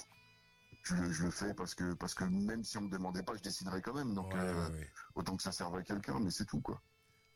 Je, 0.82 0.94
le- 0.96 1.12
je 1.12 1.22
le 1.22 1.30
fais 1.30 1.54
parce 1.54 1.76
que 1.76 1.94
parce 1.94 2.12
que 2.14 2.24
même 2.24 2.64
si 2.64 2.76
on 2.76 2.80
me 2.80 2.90
demandait 2.90 3.22
pas, 3.22 3.36
je 3.36 3.42
dessinerais 3.42 3.82
quand 3.82 3.94
même. 3.94 4.14
Donc 4.14 4.34
euh, 4.42 4.68
autant 5.14 5.36
que 5.36 5.44
ça 5.44 5.52
serve 5.52 5.76
à 5.76 5.82
quelqu'un, 5.82 6.18
mais 6.18 6.32
c'est 6.32 6.44
tout 6.46 6.60
quoi. 6.60 6.82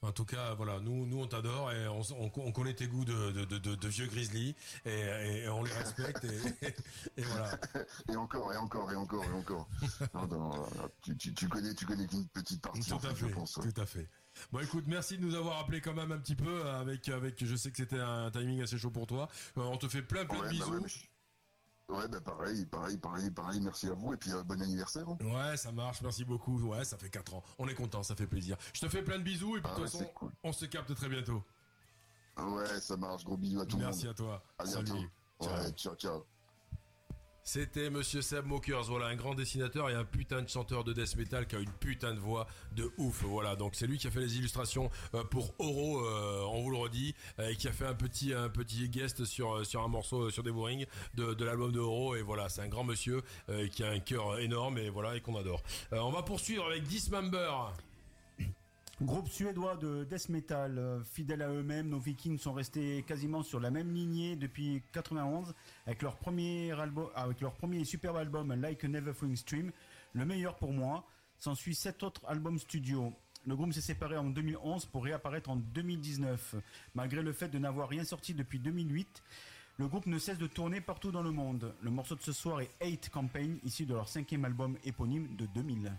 En 0.07 0.13
tout 0.13 0.25
cas, 0.25 0.55
voilà, 0.55 0.79
nous, 0.81 1.05
nous, 1.05 1.19
on 1.21 1.27
t'adore 1.27 1.73
et 1.73 1.89
on, 1.89 2.01
on- 2.19 2.31
on 2.37 2.53
connaît 2.53 2.75
tes 2.75 2.87
goûts 2.87 3.05
de, 3.05 3.33
de, 3.33 3.45
de, 3.45 3.59
de- 3.59 3.75
de 3.75 3.89
vieux 3.89 4.07
grizzly 4.07 4.55
et, 4.85 4.91
et- 4.91 5.43
et 5.45 5.49
on 5.49 5.65
les 5.65 5.73
respecte 5.73 6.25
et, 6.25 6.71
et 7.17 7.23
voilà. 7.23 7.51
Et 8.13 8.17
encore, 8.17 8.53
et 8.53 8.57
encore, 8.57 8.93
et 8.93 8.97
encore, 8.97 9.25
et 9.25 9.33
encore. 9.33 9.69
Non, 10.15 10.27
non, 10.29 10.39
non, 10.51 10.67
tu, 11.03 11.17
tu, 11.17 11.35
tu 11.35 11.49
connais, 11.49 11.75
tu 11.75 11.85
connais 11.87 12.07
qu'une 12.07 12.27
petite 12.29 12.63
partie. 12.63 12.81
Tout 12.89 12.95
en 12.95 12.99
à 12.99 13.01
fait, 13.01 13.15
fait, 13.15 13.29
je 13.29 13.35
pense. 13.35 13.57
ouais. 13.57 13.71
tout 13.73 13.81
à 13.81 13.87
fait. 13.87 14.09
Bon, 14.53 14.61
écoute, 14.61 14.85
merci 14.87 15.19
de 15.19 15.25
nous 15.25 15.35
avoir 15.35 15.59
appelé 15.59 15.81
quand 15.81 15.95
même 15.95 16.13
un 16.13 16.19
petit 16.19 16.37
peu 16.37 16.69
avec, 16.69 17.09
avec, 17.09 17.45
je 17.45 17.57
sais 17.57 17.71
que 17.71 17.79
c'était 17.79 17.99
un 17.99 18.31
timing 18.31 18.63
assez 18.63 18.79
chaud 18.79 18.91
pour 18.91 19.07
toi. 19.07 19.29
Euh, 19.59 19.63
on 19.63 19.77
te 19.77 19.89
fait 19.89 20.03
plein, 20.03 20.25
plein 20.25 20.39
Ouais, 20.41 20.53
de 20.53 20.59
bah 20.59 20.67
bisous. 20.67 20.75
ouais, 20.75 20.91
Ouais, 21.89 22.09
bah 22.09 22.21
pareil, 22.21 22.67
pareil, 22.67 22.99
pareil, 22.99 23.31
pareil. 23.31 23.61
Merci 23.61 23.87
à 23.89 23.93
vous 23.95 24.13
et 24.13 24.17
puis 24.17 24.33
euh, 24.33 24.43
bon 24.43 24.61
anniversaire. 24.61 25.09
hein. 25.09 25.17
Ouais, 25.21 25.57
ça 25.57 25.71
marche, 25.71 26.03
merci 26.03 26.25
beaucoup. 26.25 26.59
Ouais, 26.69 26.85
ça 26.85 26.99
fait 26.99 27.09
4 27.11 27.35
ans. 27.35 27.45
On 27.59 27.69
est 27.69 27.75
content, 27.75 28.03
ça 28.03 28.17
fait 28.17 28.27
plaisir. 28.27 28.57
Je 28.73 28.81
te 28.81 28.89
fais 28.89 29.03
plein 29.03 29.19
de 29.19 29.23
bisous 29.23 29.57
et 29.57 29.61
puis 29.61 29.63
de 29.63 29.67
Ah 29.69 29.75
toute 29.77 29.85
ouais, 29.85 29.91
façon, 29.91 30.05
cool. 30.15 30.33
on 30.43 30.53
se 30.53 30.65
capte 30.67 30.93
très 30.95 31.09
bientôt. 31.09 31.43
Ouais, 32.39 32.81
ça 32.81 32.97
marche. 32.97 33.25
Gros 33.25 33.37
bisous 33.37 33.61
à 33.61 33.67
tout 33.67 33.77
le 33.77 33.85
monde. 33.85 33.93
Merci 33.93 34.09
à 34.09 34.15
toi. 34.15 34.43
À 34.59 34.65
bientôt. 34.65 34.87
Salut. 34.87 35.11
Ouais, 35.41 35.71
ciao, 35.73 35.95
ciao. 35.95 36.25
C'était 37.49 37.91
Monsieur 37.91 38.23
Seb 38.23 38.45
Mokers, 38.45 38.87
voilà, 38.89 39.07
un 39.07 39.15
grand 39.15 39.37
dessinateur 39.37 39.89
et 39.89 39.95
un 39.95 40.05
putain 40.05 40.43
de 40.43 40.49
chanteur 40.49 40.83
de 40.83 40.93
death 40.93 41.15
metal 41.15 41.47
qui 41.47 41.55
a 41.55 41.61
une 41.61 41.71
putain 41.71 42.13
de 42.13 42.19
voix 42.19 42.49
de 42.73 42.91
ouf, 42.99 43.23
voilà. 43.23 43.55
Donc 43.55 43.77
c'est 43.77 43.87
lui 43.87 43.99
qui 43.99 44.09
a 44.09 44.11
fait 44.11 44.19
les 44.19 44.37
illustrations 44.37 44.91
euh, 45.15 45.23
pour 45.23 45.55
Oro, 45.61 46.05
euh, 46.05 46.43
on 46.51 46.65
vous 46.65 46.71
le 46.73 46.77
redit, 46.77 47.15
euh, 47.39 47.51
et 47.51 47.55
qui 47.55 47.69
a 47.69 47.73
fait 47.73 47.87
un 47.87 47.95
petit 47.95 48.33
petit 48.53 48.89
guest 48.89 49.25
sur 49.25 49.55
un 49.55 49.89
morceau 49.89 50.29
sur 50.31 50.43
Devouring 50.43 50.87
de, 51.15 51.35
de 51.35 51.45
l'album 51.45 51.71
de 51.71 51.79
Oro 51.79 52.17
et 52.17 52.23
voilà, 52.23 52.49
c'est 52.49 52.63
un 52.63 52.69
grand 52.69 52.83
monsieur 52.83 53.23
qui 53.71 53.85
a 53.85 53.91
un 53.91 54.01
cœur 54.01 54.41
énorme 54.41 54.79
et 54.79 54.91
voilà 54.91 55.15
et 55.15 55.21
qu'on 55.21 55.37
adore. 55.37 55.63
On 55.93 56.11
va 56.11 56.25
poursuivre 56.25 56.67
avec 56.67 56.83
Dismember. 56.83 57.53
Groupe 59.03 59.29
suédois 59.29 59.77
de 59.77 60.05
death 60.05 60.31
metal, 60.31 60.79
euh, 60.79 61.05
fidèles 61.05 61.43
à 61.43 61.51
eux-mêmes, 61.51 61.91
nos 61.91 61.99
Vikings 61.99 62.39
sont 62.39 62.55
restés 62.55 63.05
quasiment 63.07 63.43
sur 63.43 63.61
la 63.61 63.71
même 63.71 63.93
lignée 63.93 64.37
depuis 64.37 64.83
91 64.93 65.55
avec 65.87 66.01
leur 66.01 66.17
premier 66.17 66.73
album, 66.73 67.11
avec 67.15 67.43
leur 67.43 67.53
premier 67.53 67.85
superbe 67.85 68.17
album 68.17 68.55
Like 68.55 68.85
a 68.85 68.89
Neverfucking 68.89 69.37
Stream, 69.37 69.71
le 70.15 70.25
meilleur 70.25 70.57
pour 70.57 70.73
moi. 70.73 71.07
S'ensuit 71.37 71.75
sept 71.75 72.03
autres 72.03 72.23
albums 72.27 72.59
studio. 72.59 73.13
Le 73.47 73.55
groupe 73.55 73.75
s'est 73.75 73.83
séparé 73.83 74.17
en 74.17 74.31
2011 74.31 74.87
pour 74.87 75.05
réapparaître 75.05 75.51
en 75.51 75.57
2019. 75.57 76.55
Malgré 76.95 77.21
le 77.21 77.35
fait 77.35 77.49
de 77.49 77.59
n'avoir 77.59 77.91
rien 77.91 78.05
sorti 78.05 78.33
depuis 78.33 78.59
2008, 78.59 79.23
le 79.77 79.89
groupe 79.89 80.07
ne 80.07 80.19
cesse 80.19 80.39
de 80.39 80.47
tourner 80.47 80.81
partout 80.81 81.13
dans 81.13 81.23
le 81.23 81.33
monde. 81.33 81.75
Le 81.83 81.91
morceau 81.91 82.15
de 82.15 82.23
ce 82.23 82.33
soir 82.33 82.63
est 82.63 82.71
Hate 82.81 83.11
Campaign, 83.11 83.59
issu 83.63 83.85
de 83.85 83.93
leur 83.93 84.09
cinquième 84.09 84.47
album 84.47 84.79
éponyme 84.85 85.37
de 85.37 85.45
2000. 85.45 85.93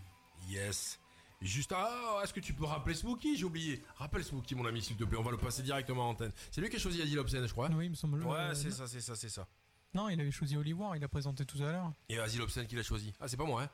Yes. 0.50 1.00
Juste 1.42 1.72
ah, 1.76 2.20
est-ce 2.24 2.34
que 2.34 2.40
tu 2.40 2.54
peux 2.54 2.66
rappeler 2.66 2.96
Smokey? 2.96 3.36
J'ai 3.36 3.44
oublié. 3.46 3.84
Rappelle 3.98 4.24
Smokey, 4.24 4.56
mon 4.56 4.66
ami, 4.66 4.82
s'il 4.82 4.96
te 4.98 5.04
plaît. 5.04 5.18
On 5.20 5.24
va 5.24 5.30
le 5.32 5.38
passer 5.38 5.62
directement 5.62 6.08
en 6.08 6.12
antenne. 6.12 6.32
C'est 6.52 6.62
lui 6.62 6.70
qui 6.70 6.78
a 6.78 6.80
choisi 6.80 7.00
Adil 7.02 7.20
Obscène, 7.20 7.46
je 7.46 7.52
crois. 7.52 7.70
Oui, 7.70 7.86
il 7.86 7.90
me 7.92 7.96
semble. 7.96 8.24
Ouais, 8.24 8.36
euh, 8.36 8.54
c'est 8.56 8.72
ça, 8.72 8.88
c'est 8.88 9.02
ça, 9.02 9.16
c'est 9.16 9.30
ça. 9.30 9.48
Non, 9.94 10.10
il 10.10 10.20
avait 10.20 10.32
choisi 10.32 10.58
Oli 10.58 10.74
War, 10.74 10.96
il 10.96 11.04
a 11.04 11.08
présenté 11.08 11.46
tout 11.46 11.58
à 11.60 11.72
l'heure. 11.72 11.94
Et 12.10 12.18
Asile 12.20 12.42
Obscène 12.42 12.66
qui 12.68 12.76
l'a 12.76 12.84
choisi. 12.84 13.14
Ah, 13.20 13.28
c'est 13.28 13.38
pas 13.38 13.46
moi, 13.46 13.64
hein 13.64 13.70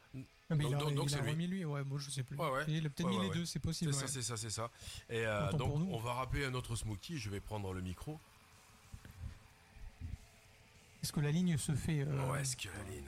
Ah, 0.50 0.56
mais 0.56 0.64
Donc- 0.66 0.72
il 0.72 0.76
a, 0.76 0.78
donc- 0.78 0.94
donc 0.96 1.06
il 1.10 1.14
a 1.14 1.18
c'est 1.18 1.24
lui. 1.24 1.32
remis 1.32 1.48
lui, 1.48 1.66
ouais, 1.66 1.84
moi 1.86 1.98
je 2.00 2.10
sais 2.12 2.24
plus. 2.24 2.38
Ouais, 2.38 2.50
ouais. 2.50 2.66
Il 2.68 2.86
a 2.86 2.90
peut-être 2.90 3.10
Ouais, 3.10 3.18
mis 3.18 3.22
les 3.24 3.30
deux, 3.34 3.46
c'est 3.46 3.60
possible. 3.60 3.94
C'est 3.94 4.02
ça, 4.02 4.08
c'est 4.08 4.22
ça, 4.22 4.38
c'est 4.38 4.50
ça. 4.50 4.70
Et 5.10 5.26
euh, 5.26 5.52
donc, 5.54 5.74
on 5.76 5.98
va 6.00 6.14
rappeler 6.14 6.46
un 6.46 6.54
autre 6.54 6.76
Smokey. 6.76 7.16
Je 7.18 7.30
vais 7.30 7.40
prendre 7.40 7.74
le 7.74 7.82
micro. 7.82 8.20
Est-ce 11.02 11.12
que 11.12 11.20
la 11.20 11.32
ligne 11.32 11.58
se 11.58 11.74
fait 11.74 12.02
euh, 12.02 12.32
Ouais, 12.32 12.42
est-ce 12.42 12.56
que 12.56 12.68
la 12.68 12.84
ligne? 12.94 13.04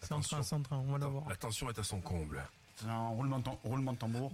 C'est 0.00 0.12
en 0.12 0.20
train, 0.20 0.42
c'est 0.42 0.54
en 0.54 0.62
train, 0.62 0.78
on 0.78 0.92
va 0.92 0.98
la 0.98 1.06
voir. 1.08 1.28
La 1.28 1.36
tension 1.36 1.68
est 1.68 1.78
à 1.78 1.82
son 1.84 2.00
comble. 2.00 2.42
C'est 2.80 2.86
un 2.88 3.08
roulement 3.08 3.38
de, 3.38 3.44
tam- 3.44 3.56
roulement 3.64 3.92
de 3.92 3.98
tambour. 3.98 4.32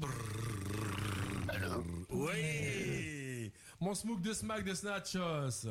Oui 2.10 3.52
Mon 3.80 3.94
smoke 3.94 4.20
de 4.20 4.32
smack 4.32 4.64
de 4.64 4.74
Snatchos 4.74 5.66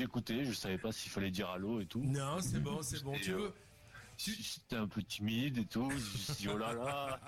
écouté, 0.00 0.44
je 0.44 0.52
savais 0.52 0.78
pas 0.78 0.90
s'il 0.90 1.10
fallait 1.12 1.30
dire 1.30 1.48
allô 1.50 1.80
et 1.80 1.86
tout. 1.86 2.02
Non, 2.02 2.38
c'est 2.40 2.58
bon, 2.60 2.82
c'est 2.82 3.02
bon. 3.04 3.14
Et, 3.14 3.20
Tu 3.20 3.32
euh, 3.32 3.36
veux 3.36 3.54
J'étais 4.18 4.76
un 4.76 4.88
peu 4.88 5.00
timide 5.02 5.58
et 5.58 5.64
tout. 5.64 5.88
Je 5.90 5.94
me 5.94 6.00
suis 6.00 6.32
dit, 6.34 6.48
oh 6.48 6.58
là 6.58 6.72
là, 6.74 7.20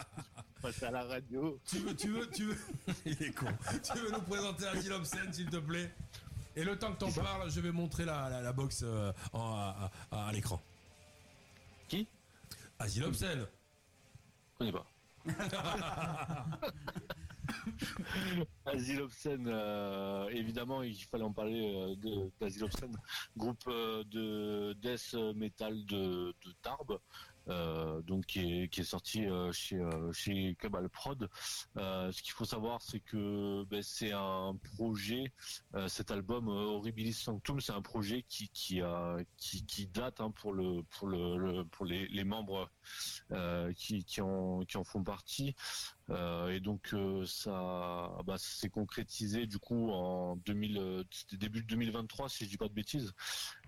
je 0.56 0.62
passe 0.62 0.82
à 0.82 0.90
la 0.90 1.04
radio. 1.04 1.58
Tu 1.64 1.78
veux, 1.78 1.94
tu 1.94 2.08
veux, 2.08 2.28
tu 2.30 2.44
veux. 2.46 2.58
Il 3.06 3.22
est 3.22 3.32
con. 3.32 3.46
Tu 3.84 3.96
veux 3.98 4.10
nous 4.10 4.20
présenter 4.22 4.66
Asile 4.66 4.92
Obscène, 4.92 5.32
s'il 5.32 5.48
te 5.48 5.56
plaît? 5.58 5.90
Et 6.56 6.64
le 6.64 6.76
temps 6.78 6.92
que 6.92 6.98
t'en 6.98 7.12
parles, 7.12 7.48
je 7.50 7.60
vais 7.60 7.70
montrer 7.72 8.04
la, 8.04 8.28
la, 8.28 8.42
la 8.42 8.52
box 8.52 8.82
euh, 8.84 9.12
en- 9.32 9.54
à, 9.54 9.90
à- 10.10 10.26
à 10.26 10.32
l'écran. 10.32 10.60
Qui? 11.88 12.06
Asile 12.80 13.04
Obscène. 13.04 13.46
Connais 14.62 14.70
pas. 14.70 14.86
Asile 18.66 19.00
Obscène, 19.02 19.48
euh, 19.48 20.28
évidemment, 20.28 20.84
il 20.84 20.94
fallait 20.94 21.24
en 21.24 21.32
parler 21.32 21.96
euh, 22.04 22.30
Obscène, 22.62 22.96
groupe 23.36 23.64
euh, 23.66 24.04
de 24.04 24.72
death 24.74 25.14
metal 25.34 25.84
de, 25.86 26.32
Tarbes, 26.62 26.98
donc 27.46 28.26
qui 28.26 28.68
est, 28.70 28.82
sorti 28.82 29.26
euh, 29.26 29.52
chez 29.52 29.76
euh, 29.76 30.12
chez 30.12 30.56
Cabal 30.60 30.88
Prod. 30.88 31.28
Euh, 31.76 32.12
ce 32.12 32.22
qu'il 32.22 32.32
faut 32.32 32.44
savoir, 32.44 32.82
c'est 32.82 33.00
que 33.00 33.64
ben, 33.64 33.82
c'est 33.82 34.12
un 34.12 34.56
projet, 34.76 35.32
euh, 35.74 35.88
cet 35.88 36.10
album 36.10 36.48
euh, 36.48 36.76
Horribilis 36.76 37.14
Sanctum, 37.14 37.60
c'est 37.60 37.72
un 37.72 37.82
projet 37.82 38.24
qui 38.28 38.50
qui 38.50 39.86
date 39.88 40.20
hein, 40.20 40.30
pour 40.30 40.52
le 40.52 40.82
pour 40.84 41.08
le, 41.08 41.64
pour 41.64 41.86
les, 41.86 42.24
membres 42.24 42.70
euh, 43.32 43.72
qui 43.72 44.04
qui 44.04 44.20
en 44.20 44.60
qui 44.60 44.76
en 44.76 44.84
font 44.84 45.02
partie. 45.02 45.54
Euh, 46.10 46.50
et 46.50 46.60
donc 46.60 46.92
euh, 46.94 47.24
ça, 47.26 48.10
bah, 48.26 48.36
ça 48.36 48.60
s'est 48.60 48.68
concrétisé 48.68 49.46
du 49.46 49.58
coup 49.58 49.90
en 49.90 50.36
2000, 50.36 50.78
euh, 50.78 51.04
c'était 51.10 51.36
début 51.36 51.62
de 51.62 51.66
2023 51.68 52.28
si 52.28 52.44
je 52.44 52.50
dis 52.50 52.56
pas 52.56 52.68
de 52.68 52.74
bêtises. 52.74 53.12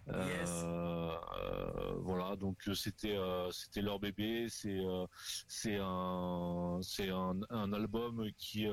Euh, 0.08 1.16
euh, 1.34 1.94
voilà, 2.00 2.36
donc 2.36 2.58
euh, 2.68 2.74
c'était 2.74 3.16
c'était 3.52 3.80
leur 3.80 3.98
bébé, 3.98 4.48
c'est 4.50 4.80
c'est 5.48 5.78
un 5.80 6.78
c'est 6.82 7.08
un, 7.08 7.72
album 7.72 8.30
qui 8.36 8.66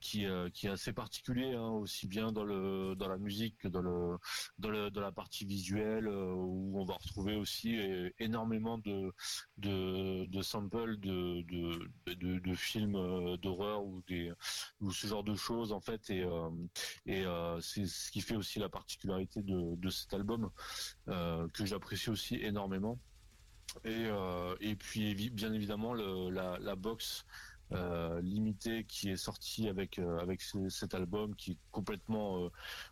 qui 0.00 0.26
qui 0.54 0.66
est 0.66 0.70
assez 0.70 0.92
particulier 0.92 1.54
hein, 1.54 1.68
aussi 1.68 2.06
bien 2.06 2.32
dans 2.32 2.44
le 2.44 2.94
dans 2.96 3.08
la 3.08 3.18
musique 3.18 3.58
que 3.58 3.68
dans 3.68 3.82
le 3.82 4.18
dans 4.58 4.70
le 4.70 4.90
dans 4.90 5.00
la 5.02 5.12
partie 5.12 5.44
visuelle 5.44 6.08
où 6.08 6.80
on 6.80 6.84
va 6.84 6.94
retrouver 6.94 7.36
aussi 7.36 7.78
énormément 8.18 8.78
de 8.78 9.12
de, 9.58 10.42
samples 10.42 10.96
de 10.98 11.42
de, 11.42 12.14
de, 12.14 12.38
de 12.38 12.54
films 12.54 13.36
d'horreur 13.38 13.84
ou 13.84 14.02
des 14.08 14.32
ou 14.80 14.90
ce 14.90 15.06
genre 15.06 15.24
de 15.24 15.34
choses 15.34 15.72
en 15.72 15.80
fait 15.80 16.08
et 16.10 16.24
et 17.06 17.24
c'est 17.60 17.86
ce 17.86 18.10
qui 18.10 18.20
fait 18.22 18.36
aussi 18.36 18.58
la 18.58 18.68
particularité 18.68 19.42
de, 19.42 19.76
de 19.76 19.90
cet 19.90 20.14
album 20.14 20.29
euh, 21.08 21.48
que 21.54 21.64
j'apprécie 21.66 22.10
aussi 22.10 22.36
énormément 22.36 22.98
et 23.84 24.06
euh, 24.06 24.56
et 24.60 24.74
puis 24.76 25.14
bien 25.30 25.52
évidemment 25.52 25.94
le, 25.94 26.30
la, 26.30 26.58
la 26.58 26.74
box 26.76 27.24
euh, 27.72 28.20
limitée 28.20 28.84
qui 28.84 29.10
est 29.10 29.16
sortie 29.16 29.68
avec 29.68 30.00
euh, 30.00 30.18
avec 30.18 30.42
ce- 30.42 30.68
cet 30.68 30.92
album 30.92 31.36
qui 31.36 31.52
est 31.52 31.58
complètement 31.70 32.44
euh, 32.44 32.48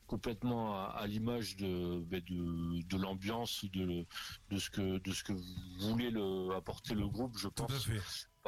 complètement 0.06 0.76
à, 0.76 0.84
à 0.90 1.06
l'image 1.08 1.56
de 1.56 1.98
ben, 2.06 2.22
de, 2.28 2.80
de 2.86 2.96
l'ambiance 2.96 3.64
de 3.72 4.06
de 4.50 4.58
ce 4.58 4.70
que 4.70 4.98
de 4.98 5.12
ce 5.12 5.24
que 5.24 5.32
voulait 5.80 6.12
le 6.12 6.54
apporter 6.54 6.94
le 6.94 7.08
groupe 7.08 7.36
je 7.38 7.48
pense. 7.48 7.88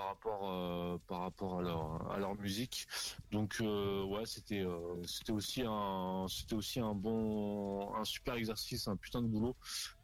Par 0.00 0.08
rapport 0.08 0.50
euh, 0.50 0.98
par 1.08 1.20
rapport 1.20 1.58
à 1.58 1.62
leur 1.62 2.10
à 2.10 2.18
leur 2.18 2.34
musique 2.36 2.86
donc 3.32 3.58
euh, 3.60 4.02
ouais 4.04 4.24
c'était 4.24 4.60
euh, 4.60 5.02
c'était 5.04 5.32
aussi 5.32 5.62
un 5.66 6.26
c'était 6.28 6.54
aussi 6.54 6.80
un 6.80 6.94
bon 6.94 7.94
un 7.94 8.04
super 8.04 8.34
exercice 8.34 8.88
un 8.88 8.96
putain 8.96 9.20
de 9.20 9.26
boulot 9.26 9.56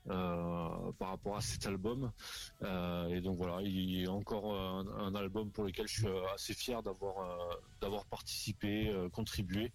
euh, 0.08 0.92
par 0.98 1.08
rapport 1.08 1.36
à 1.36 1.40
cet 1.40 1.66
album. 1.66 2.12
Et 3.10 3.20
donc 3.20 3.38
voilà, 3.38 3.60
il 3.62 4.02
y 4.02 4.06
a 4.06 4.12
encore 4.12 4.54
un, 4.54 4.86
un 4.98 5.14
album 5.16 5.50
pour 5.50 5.64
lequel 5.64 5.88
je 5.88 6.00
suis 6.00 6.08
assez 6.32 6.54
fier 6.54 6.80
d'avoir 6.80 7.58
d'avoir 7.80 8.04
participé, 8.06 8.94
contribué. 9.12 9.72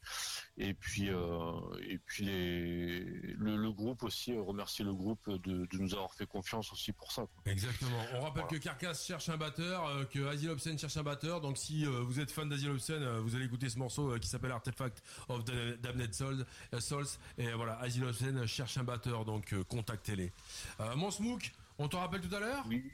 Et 0.64 0.74
puis 0.76 1.10
euh, 1.10 1.54
et 1.90 1.98
puis 1.98 2.26
les, 2.26 3.00
le, 3.34 3.56
le 3.58 3.72
groupe 3.72 4.04
aussi, 4.04 4.32
euh, 4.34 4.42
remercier 4.42 4.86
le 4.86 4.94
groupe 4.94 5.28
de, 5.30 5.66
de 5.66 5.78
nous 5.78 5.94
avoir 5.94 6.14
fait 6.14 6.28
confiance 6.28 6.72
aussi 6.72 6.92
pour 6.94 7.12
ça. 7.12 7.24
quoi. 7.24 7.52
Exactement. 7.52 7.98
On 8.14 8.22
rappelle 8.22 8.44
Voilà. 8.44 8.48
que 8.60 8.64
Carcass 8.64 9.06
cherche 9.06 9.28
un 9.30 9.38
batteur, 9.38 9.86
euh, 9.88 10.06
que 10.06 10.26
Asile 10.28 10.50
Obscene 10.52 10.78
cherche 10.78 10.98
un 10.98 11.04
batteur. 11.04 11.42
Donc 11.42 11.58
si 11.58 11.86
vous 11.86 12.20
êtes 12.20 12.30
fan 12.32 12.48
d'Asile 12.48 12.70
Obscene, 12.72 13.04
vous 13.20 13.36
allez 13.36 13.46
écouter 13.46 13.70
ce 13.70 13.80
morceau 13.80 14.18
qui 14.20 14.28
s'appelle 14.28 14.52
Artifact 14.52 15.02
of 15.30 15.44
Damned 15.46 16.14
Souls. 16.14 16.46
Souls. 16.80 17.06
Et 17.38 17.52
voilà, 17.54 17.80
Asile 17.80 18.04
Obscene 18.06 18.46
cherche 18.46 18.78
un 18.78 18.84
batteur, 18.84 19.26
donc 19.26 19.56
contactez-les. 19.68 20.32
Euh, 20.80 20.96
mon 20.96 21.10
Smook, 21.12 21.52
on 21.80 21.88
te 21.88 21.96
rappelle 21.96 22.22
tout 22.22 22.36
à 22.36 22.40
l'heure? 22.40 22.64
Oui. 22.68 22.92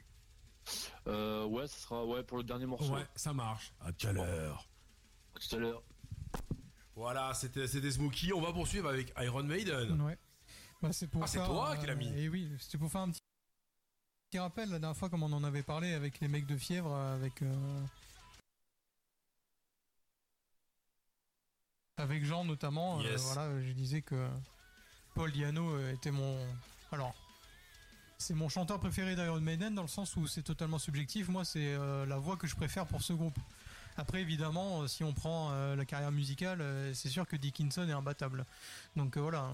Euh, 1.06 1.44
ouais, 1.44 1.66
ce 1.66 1.78
sera 1.80 2.04
ouais 2.04 2.22
pour 2.22 2.38
le 2.38 2.44
dernier 2.44 2.66
morceau. 2.66 2.92
Ouais, 2.94 3.06
ça 3.14 3.32
marche. 3.32 3.72
À 3.80 3.92
quelle 3.92 4.18
heure 4.18 4.66
À 5.36 5.38
tout 5.40 5.56
à 5.56 5.58
l'heure. 5.58 5.82
Voilà, 6.98 7.32
c'était 7.32 7.66
Smokey. 7.90 8.32
On 8.32 8.40
va 8.40 8.52
poursuivre 8.52 8.88
avec 8.88 9.14
Iron 9.20 9.44
Maiden. 9.44 10.00
Ouais. 10.02 10.18
Bah, 10.82 10.92
c'est 10.92 11.06
pour 11.06 11.22
Ah, 11.22 11.26
c'est 11.28 11.38
toi 11.38 11.76
qui 11.76 11.86
l'as 11.86 11.94
mis. 11.94 12.08
Et 12.18 12.28
oui, 12.28 12.50
c'était 12.58 12.76
pour 12.76 12.90
faire 12.90 13.02
un 13.02 13.10
petit, 13.10 13.20
petit 14.30 14.38
rappel 14.40 14.68
la 14.68 14.80
dernière 14.80 14.96
fois 14.96 15.08
comme 15.08 15.22
on 15.22 15.32
en 15.32 15.44
avait 15.44 15.62
parlé 15.62 15.92
avec 15.94 16.18
les 16.20 16.26
mecs 16.26 16.46
de 16.46 16.56
fièvre, 16.56 16.92
avec 16.92 17.40
euh, 17.42 17.80
avec 21.98 22.24
Jean 22.24 22.44
notamment. 22.44 22.98
euh, 23.00 23.02
Yes. 23.04 23.32
voilà, 23.34 23.60
je 23.62 23.72
disais 23.72 24.02
que 24.02 24.28
Paul 25.14 25.30
Diano 25.32 25.70
euh, 25.76 25.92
était 25.92 26.10
mon 26.10 26.36
alors. 26.92 27.14
C'est 28.20 28.34
mon 28.34 28.48
chanteur 28.48 28.80
préféré 28.80 29.14
d'Iron 29.14 29.40
Maiden 29.40 29.76
dans 29.76 29.82
le 29.82 29.88
sens 29.88 30.16
où 30.16 30.26
c'est 30.26 30.42
totalement 30.42 30.78
subjectif. 30.80 31.28
Moi, 31.28 31.44
c'est 31.44 31.74
euh, 31.74 32.04
la 32.06 32.18
voix 32.18 32.36
que 32.36 32.48
je 32.48 32.56
préfère 32.56 32.84
pour 32.86 33.00
ce 33.02 33.12
groupe. 33.12 33.38
Après, 33.98 34.20
évidemment, 34.22 34.82
euh, 34.82 34.86
si 34.86 35.02
on 35.02 35.12
prend 35.12 35.50
euh, 35.50 35.74
la 35.76 35.84
carrière 35.84 36.12
musicale, 36.12 36.60
euh, 36.60 36.94
c'est 36.94 37.08
sûr 37.08 37.26
que 37.26 37.34
Dickinson 37.36 37.86
est 37.88 37.92
imbattable. 37.92 38.46
Donc 38.96 39.16
euh, 39.16 39.20
voilà, 39.20 39.50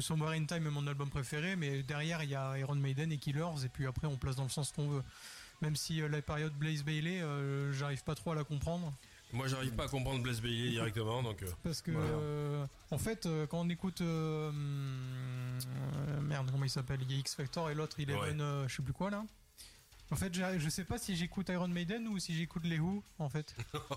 Somewhere 0.00 0.32
in 0.32 0.44
Time 0.46 0.66
est 0.66 0.70
mon 0.70 0.86
album 0.86 1.08
préféré, 1.10 1.54
mais 1.56 1.82
derrière 1.84 2.22
il 2.24 2.30
y 2.30 2.34
a 2.34 2.58
Iron 2.58 2.74
Maiden 2.74 3.12
et 3.12 3.18
Killers, 3.18 3.64
et 3.64 3.68
puis 3.68 3.86
après 3.86 4.08
on 4.08 4.16
place 4.16 4.34
dans 4.36 4.42
le 4.42 4.48
sens 4.50 4.72
qu'on 4.72 4.88
veut. 4.88 5.02
Même 5.62 5.76
si 5.76 6.00
la 6.00 6.22
période 6.22 6.52
Blaze 6.54 6.82
Bailey, 6.82 7.22
j'arrive 7.72 8.02
pas 8.02 8.14
trop 8.14 8.32
à 8.32 8.34
la 8.34 8.44
comprendre. 8.44 8.92
Moi, 9.32 9.46
j'arrive 9.46 9.72
pas 9.76 9.84
à 9.84 9.88
comprendre 9.88 10.20
Blaise 10.22 10.40
Bailey 10.40 10.70
directement, 10.70 11.22
donc. 11.22 11.44
Parce 11.62 11.82
que, 11.82 11.90
Voilà. 11.92 12.66
en 12.90 12.98
fait, 12.98 13.28
quand 13.50 13.60
on 13.60 13.68
écoute. 13.68 14.00
merde, 16.22 16.50
comment 16.50 16.64
il 16.64 16.70
s'appelle? 16.70 17.00
Il 17.02 17.12
y 17.12 17.16
a 17.16 17.18
X 17.18 17.34
Factor 17.34 17.70
et 17.70 17.74
l'autre, 17.74 17.96
il 18.00 18.10
est 18.10 18.14
Ouais. 18.14 18.34
euh, 18.40 18.66
je 18.68 18.76
sais 18.76 18.82
plus 18.82 18.92
quoi 18.94 19.10
là. 19.10 19.22
En 20.12 20.16
fait, 20.16 20.34
je 20.34 20.68
sais 20.68 20.84
pas 20.84 20.98
si 20.98 21.14
j'écoute 21.14 21.48
Iron 21.50 21.68
Maiden 21.68 22.08
ou 22.08 22.18
si 22.18 22.34
j'écoute 22.34 22.64
les 22.64 22.80
Who, 22.80 23.02
en 23.18 23.28
fait. 23.28 23.54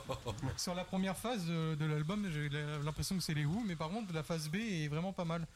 Sur 0.57 0.75
la 0.75 0.83
première 0.83 1.17
phase 1.17 1.45
de, 1.45 1.75
de 1.75 1.85
l'album, 1.85 2.29
j'ai 2.31 2.49
l'impression 2.83 3.15
que 3.15 3.23
c'est 3.23 3.33
les 3.33 3.45
Who, 3.45 3.63
mais 3.65 3.75
par 3.75 3.89
contre, 3.89 4.13
la 4.13 4.21
phase 4.23 4.47
B 4.49 4.55
est 4.57 4.87
vraiment 4.87 5.11
pas 5.11 5.25
mal. 5.25 5.47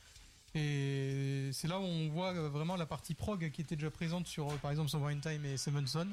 Et 0.55 1.49
c'est 1.53 1.67
là 1.67 1.79
où 1.79 1.83
on 1.83 2.09
voit 2.09 2.33
vraiment 2.49 2.75
la 2.75 2.85
partie 2.87 3.13
prog 3.13 3.51
qui 3.51 3.61
était 3.61 3.75
déjà 3.75 3.91
présente 3.91 4.27
sur, 4.27 4.49
euh, 4.49 4.55
par 4.55 4.71
exemple, 4.71 4.89
Somewhere 4.89 5.15
in 5.15 5.19
Time 5.19 5.45
et 5.45 5.57
Seven 5.57 5.85
Son, 5.85 6.07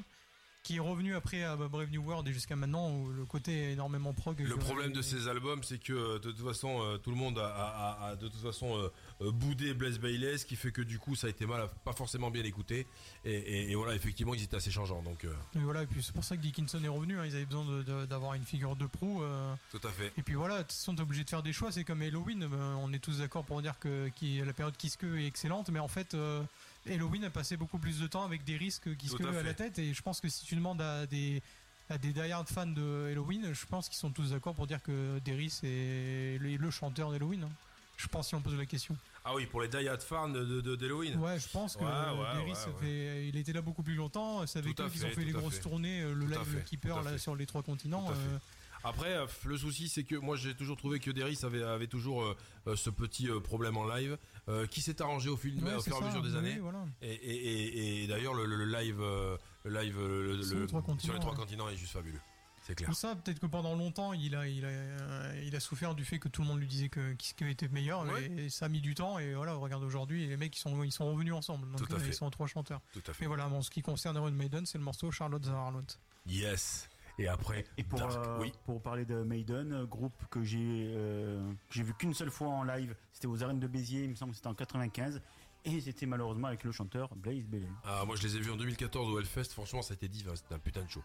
qui 0.65 0.77
est 0.77 0.79
revenu 0.79 1.15
après 1.15 1.43
à 1.43 1.55
Brave 1.55 1.91
New 1.91 2.01
World 2.03 2.27
et 2.27 2.33
jusqu'à 2.33 2.55
maintenant 2.55 2.89
où 2.89 3.11
le 3.11 3.23
côté 3.25 3.51
est 3.69 3.73
énormément 3.73 4.13
prog. 4.15 4.39
Le 4.41 4.57
problème 4.57 4.91
de 4.93 5.01
ces 5.03 5.27
albums, 5.27 5.61
c'est 5.61 5.77
que 5.77 5.93
euh, 5.93 6.13
de 6.17 6.31
toute 6.31 6.43
façon, 6.43 6.81
euh, 6.81 6.97
tout 6.97 7.11
le 7.11 7.15
monde 7.15 7.37
a, 7.37 7.45
a- 7.45 8.07
a- 8.07 8.15
de 8.15 8.27
toute 8.27 8.41
façon 8.41 8.75
euh, 9.21 9.31
boudé 9.31 9.75
Blaise 9.75 9.99
Bailey, 9.99 10.39
ce 10.39 10.45
qui 10.47 10.55
fait 10.55 10.71
que 10.71 10.81
du 10.81 10.97
coup, 10.97 11.15
ça 11.15 11.27
a 11.27 11.29
été 11.29 11.45
mal, 11.45 11.69
pas 11.83 11.93
forcément 11.93 12.31
bien 12.31 12.43
écouté. 12.43 12.87
Et, 13.25 13.31
et- 13.35 13.71
et 13.71 13.75
voilà, 13.75 13.93
effectivement, 13.93 14.33
ils 14.33 14.41
étaient 14.41 14.55
assez 14.55 14.71
changeants. 14.71 15.03
Donc, 15.03 15.23
euh, 15.23 15.33
Et 15.55 15.59
voilà, 15.59 15.83
et 15.83 15.85
puis 15.85 16.01
c'est 16.01 16.15
pour 16.15 16.23
ça 16.23 16.35
que 16.35 16.41
Dickinson 16.41 16.83
est 16.83 16.87
revenu. 16.87 17.19
hein, 17.19 17.25
Ils 17.27 17.35
avaient 17.35 17.45
besoin 17.45 17.83
d'avoir 18.07 18.33
une 18.33 18.43
figure 18.43 18.75
de 18.75 18.87
proue. 18.87 19.21
euh. 19.21 19.53
tout 19.71 19.87
à 19.87 19.91
fait. 19.91 20.11
Et 20.17 20.23
puis 20.23 20.33
voilà, 20.33 20.57
de 20.57 20.61
toute 20.63 20.71
façon, 20.71 20.95
t'es 20.95 21.03
obligé 21.03 21.23
de 21.23 21.29
faire 21.29 21.43
des 21.43 21.53
choix. 21.53 21.71
C'est 21.71 21.83
comme 21.83 22.01
Halloween. 22.01 22.43
on 22.51 22.91
est 22.91 22.97
tous 22.99 23.19
d'accord 23.19 23.45
pour 23.45 23.61
dire 23.61 23.77
que 23.77 24.07
qui, 24.15 24.39
la 24.39 24.53
période 24.53 24.75
Kiske 24.75 25.03
est 25.03 25.27
excellente, 25.27 25.69
mais 25.69 25.79
en 25.79 25.87
fait, 25.87 26.15
euh, 26.15 26.41
Halloween 26.89 27.23
a 27.25 27.29
passé 27.29 27.57
beaucoup 27.57 27.79
plus 27.79 27.99
de 27.99 28.07
temps 28.07 28.23
avec 28.23 28.43
des 28.43 28.57
risques 28.57 28.95
Kiske 28.97 29.17
Tout 29.17 29.27
à 29.27 29.37
à, 29.39 29.43
la 29.43 29.53
tête. 29.53 29.79
Et 29.79 29.93
je 29.93 30.01
pense 30.01 30.21
que 30.21 30.29
si 30.29 30.45
tu 30.45 30.55
demandes 30.55 30.81
à 30.81 31.05
des 31.07 31.41
à 31.89 31.97
des 31.99 32.13
die-hard 32.13 32.47
fans 32.49 32.65
de 32.65 33.09
Halloween, 33.11 33.53
je 33.53 33.65
pense 33.67 33.87
qu'ils 33.89 33.97
sont 33.99 34.09
tous 34.09 34.31
d'accord 34.31 34.55
pour 34.55 34.65
dire 34.65 34.81
que 34.81 35.19
Derris 35.19 35.59
est 35.63 36.39
le, 36.41 36.55
le 36.57 36.71
chanteur 36.71 37.11
d'Halloween. 37.11 37.43
hein. 37.43 37.51
Je 37.97 38.07
pense 38.07 38.27
si 38.27 38.35
on 38.35 38.41
pose 38.41 38.55
la 38.57 38.65
question. 38.65 38.97
Ah 39.23 39.33
oui, 39.35 39.45
pour 39.45 39.61
les 39.61 39.67
die-hard 39.67 40.01
fans 40.01 40.27
de, 40.29 40.61
de- 40.61 40.75
d'Halloween. 40.75 41.15
Ouais, 41.19 41.39
je 41.39 41.47
pense 41.47 41.75
que 41.77 41.83
Ouais, 41.83 41.87
ouais, 41.87 42.35
Derris 42.43 42.55
fait- 42.81 43.27
il 43.29 43.37
était 43.37 43.53
là 43.53 43.61
beaucoup 43.61 43.83
plus 43.83 43.93
longtemps. 43.95 44.45
C'est 44.47 44.59
avec 44.59 44.79
eux 44.79 44.89
qu'ils 44.89 45.05
ont 45.05 45.09
fait 45.09 45.23
les 45.25 45.31
grosses 45.31 45.55
fait. 45.55 45.61
tournées, 45.61 46.01
euh, 46.01 46.13
le 46.13 46.25
Tout 46.25 46.31
live 46.31 46.43
fait, 46.57 46.63
Keeper 46.65 47.03
là, 47.03 47.17
sur 47.19 47.35
les 47.35 47.45
trois 47.45 47.61
continents. 47.63 48.05
Euh, 48.09 48.37
Après, 48.83 49.13
euh, 49.13 49.25
le 49.45 49.57
souci, 49.57 49.87
c'est 49.87 50.03
que 50.03 50.15
moi, 50.15 50.35
j'ai 50.35 50.53
toujours 50.55 50.77
trouvé 50.77 50.99
que 50.99 51.09
Deris 51.11 51.39
avait, 51.43 51.63
avait 51.63 51.87
toujours 51.87 52.35
euh, 52.67 52.75
ce 52.75 52.89
petit 52.89 53.27
problème 53.43 53.77
en 53.77 53.87
live, 53.87 54.17
euh, 54.47 54.67
qui 54.67 54.81
s'est 54.81 55.01
arrangé 55.01 55.29
au, 55.29 55.37
fil, 55.37 55.61
Ouais, 55.63 55.73
au 55.75 55.81
fur 55.81 55.95
et 55.95 56.03
à 56.03 56.05
mesure 56.07 56.21
des 56.21 56.31
oui, 56.31 56.37
années. 56.37 56.59
voilà. 56.59 56.85
Et, 57.01 57.13
et- 57.13 57.99
et- 57.99 58.03
et 58.03 58.07
d'ailleurs, 58.07 58.33
le, 58.33 58.45
live, 58.65 58.99
euh, 59.01 59.37
le 59.63 59.81
live 59.81 59.97
euh, 59.99 60.35
le- 60.37 60.43
Sur 60.43 60.55
le- 60.55 60.61
les 60.61 60.67
trois 60.67 60.81
sur 60.81 60.87
les 60.89 60.95
continents, 60.95 61.19
trois 61.19 61.31
ouais. 61.33 61.37
continents 61.39 61.69
est 61.69 61.77
juste 61.77 61.93
fabuleux. 61.93 62.19
C'est 62.67 62.73
clair. 62.73 62.89
Pour 62.89 62.97
ça, 62.97 63.15
peut-être 63.15 63.37
que 63.39 63.45
pendant 63.45 63.75
longtemps, 63.75 64.11
il 64.13 64.35
a, 64.35 64.47
il, 64.47 64.65
a, 64.65 64.69
euh, 64.69 65.43
il 65.45 65.55
a 65.55 65.59
souffert 65.59 65.93
du 65.93 66.03
fait 66.03 66.17
que 66.17 66.27
tout 66.27 66.41
le 66.41 66.47
monde 66.47 66.59
lui 66.59 66.65
disait 66.67 66.89
que 66.89 67.13
Kiske 67.13 67.43
était 67.43 67.67
meilleur, 67.67 68.05
Ouais. 68.11 68.31
et, 68.37 68.49
ça 68.49 68.65
a 68.65 68.69
mis 68.69 68.81
du 68.81 68.95
temps, 68.95 69.19
et 69.19 69.35
voilà, 69.35 69.53
regarde 69.53 69.83
aujourd'hui, 69.83 70.25
les 70.27 70.35
mecs, 70.35 70.55
ils 70.57 70.59
sont, 70.59 70.83
ils 70.83 70.91
sont 70.91 71.05
revenus 71.11 71.33
ensemble, 71.33 71.69
donc 71.69 71.77
Tout 71.87 71.93
à 71.93 71.97
euh, 71.97 71.99
fait. 71.99 72.07
ils 72.09 72.13
sont 72.15 72.27
trois 72.31 72.47
chanteurs. 72.47 72.81
Tout 72.93 73.03
à 73.05 73.13
fait. 73.13 73.21
Mais 73.21 73.27
voilà, 73.27 73.47
en 73.47 73.61
ce 73.61 73.69
qui 73.69 73.83
concerne 73.83 74.15
Iron 74.15 74.31
Maiden, 74.31 74.65
c'est 74.65 74.79
le 74.79 74.83
morceau 74.83 75.11
Charlotte 75.11 75.45
Harlot. 75.47 75.83
Yes. 76.27 76.89
Et 77.17 77.27
après, 77.27 77.65
Et 77.77 77.83
pour, 77.83 77.99
Dark, 77.99 78.11
euh, 78.13 78.39
oui. 78.41 78.51
pour 78.65 78.81
parler 78.81 79.05
de 79.05 79.15
Maiden, 79.23 79.71
euh, 79.71 79.85
groupe 79.85 80.13
que 80.29 80.43
j'ai 80.43 80.91
euh, 80.93 81.41
j'ai 81.69 81.83
vu 81.83 81.93
qu'une 81.93 82.13
seule 82.13 82.29
fois 82.29 82.49
en 82.49 82.63
live, 82.63 82.93
c'était 83.13 83.27
aux 83.27 83.41
arènes 83.41 83.59
de 83.59 83.67
Béziers, 83.67 84.03
il 84.03 84.09
me 84.09 84.15
semble 84.15 84.31
que 84.31 84.35
c'était 84.35 84.49
en 84.49 84.53
95, 84.53 85.21
et 85.63 85.81
c'était 85.81 86.05
malheureusement 86.05 86.47
avec 86.47 86.63
le 86.63 86.71
chanteur 86.71 87.15
Blaze 87.15 87.45
Bailey. 87.45 87.69
Ah, 87.85 88.03
moi, 88.05 88.15
je 88.15 88.23
les 88.23 88.35
ai 88.35 88.39
vus 88.39 88.51
en 88.51 88.57
2014 88.57 89.11
au 89.11 89.19
Hellfest. 89.19 89.51
Franchement, 89.53 89.81
ça 89.81 89.93
a 89.93 89.95
été 89.95 90.07
divin. 90.07 90.35
C'était 90.35 90.53
un 90.55 90.59
putain 90.59 90.83
de 90.83 90.89
show. 90.89 91.03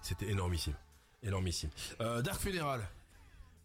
C'était 0.00 0.30
énormissime. 0.30 0.74
Énormissime. 1.22 1.70
Euh, 2.00 2.22
Dark 2.22 2.40
Fédéral. 2.40 2.86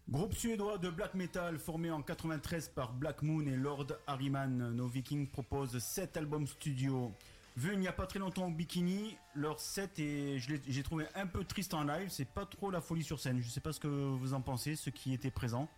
Groupe 0.08 0.34
suédois 0.34 0.78
de 0.78 0.90
black 0.90 1.14
metal 1.14 1.58
formé 1.58 1.90
en 1.90 2.02
93 2.02 2.70
par 2.74 2.92
Black 2.92 3.22
Moon 3.22 3.46
et 3.46 3.54
Lord 3.56 3.86
Harriman, 4.08 4.72
nos 4.72 4.88
Vikings 4.88 5.28
proposent 5.28 5.78
7 5.78 6.16
albums 6.16 6.46
studio. 6.48 7.14
Vu 7.56 7.72
il 7.74 7.78
n'y 7.80 7.88
a 7.88 7.92
pas 7.92 8.06
très 8.06 8.18
longtemps 8.18 8.46
au 8.46 8.50
Bikini, 8.50 9.16
leur 9.34 9.60
set 9.60 9.92
je 9.98 10.48
l'ai- 10.52 10.60
j'ai 10.66 10.82
trouvé 10.82 11.06
un 11.14 11.26
peu 11.26 11.44
triste 11.44 11.74
en 11.74 11.84
live, 11.84 12.08
c'est 12.10 12.24
pas 12.28 12.46
trop 12.46 12.70
la 12.70 12.80
folie 12.80 13.04
sur 13.04 13.20
scène. 13.20 13.42
Je 13.42 13.48
sais 13.50 13.60
pas 13.60 13.72
ce 13.72 13.80
que 13.80 13.88
vous 13.88 14.32
en 14.32 14.40
pensez, 14.40 14.74
ceux 14.74 14.90
qui 14.90 15.12
étaient 15.12 15.30
présents. 15.30 15.68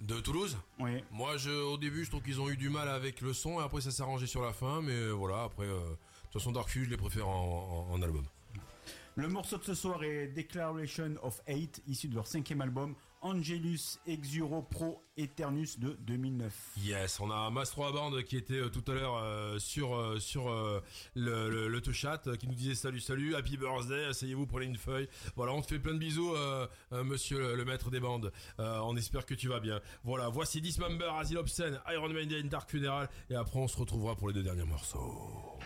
De 0.00 0.18
Toulouse 0.20 0.56
Oui. 0.78 1.02
Moi, 1.10 1.36
je, 1.36 1.50
au 1.50 1.76
début, 1.78 2.04
je 2.04 2.10
trouve 2.10 2.22
qu'ils 2.22 2.40
ont 2.40 2.48
eu 2.50 2.56
du 2.56 2.68
mal 2.70 2.88
avec 2.88 3.20
le 3.20 3.32
son 3.34 3.60
et 3.60 3.62
après, 3.64 3.80
ça 3.82 3.90
s'est 3.90 4.02
arrangé 4.02 4.26
sur 4.26 4.42
la 4.42 4.52
fin. 4.52 4.80
Mais 4.82 4.92
euh, 4.92 5.10
voilà, 5.12 5.42
après, 5.44 5.66
euh, 5.66 5.78
de 5.78 5.96
toute 6.24 6.32
façon, 6.34 6.52
Dark 6.52 6.68
Fuge, 6.70 6.84
je 6.86 6.90
les 6.90 6.96
préfère 6.96 7.28
en, 7.28 7.86
en- 7.90 7.92
en 7.94 8.02
album. 8.02 8.24
Le 9.16 9.28
morceau 9.28 9.58
de 9.58 9.64
ce 9.64 9.74
soir 9.74 10.02
est 10.04 10.28
Declaration 10.28 11.14
of 11.22 11.40
Hate, 11.46 11.80
issu 11.86 12.08
de 12.08 12.14
leur 12.14 12.26
cinquième 12.26 12.60
album, 12.62 12.94
Angelus 13.22 13.98
Exuro 14.06 14.62
Pro 14.62 15.02
Eternus 15.16 15.78
de 15.78 15.96
2009. 16.00 16.52
Yes, 16.82 17.20
on 17.20 17.30
a 17.30 17.50
Mastro 17.50 17.92
Band 17.92 18.12
qui 18.26 18.36
était 18.36 18.54
euh, 18.54 18.68
tout 18.68 18.84
à 18.90 18.94
l'heure 18.94 19.16
euh, 19.16 19.58
sur 19.58 19.94
euh, 19.94 20.18
sur 20.18 20.50
le, 21.14 21.80
chat 21.92 22.22
qui 22.38 22.46
nous 22.46 22.54
disait 22.54 22.74
salut 22.74 23.00
salut 23.00 23.34
happy 23.34 23.56
birthday 23.56 24.04
asseyez-vous 24.06 24.46
prenez 24.46 24.66
une 24.66 24.76
feuille. 24.76 25.08
Voilà 25.36 25.52
on 25.52 25.60
te 25.60 25.66
fait 25.66 25.78
plein 25.78 25.94
de 25.94 25.98
bisous 25.98 26.34
monsieur 26.92 27.56
le, 27.56 27.64
maître 27.64 27.90
des 27.90 28.00
bandes. 28.00 28.32
On 28.58 28.96
espère 28.96 29.26
que 29.26 29.34
tu 29.34 29.48
vas 29.48 29.60
bien. 29.60 29.80
Voilà 30.04 30.28
voici 30.28 30.60
Dismember 30.60 31.10
Asile 31.18 31.38
Obscene 31.38 31.80
Iron 31.92 32.08
Maiden 32.08 32.48
Dark 32.48 32.70
Funeral 32.70 33.08
et 33.28 33.34
après 33.34 33.58
on 33.58 33.68
se 33.68 33.76
retrouvera 33.76 34.14
pour 34.14 34.28
les 34.28 34.34
deux 34.34 34.42
derniers 34.42 34.64
morceaux 34.64 35.58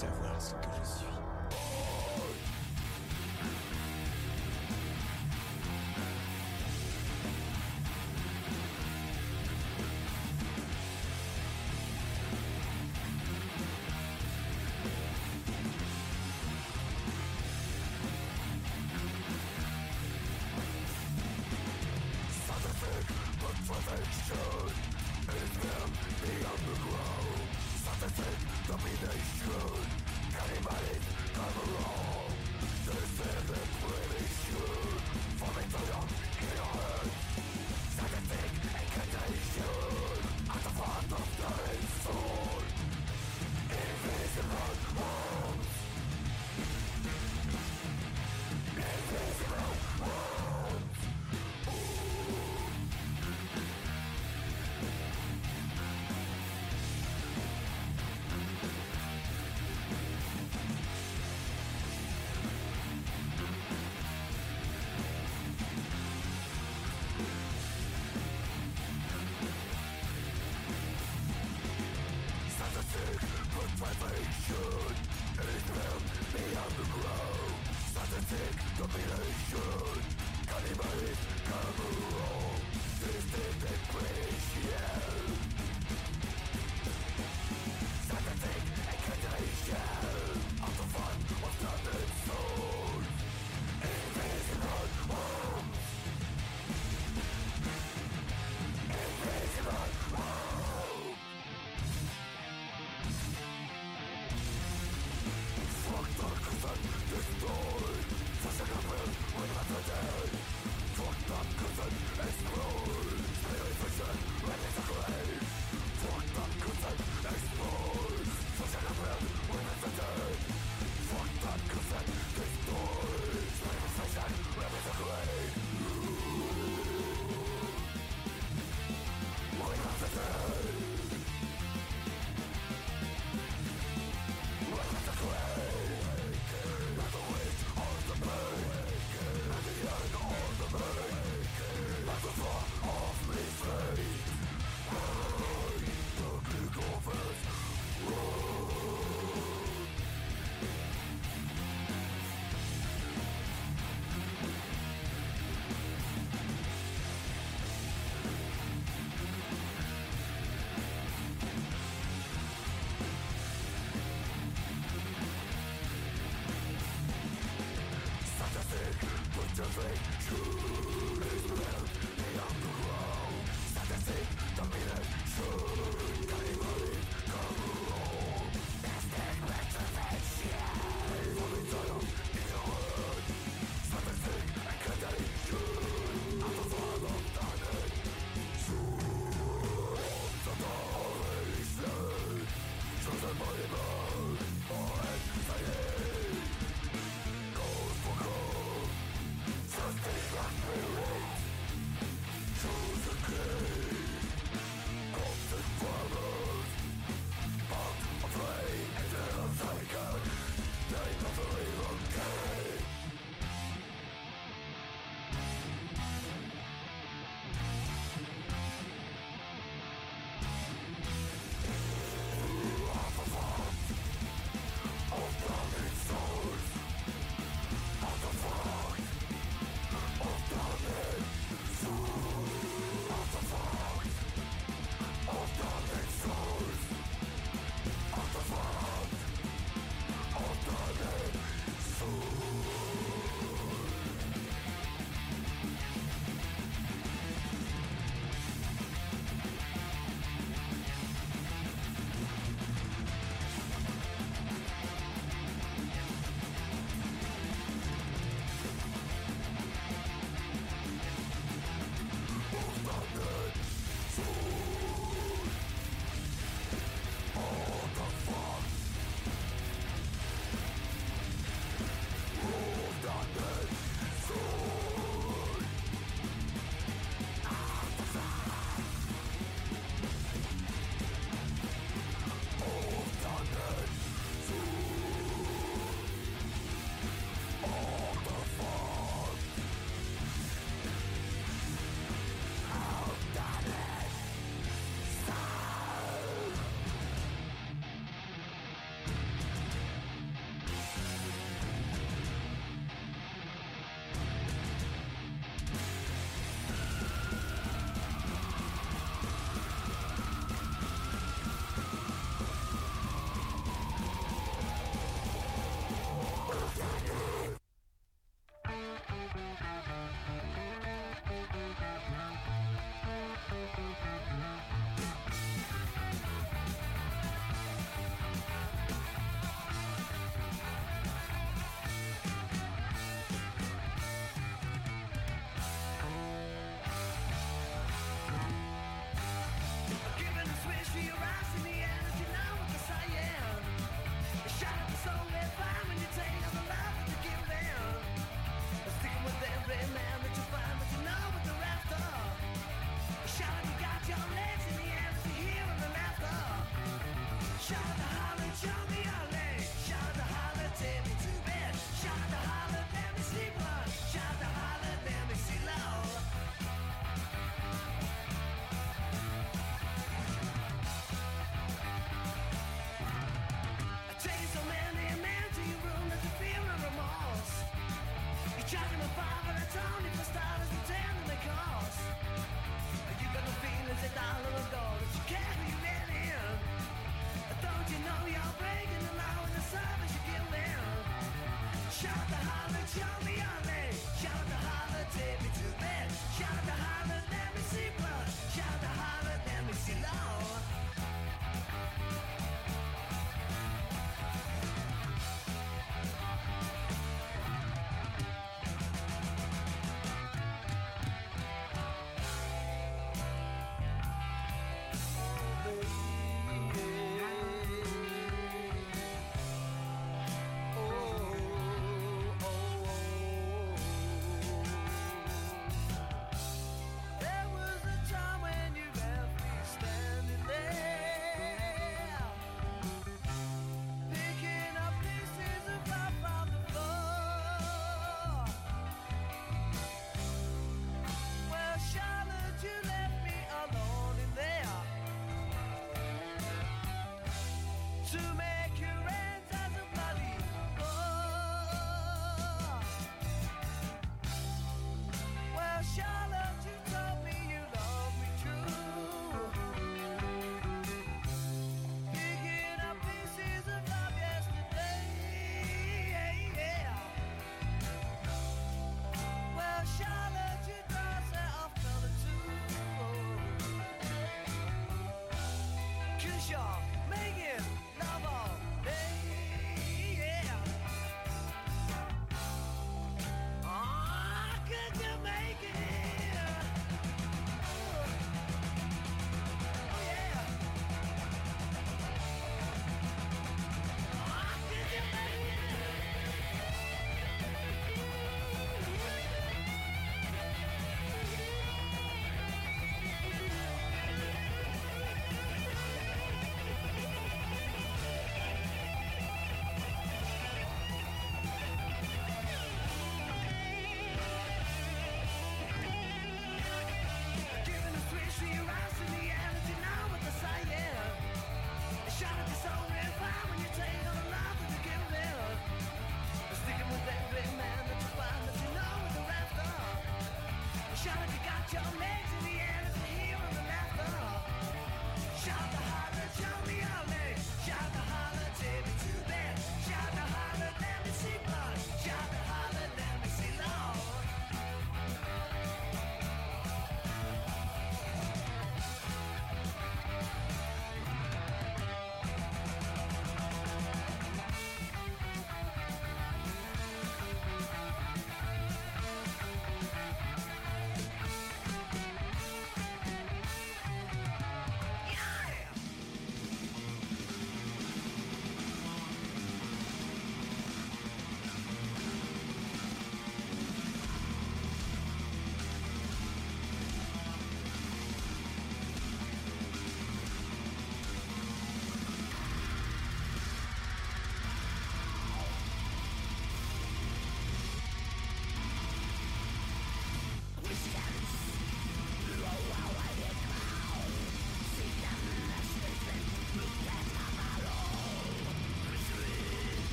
savoir 0.00 0.40
ce 0.40 0.54
que 0.54 0.70
je 0.82 0.88
suis. 0.88 1.09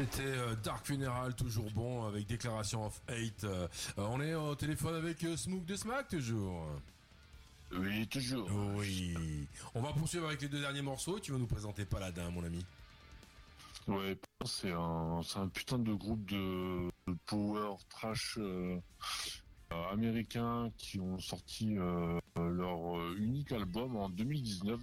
C'était 0.00 0.22
euh, 0.22 0.56
Dark 0.62 0.86
Funeral, 0.86 1.34
toujours 1.34 1.70
bon, 1.72 2.06
avec 2.06 2.26
Déclaration 2.26 2.86
of 2.86 3.02
Hate. 3.06 3.44
Euh, 3.44 3.68
on 3.98 4.18
est 4.22 4.34
au 4.34 4.54
téléphone 4.54 4.94
avec 4.94 5.22
euh, 5.24 5.36
Smook 5.36 5.66
de 5.66 5.76
Smack, 5.76 6.08
toujours. 6.08 6.66
Oui, 7.72 8.06
toujours. 8.08 8.48
Oui. 8.76 9.14
On 9.74 9.82
va 9.82 9.92
poursuivre 9.92 10.26
avec 10.26 10.40
les 10.40 10.48
deux 10.48 10.60
derniers 10.60 10.80
morceaux. 10.80 11.20
Tu 11.20 11.32
vas 11.32 11.38
nous 11.38 11.46
présenter 11.46 11.84
Paladin, 11.84 12.30
mon 12.30 12.42
ami. 12.44 12.64
Ouais, 13.88 14.16
c'est 14.46 14.72
un, 14.72 15.20
putain 15.52 15.78
de 15.78 15.92
groupe 15.92 16.24
de, 16.24 16.90
de 17.06 17.16
power 17.26 17.76
trash 17.90 18.38
euh, 18.38 18.80
euh, 19.72 19.92
américains 19.92 20.70
qui 20.78 20.98
ont 20.98 21.18
sorti 21.18 21.76
euh, 21.76 22.18
leur 22.36 23.12
unique 23.16 23.52
album 23.52 23.96
en 23.96 24.08
2019 24.08 24.80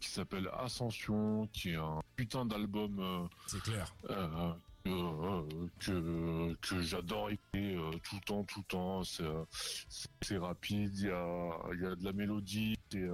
qui 0.00 0.08
s'appelle 0.08 0.48
Ascension, 0.58 1.48
qui 1.52 1.72
est 1.72 1.76
un 1.76 2.00
putain 2.18 2.44
d'album. 2.44 2.98
euh, 2.98 3.28
C'est 3.46 3.62
clair. 3.62 3.94
euh, 4.10 4.52
euh, 4.86 5.42
que 5.78 6.54
que 6.62 6.80
j'adore 6.82 7.30
écouter 7.30 7.76
tout 8.02 8.16
le 8.16 8.20
temps, 8.22 8.44
tout 8.44 8.60
le 8.60 8.64
temps. 8.64 9.02
C'est 9.04 10.38
rapide, 10.38 10.98
il 10.98 11.06
y 11.06 11.10
a 11.10 11.58
y 11.80 11.86
a 11.86 11.94
de 11.94 12.04
la 12.04 12.12
mélodie, 12.12 12.76
il 12.92 13.08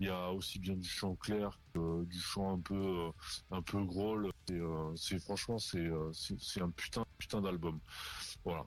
y 0.00 0.08
a 0.08 0.30
aussi 0.32 0.58
bien 0.58 0.74
du 0.74 0.88
chant 0.88 1.14
clair 1.16 1.58
que 1.74 2.04
du 2.04 2.18
chant 2.20 2.54
un 2.54 2.60
peu 2.60 3.10
un 3.50 3.62
peu 3.62 3.78
euh, 4.50 4.92
c'est 4.96 5.18
franchement 5.18 5.58
c'est 5.58 5.90
c'est 6.14 6.40
c'est 6.40 6.62
un 6.62 6.70
putain 6.70 7.04
putain 7.18 7.42
d'album. 7.42 7.78
Voilà. 8.44 8.64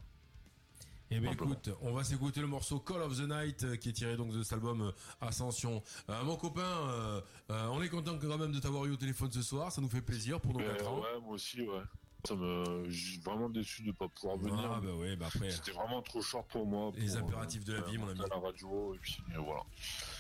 Eh 1.12 1.20
bien 1.20 1.30
Simplement. 1.30 1.54
écoute, 1.54 1.70
on 1.82 1.94
va 1.94 2.04
s'écouter 2.04 2.42
le 2.42 2.48
morceau 2.48 2.80
Call 2.80 3.02
of 3.02 3.16
the 3.18 3.30
Night 3.30 3.64
euh, 3.64 3.76
qui 3.76 3.90
est 3.90 3.94
tiré 3.94 4.18
donc 4.18 4.32
de 4.32 4.42
cet 4.42 4.54
album 4.54 4.82
euh, 4.82 4.92
Ascension. 5.22 5.84
Euh, 6.10 6.24
mon 6.24 6.36
copain, 6.36 6.62
euh, 6.62 7.22
euh, 7.52 7.68
on 7.68 7.82
est 7.82 7.90
content 7.90 8.18
quand 8.20 8.38
même 8.38 8.52
de 8.52 8.60
t'avoir 8.60 8.86
eu 8.86 8.92
au 8.92 8.96
téléphone 8.96 9.32
ce 9.32 9.44
soir, 9.44 9.72
ça 9.72 9.82
nous 9.82 9.90
fait 9.90 10.02
plaisir 10.02 10.42
pour 10.42 10.54
nos 10.54 10.60
4 10.60 10.88
ans. 10.88 11.02
ouais, 11.02 11.22
moi 11.22 11.34
aussi, 11.34 11.62
ouais. 11.62 11.82
Ça 12.28 12.36
me, 12.36 12.90
suis 12.90 13.20
vraiment 13.20 13.50
déçu 13.50 13.84
de 13.84 13.92
pas 13.92 14.08
pouvoir 14.08 14.38
venir. 14.38 14.72
Ah 14.74 14.82
bah 14.82 14.94
ouais, 14.94 15.16
bah 15.16 15.28
après. 15.28 15.52
C'était 15.52 15.74
vraiment 15.74 16.02
trop 16.02 16.24
short 16.24 16.48
pour 16.50 16.66
moi. 16.66 16.92
Les 16.96 17.16
impératifs 17.18 17.64
de 17.66 17.74
la 17.74 17.82
vie, 17.82 18.00
mon 18.00 18.10
ami. 18.10 18.20
À 18.20 18.28
la 18.28 18.40
radio, 18.40 18.96
et 18.96 18.98
puis 18.98 19.22
voilà. 19.36 19.62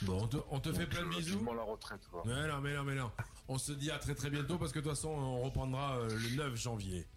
Bon, 0.03 0.21
on 0.21 0.27
te, 0.27 0.37
on 0.51 0.59
te 0.59 0.71
fait 0.71 0.85
plein 0.85 1.01
de 1.01 1.09
bisous. 1.09 1.43
la 1.43 1.63
retraite. 1.63 2.01
Mais 2.25 2.47
non, 2.47 2.61
mais 2.61 2.75
non, 2.75 2.83
mais 2.83 2.93
non. 2.93 3.11
On 3.47 3.57
se 3.57 3.71
dit 3.71 3.89
à 3.89 3.97
très 3.97 4.13
très 4.13 4.29
bientôt 4.29 4.59
parce 4.59 4.71
que 4.71 4.77
de 4.77 4.83
toute 4.83 4.93
façon 4.93 5.09
on 5.09 5.41
reprendra 5.41 5.97
le 6.07 6.35
9 6.35 6.55
janvier. 6.55 7.07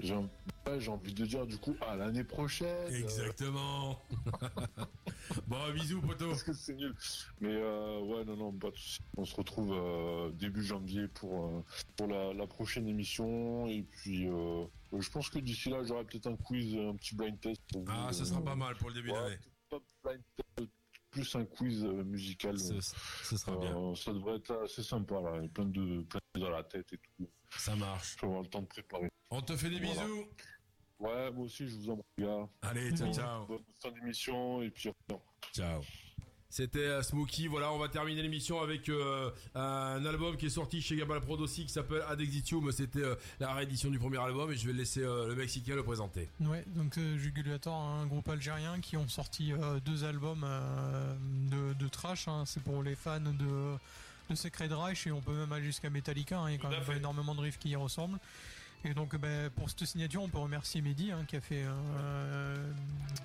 J'ai 0.00 0.88
envie 0.88 1.12
de 1.12 1.26
dire, 1.26 1.46
du 1.46 1.58
coup, 1.58 1.76
à 1.86 1.96
l'année 1.96 2.24
prochaine. 2.24 2.92
Exactement. 2.94 3.98
bon, 5.46 5.72
bisous, 5.74 6.00
poteau. 6.00 6.28
Parce 6.28 6.42
que 6.42 6.52
c'est 6.52 6.74
nul. 6.74 6.94
Mais 7.40 7.54
euh, 7.54 8.00
ouais, 8.00 8.24
non, 8.24 8.36
non, 8.36 8.52
pas 8.52 8.70
de 8.70 8.76
soucis. 8.76 9.00
On 9.16 9.24
se 9.24 9.34
retrouve 9.34 9.72
euh, 9.72 10.30
début 10.32 10.62
janvier 10.64 11.08
pour, 11.08 11.46
euh, 11.46 11.64
pour 11.96 12.06
la, 12.06 12.32
la 12.32 12.46
prochaine 12.46 12.88
émission. 12.88 13.66
Et 13.66 13.82
puis, 13.82 14.26
je 14.26 15.10
pense 15.10 15.28
que 15.28 15.38
d'ici 15.38 15.68
là, 15.70 15.82
j'aurai 15.84 16.04
peut-être 16.04 16.26
un 16.28 16.36
quiz, 16.36 16.74
un 16.76 16.94
petit 16.96 17.14
blind 17.14 17.38
test. 17.40 17.60
pour 17.72 17.84
Ah, 17.88 18.06
vous, 18.08 18.14
ça 18.14 18.24
sera 18.24 18.42
pas 18.42 18.56
mal 18.56 18.76
pour 18.76 18.88
le 18.88 18.94
début 18.94 19.10
ouais, 19.10 19.38
d'année. 19.72 20.68
Plus 21.12 21.36
un 21.36 21.44
quiz 21.44 21.84
euh, 21.84 22.02
musical. 22.04 22.58
Ce, 22.58 22.80
ce 23.22 23.36
sera 23.36 23.56
bien. 23.56 23.76
Euh, 23.76 23.94
ça 23.94 24.12
devrait 24.12 24.36
être 24.36 24.50
assez 24.64 24.82
sympa 24.82 25.20
là, 25.20 25.36
il 25.36 25.42
y 25.42 25.46
a 25.46 25.48
plein 25.50 25.66
de 25.66 26.02
plein 26.02 26.20
de 26.34 26.40
dans 26.40 26.50
la 26.50 26.64
tête 26.64 26.90
et 26.94 26.98
tout. 26.98 27.28
Ça 27.56 27.76
marche. 27.76 28.16
Je 28.16 28.22
vais 28.22 28.26
avoir 28.28 28.42
le 28.42 28.48
temps 28.48 28.62
de 28.62 28.66
préparer. 28.66 29.08
On 29.30 29.40
te 29.42 29.54
fait 29.56 29.68
des 29.70 29.78
Voilà. 29.78 30.02
bisous. 30.04 30.24
Ouais, 30.98 31.30
moi 31.32 31.44
aussi 31.44 31.68
je 31.68 31.76
vous 31.76 31.90
embrasse 31.90 32.06
gars. 32.18 32.48
Allez, 32.62 32.90
ciao, 32.96 33.06
Bon, 33.08 33.12
ciao. 33.12 33.46
Bonne 33.46 33.64
fin 33.80 33.90
d'émission 33.92 34.62
et 34.62 34.70
puis 34.70 34.90
non. 35.10 35.20
Ciao. 35.54 35.82
C'était 36.52 36.80
euh, 36.80 37.02
Smokey. 37.02 37.46
Voilà, 37.48 37.72
on 37.72 37.78
va 37.78 37.88
terminer 37.88 38.20
l'émission 38.20 38.60
avec 38.60 38.90
euh, 38.90 39.30
un 39.54 40.04
album 40.04 40.36
qui 40.36 40.44
est 40.44 40.50
sorti 40.50 40.82
chez 40.82 40.96
Gabal 40.96 41.22
Prod 41.22 41.40
aussi 41.40 41.64
qui 41.64 41.72
s'appelle 41.72 42.04
Ad 42.06 42.20
Exitium. 42.20 42.70
C'était 42.72 42.98
euh, 43.02 43.14
la 43.40 43.54
réédition 43.54 43.88
du 43.90 43.98
premier 43.98 44.18
album 44.18 44.52
et 44.52 44.56
je 44.58 44.66
vais 44.66 44.74
laisser 44.74 45.00
euh, 45.00 45.28
le 45.28 45.34
Mexicain 45.34 45.74
le 45.74 45.82
présenter. 45.82 46.28
Ouais, 46.42 46.62
donc 46.76 46.98
euh, 46.98 47.16
Jugulator, 47.16 47.74
un 47.74 48.04
groupe 48.04 48.28
algérien 48.28 48.80
qui 48.80 48.98
ont 48.98 49.08
sorti 49.08 49.54
euh, 49.54 49.80
deux 49.86 50.04
albums 50.04 50.44
euh, 50.44 51.14
de, 51.50 51.72
de 51.72 51.88
trash. 51.88 52.28
hein. 52.28 52.44
C'est 52.44 52.62
pour 52.62 52.82
les 52.82 52.96
fans 52.96 53.18
de, 53.18 53.74
de 54.28 54.34
Sacred 54.34 54.72
Reich 54.74 55.06
et 55.06 55.12
on 55.12 55.22
peut 55.22 55.32
même 55.32 55.52
aller 55.52 55.64
jusqu'à 55.64 55.88
Metallica. 55.88 56.38
hein. 56.38 56.50
Il 56.50 56.52
y 56.52 56.56
a 56.56 56.58
quand 56.60 56.68
même 56.68 56.98
énormément 56.98 57.34
de 57.34 57.40
riffs 57.40 57.58
qui 57.58 57.70
y 57.70 57.76
ressemblent. 57.76 58.18
Et 58.84 58.94
donc 58.94 59.14
ben, 59.16 59.48
pour 59.50 59.70
cette 59.70 59.84
signature, 59.84 60.22
on 60.22 60.28
peut 60.28 60.38
remercier 60.38 60.82
Mehdi 60.82 61.12
hein, 61.12 61.24
qui 61.28 61.36
a 61.36 61.40
fait, 61.40 61.62
euh, 61.64 62.72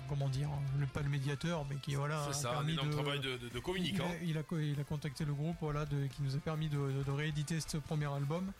comment 0.08 0.28
dire, 0.28 0.48
le 0.78 0.86
pas 0.86 1.00
le 1.02 1.08
médiateur, 1.08 1.66
mais 1.68 1.76
qui 1.76 1.96
voilà, 1.96 2.22
C'est 2.26 2.30
a 2.30 2.32
ça, 2.34 2.50
un 2.50 2.52
permis 2.54 2.72
énorme 2.74 2.88
de, 2.90 2.92
travail 2.94 3.18
de, 3.20 3.36
de, 3.38 3.48
de 3.48 3.58
communicant. 3.58 4.04
il 4.22 4.28
a, 4.28 4.30
il 4.30 4.38
a 4.38 4.42
co- 4.44 4.58
il 4.60 4.78
a 4.78 4.84
contacté 4.84 5.24
le 5.24 5.34
groupe 5.34 5.56
voilà, 5.60 5.84
de, 5.84 6.06
qui 6.06 6.22
nous 6.22 6.36
a 6.36 6.38
permis 6.38 6.68
de 6.68 7.10
rééditer 7.10 7.58
ce 7.60 7.76
premier 7.78 8.06
album. 8.06 8.52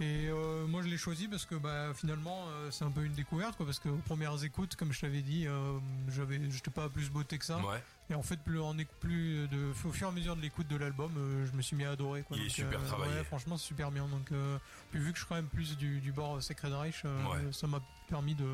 Et 0.00 0.28
euh, 0.28 0.66
moi 0.66 0.82
je 0.82 0.88
l'ai 0.88 0.96
choisi 0.96 1.28
parce 1.28 1.44
que 1.44 1.54
bah, 1.54 1.92
finalement 1.94 2.46
euh, 2.48 2.70
c'est 2.70 2.84
un 2.84 2.90
peu 2.90 3.04
une 3.04 3.12
découverte 3.12 3.56
quoi, 3.56 3.66
parce 3.66 3.78
que 3.78 3.88
aux 3.88 3.98
premières 3.98 4.42
écoutes 4.42 4.74
comme 4.74 4.92
je 4.92 5.00
t'avais 5.00 5.20
dit 5.22 5.46
euh, 5.46 5.78
j'avais 6.08 6.40
j'étais 6.50 6.70
pas 6.70 6.88
plus 6.88 7.10
beauté 7.10 7.38
que 7.38 7.44
ça 7.44 7.58
Ouais. 7.58 7.80
et 8.10 8.14
en 8.14 8.22
fait 8.22 8.38
plus 8.42 8.58
en 8.60 8.74
plus 9.00 9.46
de 9.48 9.70
au 9.86 9.92
fur 9.92 10.06
et 10.06 10.10
à 10.10 10.12
mesure 10.12 10.34
de 10.34 10.40
l'écoute 10.40 10.66
de 10.66 10.76
l'album 10.76 11.12
euh, 11.16 11.46
je 11.46 11.52
me 11.56 11.62
suis 11.62 11.76
mis 11.76 11.84
à 11.84 11.90
adorer 11.92 12.22
quoi. 12.22 12.36
Il 12.36 12.46
est 12.46 12.48
super 12.48 12.80
euh, 12.80 12.86
travaillé. 12.86 13.12
ouais, 13.14 13.24
franchement 13.24 13.56
c'est 13.56 13.66
super 13.66 13.90
bien 13.92 14.06
donc 14.08 14.32
euh, 14.32 14.58
puis 14.90 14.98
vu 15.00 15.10
que 15.12 15.16
je 15.18 15.22
suis 15.22 15.28
quand 15.28 15.36
même 15.36 15.46
plus 15.46 15.76
du, 15.76 16.00
du 16.00 16.10
bord 16.10 16.42
Sacred 16.42 16.72
Reich 16.72 17.04
Ouais. 17.04 17.52
ça 17.52 17.66
m'a 17.66 17.80
permis 18.08 18.34
de 18.34 18.46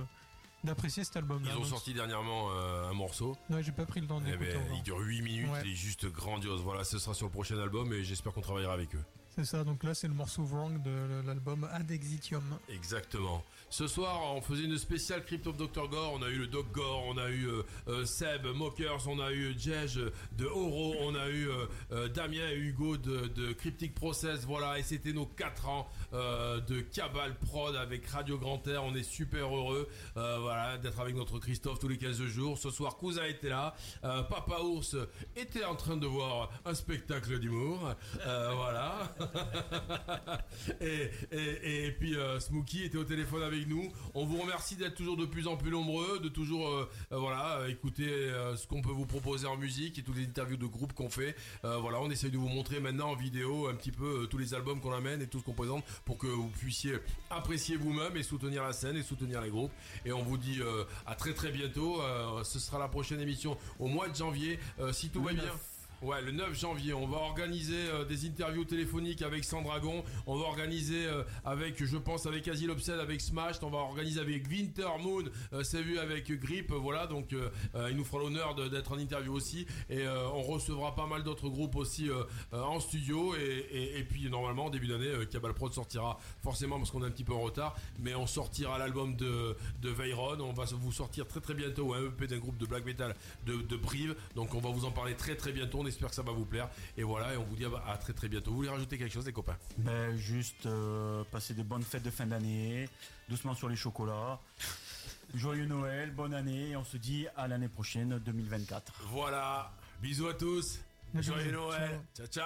d'apprécier 0.65 1.05
cet 1.05 1.17
album 1.17 1.41
Ils 1.47 1.57
ont 1.57 1.65
sorti 1.65 1.94
dernièrement 1.94 2.49
euh, 2.50 2.91
un 2.91 2.92
morceau. 2.94 3.36
ouais 3.49 3.62
j'ai 3.62 3.70
pas 3.73 3.86
pris 3.86 4.00
le 4.00 4.08
temps 4.08 4.20
Eh 4.26 4.31
d'écouter 4.33 4.55
ben, 4.55 4.75
il 4.75 4.83
dure 4.83 4.99
8 4.99 5.23
minutes, 5.23 5.50
Ouais. 5.52 5.62
il 5.65 5.70
est 5.70 5.75
juste 5.76 6.07
grandiose. 6.07 6.62
Voilà, 6.62 6.83
ce 6.83 6.99
sera 6.99 7.15
sur 7.15 7.26
le 7.26 7.33
prochain 7.33 7.57
album 7.60 7.92
et 7.92 8.02
j'espère 8.02 8.33
qu'on 8.33 8.41
travaillera 8.41 8.75
avec 8.75 8.92
eux. 8.97 9.05
C'est 9.39 9.44
ça 9.44 9.62
donc 9.62 9.84
là 9.84 9.94
c'est 9.94 10.08
le 10.08 10.15
morceau 10.15 10.42
Wrong 10.42 10.83
de 10.83 11.25
l'album 11.25 11.68
Ad 11.70 11.92
Exitium 11.92 12.58
Exactement. 12.68 13.44
Ce 13.70 13.86
soir, 13.86 14.34
on 14.34 14.41
faisait 14.41 14.65
une 14.65 14.78
spéciale 14.78 15.23
Crypt 15.26 15.47
of 15.47 15.58
Dr. 15.58 15.89
Gore. 15.91 16.15
On 16.15 16.23
a 16.23 16.28
eu 16.31 16.39
le 16.39 16.47
Doc 16.47 16.73
Gore, 16.73 17.05
on 17.07 17.18
a 17.18 17.28
eu 17.28 17.47
euh, 17.47 17.62
euh, 17.89 18.05
Seb, 18.07 18.47
Mockers, 18.47 19.07
on 19.07 19.20
a 19.20 19.31
eu 19.31 19.55
Jej 19.58 20.10
de 20.33 20.47
Oro, 20.47 20.94
on 21.00 21.15
a 21.15 21.28
eu 21.28 21.50
euh, 21.92 22.08
Damien 22.08 22.49
et 22.49 22.57
Hugo 22.57 22.97
de, 22.97 23.26
de 23.26 23.52
Cryptic 23.52 23.94
Process. 23.94 24.47
Voilà, 24.47 24.78
et 24.78 24.83
c'était 24.83 25.12
nos 25.12 25.26
4 25.26 25.68
ans 25.68 25.86
de 26.12 26.81
Cabal 26.81 27.34
Prod 27.39 27.76
avec 27.76 28.07
Radio 28.07 28.39
Grand 28.39 28.67
Air. 28.67 28.84
On 28.84 28.94
est 28.94 29.02
super 29.02 29.55
heureux 29.55 29.86
voilà, 30.15 30.78
d'être 30.78 30.99
avec 31.00 31.15
notre 31.15 31.39
Christophe 31.39 31.78
tous 31.78 31.89
les 31.89 31.99
15 31.99 32.23
jours. 32.23 32.57
Ce 32.57 32.70
soir, 32.70 32.97
Cousin 32.97 33.25
était 33.26 33.50
là. 33.50 33.75
Papa 34.02 34.60
Ours 34.62 34.97
était 35.36 35.65
en 35.65 35.76
train 35.76 35.99
de 35.99 36.07
voir 36.07 36.50
un 36.65 36.75
spectacle 36.75 37.39
d'humour. 37.39 37.94
Voilà. 38.25 39.15
et, 40.81 41.10
et, 41.32 41.86
et 41.86 41.92
puis 41.92 42.16
euh, 42.16 42.40
Smokey 42.40 42.84
était 42.84 42.98
au 42.98 43.05
téléphone 43.05 43.42
avec 43.42 43.66
nous. 43.66 43.90
On 44.15 44.24
vous 44.24 44.40
remercie 44.40 44.76
d'être 44.76 44.94
toujours 44.94 45.16
de 45.16 45.26
plus 45.26 45.47
en 45.47 45.57
plus 45.57 45.70
nombreux, 45.70 46.18
de 46.20 46.28
toujours 46.28 46.68
euh, 46.68 46.89
euh, 47.12 47.18
voilà 47.18 47.68
écouter 47.68 48.08
euh, 48.08 48.57
ce 48.57 48.66
qu'on 48.66 48.82
peut 48.82 48.90
vous 48.90 49.07
proposer 49.07 49.47
en 49.47 49.57
musique 49.57 49.98
et 49.98 50.02
toutes 50.02 50.16
les 50.16 50.24
interviews 50.24 50.57
de 50.57 50.66
groupe 50.66 50.92
qu'on 50.92 51.10
fait. 51.10 51.34
Voilà, 51.62 52.00
on 52.00 52.10
essaye 52.10 52.31
de 52.31 52.39
vous 52.39 52.48
montrer 52.48 52.81
maintenant 52.81 53.10
en 53.10 53.15
vidéo 53.15 53.68
un 53.68 53.74
petit 53.74 53.92
peu 53.92 54.26
tous 54.31 54.39
les 54.39 54.55
albums 54.55 54.81
qu'on 54.81 54.92
amène 54.92 55.23
et 55.23 55.26
tout 55.26 55.39
ce 55.39 55.44
qu'on 55.44 55.52
présente 55.52 55.84
pour 56.05 56.18
que 56.18 56.26
vous 56.26 56.48
puissiez 56.48 56.94
apprécier 57.31 57.76
vous-même 57.76 58.16
et 58.16 58.23
soutenir 58.23 58.62
la 58.65 58.73
scène 58.73 58.97
et 58.97 59.02
soutenir 59.02 59.40
les 59.40 59.50
groupes. 59.50 59.73
Et 60.05 60.12
on 60.12 60.23
vous 60.23 60.39
dit 60.39 60.60
à 61.07 61.15
très 61.15 61.34
très 61.34 61.50
bientôt. 61.50 62.00
Ce 62.44 62.58
sera 62.58 62.78
la 62.78 62.89
prochaine 62.89 63.20
émission 63.20 63.57
au 63.78 63.86
mois 63.86 64.08
de 64.08 64.15
janvier. 64.15 64.58
Si 64.92 65.10
tout 65.10 65.23
va 65.23 65.32
bien. 65.32 65.52
Ouais, 66.00 66.22
le 66.22 66.30
9 66.30 66.56
janvier, 66.56 66.94
on 66.94 67.08
va 67.08 67.16
organiser 67.16 67.88
euh, 67.88 68.04
des 68.04 68.24
interviews 68.24 68.64
téléphoniques 68.64 69.20
avec 69.20 69.42
Sandragon. 69.42 70.04
On 70.28 70.36
va 70.36 70.44
organiser 70.44 71.06
euh, 71.06 71.24
avec, 71.44 71.84
je 71.84 71.96
pense, 71.96 72.24
avec 72.26 72.46
Asile 72.46 72.70
Obsède, 72.70 73.00
avec 73.00 73.20
Smash. 73.20 73.56
On 73.62 73.70
va 73.70 73.78
organiser 73.78 74.20
avec 74.20 74.48
Winter 74.48 74.86
Moon. 75.02 75.24
Euh, 75.52 75.64
C'est 75.64 75.82
vu 75.82 75.98
avec 75.98 76.30
Grip. 76.30 76.70
Voilà, 76.70 77.08
donc 77.08 77.32
il 77.32 77.96
nous 77.96 78.04
fera 78.04 78.22
l'honneur 78.22 78.54
d'être 78.54 78.92
en 78.92 78.98
interview 78.98 79.32
aussi. 79.32 79.66
Et 79.90 80.06
on 80.08 80.42
recevra 80.42 80.94
pas 80.94 81.06
mal 81.06 81.24
d'autres 81.24 81.48
groupes 81.48 81.74
aussi 81.74 82.08
en 82.52 82.78
studio. 82.78 83.34
Et, 83.34 84.06
puis 84.08 84.30
normalement, 84.30 84.66
en 84.66 84.70
début 84.70 84.86
d'année, 84.86 85.10
Cabal 85.30 85.54
Prod 85.54 85.72
sortira 85.72 86.18
forcément 86.42 86.78
parce 86.78 86.90
qu'on 86.90 87.02
est 87.02 87.06
un 87.06 87.10
petit 87.10 87.24
peu 87.24 87.32
en 87.32 87.40
retard. 87.40 87.76
Mais 87.98 88.14
on 88.14 88.26
sortira 88.26 88.78
l'album 88.78 89.16
de, 89.16 89.56
de 89.82 89.90
Veyron. 89.90 90.40
On 90.40 90.52
va 90.52 90.64
vous 90.64 90.92
sortir 90.92 91.26
très 91.26 91.40
très 91.40 91.54
bientôt 91.54 91.94
un 91.94 92.06
EP 92.06 92.26
d'un 92.26 92.38
groupe 92.38 92.58
de 92.58 92.66
black 92.66 92.84
metal 92.84 93.16
de, 93.46 93.56
de 93.56 93.76
Brive. 93.76 94.14
Donc 94.36 94.54
on 94.54 94.60
va 94.60 94.70
vous 94.70 94.84
en 94.84 94.90
parler 94.92 95.14
très 95.14 95.34
très 95.34 95.52
bientôt. 95.52 95.82
Espère 95.89 96.08
que 96.08 96.15
ça 96.15 96.23
va 96.23 96.33
vous 96.33 96.44
plaire. 96.44 96.68
Et 96.97 97.02
voilà, 97.02 97.34
et 97.34 97.36
on 97.36 97.44
vous 97.44 97.57
dit 97.57 97.65
à, 97.65 97.97
très 97.97 98.12
très 98.12 98.28
bientôt. 98.28 98.50
Vous 98.50 98.58
voulez 98.58 98.68
rajouter 98.68 98.99
quelque 98.99 99.12
chose, 99.12 99.26
les 99.26 99.33
copains? 99.33 99.57
Ben, 99.78 100.17
juste 100.17 100.67
euh, 100.67 101.25
passer 101.31 101.55
des 101.55 101.65
bonnes 101.65 101.83
fêtes 101.83 102.02
de 102.02 102.10
fin 102.10 102.26
d'année, 102.26 102.89
doucement 103.28 103.55
sur 103.55 103.68
les 103.68 103.76
chocolats. 103.76 104.41
Joyeux 105.34 105.67
Noël, 105.67 106.10
bonne 106.10 106.33
année, 106.33 106.70
et 106.70 106.76
on 106.76 106.84
se 106.84 106.97
dit 106.97 107.26
à 107.36 107.49
l'année 107.49 107.68
prochaine, 107.68 108.18
2024. 108.25 109.02
Voilà. 109.10 109.73
Bisous 110.00 110.28
à 110.28 110.34
tous. 110.34 110.78
Joyeux 111.15 111.52
Noël. 111.52 112.00
Ciao, 112.15 112.26
ciao. 112.26 112.44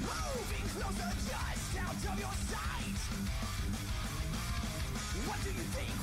Moving 0.00 0.68
closer, 0.74 1.10
just 1.26 1.78
out 1.78 2.12
of 2.12 2.18
your 2.20 2.47
you 5.58 5.97